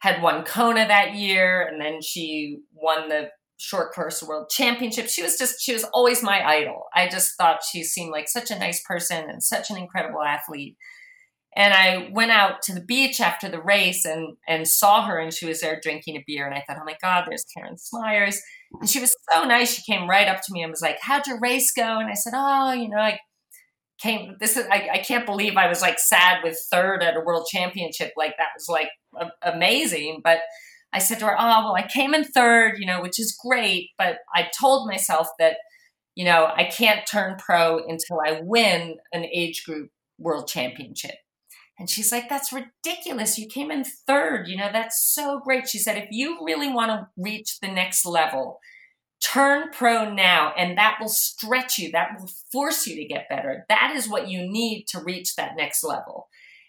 had 0.00 0.22
won 0.22 0.44
Kona 0.44 0.86
that 0.86 1.14
year, 1.14 1.62
and 1.62 1.80
then 1.80 2.02
she 2.02 2.58
won 2.72 3.08
the 3.08 3.30
short 3.56 3.92
course 3.92 4.22
world 4.22 4.48
championship. 4.50 5.08
She 5.08 5.22
was 5.22 5.36
just, 5.36 5.60
she 5.60 5.72
was 5.72 5.84
always 5.92 6.22
my 6.22 6.46
idol. 6.46 6.84
I 6.94 7.08
just 7.08 7.36
thought 7.36 7.64
she 7.64 7.82
seemed 7.82 8.12
like 8.12 8.28
such 8.28 8.50
a 8.50 8.58
nice 8.58 8.82
person 8.84 9.28
and 9.28 9.42
such 9.42 9.70
an 9.70 9.76
incredible 9.76 10.22
athlete. 10.22 10.76
And 11.56 11.74
I 11.74 12.08
went 12.12 12.30
out 12.30 12.62
to 12.62 12.74
the 12.74 12.80
beach 12.80 13.20
after 13.20 13.48
the 13.48 13.60
race 13.60 14.04
and 14.04 14.36
and 14.46 14.68
saw 14.68 15.06
her, 15.06 15.18
and 15.18 15.32
she 15.32 15.46
was 15.46 15.60
there 15.60 15.80
drinking 15.82 16.16
a 16.16 16.24
beer. 16.26 16.46
And 16.46 16.54
I 16.54 16.62
thought, 16.66 16.78
oh 16.80 16.84
my 16.84 16.96
God, 17.02 17.24
there's 17.26 17.44
Karen 17.44 17.78
Smyers. 17.78 18.40
And 18.80 18.88
she 18.88 19.00
was 19.00 19.14
so 19.32 19.44
nice. 19.44 19.74
She 19.74 19.90
came 19.90 20.08
right 20.08 20.28
up 20.28 20.42
to 20.42 20.52
me 20.52 20.62
and 20.62 20.70
was 20.70 20.82
like, 20.82 20.98
How'd 21.00 21.26
your 21.26 21.40
race 21.40 21.72
go? 21.72 21.98
And 21.98 22.08
I 22.08 22.14
said, 22.14 22.32
Oh, 22.36 22.72
you 22.72 22.88
know, 22.88 22.98
I 22.98 23.18
came, 24.00 24.36
this 24.40 24.56
is, 24.56 24.66
I, 24.70 24.88
I 24.94 24.98
can't 24.98 25.26
believe 25.26 25.56
I 25.56 25.68
was 25.68 25.82
like 25.82 25.98
sad 25.98 26.42
with 26.44 26.58
third 26.70 27.02
at 27.02 27.16
a 27.16 27.20
world 27.20 27.46
championship. 27.50 28.12
Like 28.16 28.34
that 28.38 28.48
was 28.54 28.68
like 28.68 28.90
a- 29.18 29.52
amazing. 29.54 30.20
But 30.22 30.40
I 30.92 30.98
said 31.00 31.18
to 31.20 31.26
her, 31.26 31.36
Oh, 31.38 31.64
well, 31.64 31.74
I 31.74 31.86
came 31.86 32.14
in 32.14 32.24
third, 32.24 32.78
you 32.78 32.86
know, 32.86 33.02
which 33.02 33.18
is 33.18 33.36
great. 33.44 33.90
But 33.98 34.18
I 34.34 34.48
told 34.58 34.88
myself 34.88 35.28
that, 35.38 35.56
you 36.14 36.24
know, 36.24 36.50
I 36.54 36.64
can't 36.64 37.06
turn 37.06 37.36
pro 37.38 37.78
until 37.78 38.20
I 38.24 38.40
win 38.42 38.96
an 39.12 39.24
age 39.24 39.64
group 39.64 39.90
world 40.18 40.48
championship. 40.48 41.14
And 41.78 41.88
she's 41.88 42.10
like, 42.10 42.28
That's 42.28 42.52
ridiculous. 42.52 43.38
You 43.38 43.46
came 43.46 43.70
in 43.70 43.84
third. 43.84 44.48
You 44.48 44.56
know, 44.56 44.70
that's 44.72 45.02
so 45.02 45.40
great. 45.40 45.68
She 45.68 45.78
said, 45.78 45.96
If 45.96 46.08
you 46.10 46.38
really 46.44 46.72
want 46.72 46.90
to 46.90 47.08
reach 47.16 47.60
the 47.60 47.68
next 47.68 48.04
level, 48.04 48.58
turn 49.20 49.70
pro 49.72 50.12
now, 50.12 50.52
and 50.56 50.76
that 50.78 50.98
will 51.00 51.08
stretch 51.08 51.78
you. 51.78 51.90
That 51.90 52.10
will 52.18 52.30
force 52.52 52.86
you 52.86 52.96
to 52.96 53.04
get 53.04 53.28
better. 53.28 53.64
That 53.68 53.92
is 53.94 54.08
what 54.08 54.28
you 54.28 54.40
need 54.40 54.86
to 54.88 55.02
reach 55.02 55.36
that 55.36 55.56
next 55.56 55.84
level. 55.84 56.28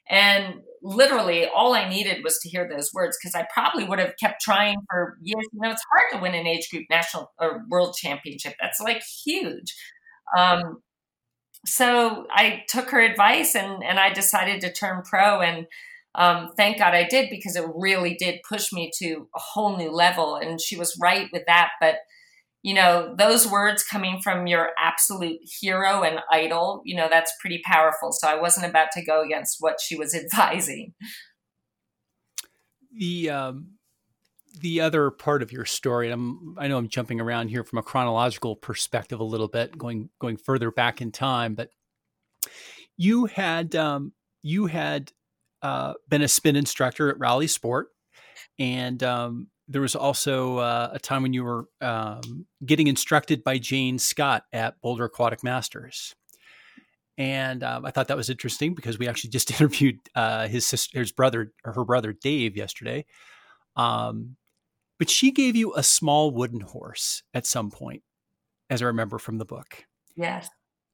And 0.09 0.61
literally, 0.81 1.45
all 1.45 1.73
I 1.75 1.87
needed 1.87 2.23
was 2.23 2.39
to 2.39 2.49
hear 2.49 2.67
those 2.67 2.91
words 2.93 3.15
because 3.21 3.35
I 3.35 3.47
probably 3.53 3.83
would 3.83 3.99
have 3.99 4.17
kept 4.19 4.41
trying 4.41 4.77
for 4.89 5.17
years. 5.21 5.45
You 5.53 5.59
know, 5.61 5.69
it's 5.69 5.83
hard 5.91 6.11
to 6.13 6.21
win 6.21 6.33
an 6.33 6.47
age 6.47 6.67
group 6.71 6.85
national 6.89 7.31
or 7.39 7.63
world 7.69 7.95
championship. 7.95 8.55
That's 8.59 8.79
like 8.79 9.03
huge. 9.23 9.75
Um, 10.35 10.81
so 11.65 12.25
I 12.31 12.63
took 12.67 12.89
her 12.91 12.99
advice 12.99 13.55
and 13.55 13.83
and 13.83 13.99
I 13.99 14.13
decided 14.13 14.61
to 14.61 14.71
turn 14.71 15.03
pro 15.03 15.41
and 15.41 15.67
um, 16.15 16.51
thank 16.57 16.79
God 16.79 16.93
I 16.93 17.03
did 17.03 17.29
because 17.29 17.55
it 17.55 17.65
really 17.75 18.15
did 18.15 18.41
push 18.47 18.73
me 18.73 18.91
to 18.97 19.27
a 19.35 19.39
whole 19.39 19.77
new 19.77 19.91
level. 19.91 20.35
And 20.35 20.59
she 20.59 20.75
was 20.75 20.97
right 20.99 21.29
with 21.31 21.43
that. 21.47 21.71
But 21.79 21.97
you 22.61 22.73
know, 22.73 23.15
those 23.17 23.47
words 23.49 23.83
coming 23.83 24.19
from 24.21 24.45
your 24.45 24.71
absolute 24.77 25.39
hero 25.61 26.03
and 26.03 26.19
idol, 26.29 26.81
you 26.83 26.93
know, 26.93 27.07
that's 27.09 27.33
pretty 27.39 27.61
powerful. 27.63 28.11
So 28.11 28.27
I 28.27 28.35
wasn't 28.35 28.65
about 28.65 28.89
to 28.93 29.05
go 29.05 29.23
against 29.23 29.57
what 29.59 29.79
she 29.79 29.95
was 29.95 30.13
advising. 30.33 30.93
The 32.91 33.29
um, 33.29 33.78
the 34.59 34.81
other 34.81 35.11
part 35.11 35.41
of 35.41 35.51
your 35.51 35.65
story, 35.65 36.09
I'm, 36.11 36.55
I 36.57 36.67
know 36.67 36.77
I'm 36.77 36.89
jumping 36.89 37.21
around 37.21 37.49
here 37.49 37.63
from 37.63 37.79
a 37.79 37.83
chronological 37.83 38.55
perspective 38.55 39.19
a 39.19 39.23
little 39.23 39.47
bit, 39.47 39.77
going 39.77 40.09
going 40.19 40.37
further 40.37 40.71
back 40.71 41.01
in 41.01 41.11
time, 41.11 41.55
but 41.55 41.69
you 42.97 43.25
had 43.25 43.75
um, 43.75 44.13
you 44.41 44.65
had 44.65 45.11
uh, 45.61 45.93
been 46.07 46.21
a 46.21 46.27
spin 46.27 46.55
instructor 46.55 47.09
at 47.09 47.19
Rally 47.19 47.47
Sport, 47.47 47.89
and 48.57 49.01
um, 49.03 49.47
there 49.67 49.81
was 49.81 49.95
also 49.95 50.57
uh, 50.57 50.89
a 50.93 50.99
time 50.99 51.21
when 51.21 51.33
you 51.33 51.43
were 51.43 51.65
um, 51.79 52.47
getting 52.65 52.87
instructed 52.87 53.43
by 53.43 53.59
Jane 53.59 53.99
Scott 53.99 54.43
at 54.51 54.81
Boulder 54.81 55.05
Aquatic 55.05 55.43
Masters. 55.43 56.15
And 57.19 57.63
um, 57.63 57.85
I 57.85 57.91
thought 57.91 58.07
that 58.07 58.17
was 58.17 58.29
interesting 58.29 58.73
because 58.73 58.97
we 58.97 59.07
actually 59.07 59.29
just 59.29 59.51
interviewed 59.61 59.99
uh, 60.15 60.47
his 60.47 60.65
sister, 60.65 60.99
his 60.99 61.11
brother, 61.11 61.53
or 61.63 61.73
her 61.73 61.85
brother 61.85 62.13
Dave 62.13 62.57
yesterday. 62.57 63.05
Um, 63.75 64.37
but 64.99 65.09
she 65.09 65.31
gave 65.31 65.55
you 65.55 65.73
a 65.75 65.81
small 65.81 66.29
wooden 66.29 66.61
horse 66.61 67.23
at 67.33 67.47
some 67.47 67.71
point, 67.71 68.03
as 68.69 68.83
I 68.83 68.85
remember 68.85 69.17
from 69.17 69.39
the 69.39 69.45
book. 69.45 69.85
Yes. 70.15 70.47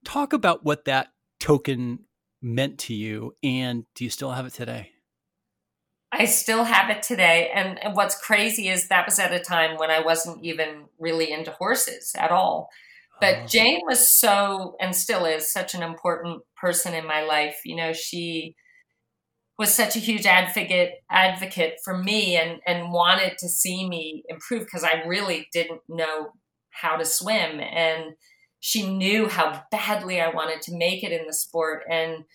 Talk 0.06 0.32
about 0.32 0.64
what 0.64 0.86
that 0.86 1.10
token 1.40 2.06
meant 2.42 2.78
to 2.80 2.94
you, 2.94 3.34
and 3.44 3.86
do 3.96 4.04
you 4.04 4.10
still 4.10 4.32
have 4.32 4.46
it 4.46 4.54
today? 4.54 4.92
I 6.12 6.26
still 6.26 6.64
have 6.64 6.90
it 6.90 7.04
today. 7.04 7.52
And, 7.54 7.84
and 7.84 7.96
what's 7.96 8.18
crazy 8.18 8.70
is 8.70 8.88
that 8.88 9.06
was 9.06 9.20
at 9.20 9.34
a 9.34 9.40
time 9.40 9.78
when 9.78 9.92
I 9.92 10.00
wasn't 10.00 10.46
even 10.46 10.86
really 10.98 11.32
into 11.32 11.52
horses 11.52 12.14
at 12.18 12.32
all. 12.32 12.70
But 13.20 13.36
oh. 13.36 13.48
Jane 13.48 13.82
was 13.86 14.18
so, 14.18 14.76
and 14.80 14.96
still 14.96 15.26
is, 15.26 15.52
such 15.52 15.74
an 15.74 15.84
important 15.84 16.44
person 16.56 16.94
in 16.94 17.06
my 17.06 17.24
life. 17.24 17.58
You 17.66 17.76
know, 17.76 17.92
she 17.92 18.56
was 19.58 19.74
such 19.74 19.96
a 19.96 20.00
huge 20.00 20.26
advocate 20.26 21.04
advocate 21.10 21.76
for 21.84 21.98
me 21.98 22.36
and 22.36 22.60
and 22.66 22.92
wanted 22.92 23.38
to 23.38 23.50
see 23.50 23.88
me 23.88 24.24
improve 24.28 24.62
because 24.66 24.84
I 24.84 25.04
really 25.08 25.48
didn't 25.54 25.82
know 25.88 26.34
how 26.72 26.98
to 26.98 27.06
swim. 27.06 27.60
And 27.60 28.16
she 28.60 28.88
knew 28.88 29.30
how 29.30 29.64
badly 29.72 30.20
I 30.20 30.30
wanted 30.30 30.62
to 30.64 30.76
make 30.76 31.04
it 31.04 31.12
in 31.12 31.26
the 31.26 31.34
sport. 31.34 31.84
And 31.90 32.26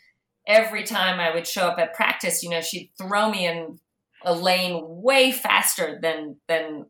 every 0.46 0.84
time 0.84 1.20
I 1.20 1.34
would 1.34 1.46
show 1.46 1.68
up 1.68 1.78
at 1.78 1.94
practice, 1.94 2.42
you 2.42 2.48
know, 2.48 2.60
she'd 2.60 2.90
throw 3.00 3.30
me 3.30 3.46
in 3.46 3.78
a 4.24 4.34
lane 4.34 4.80
way 4.84 5.32
faster 5.32 5.98
than 6.00 6.36
than 6.48 6.86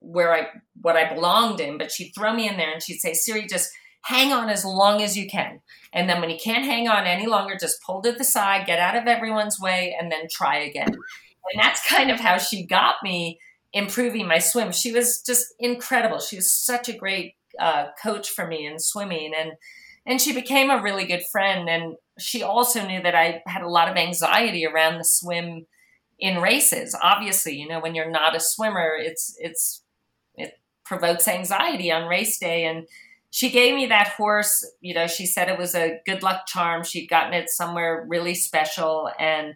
where 0.00 0.34
I 0.34 0.48
what 0.80 0.96
I 0.96 1.12
belonged 1.12 1.60
in, 1.60 1.78
but 1.78 1.92
she'd 1.92 2.12
throw 2.16 2.32
me 2.32 2.48
in 2.48 2.56
there 2.56 2.72
and 2.72 2.82
she'd 2.82 3.00
say, 3.00 3.12
Siri, 3.12 3.46
just 3.46 3.70
hang 4.02 4.32
on 4.32 4.48
as 4.48 4.64
long 4.64 5.02
as 5.02 5.16
you 5.16 5.28
can. 5.28 5.60
And 5.92 6.08
then 6.08 6.20
when 6.20 6.30
you 6.30 6.38
can't 6.42 6.64
hang 6.64 6.88
on 6.88 7.06
any 7.06 7.26
longer, 7.26 7.56
just 7.60 7.82
pull 7.82 8.02
to 8.02 8.12
the 8.12 8.24
side, 8.24 8.66
get 8.66 8.78
out 8.78 8.96
of 8.96 9.06
everyone's 9.06 9.60
way, 9.60 9.96
and 9.98 10.10
then 10.10 10.26
try 10.30 10.58
again. 10.58 10.88
And 10.88 11.62
that's 11.62 11.86
kind 11.88 12.10
of 12.10 12.20
how 12.20 12.38
she 12.38 12.64
got 12.64 12.96
me 13.02 13.38
improving 13.72 14.26
my 14.26 14.38
swim. 14.38 14.72
She 14.72 14.92
was 14.92 15.22
just 15.22 15.46
incredible. 15.58 16.18
She 16.18 16.36
was 16.36 16.52
such 16.52 16.88
a 16.88 16.96
great 16.96 17.34
uh, 17.58 17.86
coach 18.02 18.30
for 18.30 18.46
me 18.46 18.66
in 18.66 18.78
swimming, 18.78 19.32
and 19.36 19.52
and 20.06 20.20
she 20.20 20.32
became 20.32 20.70
a 20.70 20.82
really 20.82 21.04
good 21.04 21.22
friend. 21.30 21.68
And 21.68 21.96
she 22.18 22.42
also 22.42 22.86
knew 22.86 23.02
that 23.02 23.14
I 23.14 23.42
had 23.46 23.62
a 23.62 23.68
lot 23.68 23.90
of 23.90 23.96
anxiety 23.96 24.66
around 24.66 24.98
the 24.98 25.04
swim 25.04 25.66
in 26.18 26.40
races. 26.40 26.96
Obviously, 27.00 27.56
you 27.56 27.68
know, 27.68 27.80
when 27.80 27.94
you're 27.94 28.10
not 28.10 28.36
a 28.36 28.40
swimmer, 28.40 28.94
it's 28.98 29.34
it's 29.38 29.82
it 30.34 30.58
provokes 30.84 31.28
anxiety 31.28 31.90
on 31.90 32.08
race 32.08 32.38
day. 32.38 32.64
And 32.64 32.86
she 33.30 33.50
gave 33.50 33.74
me 33.74 33.86
that 33.86 34.08
horse. 34.08 34.68
You 34.80 34.94
know, 34.94 35.06
she 35.06 35.24
said 35.24 35.48
it 35.48 35.58
was 35.58 35.74
a 35.74 36.00
good 36.04 36.22
luck 36.22 36.46
charm. 36.46 36.82
She'd 36.82 37.06
gotten 37.06 37.32
it 37.32 37.48
somewhere 37.48 38.04
really 38.08 38.34
special, 38.34 39.08
and 39.18 39.54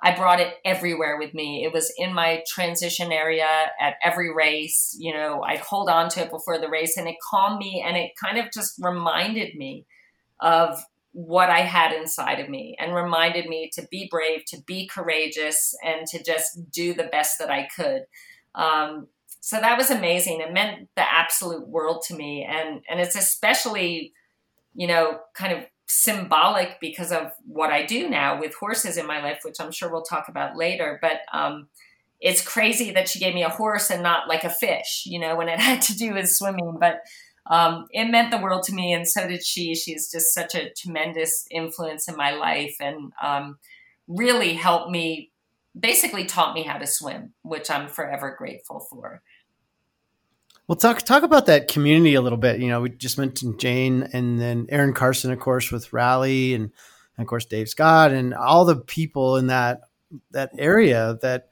I 0.00 0.14
brought 0.14 0.40
it 0.40 0.54
everywhere 0.64 1.18
with 1.18 1.34
me. 1.34 1.64
It 1.64 1.72
was 1.72 1.92
in 1.98 2.14
my 2.14 2.44
transition 2.46 3.10
area 3.10 3.48
at 3.80 3.94
every 4.02 4.32
race. 4.32 4.96
You 4.98 5.12
know, 5.12 5.42
I'd 5.42 5.60
hold 5.60 5.88
on 5.88 6.08
to 6.10 6.20
it 6.20 6.30
before 6.30 6.58
the 6.58 6.68
race, 6.68 6.96
and 6.96 7.08
it 7.08 7.16
calmed 7.28 7.58
me, 7.58 7.84
and 7.84 7.96
it 7.96 8.12
kind 8.22 8.38
of 8.38 8.52
just 8.52 8.78
reminded 8.80 9.56
me 9.56 9.86
of 10.40 10.80
what 11.12 11.48
I 11.48 11.60
had 11.60 11.94
inside 11.94 12.40
of 12.40 12.50
me 12.50 12.76
and 12.78 12.94
reminded 12.94 13.46
me 13.46 13.70
to 13.72 13.88
be 13.90 14.06
brave, 14.10 14.44
to 14.48 14.58
be 14.66 14.86
courageous, 14.86 15.74
and 15.82 16.06
to 16.08 16.22
just 16.22 16.70
do 16.70 16.92
the 16.92 17.04
best 17.04 17.38
that 17.38 17.50
I 17.50 17.66
could. 17.74 18.02
Um, 18.54 19.08
so 19.46 19.60
that 19.60 19.78
was 19.78 19.92
amazing. 19.92 20.40
It 20.40 20.52
meant 20.52 20.88
the 20.96 21.04
absolute 21.08 21.68
world 21.68 22.02
to 22.08 22.16
me, 22.16 22.42
and 22.42 22.82
and 22.90 22.98
it's 22.98 23.14
especially, 23.14 24.12
you 24.74 24.88
know, 24.88 25.20
kind 25.34 25.56
of 25.56 25.64
symbolic 25.86 26.80
because 26.80 27.12
of 27.12 27.30
what 27.46 27.70
I 27.70 27.86
do 27.86 28.10
now 28.10 28.40
with 28.40 28.56
horses 28.56 28.96
in 28.96 29.06
my 29.06 29.22
life, 29.22 29.42
which 29.44 29.60
I'm 29.60 29.70
sure 29.70 29.88
we'll 29.88 30.02
talk 30.02 30.26
about 30.26 30.56
later. 30.56 30.98
But 31.00 31.20
um, 31.32 31.68
it's 32.20 32.42
crazy 32.42 32.90
that 32.90 33.08
she 33.08 33.20
gave 33.20 33.36
me 33.36 33.44
a 33.44 33.48
horse 33.48 33.88
and 33.88 34.02
not 34.02 34.26
like 34.26 34.42
a 34.42 34.50
fish, 34.50 35.04
you 35.06 35.20
know, 35.20 35.36
when 35.36 35.48
it 35.48 35.60
had 35.68 35.80
to 35.82 35.96
do 35.96 36.14
with 36.14 36.28
swimming. 36.28 36.78
But 36.80 37.02
um, 37.48 37.86
it 37.92 38.06
meant 38.06 38.32
the 38.32 38.38
world 38.42 38.64
to 38.64 38.74
me, 38.74 38.92
and 38.92 39.06
so 39.06 39.28
did 39.28 39.46
she. 39.46 39.76
She's 39.76 40.10
just 40.10 40.34
such 40.34 40.56
a 40.56 40.70
tremendous 40.70 41.46
influence 41.52 42.08
in 42.08 42.16
my 42.16 42.32
life, 42.32 42.74
and 42.80 43.12
um, 43.22 43.58
really 44.08 44.54
helped 44.54 44.90
me. 44.90 45.30
Basically, 45.78 46.24
taught 46.24 46.52
me 46.52 46.64
how 46.64 46.78
to 46.78 46.86
swim, 46.88 47.34
which 47.42 47.70
I'm 47.70 47.86
forever 47.86 48.34
grateful 48.36 48.80
for. 48.90 49.22
Well, 50.68 50.76
talk 50.76 51.02
talk 51.02 51.22
about 51.22 51.46
that 51.46 51.68
community 51.68 52.14
a 52.14 52.20
little 52.20 52.38
bit. 52.38 52.60
You 52.60 52.68
know, 52.68 52.80
we 52.80 52.90
just 52.90 53.18
mentioned 53.18 53.60
Jane, 53.60 54.08
and 54.12 54.40
then 54.40 54.66
Erin 54.68 54.94
Carson, 54.94 55.30
of 55.30 55.38
course, 55.38 55.70
with 55.70 55.92
Rally, 55.92 56.54
and, 56.54 56.64
and 57.16 57.24
of 57.24 57.26
course 57.26 57.44
Dave 57.44 57.68
Scott, 57.68 58.10
and 58.10 58.34
all 58.34 58.64
the 58.64 58.76
people 58.76 59.36
in 59.36 59.46
that 59.46 59.82
that 60.32 60.50
area 60.58 61.18
that 61.22 61.50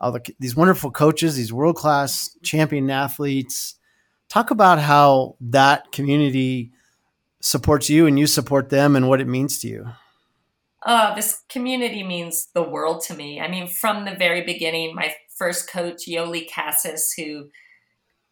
all 0.00 0.12
the 0.12 0.22
these 0.38 0.56
wonderful 0.56 0.90
coaches, 0.90 1.36
these 1.36 1.52
world 1.52 1.76
class 1.76 2.36
champion 2.42 2.90
athletes 2.90 3.76
Talk 4.32 4.50
about 4.50 4.78
how 4.78 5.36
that 5.42 5.92
community 5.92 6.72
supports 7.42 7.90
you 7.90 8.06
and 8.06 8.18
you 8.18 8.26
support 8.26 8.70
them 8.70 8.96
and 8.96 9.06
what 9.06 9.20
it 9.20 9.28
means 9.28 9.58
to 9.58 9.68
you. 9.68 9.88
Uh, 10.86 11.14
this 11.14 11.42
community 11.50 12.02
means 12.02 12.48
the 12.54 12.62
world 12.62 13.02
to 13.08 13.14
me. 13.14 13.42
I 13.42 13.48
mean, 13.48 13.68
from 13.68 14.06
the 14.06 14.14
very 14.14 14.42
beginning, 14.42 14.94
my 14.94 15.12
first 15.36 15.68
coach, 15.68 16.06
Yoli 16.08 16.48
Cassis, 16.48 17.12
who 17.12 17.50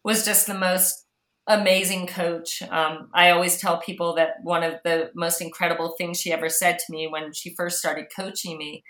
was 0.03 0.25
just 0.25 0.47
the 0.47 0.53
most 0.53 1.05
amazing 1.47 2.07
coach. 2.07 2.61
Um, 2.63 3.09
I 3.13 3.31
always 3.31 3.57
tell 3.57 3.79
people 3.79 4.15
that 4.15 4.35
one 4.43 4.63
of 4.63 4.75
the 4.83 5.11
most 5.15 5.41
incredible 5.41 5.95
things 5.97 6.19
she 6.19 6.31
ever 6.31 6.49
said 6.49 6.79
to 6.79 6.91
me 6.91 7.07
when 7.07 7.33
she 7.33 7.55
first 7.55 7.79
started 7.79 8.05
coaching 8.15 8.57
me 8.57 8.83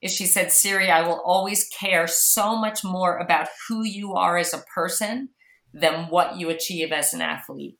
is 0.00 0.12
she 0.12 0.26
said, 0.26 0.52
Siri, 0.52 0.90
I 0.90 1.06
will 1.06 1.20
always 1.24 1.68
care 1.68 2.06
so 2.06 2.56
much 2.56 2.84
more 2.84 3.18
about 3.18 3.48
who 3.68 3.84
you 3.84 4.14
are 4.14 4.36
as 4.38 4.54
a 4.54 4.62
person 4.72 5.30
than 5.74 6.08
what 6.08 6.36
you 6.36 6.50
achieve 6.50 6.92
as 6.92 7.12
an 7.12 7.20
athlete. 7.20 7.76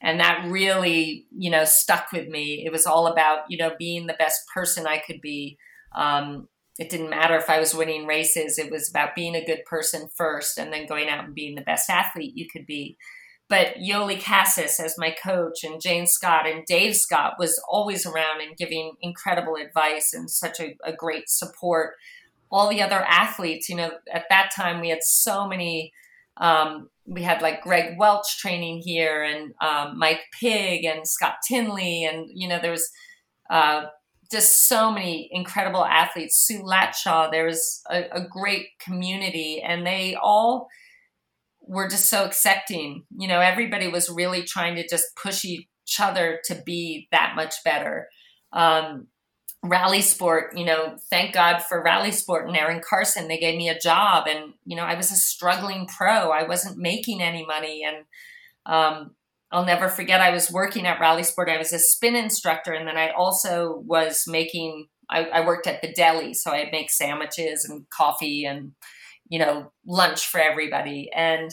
And 0.00 0.20
that 0.20 0.44
really, 0.50 1.26
you 1.30 1.50
know, 1.50 1.64
stuck 1.64 2.12
with 2.12 2.28
me. 2.28 2.64
It 2.66 2.72
was 2.72 2.86
all 2.86 3.06
about, 3.06 3.44
you 3.48 3.56
know, 3.56 3.72
being 3.78 4.06
the 4.06 4.16
best 4.18 4.40
person 4.52 4.86
I 4.86 4.98
could 4.98 5.20
be. 5.20 5.56
Um, 5.94 6.48
it 6.78 6.88
didn't 6.88 7.10
matter 7.10 7.36
if 7.36 7.50
I 7.50 7.58
was 7.58 7.74
winning 7.74 8.06
races. 8.06 8.58
It 8.58 8.70
was 8.70 8.88
about 8.88 9.14
being 9.14 9.34
a 9.34 9.44
good 9.44 9.64
person 9.66 10.08
first 10.16 10.58
and 10.58 10.72
then 10.72 10.86
going 10.86 11.08
out 11.08 11.24
and 11.24 11.34
being 11.34 11.54
the 11.54 11.62
best 11.62 11.90
athlete 11.90 12.32
you 12.34 12.46
could 12.50 12.66
be. 12.66 12.96
But 13.48 13.76
Yoli 13.76 14.18
Cassis 14.18 14.80
as 14.80 14.96
my 14.96 15.14
coach 15.22 15.62
and 15.62 15.80
Jane 15.80 16.06
Scott 16.06 16.46
and 16.46 16.64
Dave 16.64 16.96
Scott 16.96 17.34
was 17.38 17.60
always 17.70 18.06
around 18.06 18.40
and 18.40 18.56
giving 18.56 18.94
incredible 19.02 19.56
advice 19.56 20.14
and 20.14 20.30
such 20.30 20.58
a, 20.58 20.74
a 20.84 20.92
great 20.92 21.28
support. 21.28 21.94
All 22.50 22.70
the 22.70 22.82
other 22.82 23.02
athletes, 23.02 23.68
you 23.68 23.76
know, 23.76 23.90
at 24.10 24.24
that 24.30 24.50
time 24.56 24.80
we 24.80 24.88
had 24.88 25.02
so 25.02 25.46
many 25.46 25.92
um, 26.38 26.88
we 27.06 27.22
had 27.22 27.42
like 27.42 27.62
Greg 27.62 27.98
Welch 27.98 28.38
training 28.38 28.78
here 28.78 29.22
and 29.22 29.54
um, 29.60 29.98
Mike 29.98 30.22
Pigg, 30.40 30.84
and 30.84 31.06
Scott 31.06 31.36
Tinley. 31.46 32.04
And, 32.04 32.28
you 32.32 32.48
know, 32.48 32.58
there 32.60 32.70
was 32.70 32.88
uh, 33.50 33.84
just 34.32 34.66
so 34.66 34.90
many 34.90 35.28
incredible 35.30 35.84
athletes. 35.84 36.36
Sue 36.36 36.62
Latshaw, 36.62 37.30
there 37.30 37.44
was 37.44 37.82
a, 37.90 38.04
a, 38.10 38.26
great 38.28 38.66
community 38.80 39.60
and 39.60 39.86
they 39.86 40.16
all 40.20 40.68
were 41.60 41.88
just 41.88 42.08
so 42.08 42.24
accepting. 42.24 43.04
You 43.16 43.28
know, 43.28 43.40
everybody 43.40 43.88
was 43.88 44.10
really 44.10 44.42
trying 44.42 44.74
to 44.76 44.88
just 44.88 45.04
push 45.22 45.44
each 45.44 45.66
other 46.00 46.40
to 46.46 46.60
be 46.66 47.08
that 47.12 47.34
much 47.36 47.62
better. 47.64 48.08
Um, 48.52 49.06
rally 49.62 50.00
sport, 50.00 50.56
you 50.56 50.64
know, 50.64 50.96
thank 51.08 51.34
God 51.34 51.62
for 51.62 51.82
rally 51.82 52.10
sport 52.10 52.48
and 52.48 52.56
Erin 52.56 52.80
Carson. 52.84 53.28
They 53.28 53.38
gave 53.38 53.56
me 53.56 53.68
a 53.68 53.78
job 53.78 54.26
and, 54.26 54.54
you 54.64 54.76
know, 54.76 54.82
I 54.82 54.96
was 54.96 55.12
a 55.12 55.16
struggling 55.16 55.86
pro. 55.86 56.30
I 56.30 56.48
wasn't 56.48 56.78
making 56.78 57.22
any 57.22 57.46
money. 57.46 57.84
And 57.84 58.04
um, 58.66 59.12
I'll 59.52 59.66
never 59.66 59.88
forget, 59.88 60.20
I 60.20 60.30
was 60.30 60.50
working 60.50 60.86
at 60.86 61.00
rally 61.00 61.22
sport. 61.22 61.50
I 61.50 61.58
was 61.58 61.72
a 61.72 61.78
spin 61.78 62.16
instructor. 62.16 62.72
And 62.72 62.88
then 62.88 62.96
I 62.96 63.10
also 63.10 63.82
was 63.84 64.24
making, 64.26 64.88
I, 65.10 65.24
I 65.26 65.46
worked 65.46 65.66
at 65.66 65.82
the 65.82 65.92
deli. 65.92 66.32
So 66.34 66.50
I'd 66.50 66.72
make 66.72 66.90
sandwiches 66.90 67.66
and 67.68 67.88
coffee 67.90 68.44
and, 68.46 68.72
you 69.28 69.38
know, 69.38 69.70
lunch 69.86 70.26
for 70.26 70.40
everybody. 70.40 71.10
And 71.14 71.50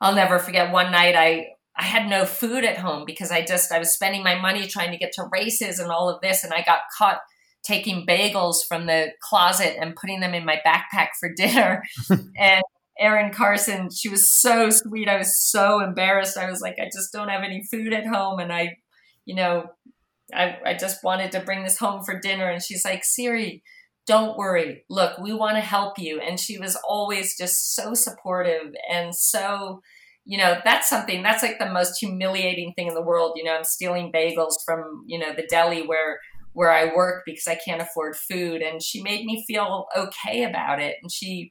I'll 0.00 0.14
never 0.14 0.38
forget 0.38 0.72
one 0.72 0.92
night 0.92 1.14
I 1.16 1.48
I 1.78 1.84
had 1.84 2.08
no 2.08 2.24
food 2.24 2.64
at 2.64 2.76
home 2.76 3.04
because 3.06 3.30
I 3.30 3.44
just 3.44 3.70
I 3.70 3.78
was 3.78 3.92
spending 3.92 4.24
my 4.24 4.34
money 4.34 4.66
trying 4.66 4.90
to 4.90 4.98
get 4.98 5.12
to 5.12 5.28
races 5.30 5.78
and 5.78 5.92
all 5.92 6.10
of 6.10 6.20
this 6.20 6.42
and 6.42 6.52
I 6.52 6.62
got 6.62 6.80
caught 6.96 7.20
taking 7.62 8.04
bagels 8.04 8.66
from 8.66 8.86
the 8.86 9.12
closet 9.20 9.76
and 9.80 9.94
putting 9.94 10.20
them 10.20 10.34
in 10.34 10.44
my 10.44 10.60
backpack 10.66 11.08
for 11.20 11.32
dinner 11.32 11.84
and 12.36 12.64
Erin 12.98 13.32
Carson 13.32 13.90
she 13.90 14.08
was 14.08 14.32
so 14.32 14.70
sweet 14.70 15.08
I 15.08 15.18
was 15.18 15.38
so 15.38 15.80
embarrassed 15.80 16.36
I 16.36 16.50
was 16.50 16.60
like 16.60 16.76
I 16.80 16.86
just 16.86 17.12
don't 17.12 17.28
have 17.28 17.44
any 17.44 17.64
food 17.70 17.92
at 17.92 18.06
home 18.06 18.38
and 18.38 18.52
I 18.52 18.76
you 19.24 19.34
know 19.34 19.66
I, 20.34 20.58
I 20.64 20.74
just 20.74 21.02
wanted 21.02 21.32
to 21.32 21.40
bring 21.40 21.62
this 21.62 21.78
home 21.78 22.02
for 22.04 22.18
dinner. 22.18 22.48
And 22.50 22.62
she's 22.62 22.84
like, 22.84 23.04
Siri, 23.04 23.62
don't 24.06 24.36
worry. 24.36 24.84
Look, 24.88 25.18
we 25.18 25.32
want 25.32 25.56
to 25.56 25.62
help 25.62 25.98
you. 25.98 26.20
And 26.20 26.38
she 26.38 26.58
was 26.58 26.76
always 26.86 27.36
just 27.36 27.74
so 27.74 27.94
supportive 27.94 28.74
and 28.90 29.14
so, 29.14 29.80
you 30.24 30.38
know, 30.38 30.58
that's 30.64 30.88
something 30.88 31.22
that's 31.22 31.42
like 31.42 31.58
the 31.58 31.72
most 31.72 31.98
humiliating 31.98 32.72
thing 32.74 32.88
in 32.88 32.94
the 32.94 33.02
world. 33.02 33.32
You 33.36 33.44
know, 33.44 33.56
I'm 33.56 33.64
stealing 33.64 34.12
bagels 34.12 34.56
from, 34.64 35.04
you 35.06 35.18
know, 35.18 35.32
the 35.34 35.46
deli 35.46 35.86
where 35.86 36.18
where 36.52 36.72
I 36.72 36.94
work 36.94 37.22
because 37.24 37.46
I 37.46 37.54
can't 37.54 37.82
afford 37.82 38.16
food. 38.16 38.62
And 38.62 38.82
she 38.82 39.02
made 39.02 39.24
me 39.24 39.44
feel 39.46 39.86
okay 39.96 40.42
about 40.42 40.80
it. 40.80 40.96
And 41.00 41.10
she, 41.10 41.50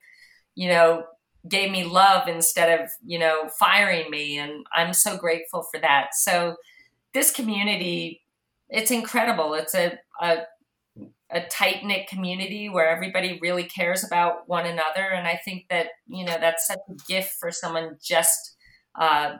you 0.55 0.67
know, 0.69 1.03
gave 1.49 1.71
me 1.71 1.83
love 1.83 2.27
instead 2.27 2.79
of, 2.79 2.89
you 3.05 3.19
know, 3.19 3.49
firing 3.59 4.09
me. 4.09 4.37
And 4.37 4.65
I'm 4.73 4.93
so 4.93 5.17
grateful 5.17 5.63
for 5.71 5.79
that. 5.81 6.09
So 6.13 6.55
this 7.13 7.31
community, 7.31 8.21
it's 8.69 8.91
incredible. 8.91 9.53
It's 9.53 9.75
a, 9.75 9.97
a, 10.21 10.37
a 11.29 11.41
tight 11.47 11.83
knit 11.83 12.07
community 12.07 12.69
where 12.69 12.89
everybody 12.89 13.39
really 13.41 13.63
cares 13.63 14.03
about 14.03 14.47
one 14.47 14.65
another. 14.65 15.03
And 15.03 15.27
I 15.27 15.39
think 15.43 15.65
that, 15.69 15.87
you 16.07 16.25
know, 16.25 16.37
that's 16.39 16.67
such 16.67 16.79
a 16.89 16.93
gift 17.07 17.35
for 17.39 17.51
someone 17.51 17.97
just 18.01 18.55
uh, 18.99 19.37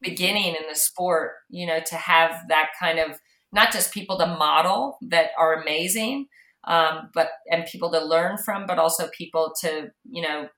beginning 0.00 0.54
in 0.54 0.68
the 0.68 0.76
sport, 0.76 1.32
you 1.50 1.66
know, 1.66 1.80
to 1.86 1.96
have 1.96 2.44
that 2.48 2.70
kind 2.80 2.98
of 2.98 3.18
not 3.52 3.72
just 3.72 3.94
people 3.94 4.18
to 4.18 4.26
model 4.26 4.98
that 5.02 5.30
are 5.38 5.62
amazing, 5.62 6.26
um, 6.64 7.10
but 7.14 7.28
and 7.50 7.66
people 7.66 7.90
to 7.92 8.04
learn 8.04 8.38
from, 8.38 8.66
but 8.66 8.78
also 8.78 9.08
people 9.16 9.52
to 9.60 9.90
you 10.10 10.22
know 10.22 10.48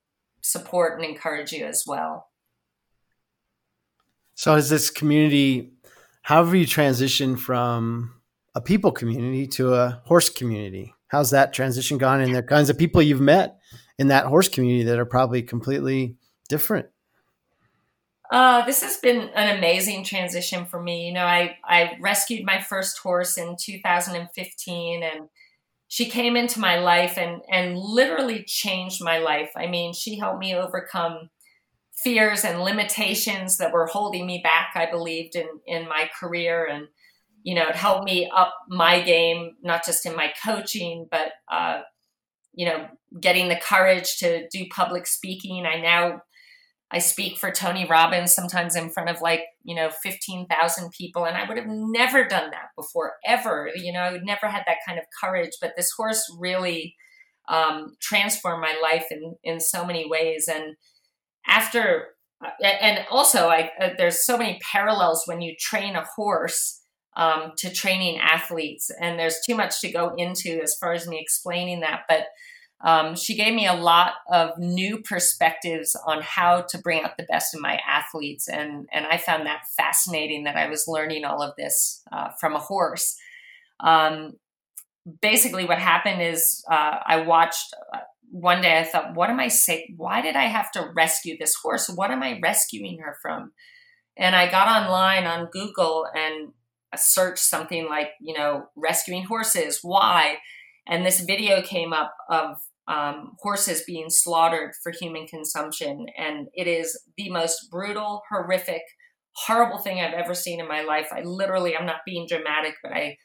support 0.47 0.99
and 0.99 1.09
encourage 1.09 1.53
you 1.53 1.64
as 1.64 1.84
well. 1.86 2.28
So, 4.34 4.55
is 4.55 4.68
this 4.68 4.90
community? 4.90 5.72
How 6.22 6.44
have 6.44 6.55
you 6.55 6.66
transitioned 6.66 7.38
from 7.38 8.20
a 8.55 8.61
people 8.61 8.92
community 8.92 9.47
to 9.49 9.74
a 9.74 10.03
horse 10.05 10.28
community? 10.28 10.94
How's 11.09 11.30
that 11.30 11.53
transition 11.53 11.99
gone? 11.99 12.20
And 12.20 12.34
the 12.34 12.42
kinds 12.42 12.68
of 12.68 12.78
people 12.78 13.01
you've 13.01 13.20
met 13.20 13.59
in 13.99 14.09
that 14.09 14.26
horse 14.26 14.49
community 14.49 14.84
that 14.84 14.99
are 14.99 15.07
probably 15.07 15.42
completely 15.42 16.16
different. 16.49 16.86
Uh, 18.30 18.64
this 18.66 18.82
has 18.82 18.97
been 18.97 19.30
an 19.34 19.57
amazing 19.57 20.05
transition 20.05 20.66
for 20.66 20.82
me. 20.82 21.07
You 21.07 21.14
know, 21.14 21.24
I, 21.24 21.57
I 21.64 21.97
rescued 22.01 22.44
my 22.44 22.61
first 22.61 22.99
horse 22.99 23.38
in 23.38 23.57
2015 23.59 25.03
and 25.03 25.28
she 25.89 26.07
came 26.07 26.37
into 26.37 26.61
my 26.61 26.78
life 26.78 27.16
and, 27.16 27.43
and 27.51 27.78
literally 27.78 28.43
changed 28.43 29.03
my 29.03 29.18
life. 29.18 29.51
I 29.57 29.66
mean, 29.66 29.93
she 29.93 30.18
helped 30.18 30.41
me 30.41 30.55
overcome 30.55 31.30
fears 31.95 32.45
and 32.45 32.62
limitations 32.62 33.59
that 33.59 33.72
were 33.72 33.87
holding 33.87 34.26
me 34.26 34.41
back, 34.43 34.72
I 34.74 34.91
believed, 34.91 35.37
in, 35.37 35.47
in 35.66 35.89
my 35.89 36.11
career. 36.18 36.66
And, 36.66 36.89
you 37.43 37.55
know, 37.55 37.68
it 37.68 37.76
helped 37.76 38.05
me 38.05 38.30
up 38.34 38.55
my 38.68 39.01
game, 39.01 39.57
not 39.62 39.84
just 39.87 40.05
in 40.05 40.16
my 40.16 40.32
coaching, 40.45 41.07
but, 41.11 41.32
uh, 41.51 41.82
you 42.53 42.66
know, 42.66 42.89
getting 43.20 43.49
the 43.49 43.57
courage 43.57 44.18
to 44.18 44.49
do 44.49 44.66
public 44.70 45.07
speaking. 45.07 45.64
I 45.66 45.80
now 45.80 46.22
I 46.91 46.99
speak 46.99 47.37
for 47.37 47.51
Tony 47.51 47.84
Robbins 47.84 48.32
sometimes 48.32 48.76
in 48.76 48.91
front 48.91 49.11
of 49.11 49.20
like, 49.20 49.43
you 49.64 49.74
know, 49.74 49.91
15,000 49.91 50.91
people. 50.93 51.24
And 51.24 51.37
I 51.37 51.47
would 51.47 51.57
have 51.57 51.66
never 51.66 52.24
done 52.24 52.51
that 52.51 52.68
before, 52.76 53.14
ever. 53.24 53.70
You 53.74 53.93
know, 53.93 54.01
I 54.01 54.12
would 54.12 54.24
never 54.24 54.47
had 54.47 54.62
that 54.66 54.78
kind 54.87 54.99
of 54.99 55.05
courage. 55.20 55.53
But 55.61 55.72
this 55.76 55.91
horse 55.97 56.22
really 56.39 56.95
um, 57.49 57.97
transformed 58.01 58.62
my 58.62 58.78
life 58.80 59.07
in, 59.11 59.34
in 59.43 59.59
so 59.59 59.84
many 59.84 60.09
ways. 60.09 60.49
And 60.53 60.76
after, 61.49 62.09
and 62.62 63.05
also, 63.11 63.49
I, 63.49 63.70
uh, 63.80 63.91
there's 63.99 64.24
so 64.24 64.39
many 64.39 64.61
parallels 64.62 65.22
when 65.26 65.41
you 65.41 65.57
train 65.59 65.97
a 65.97 66.05
horse 66.05 66.82
um, 67.16 67.53
to 67.59 67.72
training 67.72 68.18
athletes. 68.18 68.91
And 69.01 69.18
there's 69.18 69.41
too 69.45 69.57
much 69.57 69.80
to 69.80 69.91
go 69.91 70.14
into 70.16 70.61
as 70.62 70.76
far 70.78 70.93
as 70.93 71.09
me 71.09 71.18
explaining 71.20 71.80
that. 71.80 72.03
But 72.09 72.26
um, 72.83 73.16
she 73.16 73.35
gave 73.37 73.55
me 73.55 73.66
a 73.66 73.74
lot 73.74 74.14
of 74.31 74.59
new 74.59 74.99
perspectives 74.99 75.97
on 76.07 76.20
how 76.22 76.62
to 76.68 76.79
bring 76.79 77.03
out 77.03 77.16
the 77.16 77.24
best 77.24 77.55
in 77.55 77.61
my 77.61 77.81
athletes, 77.89 78.49
and 78.49 78.87
and 78.93 79.07
I 79.07 79.16
found 79.16 79.47
that 79.47 79.66
fascinating 79.77 80.45
that 80.45 80.57
I 80.57 80.68
was 80.68 80.87
learning 80.87 81.24
all 81.24 81.43
of 81.43 81.57
this 81.57 82.03
uh, 82.12 82.31
from 82.39 82.55
a 82.55 82.61
horse. 82.61 83.16
Um, 83.81 84.35
basically, 85.22 85.64
what 85.64 85.79
happened 85.79 86.20
is 86.20 86.64
uh, 86.70 86.99
I 87.07 87.22
watched. 87.22 87.74
Uh, 87.93 88.01
one 88.31 88.61
day 88.61 88.79
I 88.79 88.83
thought, 88.83 89.14
what 89.14 89.31
am 89.31 89.39
I 89.39 89.49
saying? 89.49 89.95
Why 89.97 90.20
did 90.20 90.35
I 90.35 90.47
have 90.47 90.70
to 90.72 90.91
rescue 90.95 91.37
this 91.39 91.55
horse? 91.55 91.89
What 91.89 92.11
am 92.11 92.22
I 92.24 92.39
rescuing 92.43 92.99
her 92.99 93.16
from? 93.22 93.53
And 94.16 94.35
I 94.35 94.51
got 94.51 94.83
online 94.83 95.24
on 95.24 95.49
Google 95.53 96.07
and 96.12 96.53
searched 96.97 97.45
something 97.45 97.89
like, 97.89 98.11
you 98.20 98.35
know, 98.37 98.66
rescuing 98.74 99.24
horses. 99.24 99.79
Why? 99.81 100.39
And 100.87 101.07
this 101.07 101.20
video 101.20 101.62
came 101.62 101.93
up 101.93 102.14
of 102.29 102.59
um, 102.89 103.32
horses 103.41 103.82
being 103.87 104.09
slaughtered 104.09 104.72
for 104.82 104.93
human 104.93 105.26
consumption. 105.26 106.07
And 106.16 106.49
it 106.55 106.66
is 106.66 106.99
the 107.16 107.30
most 107.30 107.68
brutal, 107.70 108.22
horrific, 108.30 108.82
horrible 109.34 109.78
thing 109.78 110.01
I've 110.01 110.14
ever 110.14 110.34
seen 110.34 110.61
in 110.61 110.68
my 110.68 110.82
life. 110.82 111.09
I 111.12 111.22
literally, 111.22 111.76
I'm 111.76 111.87
not 111.87 112.07
being 112.07 112.26
dramatic, 112.28 112.74
but 112.82 112.93
I 112.93 113.16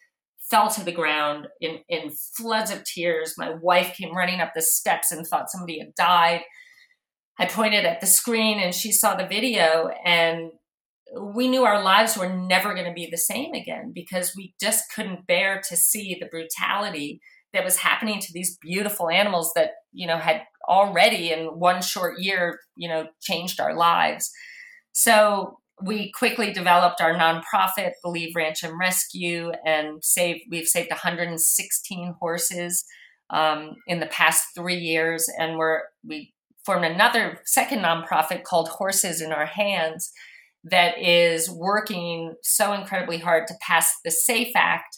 fell 0.50 0.70
to 0.70 0.84
the 0.84 0.92
ground 0.92 1.48
in, 1.62 1.80
in 1.88 2.12
floods 2.36 2.72
of 2.72 2.84
tears. 2.84 3.36
My 3.38 3.54
wife 3.62 3.96
came 3.96 4.16
running 4.16 4.42
up 4.42 4.52
the 4.56 4.62
steps 4.62 5.12
and 5.12 5.26
thought 5.26 5.52
somebody 5.52 5.80
had 5.80 5.96
died. 5.96 6.42
I 7.40 7.46
pointed 7.46 7.86
at 7.86 8.02
the 8.02 8.08
screen 8.08 8.60
and 8.60 8.74
she 8.74 8.92
saw 8.92 9.16
the 9.16 9.28
video 9.28 9.90
and 10.06 10.52
we 11.20 11.48
knew 11.48 11.64
our 11.64 11.84
lives 11.84 12.18
were 12.18 12.30
never 12.30 12.74
going 12.74 12.86
to 12.86 12.94
be 12.94 13.08
the 13.10 13.18
same 13.18 13.54
again 13.54 13.92
because 13.94 14.34
we 14.36 14.54
just 14.62 14.86
couldn't 14.94 15.28
bear 15.28 15.62
to 15.68 15.76
see 15.76 16.18
the 16.20 16.28
brutality 16.28 17.22
that 17.54 17.64
was 17.64 17.78
happening 17.78 18.20
to 18.20 18.34
these 18.34 18.58
beautiful 18.58 19.10
animals 19.10 19.52
that 19.56 19.72
you 19.92 20.08
know 20.08 20.18
had 20.18 20.42
already 20.68 21.32
in 21.32 21.60
one 21.60 21.82
short 21.82 22.20
year 22.20 22.60
you 22.76 22.88
know 22.88 23.08
changed 23.22 23.60
our 23.60 23.76
lives. 23.76 24.32
So 24.94 25.58
we 25.84 26.12
quickly 26.12 26.54
developed 26.54 27.02
our 27.02 27.14
nonprofit 27.14 27.94
believe 28.04 28.36
ranch 28.36 28.64
and 28.64 28.78
rescue 28.80 29.52
and 29.66 30.04
saved 30.04 30.42
we've 30.50 30.68
saved 30.68 30.92
116 30.92 32.16
horses 32.20 32.86
um, 33.32 33.76
in 33.88 34.00
the 34.00 34.06
past 34.08 34.46
three 34.56 34.78
years. 34.78 35.28
And 35.40 35.58
we're 35.58 35.82
we 36.06 36.34
formed 36.66 36.86
another 36.86 37.40
second 37.46 37.80
nonprofit 37.80 38.44
called 38.44 38.70
horses 38.70 39.22
in 39.22 39.32
our 39.32 39.48
hands 39.48 40.12
that 40.64 40.98
is 41.00 41.50
working 41.50 42.36
so 42.44 42.74
incredibly 42.74 43.18
hard 43.18 43.48
to 43.48 43.56
pass 43.62 43.92
the 44.06 44.12
safe 44.12 44.52
act 44.56 44.98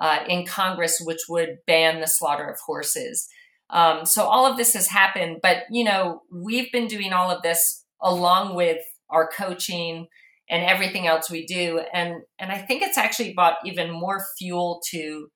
uh, 0.00 0.20
in 0.26 0.46
Congress, 0.46 1.00
which 1.00 1.20
would 1.28 1.58
ban 1.66 2.00
the 2.00 2.06
slaughter 2.06 2.48
of 2.48 2.58
horses. 2.60 3.28
Um, 3.68 4.04
so 4.04 4.24
all 4.24 4.50
of 4.50 4.56
this 4.56 4.74
has 4.74 4.88
happened, 4.88 5.38
but 5.42 5.64
you 5.70 5.84
know 5.84 6.22
we've 6.32 6.72
been 6.72 6.88
doing 6.88 7.12
all 7.12 7.30
of 7.30 7.42
this 7.42 7.84
along 8.02 8.56
with 8.56 8.82
our 9.10 9.28
coaching 9.28 10.06
and 10.48 10.64
everything 10.64 11.06
else 11.06 11.30
we 11.30 11.46
do, 11.46 11.80
and 11.92 12.22
and 12.38 12.50
I 12.50 12.58
think 12.58 12.82
it's 12.82 12.98
actually 12.98 13.34
brought 13.34 13.58
even 13.64 13.90
more 13.90 14.24
fuel 14.38 14.80
to 14.90 15.28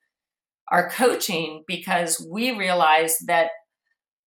our 0.71 0.89
coaching 0.91 1.63
because 1.69 2.27
we 2.29 2.57
realize 2.57 3.17
that 3.27 3.51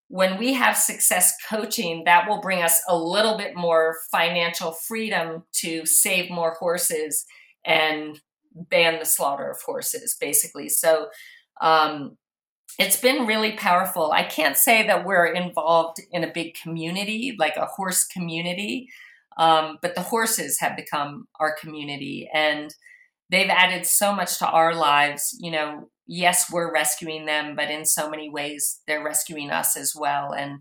when 0.09 0.39
we 0.39 0.53
have 0.53 0.77
success 0.77 1.35
coaching, 1.49 2.05
that 2.05 2.29
will 2.29 2.41
bring 2.41 2.63
us 2.63 2.81
a 2.89 2.97
little 2.97 3.37
bit 3.37 3.57
more 3.57 3.97
financial 4.13 4.73
freedom 4.73 5.43
to 5.53 5.85
save 5.85 6.31
more 6.31 6.55
horses 6.61 7.25
and 7.65 8.21
ban 8.69 8.99
the 8.99 9.07
slaughter 9.07 9.51
of 9.51 9.61
horses, 9.63 10.17
basically. 10.21 10.69
So 10.69 11.09
um, 11.61 12.17
it's 12.79 13.01
been 13.01 13.27
really 13.27 13.53
powerful. 13.53 14.13
I 14.13 14.25
can't 14.25 14.57
say 14.57 14.87
that 14.87 15.05
we're 15.05 15.27
involved 15.27 15.99
in 16.11 16.25
a 16.25 16.33
big 16.33 16.55
community, 16.55 17.37
like 17.39 17.57
a 17.57 17.67
horse 17.67 18.05
community, 18.05 18.89
um, 19.39 19.79
but 19.83 19.95
the 19.95 20.03
horses 20.03 20.59
have 20.61 20.77
become 20.77 21.27
our 21.41 21.55
community 21.61 22.29
and 22.33 22.75
they've 23.31 23.51
added 23.51 23.87
so 23.87 24.15
much 24.15 24.39
to 24.39 24.47
our 24.47 24.75
lives. 24.75 25.37
You 25.41 25.51
know, 25.51 25.91
yes, 26.07 26.51
we're 26.51 26.73
rescuing 26.73 27.27
them, 27.27 27.57
but 27.57 27.71
in 27.71 27.85
so 27.85 28.09
many 28.09 28.31
ways, 28.31 28.81
they're 28.87 29.05
rescuing 29.05 29.51
us 29.51 29.77
as 29.77 29.95
well. 29.97 30.33
And 30.33 30.61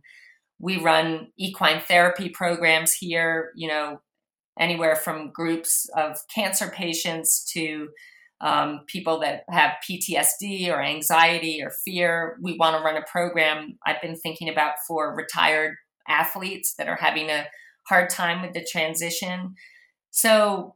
we 0.59 0.77
run 0.77 1.27
equine 1.37 1.81
therapy 1.81 2.29
programs 2.29 2.93
here, 2.93 3.51
you 3.55 3.67
know, 3.67 3.99
anywhere 4.59 4.95
from 4.95 5.31
groups 5.31 5.89
of 5.95 6.17
cancer 6.33 6.69
patients 6.69 7.43
to 7.53 7.89
um, 8.41 8.81
people 8.87 9.19
that 9.19 9.43
have 9.49 9.73
PTSD 9.89 10.69
or 10.69 10.81
anxiety 10.81 11.61
or 11.63 11.71
fear. 11.83 12.37
We 12.41 12.57
want 12.57 12.77
to 12.77 12.83
run 12.83 12.97
a 12.97 13.05
program 13.09 13.77
I've 13.85 14.01
been 14.01 14.15
thinking 14.15 14.49
about 14.49 14.75
for 14.87 15.15
retired 15.15 15.75
athletes 16.07 16.75
that 16.77 16.87
are 16.87 16.97
having 16.97 17.29
a 17.29 17.47
hard 17.87 18.09
time 18.09 18.41
with 18.41 18.53
the 18.53 18.65
transition. 18.69 19.55
So 20.11 20.75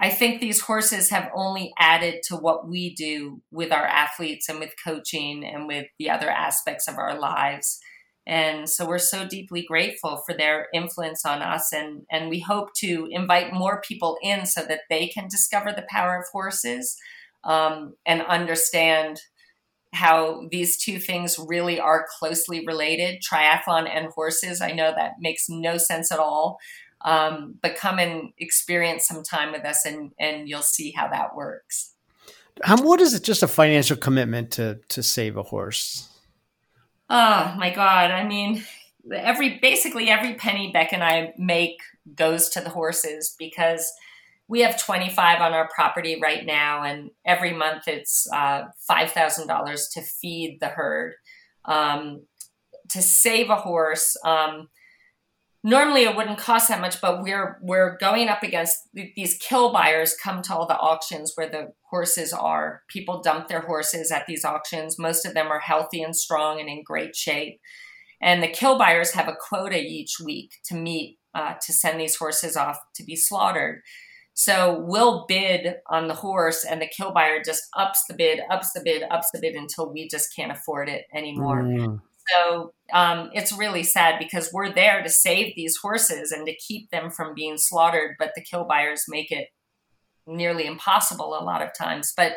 I 0.00 0.10
think 0.10 0.40
these 0.40 0.60
horses 0.60 1.10
have 1.10 1.30
only 1.34 1.72
added 1.78 2.22
to 2.28 2.36
what 2.36 2.68
we 2.68 2.94
do 2.94 3.42
with 3.50 3.72
our 3.72 3.84
athletes 3.84 4.48
and 4.48 4.58
with 4.58 4.74
coaching 4.84 5.44
and 5.44 5.66
with 5.66 5.86
the 5.98 6.10
other 6.10 6.30
aspects 6.30 6.88
of 6.88 6.96
our 6.98 7.18
lives. 7.18 7.78
And 8.26 8.68
so 8.68 8.86
we're 8.86 8.98
so 8.98 9.26
deeply 9.26 9.62
grateful 9.62 10.22
for 10.24 10.34
their 10.34 10.68
influence 10.72 11.24
on 11.24 11.42
us. 11.42 11.72
And, 11.72 12.02
and 12.10 12.30
we 12.30 12.40
hope 12.40 12.72
to 12.74 13.08
invite 13.10 13.52
more 13.52 13.80
people 13.80 14.18
in 14.22 14.46
so 14.46 14.62
that 14.62 14.82
they 14.88 15.08
can 15.08 15.28
discover 15.28 15.72
the 15.72 15.86
power 15.90 16.20
of 16.20 16.28
horses. 16.32 16.96
um, 17.44 17.94
and 18.06 18.22
understand 18.22 19.20
how 19.92 20.46
these 20.50 20.76
two 20.78 20.98
things 20.98 21.38
really 21.38 21.78
are 21.78 22.06
closely 22.18 22.64
related 22.64 23.22
triathlon 23.22 23.88
and 23.88 24.06
horses. 24.06 24.60
I 24.60 24.72
know 24.72 24.92
that 24.94 25.14
makes 25.20 25.48
no 25.48 25.76
sense 25.76 26.10
at 26.10 26.18
all. 26.18 26.58
Um, 27.04 27.56
but 27.60 27.76
come 27.76 27.98
and 27.98 28.32
experience 28.38 29.06
some 29.06 29.22
time 29.22 29.52
with 29.52 29.64
us 29.64 29.84
and, 29.84 30.12
and 30.18 30.48
you'll 30.48 30.62
see 30.62 30.92
how 30.92 31.08
that 31.08 31.34
works. 31.34 31.94
What 32.66 33.00
is 33.00 33.12
it? 33.12 33.24
Just 33.24 33.42
a 33.42 33.48
financial 33.48 33.96
commitment 33.96 34.52
to 34.52 34.78
to 34.88 35.02
save 35.02 35.36
a 35.36 35.42
horse? 35.42 36.08
Oh 37.10 37.54
my 37.58 37.70
God. 37.74 38.10
I 38.10 38.24
mean, 38.24 38.64
every 39.12 39.58
basically 39.60 40.08
every 40.08 40.34
penny 40.34 40.70
Bek 40.72 40.92
and 40.92 41.04
I 41.04 41.34
make 41.38 41.78
goes 42.14 42.48
to 42.50 42.60
the 42.60 42.70
horses 42.70 43.34
because 43.38 43.92
we 44.48 44.60
have 44.60 44.82
25 44.82 45.40
on 45.40 45.52
our 45.52 45.68
property 45.74 46.18
right 46.20 46.44
now, 46.44 46.82
and 46.82 47.10
every 47.24 47.52
month 47.54 47.84
it's 47.86 48.28
uh, 48.32 48.64
$5,000 48.90 49.92
to 49.92 50.02
feed 50.02 50.58
the 50.60 50.68
herd. 50.68 51.14
Um, 51.64 52.26
to 52.90 53.00
save 53.00 53.48
a 53.48 53.56
horse, 53.56 54.16
um, 54.24 54.68
normally 55.62 56.04
it 56.04 56.16
wouldn't 56.16 56.38
cost 56.38 56.68
that 56.68 56.80
much, 56.80 57.00
but 57.00 57.22
we're 57.22 57.58
we're 57.62 57.96
going 57.98 58.28
up 58.28 58.42
against 58.42 58.88
these 58.94 59.38
kill 59.38 59.72
buyers 59.72 60.16
come 60.22 60.42
to 60.42 60.54
all 60.54 60.66
the 60.66 60.76
auctions 60.76 61.32
where 61.34 61.48
the 61.48 61.72
horses 61.90 62.32
are. 62.32 62.82
People 62.88 63.22
dump 63.22 63.48
their 63.48 63.60
horses 63.60 64.10
at 64.10 64.26
these 64.26 64.44
auctions. 64.44 64.98
Most 64.98 65.24
of 65.24 65.34
them 65.34 65.48
are 65.48 65.60
healthy 65.60 66.02
and 66.02 66.16
strong 66.16 66.60
and 66.60 66.68
in 66.68 66.82
great 66.84 67.14
shape. 67.14 67.60
And 68.20 68.42
the 68.42 68.48
kill 68.48 68.78
buyers 68.78 69.12
have 69.12 69.28
a 69.28 69.36
quota 69.36 69.78
each 69.78 70.20
week 70.24 70.52
to 70.66 70.74
meet 70.74 71.18
uh, 71.34 71.54
to 71.60 71.72
send 71.72 72.00
these 72.00 72.16
horses 72.16 72.56
off 72.56 72.78
to 72.94 73.04
be 73.04 73.16
slaughtered. 73.16 73.82
So 74.34 74.82
we'll 74.86 75.26
bid 75.26 75.76
on 75.88 76.08
the 76.08 76.14
horse, 76.14 76.64
and 76.64 76.80
the 76.80 76.86
kill 76.86 77.12
buyer 77.12 77.42
just 77.44 77.64
ups 77.76 78.04
the 78.08 78.14
bid, 78.14 78.40
ups 78.50 78.72
the 78.72 78.80
bid, 78.82 79.02
ups 79.10 79.28
the 79.32 79.40
bid 79.40 79.54
until 79.54 79.92
we 79.92 80.08
just 80.08 80.34
can't 80.34 80.50
afford 80.50 80.88
it 80.88 81.04
anymore. 81.14 81.62
Mm. 81.62 82.00
So 82.30 82.72
um, 82.92 83.30
it's 83.32 83.52
really 83.52 83.82
sad 83.82 84.18
because 84.18 84.50
we're 84.52 84.72
there 84.72 85.02
to 85.02 85.08
save 85.08 85.54
these 85.56 85.76
horses 85.76 86.30
and 86.32 86.46
to 86.46 86.54
keep 86.54 86.90
them 86.90 87.10
from 87.10 87.34
being 87.34 87.58
slaughtered, 87.58 88.16
but 88.18 88.32
the 88.34 88.42
kill 88.42 88.64
buyers 88.64 89.04
make 89.08 89.32
it 89.32 89.48
nearly 90.26 90.66
impossible 90.66 91.36
a 91.38 91.44
lot 91.44 91.62
of 91.62 91.70
times. 91.76 92.12
But 92.16 92.34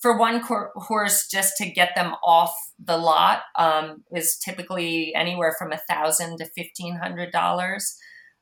for 0.00 0.18
one 0.18 0.42
cor- 0.42 0.72
horse, 0.76 1.28
just 1.28 1.56
to 1.58 1.70
get 1.70 1.94
them 1.94 2.14
off 2.24 2.54
the 2.82 2.96
lot 2.96 3.40
um, 3.58 4.04
is 4.14 4.36
typically 4.36 5.14
anywhere 5.14 5.54
from 5.58 5.72
a 5.72 5.80
thousand 5.88 6.38
to 6.38 6.46
fifteen 6.56 6.96
hundred 6.96 7.32
dollars. 7.32 7.96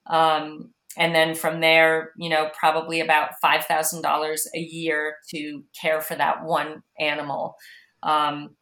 Um, 0.07 0.72
and 0.97 1.14
then 1.14 1.34
from 1.34 1.61
there, 1.61 2.11
you 2.16 2.28
know, 2.28 2.51
probably 2.59 3.01
about 3.01 3.30
five 3.40 3.64
thousand 3.64 4.03
dollars 4.03 4.49
a 4.55 4.61
year 4.61 5.16
to 5.30 5.62
care 5.80 6.01
for 6.01 6.14
that 6.16 6.45
one 6.45 6.82
animal. 6.99 7.57
Um, 8.03 8.57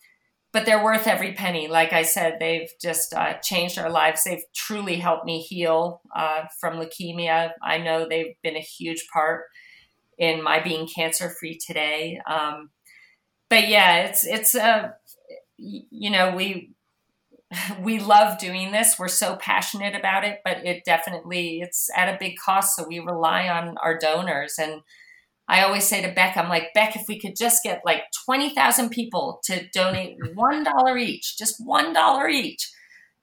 but 0.53 0.67
they're 0.67 0.85
worth 0.85 1.07
every 1.07 1.33
penny. 1.33 1.67
Like 1.67 1.93
I 1.93 2.03
said, 2.03 2.37
they've 2.39 2.71
just 2.81 3.15
uh, 3.15 3.35
changed 3.43 3.79
our 3.79 3.91
lives. 3.91 4.25
They've 4.25 4.45
truly 4.55 4.97
helped 4.97 5.25
me 5.25 5.41
heal 5.41 6.03
uh, 6.15 6.45
from 6.61 6.79
leukemia. 6.79 7.53
I 7.63 7.79
know 7.79 8.07
they've 8.07 8.35
been 8.43 8.57
a 8.57 8.61
huge 8.61 9.07
part 9.13 9.45
in 10.19 10.43
my 10.43 10.61
being 10.61 10.87
cancer 10.87 11.31
free 11.31 11.59
today. 11.59 12.21
Um, 12.27 12.71
but 13.49 13.69
yeah, 13.69 14.05
it's 14.05 14.27
it's 14.27 14.55
a 14.55 14.65
uh, 14.65 14.89
you 15.57 16.11
know 16.11 16.35
we 16.35 16.75
we 17.81 17.99
love 17.99 18.39
doing 18.39 18.73
this. 18.73 18.99
We're 18.99 19.09
so 19.09 19.37
passionate 19.37 19.95
about 19.95 20.25
it, 20.25 20.41
but 20.45 20.67
it 20.67 20.85
definitely 20.85 21.61
it's 21.61 21.89
at 21.97 22.15
a 22.15 22.19
big 22.19 22.37
cost. 22.37 22.77
So 22.77 22.87
we 22.87 22.99
rely 22.99 23.49
on 23.49 23.77
our 23.79 23.99
donors 23.99 24.57
and 24.59 24.83
I 25.49 25.63
always 25.63 25.87
say 25.87 26.03
to 26.03 26.13
Bek, 26.13 26.37
I'm 26.37 26.49
like, 26.49 26.69
Bek, 26.75 26.97
if 26.97 27.05
we 27.09 27.19
could 27.19 27.37
just 27.37 27.63
get 27.63 27.83
like 27.85 28.03
20,000 28.27 28.91
people 28.91 29.41
to 29.45 29.69
donate 29.75 30.17
$1 30.37 31.01
each, 31.01 31.37
just 31.37 31.61
$1 31.61 32.31
each, 32.31 32.71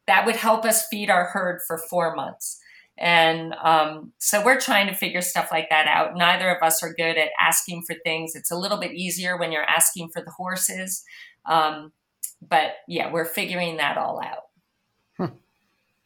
that 0.07 0.25
would 0.25 0.35
help 0.35 0.65
us 0.65 0.87
feed 0.87 1.09
our 1.09 1.25
herd 1.25 1.61
for 1.67 1.79
four 1.89 2.15
months. 2.15 2.59
And 2.97 3.53
um, 3.63 4.11
so 4.17 4.43
we're 4.43 4.59
trying 4.59 4.87
to 4.87 4.95
figure 4.95 5.21
stuff 5.21 5.49
like 5.51 5.69
that 5.69 5.87
out. 5.87 6.17
Neither 6.17 6.49
of 6.49 6.61
us 6.61 6.83
are 6.83 6.93
good 6.93 7.17
at 7.17 7.29
asking 7.39 7.83
for 7.87 7.95
things. 8.03 8.35
It's 8.35 8.51
a 8.51 8.57
little 8.57 8.77
bit 8.77 8.91
easier 8.91 9.37
when 9.37 9.53
you're 9.53 9.63
asking 9.63 10.09
for 10.09 10.21
the 10.21 10.31
horses. 10.31 11.03
Um, 11.45 11.93
but 12.41 12.73
yeah, 12.87 13.11
we're 13.11 13.25
figuring 13.25 13.77
that 13.77 13.97
all 13.97 14.21
out. 14.21 14.48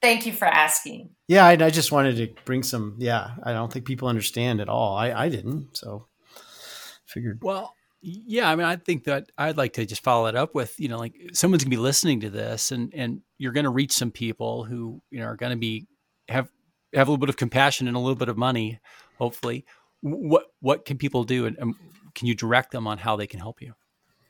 Thank 0.03 0.25
you 0.25 0.33
for 0.33 0.45
asking. 0.45 1.11
Yeah, 1.29 1.45
I, 1.45 1.51
I, 1.51 1.69
just 1.69 1.93
wanted 1.93 2.17
to 2.17 2.41
bring 2.43 2.61
some. 2.61 2.97
Yeah, 2.99 3.35
I 3.41 3.53
don't 3.53 3.71
think 3.71 3.85
people 3.85 4.09
understand 4.09 4.59
at 4.59 4.67
all. 4.67 4.97
I, 4.97 5.13
I 5.13 5.29
didn't. 5.29 5.77
So 5.77 6.07
figured. 7.05 7.39
Well, 7.41 7.73
yeah, 8.01 8.49
I 8.49 8.55
mean, 8.57 8.65
I 8.65 8.75
think 8.75 9.05
that 9.05 9.27
I'd 9.37 9.55
like 9.55 9.71
to 9.73 9.85
just 9.85 10.03
follow 10.03 10.25
it 10.25 10.35
up 10.35 10.53
with, 10.53 10.77
you 10.77 10.89
know, 10.89 10.99
like 10.99 11.15
someone's 11.31 11.63
gonna 11.63 11.69
be 11.69 11.77
listening 11.77 12.19
to 12.19 12.29
this, 12.29 12.73
and 12.73 12.93
and 12.93 13.21
you're 13.37 13.53
gonna 13.53 13.69
reach 13.69 13.93
some 13.93 14.11
people 14.11 14.65
who 14.65 15.01
you 15.09 15.19
know 15.19 15.25
are 15.25 15.37
gonna 15.37 15.55
be 15.55 15.87
have 16.27 16.49
have 16.93 17.07
a 17.07 17.11
little 17.11 17.25
bit 17.25 17.29
of 17.29 17.37
compassion 17.37 17.87
and 17.87 17.95
a 17.95 17.99
little 18.01 18.17
bit 18.17 18.27
of 18.27 18.37
money, 18.37 18.81
hopefully. 19.17 19.63
What 20.01 20.47
what 20.59 20.83
can 20.83 20.97
people 20.97 21.23
do, 21.23 21.45
and, 21.45 21.57
and 21.57 21.75
can 22.13 22.27
you 22.27 22.35
direct 22.35 22.71
them 22.71 22.87
on 22.87 22.97
how 22.97 23.15
they 23.15 23.27
can 23.27 23.39
help 23.39 23.61
you? 23.61 23.73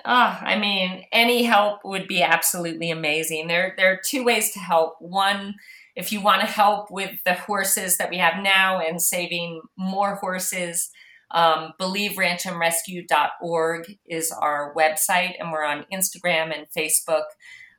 Oh, 0.05 0.37
I 0.41 0.57
mean, 0.57 1.05
any 1.11 1.43
help 1.43 1.85
would 1.85 2.07
be 2.07 2.21
absolutely 2.21 2.91
amazing. 2.91 3.47
There, 3.47 3.73
there 3.77 3.93
are 3.93 4.01
two 4.03 4.25
ways 4.25 4.51
to 4.51 4.59
help. 4.59 4.95
One, 4.99 5.55
if 5.95 6.11
you 6.11 6.19
want 6.19 6.41
to 6.41 6.47
help 6.47 6.91
with 6.91 7.11
the 7.25 7.35
horses 7.35 7.95
that 7.97 8.09
we 8.09 8.17
have 8.17 8.43
now 8.43 8.79
and 8.79 9.01
saving 9.01 9.61
more 9.77 10.15
horses, 10.15 10.89
um, 11.31 11.71
BelieveRanchAndRescue.org 11.79 13.97
is 14.05 14.29
our 14.31 14.73
website, 14.75 15.35
and 15.39 15.51
we're 15.51 15.63
on 15.63 15.85
Instagram 15.91 16.55
and 16.55 16.67
Facebook. 16.75 17.23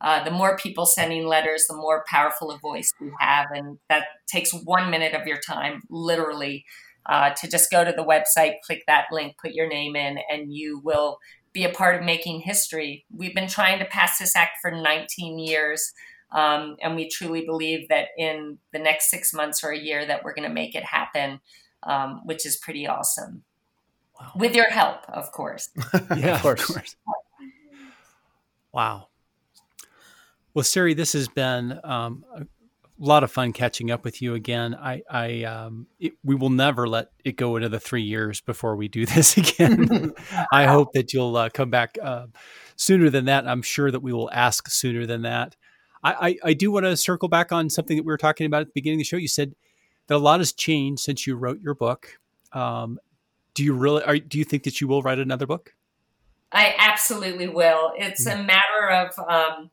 uh, 0.00 0.22
the 0.22 0.30
more 0.30 0.56
people 0.56 0.86
sending 0.86 1.26
letters, 1.26 1.66
the 1.68 1.76
more 1.76 2.04
powerful 2.08 2.52
a 2.52 2.58
voice 2.58 2.94
we 3.00 3.10
have. 3.18 3.48
And 3.52 3.78
that 3.88 4.04
takes 4.28 4.54
one 4.54 4.88
minute 4.88 5.12
of 5.12 5.26
your 5.26 5.38
time, 5.38 5.82
literally 5.90 6.64
uh, 7.06 7.30
to 7.30 7.50
just 7.50 7.70
go 7.70 7.84
to 7.84 7.92
the 7.92 8.04
website, 8.04 8.60
click 8.64 8.84
that 8.86 9.06
link, 9.10 9.34
put 9.42 9.52
your 9.52 9.68
name 9.68 9.96
in, 9.96 10.18
and 10.30 10.54
you 10.54 10.80
will 10.84 11.18
be 11.52 11.64
a 11.64 11.68
part 11.68 11.96
of 11.96 12.04
making 12.04 12.40
history. 12.40 13.04
We've 13.14 13.34
been 13.34 13.48
trying 13.48 13.80
to 13.80 13.84
pass 13.84 14.18
this 14.18 14.36
act 14.36 14.58
for 14.62 14.70
19 14.70 15.38
years. 15.38 15.92
Um, 16.32 16.76
and 16.80 16.94
we 16.94 17.08
truly 17.08 17.44
believe 17.44 17.88
that 17.88 18.08
in 18.16 18.58
the 18.72 18.78
next 18.78 19.10
six 19.10 19.34
months 19.34 19.64
or 19.64 19.70
a 19.70 19.78
year 19.78 20.06
that 20.06 20.24
we're 20.24 20.34
going 20.34 20.48
to 20.48 20.54
make 20.54 20.74
it 20.74 20.84
happen, 20.84 21.40
um, 21.82 22.22
which 22.24 22.46
is 22.46 22.56
pretty 22.56 22.86
awesome. 22.86 23.42
Wow. 24.20 24.32
With 24.36 24.54
your 24.54 24.70
help, 24.70 25.08
of 25.08 25.32
course. 25.32 25.70
yeah, 26.16 26.36
of 26.36 26.42
course. 26.42 26.68
of 26.68 26.74
course. 26.74 26.96
Wow. 28.72 29.08
Well, 30.54 30.64
Siri, 30.64 30.94
this 30.94 31.12
has 31.14 31.28
been 31.28 31.78
um, 31.84 32.24
a 32.36 32.44
lot 32.98 33.24
of 33.24 33.32
fun 33.32 33.52
catching 33.52 33.90
up 33.90 34.04
with 34.04 34.20
you 34.20 34.34
again. 34.34 34.74
I, 34.74 35.02
I, 35.10 35.44
um, 35.44 35.86
it, 35.98 36.12
we 36.22 36.34
will 36.34 36.50
never 36.50 36.88
let 36.88 37.08
it 37.24 37.36
go 37.36 37.56
another 37.56 37.78
three 37.78 38.02
years 38.02 38.40
before 38.40 38.76
we 38.76 38.88
do 38.88 39.06
this 39.14 39.36
again. 39.36 40.12
I 40.52 40.66
hope 40.66 40.92
that 40.94 41.12
you'll 41.12 41.36
uh, 41.36 41.48
come 41.48 41.70
back 41.70 41.98
uh, 42.00 42.26
sooner 42.76 43.10
than 43.10 43.24
that. 43.24 43.48
I'm 43.48 43.62
sure 43.62 43.90
that 43.90 44.00
we 44.00 44.12
will 44.12 44.30
ask 44.32 44.68
sooner 44.68 45.06
than 45.06 45.22
that. 45.22 45.56
I, 46.02 46.12
I, 46.12 46.36
I 46.44 46.52
do 46.54 46.70
want 46.70 46.86
to 46.86 46.96
circle 46.96 47.28
back 47.28 47.52
on 47.52 47.70
something 47.70 47.96
that 47.96 48.04
we 48.04 48.12
were 48.12 48.18
talking 48.18 48.46
about 48.46 48.62
at 48.62 48.68
the 48.68 48.72
beginning 48.74 48.98
of 48.98 49.00
the 49.00 49.04
show. 49.04 49.16
You 49.16 49.28
said 49.28 49.54
that 50.06 50.16
a 50.16 50.18
lot 50.18 50.40
has 50.40 50.52
changed 50.52 51.02
since 51.02 51.26
you 51.26 51.36
wrote 51.36 51.60
your 51.60 51.74
book. 51.74 52.18
Um, 52.52 52.98
do 53.54 53.64
you 53.64 53.74
really? 53.74 54.02
Are, 54.04 54.18
do 54.18 54.38
you 54.38 54.44
think 54.44 54.64
that 54.64 54.80
you 54.80 54.88
will 54.88 55.02
write 55.02 55.18
another 55.18 55.46
book? 55.46 55.74
I 56.52 56.74
absolutely 56.78 57.48
will. 57.48 57.92
It's 57.96 58.26
a 58.26 58.42
matter 58.42 58.90
of 58.90 59.18
um, 59.28 59.70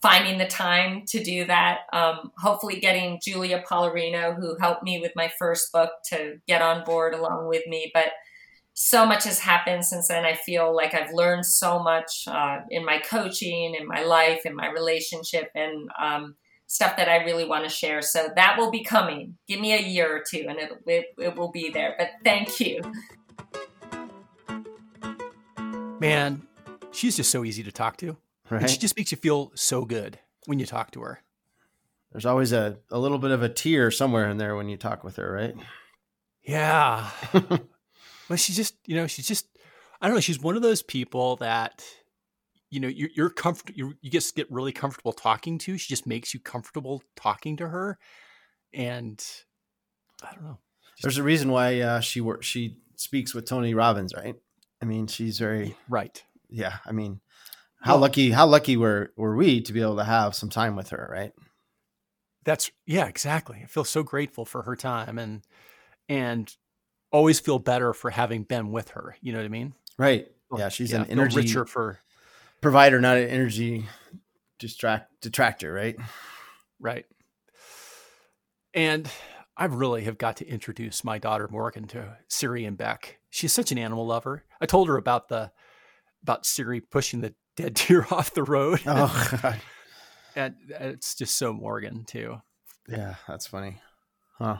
finding 0.00 0.38
the 0.38 0.46
time 0.46 1.02
to 1.08 1.22
do 1.22 1.44
that. 1.46 1.80
Um, 1.92 2.32
hopefully, 2.38 2.80
getting 2.80 3.20
Julia 3.22 3.62
Polloreno, 3.68 4.34
who 4.36 4.56
helped 4.58 4.82
me 4.82 5.00
with 5.00 5.12
my 5.16 5.30
first 5.38 5.72
book, 5.72 5.90
to 6.10 6.38
get 6.46 6.62
on 6.62 6.84
board 6.84 7.14
along 7.14 7.48
with 7.48 7.66
me. 7.66 7.90
But 7.92 8.12
so 8.74 9.06
much 9.06 9.24
has 9.24 9.38
happened 9.38 9.84
since 9.84 10.08
then. 10.08 10.24
I 10.24 10.34
feel 10.34 10.74
like 10.74 10.94
I've 10.94 11.12
learned 11.12 11.46
so 11.46 11.78
much 11.78 12.24
uh, 12.26 12.58
in 12.70 12.84
my 12.84 12.98
coaching, 12.98 13.76
in 13.78 13.86
my 13.86 14.02
life, 14.02 14.42
in 14.44 14.54
my 14.54 14.68
relationship, 14.68 15.50
and 15.54 15.88
um, 15.98 16.34
stuff 16.66 16.96
that 16.96 17.08
I 17.08 17.18
really 17.18 17.44
want 17.44 17.62
to 17.64 17.70
share. 17.70 18.02
So 18.02 18.28
that 18.34 18.56
will 18.58 18.72
be 18.72 18.82
coming. 18.82 19.36
Give 19.46 19.60
me 19.60 19.74
a 19.74 19.80
year 19.80 20.16
or 20.16 20.24
two, 20.28 20.46
and 20.48 20.58
it, 20.58 20.72
it, 20.86 21.06
it 21.18 21.36
will 21.36 21.52
be 21.52 21.70
there. 21.70 21.94
But 21.96 22.10
thank 22.24 22.58
you. 22.58 22.82
Man, 26.00 26.42
she's 26.90 27.16
just 27.16 27.30
so 27.30 27.44
easy 27.44 27.62
to 27.62 27.72
talk 27.72 27.96
to. 27.98 28.16
Right. 28.50 28.62
And 28.62 28.70
she 28.70 28.78
just 28.78 28.96
makes 28.96 29.12
you 29.12 29.16
feel 29.16 29.52
so 29.54 29.84
good 29.84 30.18
when 30.46 30.58
you 30.58 30.66
talk 30.66 30.90
to 30.92 31.00
her. 31.02 31.20
There's 32.10 32.26
always 32.26 32.52
a, 32.52 32.78
a 32.90 32.98
little 32.98 33.18
bit 33.18 33.30
of 33.30 33.42
a 33.42 33.48
tear 33.48 33.92
somewhere 33.92 34.28
in 34.28 34.36
there 34.36 34.56
when 34.56 34.68
you 34.68 34.76
talk 34.76 35.04
with 35.04 35.16
her, 35.16 35.32
right? 35.32 35.54
Yeah. 36.42 37.08
well, 38.28 38.36
she 38.36 38.52
just, 38.52 38.76
you 38.86 38.96
know, 38.96 39.06
she's 39.06 39.26
just, 39.26 39.46
I 40.00 40.06
don't 40.06 40.16
know. 40.16 40.20
She's 40.20 40.40
one 40.40 40.56
of 40.56 40.62
those 40.62 40.82
people 40.82 41.36
that, 41.36 41.84
you 42.70 42.80
know, 42.80 42.88
you're, 42.88 43.10
you're 43.14 43.30
comfortable, 43.30 43.78
you, 43.78 43.94
you 44.00 44.10
just 44.10 44.34
get 44.34 44.50
really 44.50 44.72
comfortable 44.72 45.12
talking 45.12 45.58
to. 45.58 45.78
She 45.78 45.88
just 45.88 46.06
makes 46.06 46.34
you 46.34 46.40
comfortable 46.40 47.02
talking 47.16 47.56
to 47.58 47.68
her. 47.68 47.98
And 48.72 49.24
I 50.22 50.34
don't 50.34 50.44
know. 50.44 50.58
There's 51.02 51.18
a 51.18 51.22
reason 51.22 51.50
why 51.50 51.80
uh, 51.80 52.00
she 52.00 52.20
works. 52.20 52.46
She 52.46 52.78
speaks 52.96 53.34
with 53.34 53.46
Tony 53.46 53.74
Robbins, 53.74 54.14
right? 54.14 54.36
I 54.80 54.84
mean, 54.84 55.06
she's 55.06 55.38
very 55.38 55.76
Right. 55.88 56.22
yeah. 56.50 56.78
I 56.86 56.92
mean, 56.92 57.20
how 57.80 57.96
lucky 57.96 58.30
how 58.30 58.46
lucky 58.46 58.76
were 58.76 59.12
were 59.16 59.36
we 59.36 59.60
to 59.60 59.72
be 59.72 59.82
able 59.82 59.96
to 59.96 60.04
have 60.04 60.34
some 60.34 60.48
time 60.48 60.74
with 60.74 60.90
her, 60.90 61.08
right? 61.12 61.32
That's 62.44 62.70
yeah, 62.86 63.06
exactly. 63.06 63.60
I 63.62 63.66
feel 63.66 63.84
so 63.84 64.02
grateful 64.02 64.44
for 64.44 64.62
her 64.62 64.76
time 64.76 65.18
and 65.18 65.42
and 66.08 66.54
always 67.14 67.38
feel 67.40 67.58
better 67.60 67.94
for 67.94 68.10
having 68.10 68.42
been 68.42 68.72
with 68.72 68.90
her. 68.90 69.16
You 69.20 69.32
know 69.32 69.38
what 69.38 69.44
I 69.44 69.48
mean? 69.48 69.72
Right. 69.96 70.26
Yeah, 70.56 70.68
she's 70.68 70.90
Yeah, 70.90 71.02
an 71.02 71.10
energy 71.10 71.36
richer 71.36 71.64
for 71.64 72.00
provider, 72.60 73.00
not 73.00 73.16
an 73.16 73.28
energy 73.28 73.86
distract 74.58 75.20
detractor, 75.20 75.72
right? 75.72 75.96
right. 76.80 77.06
And 78.74 79.08
I 79.56 79.66
really 79.66 80.02
have 80.04 80.18
got 80.18 80.36
to 80.38 80.46
introduce 80.48 81.04
my 81.04 81.18
daughter 81.18 81.46
Morgan 81.48 81.86
to 81.88 82.16
Siri 82.28 82.64
and 82.64 82.76
Bek. 82.76 83.20
She's 83.30 83.52
such 83.52 83.70
an 83.70 83.78
animal 83.78 84.06
lover. 84.06 84.44
I 84.60 84.66
told 84.66 84.88
her 84.88 84.96
about 84.96 85.28
the 85.28 85.52
about 86.22 86.46
Siri 86.46 86.80
pushing 86.80 87.20
the 87.20 87.34
dead 87.56 87.74
deer 87.86 88.06
off 88.10 88.34
the 88.34 88.42
road. 88.42 88.80
Oh, 88.86 89.38
God. 89.42 89.60
and 90.34 90.54
it's 90.68 91.14
just 91.14 91.36
so 91.36 91.52
Morgan 91.52 92.04
too. 92.04 92.40
yeah, 92.88 93.14
that's 93.28 93.46
funny, 93.46 93.80
huh? 94.38 94.58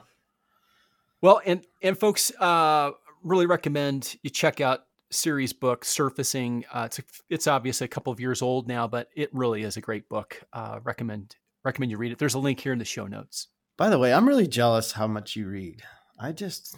Well, 1.25 1.41
and 1.47 1.65
and 1.83 1.99
folks, 1.99 2.31
uh, 2.39 2.91
really 3.23 3.47
recommend 3.47 4.17
you 4.23 4.29
check 4.29 4.61
out 4.61 4.81
Siri's 5.11 5.55
book, 5.55 5.83
Surfacing. 5.83 6.67
Uh, 6.71 6.83
it's 6.85 6.99
a, 6.99 7.03
it's 7.31 7.47
obviously 7.47 7.87
a 7.87 7.89
couple 7.89 8.13
of 8.13 8.21
years 8.21 8.43
old 8.43 8.69
now, 8.69 8.87
but 8.87 9.09
it 9.17 9.31
really 9.33 9.63
is 9.63 9.79
a 9.79 9.81
great 9.81 10.07
book. 10.11 10.43
Uh, 10.53 10.81
recommend 10.85 11.37
recommend 11.65 11.91
you 11.91 11.97
read 11.97 12.13
it. 12.13 12.19
There's 12.19 12.35
a 12.35 12.39
link 12.39 12.61
here 12.61 12.75
in 12.75 12.79
the 12.79 12.85
show 12.85 13.07
notes. 13.07 13.49
By 13.79 13.89
the 13.89 13.99
way, 13.99 14.13
I'm 14.13 14.29
really 14.29 14.47
jealous 14.47 14.93
how 14.93 15.07
much 15.07 15.35
you 15.35 15.49
read. 15.49 15.83
I 16.21 16.33
just, 16.33 16.77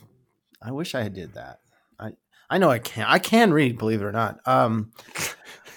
I 0.62 0.70
wish 0.70 0.94
I 0.94 1.08
did 1.08 1.34
that. 1.34 1.58
I, 1.98 2.12
I 2.48 2.58
know 2.58 2.70
I 2.70 2.78
can. 2.78 3.04
I 3.08 3.18
can 3.18 3.52
read, 3.52 3.78
believe 3.78 4.00
it 4.00 4.04
or 4.04 4.12
not. 4.12 4.38
Um, 4.46 4.92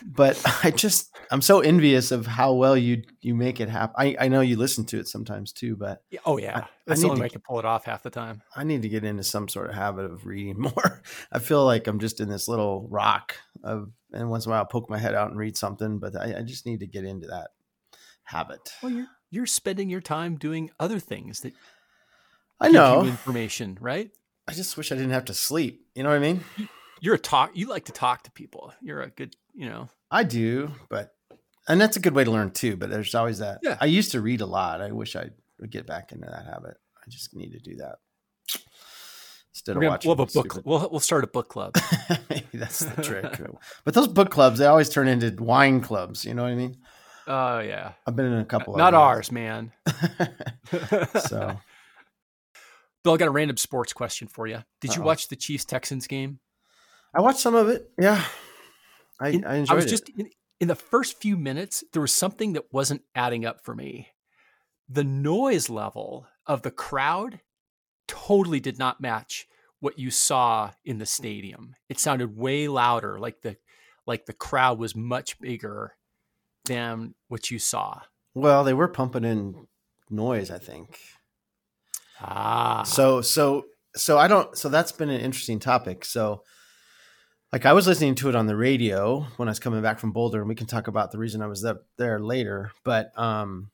but 0.06 0.40
I 0.64 0.70
just, 0.70 1.09
I'm 1.32 1.42
so 1.42 1.60
envious 1.60 2.12
of 2.12 2.26
how 2.26 2.54
well 2.54 2.76
you 2.76 3.04
you 3.22 3.36
make 3.36 3.60
it 3.60 3.70
happen. 3.70 3.96
I, 3.98 4.16
I 4.20 4.28
know 4.30 4.42
you 4.42 4.58
listen 4.58 4.86
to 4.86 5.00
it 5.00 5.08
sometimes 5.08 5.52
too, 5.52 5.76
but 5.76 6.02
oh 6.26 6.38
yeah, 6.38 6.58
I- 6.58 6.60
I 6.62 6.68
that's 6.88 7.02
the 7.02 7.08
only 7.08 7.18
to- 7.18 7.22
way 7.22 7.26
I 7.26 7.30
can 7.30 7.42
pull 7.42 7.60
it 7.60 7.66
off 7.66 7.86
half 7.86 8.02
the 8.04 8.10
time. 8.10 8.42
I 8.56 8.64
need 8.64 8.82
to 8.82 8.90
get 8.90 9.04
into 9.04 9.24
some 9.24 9.48
sort 9.48 9.70
of 9.70 9.76
habit 9.76 10.06
of 10.06 10.26
reading 10.26 10.60
more. 10.76 11.02
I 11.32 11.40
feel 11.40 11.64
like 11.66 11.86
I'm 11.88 12.00
just 12.00 12.20
in 12.20 12.30
this 12.30 12.48
little 12.48 12.88
rock 12.90 13.36
of, 13.64 13.92
and 14.12 14.30
once 14.30 14.46
in 14.46 14.50
a 14.50 14.54
while 14.54 14.60
I'll 14.62 14.66
poke 14.66 14.90
my 14.90 14.98
head 14.98 15.14
out 15.14 15.30
and 15.30 15.38
read 15.38 15.56
something, 15.56 16.00
but 16.00 16.16
I, 16.16 16.40
I 16.40 16.42
just 16.42 16.66
need 16.66 16.80
to 16.80 16.88
get 16.88 17.04
into 17.06 17.28
that 17.28 17.50
habit. 18.24 18.74
Well, 18.82 18.92
you're 18.92 19.08
you're 19.32 19.46
spending 19.46 19.90
your 19.92 20.02
time 20.02 20.36
doing 20.38 20.72
other 20.80 20.98
things 21.00 21.42
that 21.42 21.54
I 22.60 22.70
know. 22.70 23.04
you 23.04 23.10
information, 23.10 23.78
right? 23.80 24.10
I 24.48 24.54
just 24.54 24.76
wish 24.78 24.92
I 24.92 24.96
didn't 24.96 25.12
have 25.12 25.26
to 25.26 25.34
sleep. 25.36 25.86
You 25.94 26.02
know 26.04 26.10
what 26.10 26.16
I 26.16 26.20
mean? 26.20 26.44
You're 27.02 27.16
a 27.16 27.20
talk. 27.20 27.52
You 27.54 27.68
like 27.68 27.86
to 27.86 27.92
talk 27.92 28.24
to 28.24 28.32
people. 28.32 28.74
You're 28.82 29.02
a 29.04 29.10
good, 29.10 29.36
you 29.54 29.70
know. 29.70 29.90
I 30.12 30.24
do, 30.24 30.72
but 30.90 31.14
and 31.70 31.80
that's 31.80 31.96
a 31.96 32.00
good 32.02 32.14
way 32.14 32.24
to 32.26 32.32
learn 32.32 32.52
too. 32.52 32.76
But 32.76 32.90
there's 32.90 33.16
always 33.16 33.40
that. 33.40 33.60
Yeah. 33.64 33.78
I 33.80 33.86
used 33.86 34.12
to 34.12 34.22
read 34.22 34.42
a 34.42 34.46
lot. 34.46 34.82
I 34.82 34.92
wish 34.92 35.16
I 35.16 35.30
would 35.60 35.72
get 35.72 35.88
back 35.88 36.12
into 36.12 36.26
that 36.28 36.46
habit. 36.46 36.76
I 36.98 37.10
just 37.10 37.34
need 37.34 37.52
to 37.54 37.60
do 37.60 37.78
that 37.78 37.96
instead 39.54 39.76
We're 39.78 39.86
of 39.86 39.90
watching. 39.92 40.10
we'll 40.10 40.18
have 40.18 40.30
a 40.30 40.34
book. 40.34 40.52
stupid- 40.52 40.66
We'll 40.66 40.90
we'll 40.90 41.00
start 41.00 41.24
a 41.24 41.28
book 41.28 41.48
club. 41.50 41.74
That's 42.54 42.80
the 42.80 43.02
trick. 43.02 43.40
but 43.86 43.94
those 43.94 44.08
book 44.08 44.30
clubs, 44.32 44.60
they 44.60 44.66
always 44.66 44.90
turn 44.90 45.08
into 45.08 45.32
wine 45.44 45.82
clubs. 45.82 46.26
You 46.26 46.34
know 46.34 46.44
what 46.44 46.52
I 46.52 46.56
mean? 46.56 46.78
Oh 47.28 47.60
yeah, 47.60 47.92
I've 48.08 48.16
been 48.16 48.26
in 48.26 48.40
a 48.40 48.46
couple. 48.46 48.74
Of 48.74 48.80
not 48.80 48.94
ours, 48.96 49.32
man. 49.32 49.72
so 51.28 51.56
Bill, 53.04 53.14
I 53.14 53.18
got 53.18 53.28
a 53.28 53.32
random 53.32 53.58
sports 53.58 53.94
question 53.94 54.28
for 54.28 54.48
you. 54.48 54.64
Did 54.82 54.96
you 54.96 55.02
Uh-oh. 55.02 55.06
watch 55.08 55.28
the 55.28 55.36
Chiefs 55.36 55.66
Texans 55.66 56.08
game? 56.08 56.40
I 57.16 57.22
watched 57.22 57.40
some 57.40 57.56
of 57.56 57.70
it. 57.70 57.90
Yeah, 58.00 58.24
I, 59.20 59.30
In- 59.30 59.46
I 59.46 59.56
enjoyed 59.58 59.76
was 59.76 59.86
it. 59.86 59.90
just 59.90 60.10
in, 60.10 60.30
in 60.60 60.68
the 60.68 60.76
first 60.76 61.22
few 61.22 61.38
minutes, 61.38 61.84
there 61.94 62.02
was 62.02 62.14
something 62.14 62.54
that 62.54 62.74
wasn't 62.74 63.04
adding 63.16 63.46
up 63.46 63.64
for 63.64 63.76
me. 63.76 64.10
The 64.88 65.04
noise 65.04 65.70
level 65.70 66.28
of 66.46 66.64
the 66.64 66.72
crowd 66.72 67.42
totally 68.08 68.60
did 68.60 68.78
not 68.80 69.00
match 69.02 69.48
what 69.80 69.98
you 70.00 70.12
saw 70.12 70.72
in 70.84 70.98
the 70.98 71.06
stadium. 71.06 71.76
It 71.88 72.00
sounded 72.00 72.36
way 72.36 72.68
louder, 72.68 73.20
like 73.20 73.42
the 73.42 73.58
like 74.06 74.26
the 74.26 74.34
crowd 74.34 74.80
was 74.80 74.96
much 74.96 75.40
bigger 75.40 75.94
than 76.66 77.14
what 77.28 77.52
you 77.52 77.60
saw. 77.60 78.02
well, 78.34 78.64
they 78.64 78.74
were 78.74 78.88
pumping 78.88 79.24
in 79.24 79.68
noise. 80.10 80.52
I 80.52 80.58
think. 80.58 81.00
Ah, 82.22 82.84
So 82.84 83.22
so 83.22 83.66
so 83.96 84.18
I 84.18 84.28
don't 84.28 84.58
so 84.58 84.68
that's 84.70 84.92
been 84.92 85.10
an 85.10 85.22
interesting 85.22 85.60
topic. 85.60 86.04
So 86.04 86.44
like 87.52 87.66
I 87.66 87.74
was 87.74 87.88
listening 87.88 88.16
to 88.16 88.30
it 88.30 88.36
on 88.36 88.48
the 88.48 88.56
radio 88.56 89.26
when 89.38 89.48
I 89.48 89.52
was 89.52 89.60
coming 89.60 89.82
back 89.82 90.00
from 90.00 90.12
Boulder, 90.12 90.40
and 90.40 90.50
we 90.50 90.56
can 90.56 90.68
talk 90.68 90.88
about 90.88 91.12
the 91.12 91.18
reason 91.18 91.42
I 91.42 91.48
was 91.48 91.66
up 91.66 91.86
there 91.98 92.20
later. 92.20 92.72
But 92.84 93.18
um 93.18 93.72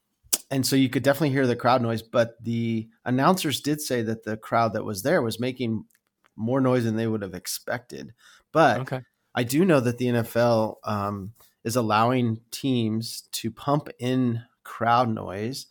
and 0.52 0.66
so 0.66 0.76
you 0.76 0.90
could 0.90 1.04
definitely 1.04 1.32
hear 1.32 1.48
the 1.48 1.56
crowd 1.56 1.82
noise, 1.82 2.02
but 2.02 2.36
the 2.44 2.88
announcers 3.04 3.62
did 3.62 3.82
say 3.82 4.04
that 4.04 4.24
the 4.24 4.38
crowd 4.38 4.74
that 4.74 4.86
was 4.86 5.02
there 5.02 5.22
was 5.22 5.40
making 5.40 5.86
more 6.36 6.62
noise 6.62 6.84
than 6.84 6.96
they 6.96 7.08
would 7.08 7.24
have 7.24 7.34
expected. 7.34 8.14
But 8.52 8.82
okay. 8.82 9.02
I 9.34 9.44
do 9.44 9.66
know 9.66 9.80
that 9.80 9.98
the 9.98 10.06
NFL 10.06 10.76
um, 10.84 11.34
is 11.64 11.76
allowing 11.76 12.42
teams 12.52 13.24
to 13.34 13.52
pump 13.52 13.90
in 14.00 14.44
crowd 14.64 15.10
noise, 15.10 15.66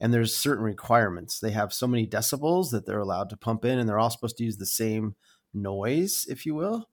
and 0.00 0.12
there's 0.12 0.36
certain 0.36 0.64
requirements. 0.64 1.38
They 1.38 1.50
have 1.50 1.72
so 1.72 1.86
many 1.86 2.06
decibels 2.06 2.70
that 2.70 2.86
they're 2.86 2.98
allowed 2.98 3.30
to 3.30 3.36
pump 3.36 3.64
in, 3.64 3.78
and 3.78 3.88
they're 3.88 3.98
all 3.98 4.10
supposed 4.10 4.38
to 4.38 4.44
use 4.44 4.56
the 4.56 4.66
same 4.66 5.14
noise, 5.52 6.26
if 6.28 6.46
you 6.46 6.54
will. 6.54 6.88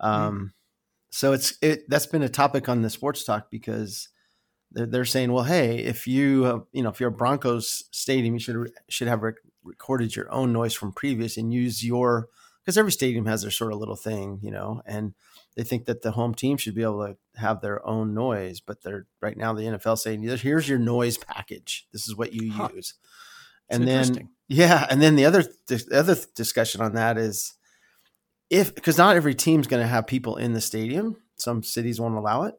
Um, 0.00 0.52
So 1.10 1.32
it's 1.32 1.56
it 1.62 1.88
that's 1.88 2.06
been 2.06 2.22
a 2.22 2.28
topic 2.28 2.68
on 2.68 2.82
the 2.82 2.90
sports 2.90 3.24
talk 3.24 3.50
because 3.50 4.08
they're, 4.72 4.86
they're 4.86 5.04
saying, 5.04 5.32
well, 5.32 5.44
hey, 5.44 5.78
if 5.78 6.06
you 6.06 6.44
uh, 6.46 6.60
you 6.72 6.82
know 6.82 6.90
if 6.90 7.00
you're 7.00 7.10
a 7.10 7.12
Broncos 7.12 7.84
stadium, 7.92 8.34
you 8.34 8.40
should 8.40 8.70
should 8.88 9.08
have 9.08 9.22
rec- 9.22 9.36
recorded 9.62 10.16
your 10.16 10.30
own 10.32 10.52
noise 10.52 10.74
from 10.74 10.92
previous 10.92 11.36
and 11.36 11.52
use 11.54 11.84
your 11.84 12.28
because 12.62 12.78
every 12.78 12.92
stadium 12.92 13.26
has 13.26 13.42
their 13.42 13.50
sort 13.50 13.72
of 13.72 13.78
little 13.78 13.96
thing, 13.96 14.40
you 14.42 14.50
know, 14.50 14.82
and 14.86 15.14
they 15.56 15.62
think 15.62 15.84
that 15.86 16.02
the 16.02 16.12
home 16.12 16.34
team 16.34 16.56
should 16.56 16.74
be 16.74 16.82
able 16.82 17.06
to 17.06 17.16
have 17.40 17.60
their 17.60 17.86
own 17.86 18.14
noise, 18.14 18.60
but 18.60 18.82
they're 18.82 19.06
right 19.20 19.36
now 19.36 19.52
the 19.52 19.64
NFL 19.66 19.98
saying 19.98 20.22
here's 20.22 20.68
your 20.68 20.78
noise 20.78 21.18
package. 21.18 21.86
This 21.92 22.08
is 22.08 22.16
what 22.16 22.32
you 22.32 22.50
Huh. 22.52 22.70
use. 22.74 22.94
That's 23.70 23.78
And 23.78 23.88
then 23.88 24.28
yeah, 24.48 24.86
and 24.90 25.00
then 25.00 25.16
the 25.16 25.24
other 25.26 25.44
the 25.68 25.86
other 25.92 26.16
discussion 26.34 26.80
on 26.80 26.94
that 26.94 27.16
is 27.18 27.54
if 28.50 28.74
because 28.74 28.98
not 28.98 29.16
every 29.16 29.34
team's 29.34 29.66
going 29.66 29.82
to 29.82 29.86
have 29.88 30.06
people 30.06 30.36
in 30.36 30.52
the 30.52 30.60
stadium. 30.60 31.16
Some 31.36 31.62
cities 31.62 32.00
won't 32.00 32.14
allow 32.16 32.44
it. 32.44 32.54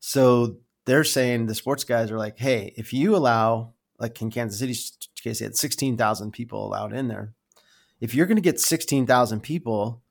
So 0.00 0.56
they're 0.84 1.04
saying 1.04 1.46
the 1.46 1.54
sports 1.54 1.84
guys 1.84 2.10
are 2.10 2.18
like, 2.18 2.38
hey, 2.38 2.72
if 2.76 2.92
you 2.92 3.14
allow 3.16 3.74
like 3.98 4.20
in 4.22 4.30
Kansas 4.30 4.58
City 4.58 4.74
case, 5.22 5.38
they 5.38 5.44
had 5.44 5.56
sixteen 5.56 5.96
thousand 5.96 6.32
people 6.32 6.66
allowed 6.66 6.92
in 6.92 7.08
there. 7.08 7.34
If 8.00 8.14
you're 8.14 8.26
going 8.26 8.36
to 8.36 8.42
get 8.42 8.58
sixteen 8.60 9.06
thousand 9.06 9.40
people, 9.40 10.02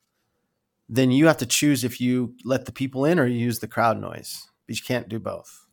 then 0.88 1.10
you 1.10 1.26
have 1.26 1.38
to 1.38 1.46
choose 1.46 1.84
if 1.84 2.00
you 2.00 2.34
let 2.44 2.64
the 2.66 2.72
people 2.72 3.04
in 3.04 3.18
or 3.18 3.26
you 3.26 3.38
use 3.38 3.58
the 3.58 3.68
crowd 3.68 4.00
noise. 4.00 4.46
But 4.66 4.76
you 4.76 4.82
can't 4.86 5.08
do 5.08 5.18
both. 5.18 5.66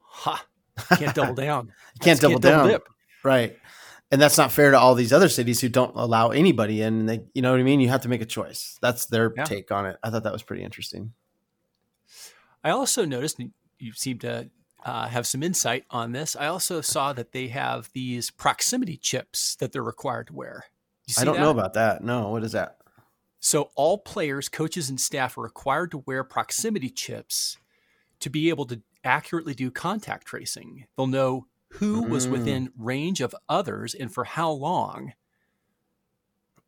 Ha! 0.00 0.44
Can't 0.96 1.14
double 1.14 1.34
down. 1.34 1.66
You 1.66 1.72
can't 2.00 2.20
That's- 2.20 2.20
double 2.20 2.38
down. 2.38 2.68
dip. 2.68 2.88
Right. 3.24 3.56
And 4.10 4.20
that's 4.20 4.38
not 4.38 4.52
fair 4.52 4.70
to 4.70 4.78
all 4.78 4.94
these 4.94 5.12
other 5.12 5.28
cities 5.28 5.60
who 5.60 5.68
don't 5.68 5.94
allow 5.94 6.30
anybody 6.30 6.80
in. 6.80 7.00
And 7.00 7.08
they, 7.08 7.24
you 7.34 7.42
know 7.42 7.50
what 7.50 7.60
I 7.60 7.62
mean? 7.62 7.80
You 7.80 7.90
have 7.90 8.02
to 8.02 8.08
make 8.08 8.22
a 8.22 8.26
choice. 8.26 8.78
That's 8.80 9.06
their 9.06 9.32
Yeah. 9.36 9.44
take 9.44 9.70
on 9.70 9.84
it. 9.86 9.96
I 10.02 10.10
thought 10.10 10.22
that 10.22 10.32
was 10.32 10.42
pretty 10.42 10.62
interesting. 10.62 11.12
I 12.64 12.70
also 12.70 13.04
noticed 13.04 13.38
you 13.78 13.92
seem 13.92 14.18
to 14.20 14.50
uh, 14.84 15.08
have 15.08 15.26
some 15.26 15.42
insight 15.42 15.84
on 15.90 16.12
this. 16.12 16.36
I 16.36 16.46
also 16.46 16.80
saw 16.80 17.12
that 17.12 17.32
they 17.32 17.48
have 17.48 17.90
these 17.92 18.30
proximity 18.30 18.96
chips 18.96 19.56
that 19.56 19.72
they're 19.72 19.82
required 19.82 20.28
to 20.28 20.32
wear. 20.34 20.64
I 21.18 21.24
don't 21.24 21.36
that? 21.36 21.40
know 21.40 21.50
about 21.50 21.74
that. 21.74 22.02
No, 22.02 22.28
what 22.28 22.44
is 22.44 22.52
that? 22.52 22.78
So 23.40 23.70
all 23.74 23.98
players, 23.98 24.48
coaches, 24.48 24.88
and 24.88 25.00
staff 25.00 25.38
are 25.38 25.42
required 25.42 25.90
to 25.92 25.98
wear 25.98 26.24
proximity 26.24 26.90
chips 26.90 27.56
to 28.20 28.30
be 28.30 28.48
able 28.48 28.66
to 28.66 28.82
accurately 29.04 29.54
do 29.54 29.70
contact 29.70 30.26
tracing. 30.26 30.86
They'll 30.96 31.06
know 31.06 31.46
who 31.74 32.02
was 32.02 32.26
Mm. 32.26 32.30
within 32.30 32.72
range 32.76 33.20
of 33.20 33.34
others 33.48 33.94
and 33.94 34.12
for 34.12 34.24
how 34.24 34.50
long. 34.50 35.12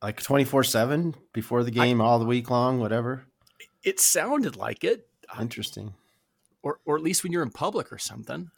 Like 0.02 0.22
24 0.22 0.64
7 0.64 1.14
before 1.32 1.62
the 1.64 1.70
game, 1.70 2.00
all 2.00 2.18
the 2.18 2.24
week 2.24 2.50
long, 2.50 2.78
whatever? 2.80 3.26
It 3.82 4.00
sounded 4.00 4.56
like 4.56 4.82
it, 4.84 5.08
Interesting. 5.38 5.94
or 6.62 6.80
or 6.84 6.96
at 6.96 7.02
least 7.02 7.22
when 7.22 7.32
you're 7.32 7.42
in 7.42 7.50
public 7.50 7.92
or 7.92 7.98
something. 7.98 8.50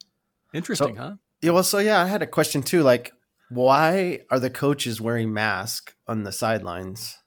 Interesting, 0.53 0.97
huh? 0.97 1.17
Yeah, 1.41 1.51
well, 1.53 1.63
so 1.65 1.79
yeah, 1.79 2.01
I 2.03 2.07
had 2.07 2.23
a 2.23 2.27
question 2.27 2.63
too. 2.63 2.83
Like, 2.83 3.13
why 3.49 4.21
are 4.31 4.39
the 4.39 4.51
coaches 4.51 5.01
wearing 5.01 5.33
masks 5.33 5.95
on 6.07 6.23
the 6.23 6.31
sidelines 6.33 7.19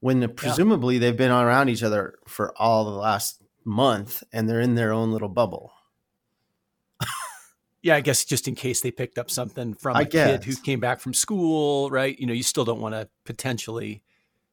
when 0.00 0.20
the, 0.20 0.28
presumably 0.28 0.98
they've 0.98 1.16
been 1.16 1.30
around 1.32 1.68
each 1.68 1.82
other 1.82 2.18
for 2.26 2.52
all 2.56 2.84
the 2.84 2.90
last 2.96 3.42
month 3.64 4.22
and 4.32 4.48
they're 4.48 4.60
in 4.60 4.74
their 4.76 4.92
own 4.92 5.10
little 5.12 5.28
bubble? 5.28 5.72
Yeah, 7.82 7.96
I 7.96 8.00
guess 8.02 8.24
just 8.26 8.46
in 8.46 8.54
case 8.54 8.80
they 8.82 8.90
picked 8.90 9.16
up 9.18 9.30
something 9.30 9.72
from 9.74 9.96
I 9.96 10.02
a 10.02 10.06
kid 10.06 10.44
who 10.44 10.54
came 10.56 10.80
back 10.80 11.00
from 11.00 11.14
school, 11.14 11.88
right? 11.90 12.18
You 12.18 12.26
know, 12.26 12.34
you 12.34 12.42
still 12.42 12.64
don't 12.64 12.80
want 12.80 12.94
to 12.94 13.08
potentially. 13.24 14.02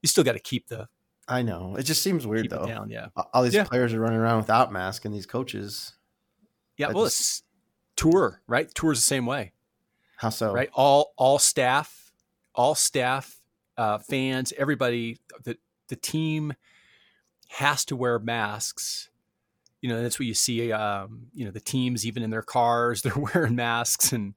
You 0.01 0.07
still 0.07 0.23
got 0.23 0.33
to 0.33 0.39
keep 0.39 0.67
the 0.67 0.87
I 1.27 1.41
know 1.41 1.75
it 1.75 1.83
just 1.83 2.01
seems 2.03 2.25
weird 2.25 2.49
though. 2.49 2.65
down. 2.65 2.89
Yeah, 2.89 3.07
All 3.33 3.43
these 3.43 3.53
Yeah. 3.53 3.65
players 3.65 3.93
are 3.93 3.99
running 3.99 4.19
around 4.19 4.37
without 4.37 4.71
masks, 4.71 5.03
and 5.05 5.13
these 5.13 5.25
coaches. 5.25 5.93
yeah. 6.77 6.87
I 6.87 6.93
Well, 6.93 7.05
just- 7.05 7.19
it's 7.19 7.43
tour, 7.97 8.41
right? 8.47 8.73
Tour's 8.73 8.99
the 8.99 9.03
same 9.03 9.25
way. 9.25 9.51
How 10.17 10.29
so? 10.29 10.53
right? 10.53 10.69
All 10.73 11.11
all 11.17 11.37
staff, 11.37 12.13
all 12.55 12.75
staff, 12.75 13.41
uh, 13.75 13.97
fans, 13.97 14.53
everybody. 14.57 15.19
The 15.43 15.57
the 15.89 15.95
team 15.97 16.53
has 17.49 17.83
to 17.85 17.95
wear 17.97 18.19
masks. 18.19 19.09
You 19.87 19.93
know, 19.93 20.01
that's 20.01 20.19
what 20.19 20.25
you 20.25 20.33
see. 20.33 20.71
Um, 20.73 21.27
you 21.33 21.45
know, 21.45 21.51
the 21.51 21.61
teams 21.61 22.05
even 22.05 22.23
in 22.23 22.29
their 22.29 22.41
cars, 22.41 23.01
they're 23.03 23.13
wearing 23.15 23.55
masks, 23.55 24.11
and 24.11 24.33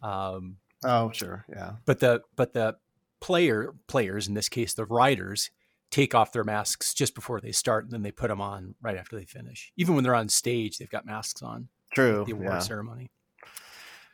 um, 0.00 0.58
Oh, 0.84 1.10
sure. 1.10 1.44
Yeah. 1.48 1.72
but 1.86 1.98
the 1.98 2.22
but 2.36 2.52
the 2.52 2.76
player 3.20 3.74
players 3.88 4.28
in 4.28 4.34
this 4.34 4.48
case, 4.48 4.74
the 4.74 4.84
riders 4.84 5.50
take 5.90 6.14
off 6.14 6.30
their 6.30 6.44
masks 6.44 6.94
just 6.94 7.14
before 7.16 7.40
they 7.40 7.50
start, 7.50 7.84
and 7.84 7.92
then 7.92 8.02
they 8.02 8.12
put 8.12 8.28
them 8.28 8.40
on 8.40 8.76
right 8.80 8.96
after 8.96 9.16
they 9.18 9.24
finish. 9.24 9.72
Even 9.76 9.94
when 9.96 10.04
they're 10.04 10.14
on 10.14 10.28
stage, 10.28 10.78
they've 10.78 10.90
got 10.90 11.04
masks 11.06 11.42
on. 11.42 11.68
True. 11.92 12.24
The 12.26 12.32
award 12.32 12.52
Yeah. 12.52 12.58
ceremony. 12.60 13.10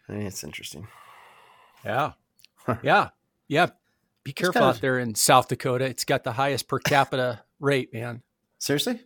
I 0.08 0.12
mean, 0.12 0.22
it's 0.26 0.42
interesting. 0.44 0.86
Yeah. 1.84 2.12
Yeah. 2.82 3.10
Yeah. 3.48 3.66
Be 4.24 4.32
careful 4.32 4.54
kind 4.54 4.64
out 4.66 4.74
of- 4.76 4.80
there 4.80 4.98
in 4.98 5.14
South 5.16 5.48
Dakota. 5.48 5.84
It's 5.84 6.04
got 6.04 6.24
the 6.24 6.32
highest 6.32 6.68
per 6.68 6.78
capita 6.78 7.42
rate, 7.60 7.92
man. 7.92 8.22
Seriously? 8.58 9.00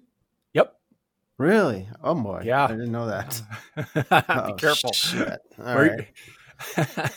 Really? 1.38 1.88
Oh 2.02 2.14
boy. 2.14 2.42
Yeah. 2.44 2.64
I 2.64 2.68
didn't 2.68 2.92
know 2.92 3.06
that. 3.06 3.42
Be 3.76 4.02
Oh, 4.10 4.54
careful. 4.54 4.92
Shit. 4.92 5.38
All 5.64 5.74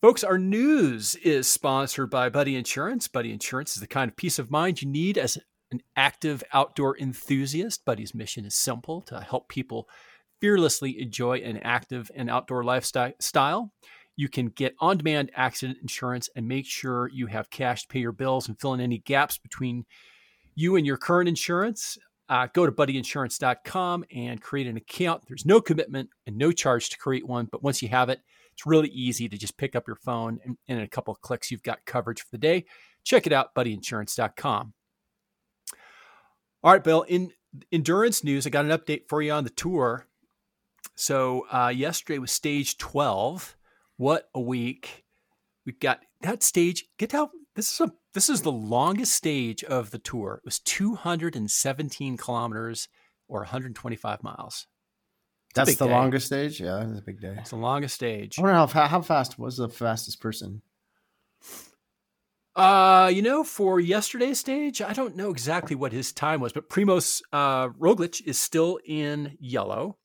Folks, 0.00 0.24
our 0.24 0.38
news 0.38 1.14
is 1.16 1.46
sponsored 1.46 2.08
by 2.08 2.30
Buddy 2.30 2.56
Insurance. 2.56 3.06
Buddy 3.06 3.32
Insurance 3.32 3.74
is 3.74 3.82
the 3.82 3.86
kind 3.86 4.10
of 4.10 4.16
peace 4.16 4.38
of 4.38 4.50
mind 4.50 4.80
you 4.80 4.88
need 4.88 5.18
as 5.18 5.36
an 5.70 5.80
active 5.94 6.42
outdoor 6.54 6.98
enthusiast. 6.98 7.84
Buddy's 7.84 8.14
mission 8.14 8.46
is 8.46 8.54
simple 8.54 9.02
to 9.02 9.20
help 9.20 9.48
people 9.50 9.86
fearlessly 10.40 10.98
enjoy 11.02 11.36
an 11.38 11.58
active 11.58 12.10
and 12.16 12.30
outdoor 12.30 12.64
lifestyle. 12.64 13.72
You 14.16 14.30
can 14.30 14.46
get 14.46 14.74
on 14.80 14.96
demand 14.96 15.30
accident 15.34 15.78
insurance 15.82 16.30
and 16.34 16.48
make 16.48 16.64
sure 16.66 17.10
you 17.12 17.26
have 17.26 17.50
cash 17.50 17.82
to 17.82 17.88
pay 17.88 18.00
your 18.00 18.12
bills 18.12 18.48
and 18.48 18.58
fill 18.58 18.72
in 18.72 18.80
any 18.80 18.98
gaps 18.98 19.36
between 19.36 19.84
you 20.54 20.76
and 20.76 20.86
your 20.86 20.96
current 20.96 21.28
insurance. 21.28 21.98
Uh, 22.30 22.46
go 22.54 22.64
to 22.64 22.70
buddyinsurance.com 22.70 24.04
and 24.14 24.40
create 24.40 24.68
an 24.68 24.76
account. 24.76 25.24
There's 25.26 25.44
no 25.44 25.60
commitment 25.60 26.10
and 26.26 26.38
no 26.38 26.52
charge 26.52 26.88
to 26.90 26.98
create 26.98 27.26
one, 27.26 27.48
but 27.50 27.64
once 27.64 27.82
you 27.82 27.88
have 27.88 28.08
it, 28.08 28.20
it's 28.52 28.64
really 28.64 28.88
easy 28.90 29.28
to 29.28 29.36
just 29.36 29.58
pick 29.58 29.74
up 29.74 29.88
your 29.88 29.96
phone 29.96 30.38
and, 30.44 30.56
and 30.68 30.78
in 30.78 30.84
a 30.84 30.88
couple 30.88 31.12
of 31.12 31.20
clicks, 31.22 31.50
you've 31.50 31.64
got 31.64 31.84
coverage 31.86 32.20
for 32.20 32.28
the 32.30 32.38
day. 32.38 32.66
Check 33.02 33.26
it 33.26 33.32
out, 33.32 33.52
buddyinsurance.com. 33.56 34.72
All 36.62 36.72
right, 36.72 36.84
Bill, 36.84 37.02
in 37.02 37.32
endurance 37.72 38.22
news, 38.22 38.46
I 38.46 38.50
got 38.50 38.64
an 38.64 38.70
update 38.70 39.08
for 39.08 39.20
you 39.22 39.32
on 39.32 39.42
the 39.42 39.50
tour. 39.50 40.06
So, 40.94 41.46
uh, 41.50 41.72
yesterday 41.74 42.20
was 42.20 42.30
stage 42.30 42.78
12. 42.78 43.56
What 43.96 44.28
a 44.34 44.40
week. 44.40 45.04
We've 45.66 45.80
got 45.80 46.00
that 46.20 46.44
stage. 46.44 46.84
Get 46.96 47.12
out. 47.12 47.30
This 47.56 47.72
is 47.72 47.80
a 47.80 47.92
this 48.14 48.28
is 48.28 48.42
the 48.42 48.52
longest 48.52 49.12
stage 49.12 49.62
of 49.64 49.90
the 49.90 49.98
tour. 49.98 50.36
It 50.42 50.44
was 50.44 50.58
217 50.60 52.16
kilometers 52.16 52.88
or 53.28 53.40
125 53.40 54.22
miles. 54.22 54.66
It's 55.50 55.56
That's 55.56 55.76
the 55.76 55.86
day. 55.86 55.92
longest 55.92 56.26
stage. 56.26 56.60
Yeah, 56.60 56.84
that's 56.86 57.00
a 57.00 57.02
big 57.02 57.20
day. 57.20 57.34
It's 57.38 57.50
the 57.50 57.56
longest 57.56 57.94
stage. 57.94 58.38
I 58.38 58.42
wonder 58.42 58.54
how 58.54 58.66
fa- 58.66 58.88
how 58.88 59.02
fast 59.02 59.38
was 59.38 59.56
the 59.56 59.68
fastest 59.68 60.20
person? 60.20 60.62
Uh, 62.56 63.10
you 63.12 63.22
know, 63.22 63.44
for 63.44 63.78
yesterday's 63.80 64.38
stage, 64.38 64.82
I 64.82 64.92
don't 64.92 65.16
know 65.16 65.30
exactly 65.30 65.76
what 65.76 65.92
his 65.92 66.12
time 66.12 66.40
was, 66.40 66.52
but 66.52 66.68
Primoz 66.68 67.22
uh, 67.32 67.68
Roglic 67.68 68.22
is 68.26 68.38
still 68.38 68.78
in 68.84 69.36
yellow. 69.40 69.96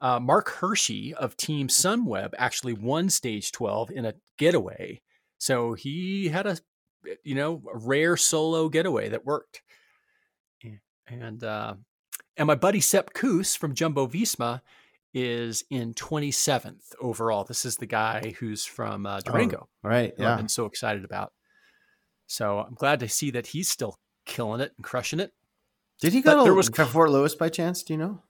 Uh, 0.00 0.20
Marc 0.20 0.48
Hirschi 0.60 1.14
of 1.14 1.36
Team 1.36 1.68
Sunweb 1.68 2.32
actually 2.36 2.74
won 2.74 3.08
stage 3.08 3.50
12 3.50 3.90
in 3.90 4.04
a 4.04 4.14
getaway. 4.38 5.00
So 5.38 5.72
he 5.72 6.28
had 6.28 6.46
a, 6.46 6.58
you 7.24 7.34
know, 7.34 7.62
a 7.72 7.78
rare 7.78 8.16
solo 8.16 8.68
getaway 8.68 9.08
that 9.10 9.24
worked. 9.24 9.62
And, 11.08 11.44
uh, 11.44 11.74
and 12.36 12.46
my 12.48 12.56
buddy 12.56 12.80
Sepp 12.80 13.12
Kuss 13.14 13.54
from 13.54 13.74
Jumbo 13.74 14.08
Visma 14.08 14.60
is 15.14 15.62
in 15.70 15.94
27th 15.94 16.94
overall. 17.00 17.44
This 17.44 17.64
is 17.64 17.76
the 17.76 17.86
guy 17.86 18.34
who's 18.40 18.64
from 18.64 19.06
uh, 19.06 19.20
Durango 19.20 19.68
Right. 19.84 20.12
Yeah. 20.18 20.32
I've 20.32 20.38
been 20.38 20.48
so 20.48 20.66
excited 20.66 21.04
about. 21.04 21.32
So 22.26 22.58
I'm 22.58 22.74
glad 22.74 23.00
to 23.00 23.08
see 23.08 23.30
that 23.30 23.46
he's 23.48 23.68
still 23.68 23.98
killing 24.26 24.60
it 24.60 24.72
and 24.76 24.84
crushing 24.84 25.20
it. 25.20 25.32
Did 26.00 26.12
he 26.12 26.20
go 26.22 26.38
to 26.38 26.42
there 26.44 26.54
was- 26.54 26.68
to 26.70 26.84
Fort 26.86 27.10
Lewis 27.10 27.34
by 27.36 27.48
chance? 27.48 27.82
Do 27.84 27.92
you 27.94 27.98
know? 27.98 28.22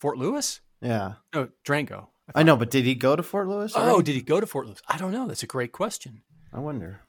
Fort 0.00 0.18
Lewis? 0.18 0.60
Yeah. 0.80 1.14
No, 1.32 1.48
Durango. 1.64 2.10
I 2.34 2.42
know, 2.42 2.56
but 2.56 2.70
did 2.70 2.84
he 2.84 2.96
go 2.96 3.14
to 3.14 3.22
Fort 3.22 3.46
Lewis? 3.48 3.72
Oh, 3.76 4.02
did 4.02 4.14
he 4.16 4.22
go 4.22 4.40
to 4.40 4.46
Fort 4.46 4.66
Lewis? 4.66 4.82
I 4.88 4.98
don't 4.98 5.12
know. 5.12 5.28
That's 5.28 5.42
a 5.44 5.46
great 5.46 5.70
question. 5.70 6.22
I 6.52 6.58
wonder. 6.58 7.00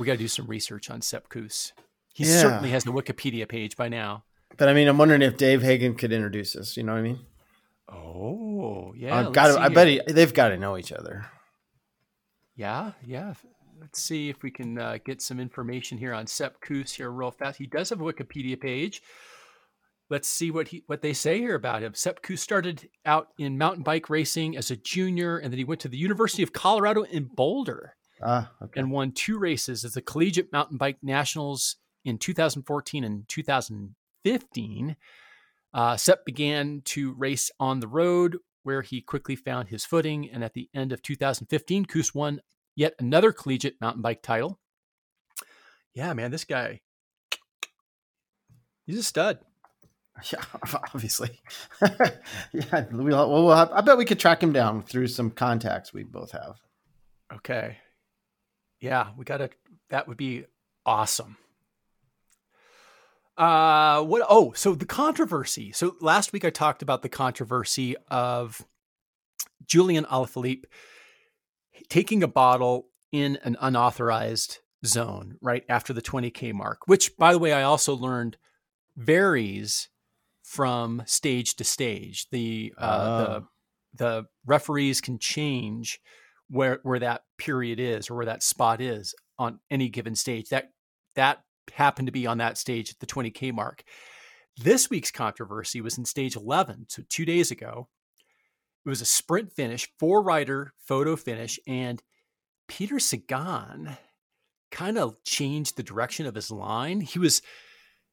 We 0.00 0.06
got 0.06 0.12
to 0.12 0.18
do 0.18 0.28
some 0.28 0.46
research 0.46 0.88
on 0.88 1.02
Sepp 1.02 1.28
Kuss. 1.28 1.74
He 2.14 2.24
Yeah. 2.24 2.40
certainly 2.40 2.70
has 2.70 2.86
a 2.86 2.88
Wikipedia 2.88 3.46
page 3.46 3.76
by 3.76 3.90
now. 3.90 4.24
But 4.56 4.70
I 4.70 4.72
mean, 4.72 4.88
I'm 4.88 4.96
wondering 4.96 5.20
if 5.20 5.36
Dave 5.36 5.60
Hagen 5.62 5.94
could 5.94 6.10
introduce 6.10 6.56
us. 6.56 6.74
You 6.74 6.84
know 6.84 6.92
what 6.94 7.00
I 7.00 7.02
mean? 7.02 7.20
Oh, 7.86 8.94
yeah. 8.96 9.14
I've 9.18 9.32
got. 9.34 9.58
I 9.58 9.68
bet 9.68 9.88
he, 9.88 10.00
they've 10.08 10.32
got 10.32 10.48
to 10.48 10.56
know 10.56 10.78
each 10.78 10.90
other. 10.90 11.26
Yeah, 12.56 12.92
yeah. 13.04 13.34
Let's 13.78 14.00
see 14.00 14.30
if 14.30 14.42
we 14.42 14.50
can 14.50 14.78
uh, 14.78 14.98
get 15.04 15.20
some 15.20 15.38
information 15.38 15.98
here 15.98 16.14
on 16.14 16.26
Sepp 16.26 16.60
Kuss 16.62 16.92
here 16.92 17.10
real 17.10 17.30
fast. 17.30 17.58
He 17.58 17.66
does 17.66 17.90
have 17.90 18.00
a 18.00 18.04
Wikipedia 18.04 18.58
page. 18.58 19.02
Let's 20.08 20.28
see 20.28 20.50
what 20.50 20.68
he 20.68 20.82
what 20.86 21.02
they 21.02 21.12
say 21.12 21.38
here 21.38 21.54
about 21.54 21.82
him. 21.82 21.92
Sepp 21.94 22.22
Kuss 22.22 22.40
started 22.40 22.88
out 23.04 23.28
in 23.38 23.58
mountain 23.58 23.82
bike 23.82 24.08
racing 24.08 24.56
as 24.56 24.70
a 24.70 24.76
junior, 24.76 25.36
and 25.36 25.52
then 25.52 25.58
he 25.58 25.64
went 25.64 25.80
to 25.82 25.88
the 25.88 25.98
University 25.98 26.42
of 26.42 26.54
Colorado 26.54 27.02
in 27.02 27.24
Boulder 27.24 27.96
Ah, 28.22 28.52
okay. 28.62 28.80
and 28.80 28.90
won 28.90 29.12
two 29.12 29.38
races 29.38 29.84
at 29.84 29.94
the 29.94 30.02
Collegiate 30.02 30.52
Mountain 30.52 30.76
Bike 30.76 30.98
Nationals 31.02 31.76
in 32.04 32.18
2014 32.18 33.04
and 33.04 33.28
2015. 33.28 34.96
Uh, 35.72 35.96
Sepp 35.96 36.24
began 36.24 36.82
to 36.84 37.14
race 37.14 37.50
on 37.60 37.80
the 37.80 37.88
road, 37.88 38.38
where 38.62 38.82
he 38.82 39.00
quickly 39.00 39.36
found 39.36 39.68
his 39.68 39.84
footing. 39.84 40.28
And 40.30 40.44
at 40.44 40.54
the 40.54 40.68
end 40.74 40.92
of 40.92 41.02
2015, 41.02 41.86
Kuss 41.86 42.14
won 42.14 42.40
yet 42.76 42.94
another 42.98 43.32
collegiate 43.32 43.80
mountain 43.80 44.02
bike 44.02 44.22
title. 44.22 44.58
Yeah, 45.94 46.12
man, 46.12 46.30
this 46.30 46.44
guy, 46.44 46.80
he's 48.86 48.98
a 48.98 49.02
stud. 49.02 49.38
Yeah, 50.30 50.44
obviously. 50.92 51.40
yeah, 52.52 52.84
we, 52.92 53.04
well, 53.04 53.30
we'll 53.30 53.56
have, 53.56 53.72
I 53.72 53.80
bet 53.80 53.96
we 53.96 54.04
could 54.04 54.18
track 54.18 54.42
him 54.42 54.52
down 54.52 54.82
through 54.82 55.06
some 55.06 55.30
contacts 55.30 55.94
we 55.94 56.02
both 56.02 56.32
have. 56.32 56.56
Okay. 57.32 57.78
Yeah, 58.80 59.08
we 59.16 59.24
got 59.24 59.38
to. 59.38 59.50
That 59.90 60.08
would 60.08 60.16
be 60.16 60.44
awesome. 60.86 61.36
Uh, 63.36 64.02
what? 64.02 64.22
Oh, 64.28 64.52
so 64.54 64.74
the 64.74 64.84
controversy. 64.86 65.72
So 65.72 65.96
last 66.00 66.32
week 66.32 66.44
I 66.44 66.50
talked 66.50 66.82
about 66.82 67.02
the 67.02 67.08
controversy 67.08 67.96
of 68.08 68.66
Julian 69.66 70.04
Alaphilippe 70.06 70.64
taking 71.88 72.22
a 72.22 72.28
bottle 72.28 72.86
in 73.12 73.38
an 73.42 73.56
unauthorized 73.60 74.58
zone 74.84 75.36
right 75.40 75.64
after 75.68 75.92
the 75.92 76.02
20k 76.02 76.52
mark, 76.52 76.80
which, 76.86 77.16
by 77.16 77.32
the 77.32 77.38
way, 77.38 77.52
I 77.52 77.62
also 77.62 77.94
learned 77.94 78.36
varies 78.96 79.88
from 80.42 81.02
stage 81.06 81.56
to 81.56 81.64
stage. 81.64 82.28
The 82.30 82.74
uh, 82.76 83.18
the 83.18 83.30
Oh. 83.30 83.48
the 83.94 84.24
referees 84.44 85.00
can 85.00 85.18
change 85.18 86.00
where 86.50 86.80
where 86.82 86.98
that 86.98 87.22
period 87.38 87.78
is 87.80 88.10
or 88.10 88.16
where 88.16 88.26
that 88.26 88.42
spot 88.42 88.80
is 88.80 89.14
on 89.38 89.60
any 89.70 89.88
given 89.88 90.14
stage. 90.14 90.48
That 90.50 90.70
that 91.14 91.42
happened 91.72 92.06
to 92.08 92.12
be 92.12 92.26
on 92.26 92.38
that 92.38 92.58
stage 92.58 92.90
at 92.90 92.98
the 92.98 93.06
20k 93.06 93.52
mark. 93.54 93.82
This 94.56 94.90
week's 94.90 95.10
controversy 95.10 95.80
was 95.80 95.96
in 95.96 96.04
stage 96.04 96.36
11, 96.36 96.86
so 96.88 97.02
2 97.08 97.24
days 97.24 97.50
ago. 97.50 97.88
It 98.84 98.88
was 98.88 99.00
a 99.00 99.06
sprint 99.06 99.52
finish, 99.52 99.88
four 99.98 100.22
rider 100.22 100.72
photo 100.84 101.16
finish 101.16 101.58
and 101.66 102.02
Peter 102.68 102.98
Sagan 102.98 103.96
kind 104.70 104.98
of 104.98 105.22
changed 105.24 105.76
the 105.76 105.82
direction 105.82 106.26
of 106.26 106.34
his 106.34 106.50
line. 106.50 107.00
He 107.00 107.18
was 107.18 107.42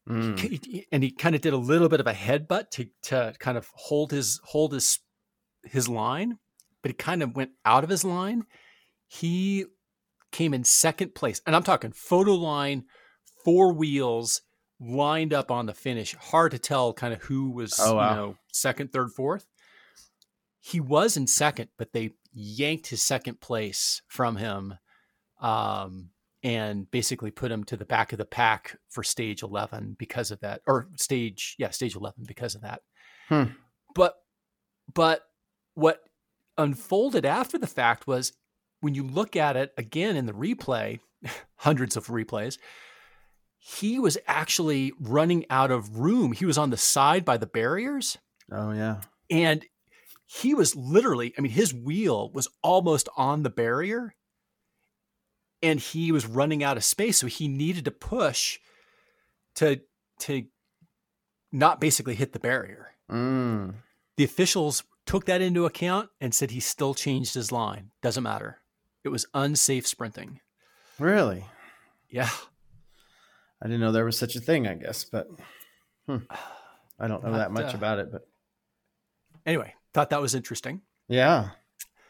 Mm. 0.08 0.40
he- 0.40 0.88
and 0.92 1.04
he 1.04 1.12
kind 1.12 1.36
of 1.36 1.42
did 1.42 1.52
a 1.52 1.58
little 1.58 1.90
bit 1.90 2.00
of 2.00 2.08
a 2.08 2.14
headbutt 2.14 2.70
to 2.72 2.90
to 3.04 3.36
kind 3.40 3.58
of 3.58 3.70
hold 3.74 4.12
his 4.12 4.40
hold 4.46 4.72
his 4.72 5.00
his 5.66 5.90
line, 5.90 6.40
but 6.88 6.92
he 6.92 6.96
kind 6.96 7.22
of 7.22 7.36
went 7.36 7.52
out 7.66 7.84
of 7.84 7.90
his 7.90 8.06
line. 8.06 8.44
He 9.08 9.66
came 10.32 10.54
in 10.54 10.64
second 10.64 11.16
place, 11.16 11.42
and 11.46 11.54
I'm 11.54 11.64
talking 11.64 11.92
photo 11.92 12.34
line, 12.34 12.86
four 13.44 13.74
wheels 13.74 14.42
lined 14.80 15.34
up 15.34 15.52
on 15.52 15.66
the 15.66 15.74
finish. 15.74 16.16
Hard 16.16 16.52
to 16.52 16.60
tell 16.60 16.94
kind 16.94 17.14
of 17.14 17.22
who 17.24 17.52
was 17.52 17.78
Oh, 17.78 17.96
wow. 17.96 18.10
you 18.10 18.16
know 18.16 18.36
second, 18.54 18.94
third, 18.94 19.10
fourth. 19.12 19.46
He 20.62 20.80
was 20.80 21.18
in 21.18 21.28
second, 21.28 21.68
but 21.78 21.92
they 21.92 22.12
yanked 22.34 22.88
his 22.88 23.02
second 23.04 23.42
place 23.42 24.02
from 24.08 24.38
him. 24.38 24.76
Um, 25.42 26.12
and 26.42 26.90
basically 26.90 27.32
put 27.32 27.52
him 27.52 27.66
to 27.66 27.76
the 27.76 27.84
back 27.84 28.14
of 28.14 28.18
the 28.18 28.26
pack 28.26 28.78
for 28.90 29.04
stage 29.04 29.44
11 29.44 29.98
because 30.00 30.30
of 30.32 30.40
that 30.42 30.62
or 30.68 30.88
stage 30.96 31.56
yeah 31.58 31.72
stage 31.72 31.96
11 31.96 32.24
because 32.28 32.54
of 32.54 32.62
that 32.62 32.82
Hmm. 33.28 33.46
but 33.96 34.16
but 34.94 35.24
what 35.74 36.00
unfolded 36.58 37.26
after 37.26 37.58
the 37.58 37.68
fact 37.68 38.08
was 38.08 38.34
when 38.82 38.94
you 38.96 39.04
look 39.04 39.36
at 39.36 39.56
it 39.56 39.74
again 39.78 40.16
in 40.16 40.26
the 40.26 40.34
replay 40.34 41.00
hundreds 41.58 41.96
of 41.98 42.08
replays 42.08 42.58
he 43.60 44.00
was 44.00 44.18
actually 44.28 44.94
running 45.00 45.46
out 45.50 45.72
of 45.72 45.98
room 46.00 46.32
he 46.32 46.46
was 46.46 46.58
on 46.58 46.70
the 46.70 46.78
side 46.78 47.26
by 47.26 47.38
the 47.38 47.48
barriers 47.48 48.18
Oh 48.52 48.72
yeah. 48.72 49.02
and 49.30 49.66
he 50.26 50.54
was 50.54 50.76
literally 50.76 51.34
i 51.38 51.42
mean 51.42 51.52
his 51.52 51.74
wheel 51.74 52.30
was 52.34 52.48
almost 52.64 53.10
on 53.18 53.44
the 53.44 53.50
barrier 53.50 54.14
and 55.64 55.80
he 55.80 56.12
was 56.12 56.26
running 56.26 56.64
out 56.64 56.78
of 56.78 56.84
space 56.84 57.18
so 57.18 57.28
he 57.28 57.48
needed 57.48 57.86
to 57.86 57.92
push 57.92 58.60
to 59.56 59.82
to 60.20 60.46
not 61.52 61.80
basically 61.82 62.16
hit 62.16 62.34
the 62.34 62.40
barrier 62.40 62.92
Mm. 63.10 63.76
the 64.18 64.26
officials 64.26 64.84
took 65.08 65.26
that 65.26 65.42
into 65.42 65.66
account 65.66 66.10
and 66.22 66.34
said 66.34 66.52
he 66.52 66.60
still 66.60 66.94
changed 66.94 67.34
his 67.34 67.52
line 67.52 67.92
doesn't 68.02 68.24
matter 68.24 68.60
it 69.04 69.10
was 69.10 69.26
unsafe 69.34 69.88
sprinting 69.88 70.40
Really? 71.00 71.46
yeah 72.10 72.30
I 73.62 73.66
didn't 73.66 73.82
know 73.82 73.92
there 73.92 74.06
was 74.06 74.18
such 74.18 74.36
a 74.36 74.40
thing. 74.40 74.68
I 74.68 74.76
guess, 74.76 75.04
but 75.04 75.28
hmm. 76.06 76.18
I 77.00 77.08
don't 77.08 77.24
know 77.24 77.32
Not, 77.32 77.38
that 77.38 77.52
much 77.52 77.74
uh, 77.74 77.78
about 77.78 77.98
it. 77.98 78.12
But 78.12 78.28
anyway 79.48 79.74
thought 79.94 80.12
that 80.12 80.22
was 80.22 80.36
interesting 80.36 80.82
yeah. 81.08 81.50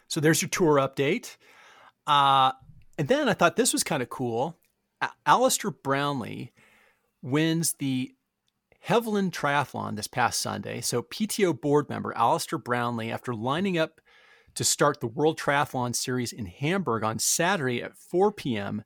So 0.08 0.20
there's 0.20 0.42
your 0.42 0.50
tour 0.50 0.76
update. 0.76 1.38
Uh, 2.06 2.52
and 2.98 3.08
then 3.08 3.30
I 3.30 3.34
thought 3.34 3.56
this 3.56 3.74
was 3.74 3.84
kind 3.84 4.02
of 4.02 4.10
cool. 4.10 4.58
A- 5.02 5.10
Alistair 5.26 5.72
Brownlee 5.72 6.54
wins 7.22 7.74
the 7.74 8.16
Helvellyn 8.88 9.32
Triathlon 9.32 9.98
this 9.98 10.08
past 10.08 10.40
Sunday. 10.40 10.80
So 10.80 11.04
PTO 11.04 11.60
board 11.60 11.90
member 11.90 12.14
Alistair 12.16 12.58
Brownlee, 12.58 13.12
after 13.12 13.34
lining 13.34 13.78
up 13.78 14.00
to 14.56 14.64
start 14.64 15.02
the 15.02 15.08
World 15.08 15.38
Triathlon 15.38 15.94
Series 15.94 16.32
in 16.32 16.46
Hamburg 16.46 17.04
on 17.04 17.20
Saturday 17.20 17.84
at 17.84 17.98
4 17.98 18.32
p.m., 18.32 18.84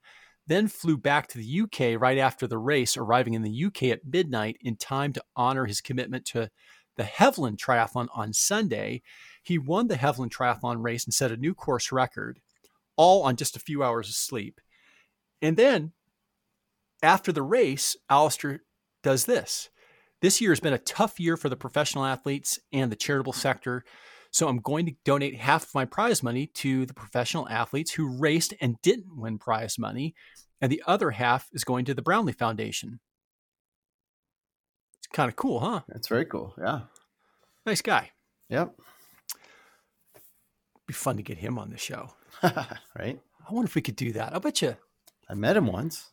then 0.47 0.67
flew 0.67 0.97
back 0.97 1.27
to 1.27 1.37
the 1.37 1.61
UK 1.61 2.01
right 2.01 2.17
after 2.17 2.47
the 2.47 2.57
race, 2.57 2.97
arriving 2.97 3.35
in 3.35 3.43
the 3.43 3.65
UK 3.65 3.83
at 3.83 4.05
midnight 4.05 4.57
in 4.61 4.75
time 4.75 5.13
to 5.13 5.23
honor 5.35 5.67
his 5.67 5.81
commitment 5.81 6.25
to 6.25 6.49
the 6.97 7.03
Helvellyn 7.03 7.55
Triathlon 7.55 8.07
on 8.15 8.33
Sunday. 8.33 9.03
He 9.43 9.59
won 9.59 9.87
the 9.87 9.95
Helvellyn 9.95 10.31
Triathlon 10.31 10.83
race 10.83 11.05
and 11.05 11.13
set 11.13 11.31
a 11.31 11.37
new 11.37 11.53
course 11.53 11.91
record, 11.91 12.39
all 12.97 13.21
on 13.21 13.35
just 13.35 13.55
a 13.55 13.59
few 13.61 13.83
hours 13.83 14.09
of 14.09 14.15
sleep. 14.15 14.59
And 15.43 15.57
then 15.57 15.91
after 17.03 17.31
the 17.31 17.43
race, 17.43 17.95
Alistair 18.09 18.63
does 19.03 19.25
this. 19.25 19.69
This 20.21 20.39
year 20.39 20.51
has 20.51 20.59
been 20.59 20.73
a 20.73 20.77
tough 20.77 21.19
year 21.19 21.35
for 21.35 21.49
the 21.49 21.55
professional 21.55 22.05
athletes 22.05 22.59
and 22.71 22.91
the 22.91 22.95
charitable 22.95 23.33
sector. 23.33 23.83
So 24.29 24.47
I'm 24.47 24.59
going 24.59 24.85
to 24.85 24.95
donate 25.03 25.35
half 25.35 25.63
of 25.63 25.75
my 25.75 25.83
prize 25.83 26.21
money 26.21 26.45
to 26.47 26.85
the 26.85 26.93
professional 26.93 27.49
athletes 27.49 27.91
who 27.91 28.07
raced 28.07 28.53
and 28.61 28.81
didn't 28.81 29.17
win 29.17 29.39
prize 29.39 29.79
money. 29.79 30.13
And 30.61 30.71
the 30.71 30.83
other 30.85 31.11
half 31.11 31.49
is 31.53 31.63
going 31.63 31.85
to 31.85 31.95
the 31.95 32.03
Brownlee 32.03 32.33
Foundation. 32.33 32.99
It's 34.99 35.07
kind 35.07 35.27
of 35.27 35.35
cool, 35.35 35.59
huh? 35.59 35.81
That's 35.89 36.07
very 36.07 36.25
cool. 36.25 36.53
Yeah. 36.57 36.81
Nice 37.65 37.81
guy. 37.81 38.11
Yep. 38.49 38.75
Be 40.85 40.93
fun 40.93 41.17
to 41.17 41.23
get 41.23 41.39
him 41.39 41.57
on 41.57 41.71
the 41.71 41.77
show. 41.77 42.13
right. 42.43 43.19
I 43.49 43.53
wonder 43.53 43.67
if 43.67 43.75
we 43.75 43.81
could 43.81 43.95
do 43.95 44.13
that. 44.13 44.35
I 44.35 44.39
bet 44.39 44.61
you. 44.61 44.77
I 45.27 45.33
met 45.33 45.57
him 45.57 45.65
once. 45.65 46.11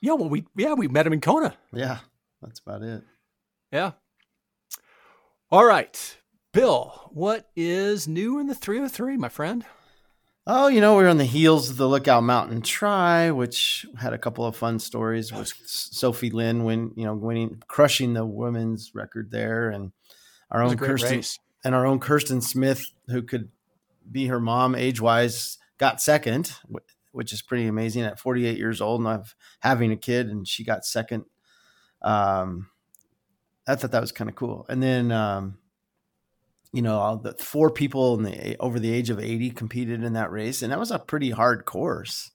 Yeah, 0.00 0.12
well, 0.12 0.28
we 0.28 0.44
yeah 0.56 0.74
we 0.74 0.86
met 0.86 1.06
him 1.06 1.12
in 1.12 1.20
Kona. 1.20 1.56
Yeah. 1.72 1.98
That's 2.40 2.60
about 2.60 2.82
it. 2.82 3.02
Yeah. 3.72 3.92
All 5.50 5.64
right, 5.64 6.16
Bill. 6.52 7.10
What 7.12 7.48
is 7.56 8.08
new 8.08 8.38
in 8.38 8.46
the 8.46 8.54
303, 8.54 9.16
my 9.16 9.28
friend? 9.28 9.64
Oh, 10.48 10.68
you 10.68 10.80
know, 10.80 10.94
we're 10.94 11.08
on 11.08 11.18
the 11.18 11.24
heels 11.24 11.70
of 11.70 11.76
the 11.76 11.88
Lookout 11.88 12.22
Mountain 12.22 12.62
Try, 12.62 13.32
which 13.32 13.84
had 13.98 14.12
a 14.12 14.18
couple 14.18 14.44
of 14.44 14.54
fun 14.56 14.78
stories 14.78 15.32
with 15.32 15.52
Sophie 15.66 16.30
Lynn 16.30 16.62
when 16.62 16.92
you 16.94 17.04
know 17.04 17.14
winning, 17.14 17.62
crushing 17.66 18.14
the 18.14 18.24
women's 18.24 18.94
record 18.94 19.30
there, 19.32 19.70
and 19.70 19.90
our 20.52 20.60
It 20.60 20.64
was 20.64 20.72
a 20.72 20.76
own 20.76 20.78
Kirsten 20.78 21.16
race. 21.16 21.38
and 21.64 21.74
our 21.74 21.84
own 21.84 21.98
Kirsten 21.98 22.40
Smith, 22.40 22.86
who 23.08 23.22
could 23.22 23.48
be 24.10 24.26
her 24.26 24.38
mom 24.38 24.76
age 24.76 25.00
wise, 25.00 25.58
got 25.78 26.00
second, 26.00 26.52
which 27.10 27.32
is 27.32 27.42
pretty 27.42 27.66
amazing 27.66 28.04
at 28.04 28.20
48 28.20 28.56
years 28.56 28.80
old 28.80 29.00
and 29.00 29.08
I've 29.08 29.34
having 29.60 29.90
a 29.90 29.96
kid, 29.96 30.28
and 30.28 30.46
she 30.46 30.62
got 30.62 30.84
second. 30.84 31.24
Um, 32.02 32.68
I 33.66 33.74
thought 33.74 33.92
that 33.92 34.00
was 34.00 34.12
kind 34.12 34.30
of 34.30 34.36
cool. 34.36 34.64
And 34.68 34.82
then, 34.82 35.10
um, 35.12 35.58
you 36.72 36.82
know, 36.82 36.98
all 36.98 37.16
the 37.16 37.32
four 37.34 37.70
people 37.70 38.14
in 38.16 38.22
the 38.24 38.56
over 38.58 38.78
the 38.78 38.92
age 38.92 39.10
of 39.10 39.18
80 39.18 39.50
competed 39.50 40.02
in 40.04 40.12
that 40.14 40.30
race, 40.30 40.62
and 40.62 40.72
that 40.72 40.78
was 40.78 40.90
a 40.90 40.98
pretty 40.98 41.30
hard 41.30 41.64
course. 41.64 42.30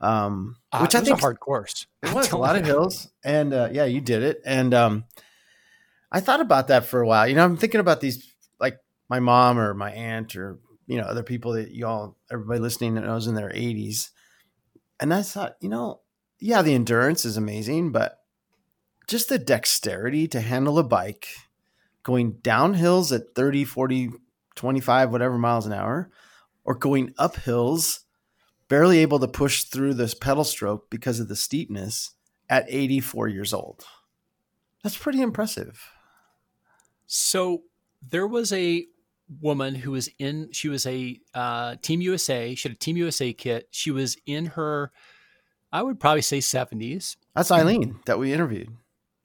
Um, 0.00 0.56
Uh, 0.72 0.80
which 0.80 0.94
it 0.94 0.98
I 0.98 1.00
was 1.00 1.08
think 1.08 1.18
a 1.18 1.20
hard 1.20 1.40
course. 1.40 1.86
it 2.02 2.12
was 2.12 2.32
a 2.32 2.36
lot 2.36 2.56
of 2.56 2.64
hills, 2.66 3.08
and 3.24 3.54
uh, 3.54 3.68
yeah, 3.72 3.84
you 3.84 4.00
did 4.00 4.22
it. 4.22 4.40
And 4.44 4.74
um, 4.74 5.04
I 6.10 6.20
thought 6.20 6.40
about 6.40 6.68
that 6.68 6.84
for 6.86 7.00
a 7.00 7.06
while. 7.06 7.26
You 7.28 7.36
know, 7.36 7.44
I'm 7.44 7.56
thinking 7.56 7.80
about 7.80 8.00
these, 8.00 8.32
like 8.58 8.78
my 9.08 9.20
mom 9.20 9.58
or 9.58 9.74
my 9.74 9.92
aunt 9.92 10.34
or 10.36 10.58
you 10.86 10.96
know 10.98 11.04
other 11.04 11.22
people 11.22 11.52
that 11.52 11.70
y'all, 11.74 12.16
everybody 12.30 12.60
listening 12.60 12.94
that 12.96 13.04
knows 13.04 13.26
in 13.28 13.34
their 13.36 13.50
80s. 13.50 14.10
And 15.00 15.14
I 15.14 15.22
thought, 15.22 15.56
you 15.60 15.68
know, 15.68 16.00
yeah, 16.40 16.62
the 16.62 16.74
endurance 16.74 17.24
is 17.24 17.36
amazing, 17.36 17.92
but 17.92 18.18
just 19.12 19.28
the 19.28 19.38
dexterity 19.38 20.26
to 20.26 20.40
handle 20.40 20.78
a 20.78 20.82
bike 20.82 21.28
going 22.02 22.32
down 22.42 22.72
hills 22.72 23.12
at 23.12 23.34
30, 23.34 23.64
40, 23.64 24.10
25, 24.56 25.12
whatever 25.12 25.36
miles 25.36 25.66
an 25.66 25.74
hour, 25.74 26.10
or 26.64 26.74
going 26.74 27.12
up 27.18 27.36
hills 27.36 28.06
barely 28.68 29.00
able 29.00 29.18
to 29.18 29.28
push 29.28 29.64
through 29.64 29.92
this 29.92 30.14
pedal 30.14 30.44
stroke 30.44 30.88
because 30.88 31.20
of 31.20 31.28
the 31.28 31.36
steepness 31.36 32.14
at 32.48 32.64
84 32.68 33.28
years 33.28 33.52
old. 33.52 33.84
That's 34.82 34.96
pretty 34.96 35.20
impressive. 35.20 35.90
So 37.06 37.64
there 38.08 38.26
was 38.26 38.50
a 38.50 38.86
woman 39.42 39.74
who 39.74 39.90
was 39.90 40.08
in. 40.18 40.48
She 40.52 40.70
was 40.70 40.86
a 40.86 41.20
uh, 41.34 41.76
Team 41.82 42.00
USA. 42.00 42.54
She 42.54 42.66
had 42.66 42.76
a 42.76 42.78
Team 42.78 42.96
USA 42.96 43.34
kit. 43.34 43.68
She 43.70 43.90
was 43.90 44.16
in 44.24 44.46
her, 44.46 44.90
I 45.70 45.82
would 45.82 46.00
probably 46.00 46.22
say 46.22 46.40
seventies. 46.40 47.18
That's 47.36 47.50
Eileen 47.50 48.00
that 48.06 48.18
we 48.18 48.32
interviewed. 48.32 48.74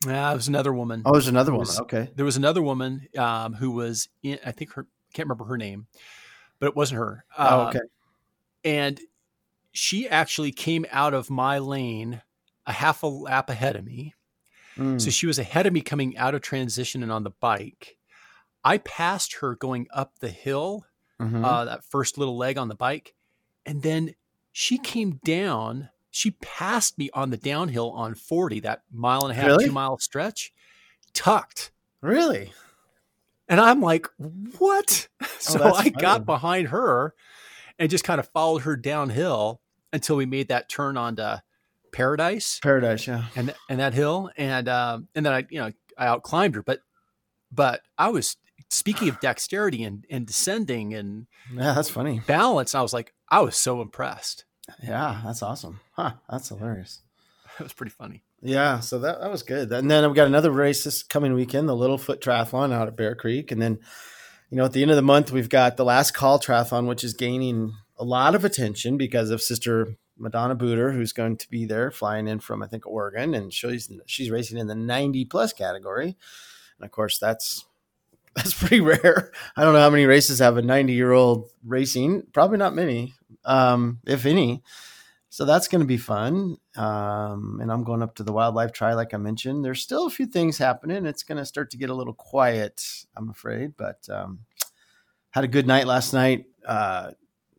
Yeah, 0.06 0.32
it 0.32 0.36
was 0.36 0.48
another 0.48 0.74
woman. 0.74 1.02
Oh, 1.06 1.12
was 1.14 1.28
another 1.28 1.52
woman. 1.52 1.68
was- 1.68 1.80
Okay. 1.80 2.10
There 2.16 2.26
was 2.26 2.38
another 2.38 2.62
woman 2.62 3.08
um, 3.18 3.54
who 3.54 3.72
was 3.72 4.10
in. 4.24 4.40
I 4.46 4.52
think 4.52 4.74
her. 4.74 4.86
Can't 5.14 5.28
remember 5.28 5.46
her 5.46 5.58
name, 5.58 5.88
but 6.60 6.68
it 6.68 6.76
wasn't 6.76 7.00
her. 7.00 7.26
Oh, 7.38 7.62
Um, 7.62 7.68
okay. 7.70 7.80
and 8.64 9.00
she 9.72 10.08
actually 10.08 10.52
came 10.52 10.86
out 10.92 11.14
of 11.14 11.30
my 11.30 11.58
lane 11.60 12.22
a 12.66 12.74
half 12.74 13.02
a 13.04 13.08
lap 13.08 13.50
ahead 13.50 13.76
of 13.76 13.86
me. 13.86 14.14
Mm. 14.76 15.02
So 15.02 15.10
she 15.10 15.26
was 15.26 15.40
ahead 15.40 15.66
of 15.66 15.74
me 15.74 15.82
coming 15.82 16.16
out 16.18 16.36
of 16.36 16.42
transition 16.42 17.02
and 17.02 17.12
on 17.12 17.24
the 17.24 17.32
bike. 17.32 17.98
I 18.64 18.78
passed 18.80 19.36
her 19.36 19.56
going 19.56 19.88
up 19.94 20.20
the 20.20 20.30
hill, 20.30 20.86
Mhm. 21.22 21.44
uh, 21.44 21.66
that 21.66 21.84
first 21.86 22.18
little 22.18 22.38
leg 22.38 22.58
on 22.58 22.68
the 22.68 22.76
bike. 22.76 23.16
And 23.66 23.82
then 23.82 24.14
she 24.52 24.78
came 24.78 25.20
down. 25.24 25.90
She 26.12 26.32
passed 26.32 26.98
me 26.98 27.10
on 27.14 27.30
the 27.30 27.38
downhill 27.38 27.92
on 27.92 28.16
40, 28.16 28.62
that 28.62 28.82
mile 28.92 29.24
and 29.24 29.32
a 29.32 29.36
half, 29.36 29.48
Really? 29.48 29.66
two 29.66 29.72
mile 29.72 29.98
stretch, 30.00 30.54
tucked. 31.14 31.72
really? 32.02 32.52
And 33.50 33.62
I'm 33.62 33.82
like, 33.82 34.08
what? 34.58 35.08
so 35.40 35.60
Oh, 35.60 35.64
that's 35.64 35.80
I 35.80 35.90
got 35.90 36.26
behind 36.26 36.70
her 36.70 37.14
and 37.80 37.90
just 37.90 38.04
kind 38.04 38.20
of 38.20 38.28
followed 38.30 38.64
her 38.64 38.76
downhill 38.76 39.62
until 39.94 40.16
we 40.18 40.26
made 40.26 40.50
that 40.50 40.68
turn 40.70 40.98
onto 40.98 41.36
Paradise 41.94 42.60
Paradise, 42.62 43.08
yeah. 43.08 43.26
and 43.36 43.54
and 43.70 43.80
that 43.80 43.94
hill. 43.94 44.30
And 44.38 44.68
um, 44.68 45.08
and 45.16 45.26
then 45.26 45.34
I, 45.34 45.46
you 45.50 45.60
know, 45.60 45.72
I 45.98 46.08
outclimbed 46.08 46.56
her. 46.56 46.62
But 46.64 46.82
but 47.52 47.82
I 47.98 48.10
was 48.10 48.36
speaking 48.70 49.08
of 49.10 49.20
dexterity 49.22 49.84
and, 49.84 50.06
and 50.10 50.28
descending 50.28 50.94
and 50.94 51.28
Yeah, 51.54 51.74
that's 51.74 51.90
funny. 51.90 52.22
balance, 52.28 52.76
I 52.76 52.82
was 52.82 52.92
like, 52.94 53.14
I 53.30 53.40
was 53.42 53.56
so 53.56 53.82
impressed. 53.82 54.44
Yeah, 54.84 55.22
that's 55.26 55.42
awesome. 55.42 55.80
Huh, 55.94 56.14
that's 56.30 56.50
hilarious. 56.50 57.02
That 57.58 57.64
was 57.64 57.74
pretty 57.74 57.92
funny. 57.92 58.22
Yeah, 58.40 58.82
so 58.82 59.00
that, 59.00 59.20
that 59.20 59.32
was 59.32 59.42
good. 59.42 59.72
And 59.72 59.90
then 59.90 60.06
we've 60.06 60.16
got 60.16 60.28
another 60.28 60.52
race 60.52 60.84
this 60.84 61.02
coming 61.02 61.34
weekend, 61.34 61.68
the 61.68 61.74
Littlefoot 61.74 62.20
Triathlon 62.20 62.72
out 62.72 62.88
at 62.88 62.96
Bear 62.96 63.16
Creek. 63.16 63.52
And 63.52 63.60
then, 63.60 63.80
you 64.52 64.58
know, 64.58 64.66
at 64.66 64.74
the 64.74 64.84
end 64.84 64.92
of 64.92 64.96
the 64.96 65.02
month, 65.02 65.32
we've 65.32 65.50
got 65.50 65.76
the 65.76 65.84
Last 65.84 66.12
Call 66.12 66.40
Triathlon, 66.40 66.86
which 66.88 67.04
is 67.04 67.16
gaining 67.16 67.74
a 67.98 68.04
lot 68.04 68.36
of 68.36 68.46
attention 68.46 68.96
because 68.96 69.32
of 69.32 69.42
Sister 69.42 69.96
Madonna 70.20 70.54
Buder, 70.54 70.92
who's 70.92 71.14
going 71.14 71.38
to 71.38 71.50
be 71.50 71.66
there 71.66 71.90
flying 71.90 72.28
in 72.28 72.40
from, 72.40 72.62
I 72.62 72.68
think, 72.68 72.86
Oregon. 72.86 73.34
And 73.34 73.52
she's, 73.52 73.90
she's 74.06 74.30
racing 74.30 74.60
in 74.60 74.68
the 74.68 74.76
90 74.76 75.26
plus 75.26 75.52
category. 75.52 76.16
And 76.78 76.86
of 76.86 76.92
course, 76.92 77.18
that's 77.18 77.66
that's 78.36 78.54
pretty 78.54 78.82
rare. 78.82 79.32
I 79.56 79.64
don't 79.64 79.74
know 79.74 79.80
how 79.80 79.90
many 79.90 80.06
races 80.06 80.38
have 80.40 80.58
a 80.58 80.62
90 80.62 80.94
year 80.94 81.12
old 81.12 81.50
racing. 81.66 82.22
Probably 82.34 82.60
not 82.60 82.76
many, 82.76 83.16
um, 83.46 84.00
if 84.06 84.26
any. 84.26 84.64
So 85.30 85.46
that's 85.46 85.68
going 85.68 85.82
to 85.82 85.86
be 85.88 85.98
fun. 85.98 86.58
Um, 86.76 87.60
and 87.62 87.72
I'm 87.72 87.84
going 87.84 88.02
up 88.02 88.16
to 88.16 88.24
the 88.24 88.32
wildlife 88.32 88.72
try, 88.72 88.94
like 88.94 89.14
I 89.14 89.18
mentioned. 89.18 89.64
There's 89.64 89.82
still 89.82 90.08
a 90.08 90.10
few 90.10 90.26
things 90.26 90.58
happening. 90.58 91.06
It's 91.06 91.24
going 91.24 91.38
to 91.38 91.46
start 91.46 91.70
to 91.72 91.78
get 91.78 91.90
a 91.90 91.94
little 91.94 92.14
quiet, 92.14 93.06
I'm 93.16 93.30
afraid. 93.30 93.74
But 93.78 94.08
um, 94.10 94.40
had 95.32 95.44
a 95.44 95.48
good 95.48 95.68
night 95.68 95.86
last 95.86 96.14
night. 96.14 96.46
Uh, 96.66 97.12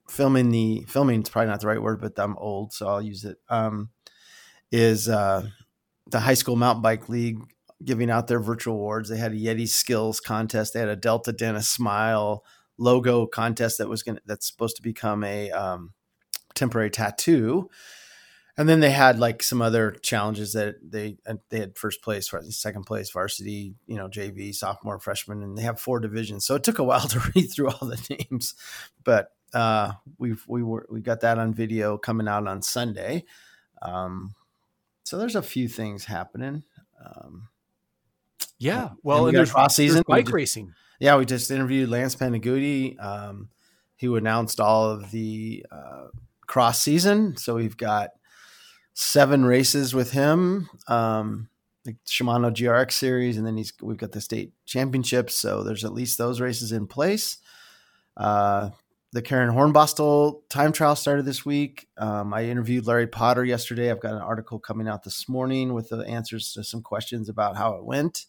filming 0.08 0.50
the 0.50 0.84
filming 0.88 1.22
is 1.22 1.28
probably 1.28 1.50
not 1.50 1.60
the 1.60 1.66
right 1.66 1.80
word, 1.80 2.00
but 2.00 2.18
I'm 2.18 2.36
old, 2.38 2.72
so 2.72 2.88
I'll 2.88 3.02
use 3.02 3.24
it. 3.24 3.38
Um, 3.48 3.90
is 4.72 5.08
uh, 5.08 5.46
the 6.10 6.20
high 6.20 6.34
school 6.34 6.56
mountain 6.56 6.82
bike 6.82 7.08
league 7.08 7.38
giving 7.84 8.10
out 8.10 8.26
their 8.26 8.40
virtual 8.40 8.74
awards? 8.74 9.08
They 9.08 9.18
had 9.18 9.32
a 9.32 9.36
Yeti 9.36 9.68
skills 9.68 10.20
contest. 10.20 10.72
They 10.72 10.80
had 10.80 10.88
a 10.88 10.96
Delta 10.96 11.32
Dental 11.32 11.62
Smile 11.62 12.44
logo 12.78 13.26
contest 13.26 13.78
that 13.78 13.88
was 13.88 14.02
going 14.02 14.16
to 14.16 14.22
that's 14.26 14.46
supposed 14.46 14.76
to 14.76 14.82
become 14.82 15.24
a 15.24 15.50
um, 15.50 15.92
temporary 16.54 16.90
tattoo. 16.90 17.68
And 18.56 18.68
then 18.68 18.80
they 18.80 18.90
had 18.90 19.20
like 19.20 19.42
some 19.44 19.62
other 19.62 19.92
challenges 19.92 20.54
that 20.54 20.76
they 20.82 21.18
uh, 21.26 21.34
they 21.48 21.60
had 21.60 21.78
first 21.78 22.02
place, 22.02 22.32
second 22.50 22.84
place, 22.84 23.10
varsity, 23.10 23.74
you 23.86 23.96
know, 23.96 24.08
JV, 24.08 24.52
sophomore, 24.52 24.98
freshman, 24.98 25.42
and 25.44 25.56
they 25.56 25.62
have 25.62 25.80
four 25.80 26.00
divisions. 26.00 26.44
So 26.44 26.56
it 26.56 26.64
took 26.64 26.80
a 26.80 26.84
while 26.84 27.06
to 27.06 27.20
read 27.36 27.52
through 27.52 27.68
all 27.68 27.86
the 27.86 28.16
names, 28.30 28.54
but 29.04 29.30
uh, 29.54 29.92
we've 30.18 30.44
we 30.48 30.64
were 30.64 30.86
we 30.90 31.00
got 31.00 31.20
that 31.20 31.38
on 31.38 31.54
video 31.54 31.98
coming 31.98 32.26
out 32.26 32.48
on 32.48 32.62
Sunday. 32.62 33.24
Um, 33.80 34.34
so 35.04 35.18
there's 35.18 35.36
a 35.36 35.42
few 35.42 35.68
things 35.68 36.04
happening. 36.04 36.64
Um, 37.04 37.48
Yeah. 38.58 38.90
Well, 39.04 39.22
we 39.22 39.28
and 39.30 39.38
there's, 39.38 39.52
cross 39.52 39.76
there's 39.76 39.90
season. 39.90 40.04
We 40.08 40.16
bike 40.16 40.32
racing. 40.32 40.74
Yeah, 40.98 41.16
we 41.16 41.26
just 41.26 41.50
interviewed 41.50 41.88
Lance 41.88 42.16
Panigutti, 42.16 43.02
um, 43.02 43.50
who 44.00 44.16
announced 44.16 44.58
all 44.58 44.90
of 44.90 45.10
the 45.12 45.64
uh, 45.70 46.08
cross 46.46 46.82
season. 46.82 47.36
So 47.36 47.54
we've 47.54 47.76
got 47.76 48.10
seven 48.94 49.44
races 49.44 49.94
with 49.94 50.10
him, 50.10 50.68
um, 50.88 51.48
the 51.84 51.94
Shimano 52.06 52.52
GRX 52.52 52.92
series, 52.92 53.36
and 53.36 53.46
then 53.46 53.56
he's 53.56 53.72
we've 53.80 53.96
got 53.96 54.10
the 54.10 54.20
state 54.20 54.52
championships. 54.66 55.36
So 55.36 55.62
there's 55.62 55.84
at 55.84 55.92
least 55.92 56.18
those 56.18 56.40
races 56.40 56.72
in 56.72 56.88
place. 56.88 57.38
Uh, 58.16 58.70
the 59.12 59.22
Karen 59.22 59.54
Hornbostel 59.54 60.42
time 60.50 60.72
trial 60.72 60.96
started 60.96 61.24
this 61.24 61.46
week. 61.46 61.86
Um, 61.96 62.34
I 62.34 62.44
interviewed 62.44 62.86
Larry 62.86 63.06
Potter 63.06 63.44
yesterday. 63.44 63.90
I've 63.90 64.00
got 64.00 64.14
an 64.14 64.20
article 64.20 64.58
coming 64.58 64.88
out 64.88 65.04
this 65.04 65.28
morning 65.28 65.72
with 65.72 65.88
the 65.88 65.98
answers 66.00 66.52
to 66.54 66.64
some 66.64 66.82
questions 66.82 67.28
about 67.28 67.56
how 67.56 67.74
it 67.74 67.84
went 67.84 68.26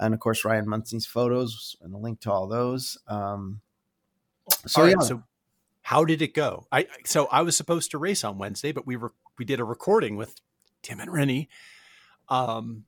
and 0.00 0.12
of 0.14 0.18
course 0.20 0.44
Ryan 0.44 0.68
Munsey's 0.68 1.06
photos 1.06 1.76
and 1.80 1.94
a 1.94 1.98
link 1.98 2.20
to 2.20 2.32
all 2.32 2.48
those. 2.48 2.98
Um, 3.06 3.60
so 4.66 4.80
All 4.80 4.86
right, 4.88 4.96
yeah, 4.98 5.06
so 5.06 5.22
how 5.82 6.04
did 6.04 6.22
it 6.22 6.34
go? 6.34 6.66
I 6.72 6.86
so 7.04 7.26
I 7.26 7.42
was 7.42 7.56
supposed 7.56 7.92
to 7.92 7.98
race 7.98 8.24
on 8.24 8.38
Wednesday, 8.38 8.72
but 8.72 8.86
we 8.86 8.96
were 8.96 9.12
we 9.38 9.44
did 9.44 9.60
a 9.60 9.64
recording 9.64 10.16
with 10.16 10.34
Tim 10.82 11.00
and 11.00 11.10
Rinny. 11.10 11.48
Um, 12.28 12.84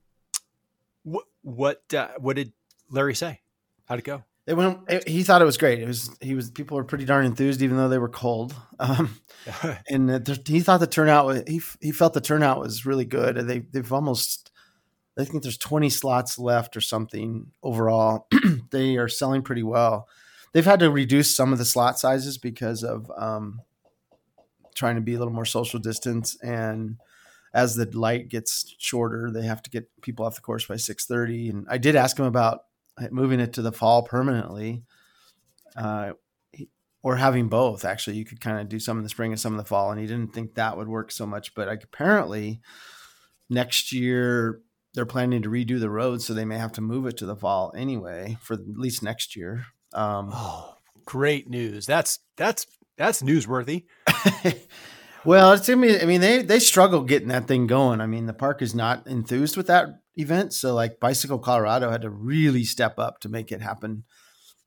what 1.04 1.24
what 1.42 1.82
uh, 1.94 2.08
what 2.18 2.36
did 2.36 2.52
Larry 2.90 3.14
say? 3.14 3.40
How'd 3.86 3.98
it 4.00 4.04
go? 4.04 4.24
it 4.46 4.54
went. 4.54 4.80
it- 4.88 5.08
he 5.08 5.22
thought 5.22 5.42
it 5.42 5.46
was 5.46 5.56
great. 5.56 5.78
It 5.80 5.86
was 5.86 6.10
he 6.20 6.34
was 6.34 6.50
people 6.50 6.76
were 6.76 6.84
pretty 6.84 7.04
darn 7.04 7.26
enthused, 7.26 7.62
even 7.62 7.76
though 7.76 7.88
they 7.88 7.98
were 7.98 8.08
cold. 8.08 8.54
Um, 8.78 9.20
and 9.88 10.08
the, 10.08 10.42
he 10.46 10.60
thought 10.60 10.80
the 10.80 10.86
turnout 10.86 11.26
was 11.26 11.42
he 11.46 11.60
he 11.80 11.92
felt 11.92 12.14
the 12.14 12.20
turnout 12.20 12.58
was 12.60 12.86
really 12.86 13.04
good. 13.04 13.36
They 13.36 13.60
they've 13.60 13.92
almost. 13.92 14.50
I 15.18 15.24
think 15.24 15.42
there's 15.42 15.58
20 15.58 15.90
slots 15.90 16.38
left 16.38 16.76
or 16.76 16.80
something 16.80 17.52
overall. 17.62 18.28
they 18.70 18.96
are 18.96 19.08
selling 19.08 19.42
pretty 19.42 19.62
well. 19.62 20.08
They've 20.52 20.64
had 20.64 20.80
to 20.80 20.90
reduce 20.90 21.34
some 21.34 21.52
of 21.52 21.58
the 21.58 21.64
slot 21.64 21.98
sizes 21.98 22.38
because 22.38 22.82
of 22.82 23.10
um, 23.16 23.60
trying 24.74 24.96
to 24.96 25.00
be 25.00 25.14
a 25.14 25.18
little 25.18 25.32
more 25.32 25.44
social 25.44 25.78
distance 25.78 26.36
and 26.42 26.96
as 27.54 27.74
the 27.74 27.86
light 27.96 28.28
gets 28.28 28.74
shorter 28.78 29.30
they 29.30 29.42
have 29.42 29.62
to 29.62 29.70
get 29.70 29.88
people 30.00 30.24
off 30.24 30.34
the 30.34 30.40
course 30.40 30.66
by 30.66 30.74
6.30 30.74 31.50
and 31.50 31.66
i 31.68 31.78
did 31.78 31.96
ask 31.96 32.18
him 32.18 32.24
about 32.24 32.64
moving 33.10 33.40
it 33.40 33.52
to 33.54 33.62
the 33.62 33.72
fall 33.72 34.02
permanently 34.02 34.82
uh, 35.76 36.12
or 37.02 37.16
having 37.16 37.48
both 37.48 37.84
actually 37.84 38.16
you 38.16 38.24
could 38.24 38.40
kind 38.40 38.58
of 38.58 38.68
do 38.68 38.78
some 38.78 38.98
in 38.98 39.02
the 39.02 39.08
spring 39.08 39.32
and 39.32 39.40
some 39.40 39.52
in 39.52 39.58
the 39.58 39.64
fall 39.64 39.90
and 39.90 40.00
he 40.00 40.06
didn't 40.06 40.32
think 40.32 40.54
that 40.54 40.76
would 40.76 40.88
work 40.88 41.10
so 41.10 41.26
much 41.26 41.54
but 41.54 41.68
like, 41.68 41.84
apparently 41.84 42.60
next 43.50 43.92
year 43.92 44.60
they're 44.94 45.06
planning 45.06 45.42
to 45.42 45.48
redo 45.48 45.80
the 45.80 45.90
road 45.90 46.20
so 46.20 46.34
they 46.34 46.44
may 46.44 46.58
have 46.58 46.72
to 46.72 46.80
move 46.80 47.06
it 47.06 47.16
to 47.16 47.26
the 47.26 47.36
fall 47.36 47.72
anyway 47.76 48.36
for 48.40 48.54
at 48.54 48.60
least 48.76 49.02
next 49.02 49.36
year 49.36 49.66
um, 49.94 50.30
Oh, 50.32 50.76
great 51.04 51.48
news! 51.48 51.86
That's 51.86 52.20
that's 52.36 52.66
that's 52.96 53.22
newsworthy. 53.22 53.84
well, 55.24 55.52
it's 55.52 55.68
I 55.68 55.74
mean, 55.74 55.98
I 56.00 56.04
mean, 56.04 56.20
they 56.20 56.42
they 56.42 56.58
struggle 56.58 57.02
getting 57.02 57.28
that 57.28 57.46
thing 57.46 57.66
going. 57.66 58.00
I 58.00 58.06
mean, 58.06 58.26
the 58.26 58.32
park 58.32 58.62
is 58.62 58.74
not 58.74 59.06
enthused 59.06 59.56
with 59.56 59.66
that 59.66 59.88
event, 60.16 60.52
so 60.52 60.74
like 60.74 61.00
Bicycle 61.00 61.38
Colorado 61.38 61.90
had 61.90 62.02
to 62.02 62.10
really 62.10 62.64
step 62.64 62.98
up 62.98 63.20
to 63.20 63.28
make 63.28 63.52
it 63.52 63.60
happen, 63.60 64.04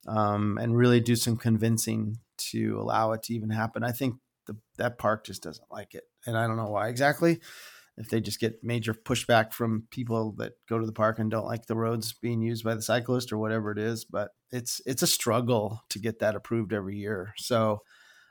um, 0.08 0.58
and 0.60 0.78
really 0.78 1.00
do 1.00 1.16
some 1.16 1.38
convincing 1.38 2.18
to 2.52 2.78
allow 2.80 3.12
it 3.14 3.24
to 3.24 3.34
even 3.34 3.50
happen. 3.50 3.84
I 3.84 3.92
think 3.92 4.16
the 4.46 4.58
that 4.78 4.98
park 4.98 5.26
just 5.26 5.44
doesn't 5.44 5.72
like 5.72 5.96
it, 5.96 6.04
and 6.26 6.38
I 6.38 6.48
don't 6.48 6.58
know 6.58 6.70
why 6.70 6.90
exactly. 6.90 7.40
If 7.98 8.10
they 8.10 8.20
just 8.20 8.42
get 8.42 8.62
major 8.62 8.94
pushback 8.94 9.54
from 9.54 9.88
people 9.90 10.34
that 10.38 10.54
go 10.68 10.78
to 10.78 10.86
the 10.86 10.92
park 10.92 11.18
and 11.18 11.32
don't 11.32 11.46
like 11.46 11.66
the 11.66 11.78
roads 11.78 12.12
being 12.12 12.42
used 12.42 12.64
by 12.66 12.76
the 12.76 12.82
cyclist 12.82 13.32
or 13.32 13.38
whatever 13.38 13.72
it 13.72 13.78
is, 13.78 14.04
but 14.04 14.32
it's 14.52 14.82
it's 14.86 15.02
a 15.02 15.08
struggle 15.08 15.82
to 15.90 16.00
get 16.00 16.20
that 16.20 16.36
approved 16.36 16.74
every 16.74 16.98
year. 16.98 17.34
So 17.38 17.82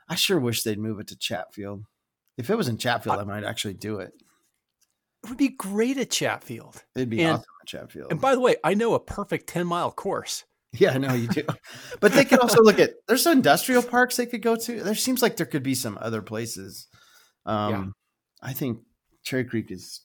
I 0.07 0.13
sure 0.15 0.39
wish 0.39 0.61
they'd 0.61 0.77
move 0.77 0.99
it 0.99 1.07
to 1.07 1.17
Chatfield. 1.17 1.83
If 2.37 2.49
it 2.51 2.55
was 2.57 2.67
in 2.67 2.77
Chatfield, 2.77 3.17
I, 3.19 3.23
might 3.23 3.43
actually 3.43 3.73
do 3.73 3.97
it. 3.99 4.11
It 5.23 5.29
would 5.29 5.37
be 5.39 5.49
great 5.49 5.97
at 5.97 6.11
Chatfield. 6.11 6.83
It'd 6.95 7.09
be 7.09 7.23
And- 7.23 7.37
awesome 7.37 7.45
at 7.63 7.67
Chatfield. 7.67 8.11
And 8.11 8.21
by 8.21 8.35
the 8.35 8.41
way, 8.41 8.57
I 8.63 8.75
know 8.75 8.93
a 8.93 8.99
perfect 8.99 9.47
ten 9.47 9.65
mile 9.65 9.91
course. 9.91 10.43
yeah, 10.73 10.91
I 10.93 10.99
know 10.99 11.13
you 11.15 11.27
do. 11.27 11.43
but 11.99 12.11
they 12.11 12.23
could 12.25 12.39
also 12.39 12.61
look 12.61 12.77
at 12.77 12.91
there's 13.07 13.23
some 13.23 13.33
industrial 13.37 13.81
parks 13.81 14.17
they 14.17 14.27
could 14.27 14.43
go 14.43 14.55
to. 14.57 14.83
There 14.83 14.93
seems 14.93 15.23
like 15.23 15.37
there 15.37 15.47
could 15.47 15.63
be 15.63 15.73
some 15.73 15.97
other 15.99 16.21
places. 16.21 16.87
Um, 17.47 17.71
Yeah. 17.71 17.85
I 18.49 18.53
think 18.53 18.79
Cherry 19.25 19.43
Creek 19.43 19.71
is 19.71 20.01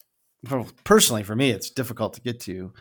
well, 0.51 0.67
personally 0.85 1.23
for 1.23 1.37
me, 1.37 1.51
it's 1.51 1.71
difficult 1.71 2.15
to 2.15 2.21
get 2.21 2.41
to 2.41 2.73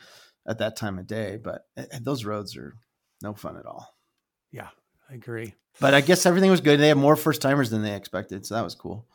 at 0.48 0.60
that 0.60 0.76
time 0.76 0.98
of 0.98 1.08
day, 1.08 1.38
but 1.38 1.66
those 2.02 2.26
roads 2.26 2.56
are 2.58 2.74
no 3.22 3.34
fun 3.34 3.58
at 3.58 3.66
all. 3.66 3.96
Yeah, 4.52 4.70
I 5.10 5.14
agree. 5.14 5.56
But 5.80 5.94
I 5.94 6.02
guess 6.02 6.26
everything 6.26 6.50
was 6.50 6.62
good. 6.62 6.80
They 6.80 6.88
have 6.88 6.98
more 6.98 7.16
first 7.16 7.42
timers 7.42 7.70
than 7.70 7.84
they 7.84 7.96
expected, 7.96 8.46
so 8.46 8.56
that 8.56 8.64
was 8.64 8.76
cool. 8.76 9.06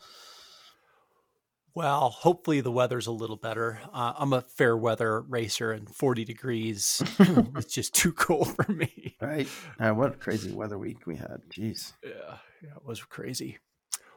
Well, 1.75 2.11
hopefully 2.11 2.61
the 2.61 2.71
weather's 2.71 3.09
a 3.09 3.13
little 3.13 3.37
better. 3.37 3.81
Uh, 3.93 4.13
I'm 4.17 4.33
a 4.33 4.43
fair 4.43 4.77
weather 4.77 5.23
racer, 5.23 5.73
and 5.73 5.93
40 5.93 6.25
degrees 6.25 7.03
it's 7.19 7.73
just 7.73 7.95
too 7.95 8.13
cold 8.13 8.55
for 8.55 8.71
me. 8.71 9.17
Right. 9.21 9.49
Uh, 9.81 9.91
what 9.91 10.15
a 10.15 10.17
crazy 10.17 10.53
weather 10.53 10.79
week 10.79 11.07
we 11.07 11.17
had. 11.17 11.41
Jeez. 11.51 11.95
Yeah, 12.05 12.37
yeah, 12.63 12.77
it 12.77 12.85
was 12.85 13.03
crazy. 13.03 13.59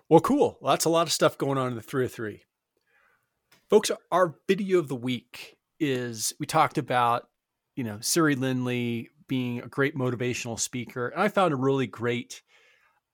Well, 0.07 0.19
cool. 0.19 0.59
Well, 0.61 0.73
that's 0.73 0.85
a 0.85 0.89
lot 0.89 1.07
of 1.07 1.13
stuff 1.13 1.37
going 1.37 1.57
on 1.57 1.69
in 1.69 1.75
the 1.75 1.81
303. 1.81 2.43
Folks, 3.69 3.91
our 4.13 4.33
video 4.47 4.79
of 4.79 4.87
the 4.87 4.95
week 4.95 5.57
is 5.77 6.33
we 6.39 6.45
talked 6.45 6.77
about, 6.77 7.27
you 7.75 7.83
know, 7.83 7.97
Siri 7.99 8.35
Lindley 8.35 9.09
being 9.27 9.59
a 9.59 9.67
great 9.67 9.93
motivational 9.93 10.57
speaker. 10.57 11.09
And 11.09 11.21
I 11.21 11.27
found 11.27 11.51
a 11.51 11.57
really 11.57 11.85
great 11.85 12.43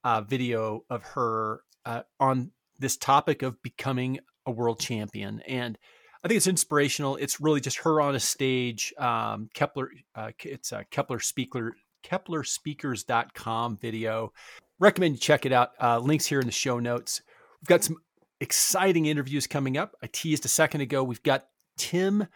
uh, 0.04 0.22
video 0.22 0.84
of 0.92 1.02
her 1.04 1.62
uh, 1.88 2.04
on 2.20 2.52
this 2.78 2.98
topic 2.98 3.42
of 3.42 3.64
becoming 3.64 4.20
a 4.46 4.52
world 4.52 4.80
champion. 4.80 5.42
And 5.48 5.76
I 6.24 6.28
think 6.28 6.38
it's 6.38 6.46
inspirational. 6.46 7.16
It's 7.16 7.42
really 7.42 7.60
just 7.60 7.80
her 7.80 8.00
on 8.00 8.14
a 8.14 8.20
stage. 8.20 8.94
Um, 9.00 9.50
Keppler, 9.56 9.88
uh, 10.14 10.34
it's 10.44 10.72
a 10.72 10.86
Keppler 10.92 11.24
speaker, 11.24 11.76
KepplerSpeakers.com 12.06 13.78
video. 13.78 14.34
Recommend 14.78 15.16
you 15.16 15.20
check 15.20 15.48
it 15.48 15.52
out. 15.52 15.72
Uh, 15.82 15.98
links 15.98 16.28
here 16.28 16.40
in 16.40 16.46
the 16.46 16.52
show 16.52 16.78
notes. 16.78 17.24
We've 17.60 17.70
got 17.70 17.84
some 17.84 17.98
exciting 18.44 19.06
interviews 19.06 19.48
coming 19.48 19.78
up. 19.78 19.96
I 20.04 20.08
teased 20.12 20.44
a 20.44 20.50
second 20.50 20.82
ago. 20.82 21.02
We've 21.02 21.24
got 21.24 21.46
Tim 21.78 22.28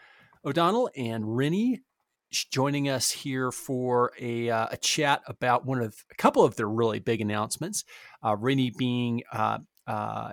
O'Donnell 0.44 0.90
and 0.96 1.22
Rinny 1.24 1.80
joining 2.32 2.88
us 2.88 3.10
here 3.10 3.52
for 3.52 4.12
a, 4.18 4.48
uh, 4.48 4.68
a 4.70 4.76
chat 4.78 5.20
about 5.26 5.66
one 5.66 5.82
of 5.82 5.94
a 6.10 6.14
couple 6.14 6.42
of 6.44 6.56
their 6.56 6.68
really 6.68 6.98
big 6.98 7.20
announcements. 7.20 7.84
Uh, 8.22 8.34
Rinny 8.36 8.74
being 8.74 9.22
uh, 9.30 9.58
uh, 9.86 10.32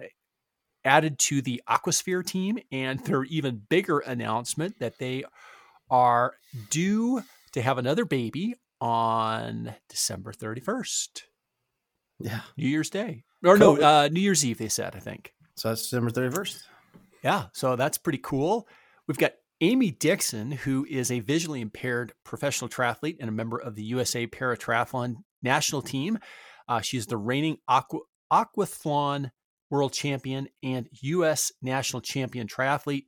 added 0.85 1.19
to 1.19 1.41
the 1.41 1.61
Aquasphere 1.69 2.25
team, 2.25 2.57
and 2.71 3.01
their 3.01 3.25
even 3.25 3.61
bigger 3.69 3.99
announcement 3.99 4.79
that 4.79 4.97
they 4.97 5.25
are 5.89 6.35
due 6.69 7.21
to 7.51 7.61
have 7.61 7.77
another 7.77 8.05
baby 8.05 8.55
on 8.79 9.75
December 9.89 10.31
31st. 10.31 11.23
Yeah. 12.19 12.41
New 12.55 12.69
Year's 12.69 12.89
Day. 12.89 13.25
Or 13.43 13.57
no, 13.57 13.77
uh, 13.77 14.07
New 14.09 14.21
Year's 14.21 14.45
Eve, 14.45 14.57
they 14.57 14.69
said, 14.69 14.95
I 14.95 14.99
think. 14.99 15.33
So 15.55 15.69
that's 15.69 15.83
December 15.83 16.11
31st. 16.11 16.63
Yeah. 17.23 17.45
So 17.53 17.75
that's 17.75 17.97
pretty 17.97 18.19
cool. 18.21 18.67
We've 19.07 19.17
got 19.17 19.33
Amy 19.61 19.91
Dixon, 19.91 20.51
who 20.51 20.85
is 20.89 21.09
a 21.09 21.21
visually 21.21 21.61
impaired 21.61 22.13
professional 22.23 22.69
triathlete 22.69 23.17
and 23.19 23.29
a 23.29 23.33
member 23.33 23.57
of 23.57 23.75
the 23.75 23.83
USA 23.83 24.27
Paratriathlon 24.27 25.15
national 25.41 25.81
team. 25.81 26.19
Uh, 26.67 26.81
she's 26.81 27.05
the 27.05 27.17
reigning 27.17 27.57
aqua, 27.67 27.99
aquathlon 28.31 29.31
world 29.69 29.93
champion 29.93 30.47
and 30.61 30.87
U.S. 31.01 31.51
national 31.61 32.01
champion 32.01 32.47
triathlete 32.47 33.05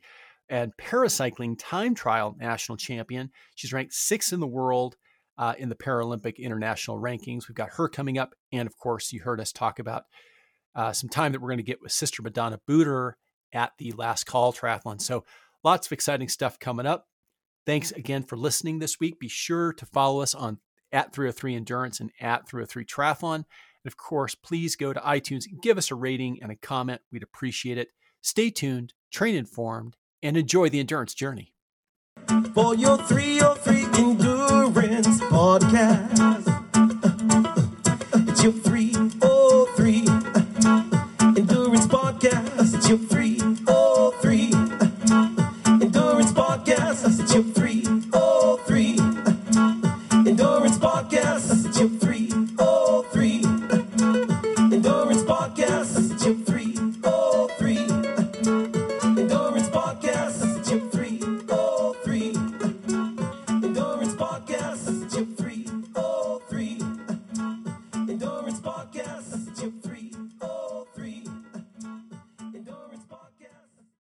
and 0.49 0.71
paracycling 0.77 1.55
time 1.59 1.93
trial 1.93 2.35
national 2.39 2.77
champion. 2.77 3.31
She's 3.55 3.73
ranked 3.73 3.93
sixth 3.93 4.31
in 4.31 4.39
the 4.39 4.47
world 4.47 4.95
uh, 5.37 5.53
in 5.57 5.69
the 5.69 5.75
Paralympic 5.75 6.37
international 6.37 6.99
rankings. 6.99 7.47
We've 7.47 7.55
got 7.55 7.71
her 7.71 7.89
coming 7.89 8.17
up. 8.17 8.33
And 8.51 8.67
of 8.67 8.77
course, 8.77 9.11
you 9.11 9.21
heard 9.21 9.39
us 9.39 9.51
talk 9.51 9.79
about 9.79 10.03
uh, 10.77 10.93
some 10.93 11.09
time 11.09 11.33
that 11.33 11.41
we're 11.41 11.49
going 11.49 11.57
to 11.57 11.63
get 11.63 11.81
with 11.81 11.91
Sister 11.91 12.21
Madonna 12.21 12.59
Buder 12.67 13.17
at 13.51 13.73
the 13.79 13.91
Last 13.93 14.25
Call 14.25 14.53
Triathlon. 14.53 15.01
So 15.01 15.25
lots 15.63 15.87
of 15.87 15.91
exciting 15.91 16.29
stuff 16.29 16.59
coming 16.59 16.85
up. 16.85 17.07
Thanks 17.65 17.91
again 17.91 18.23
for 18.23 18.37
listening 18.37 18.79
this 18.79 18.99
week. 18.99 19.19
Be 19.19 19.27
sure 19.27 19.73
to 19.73 19.85
follow 19.87 20.21
us 20.21 20.35
on 20.35 20.59
at 20.91 21.13
303 21.13 21.55
Endurance 21.55 21.99
and 21.99 22.11
at 22.21 22.47
303 22.47 22.85
Triathlon. 22.85 23.35
And 23.35 23.45
of 23.87 23.97
course, 23.97 24.35
please 24.35 24.75
go 24.75 24.93
to 24.93 24.99
iTunes 24.99 25.45
give 25.61 25.77
us 25.77 25.91
a 25.91 25.95
rating 25.95 26.41
and 26.41 26.51
a 26.51 26.55
comment. 26.55 27.01
We'd 27.11 27.23
appreciate 27.23 27.77
it. 27.77 27.89
Stay 28.21 28.51
tuned, 28.51 28.93
train 29.11 29.35
informed, 29.35 29.97
and 30.21 30.37
enjoy 30.37 30.69
the 30.69 30.79
endurance 30.79 31.13
journey. 31.13 31.53
For 32.53 32.75
your 32.75 32.97
303 32.97 33.83
Endurance 34.01 35.19
Podcast. 35.21 36.46
Podcast. 42.87 43.27
It's 43.27 43.36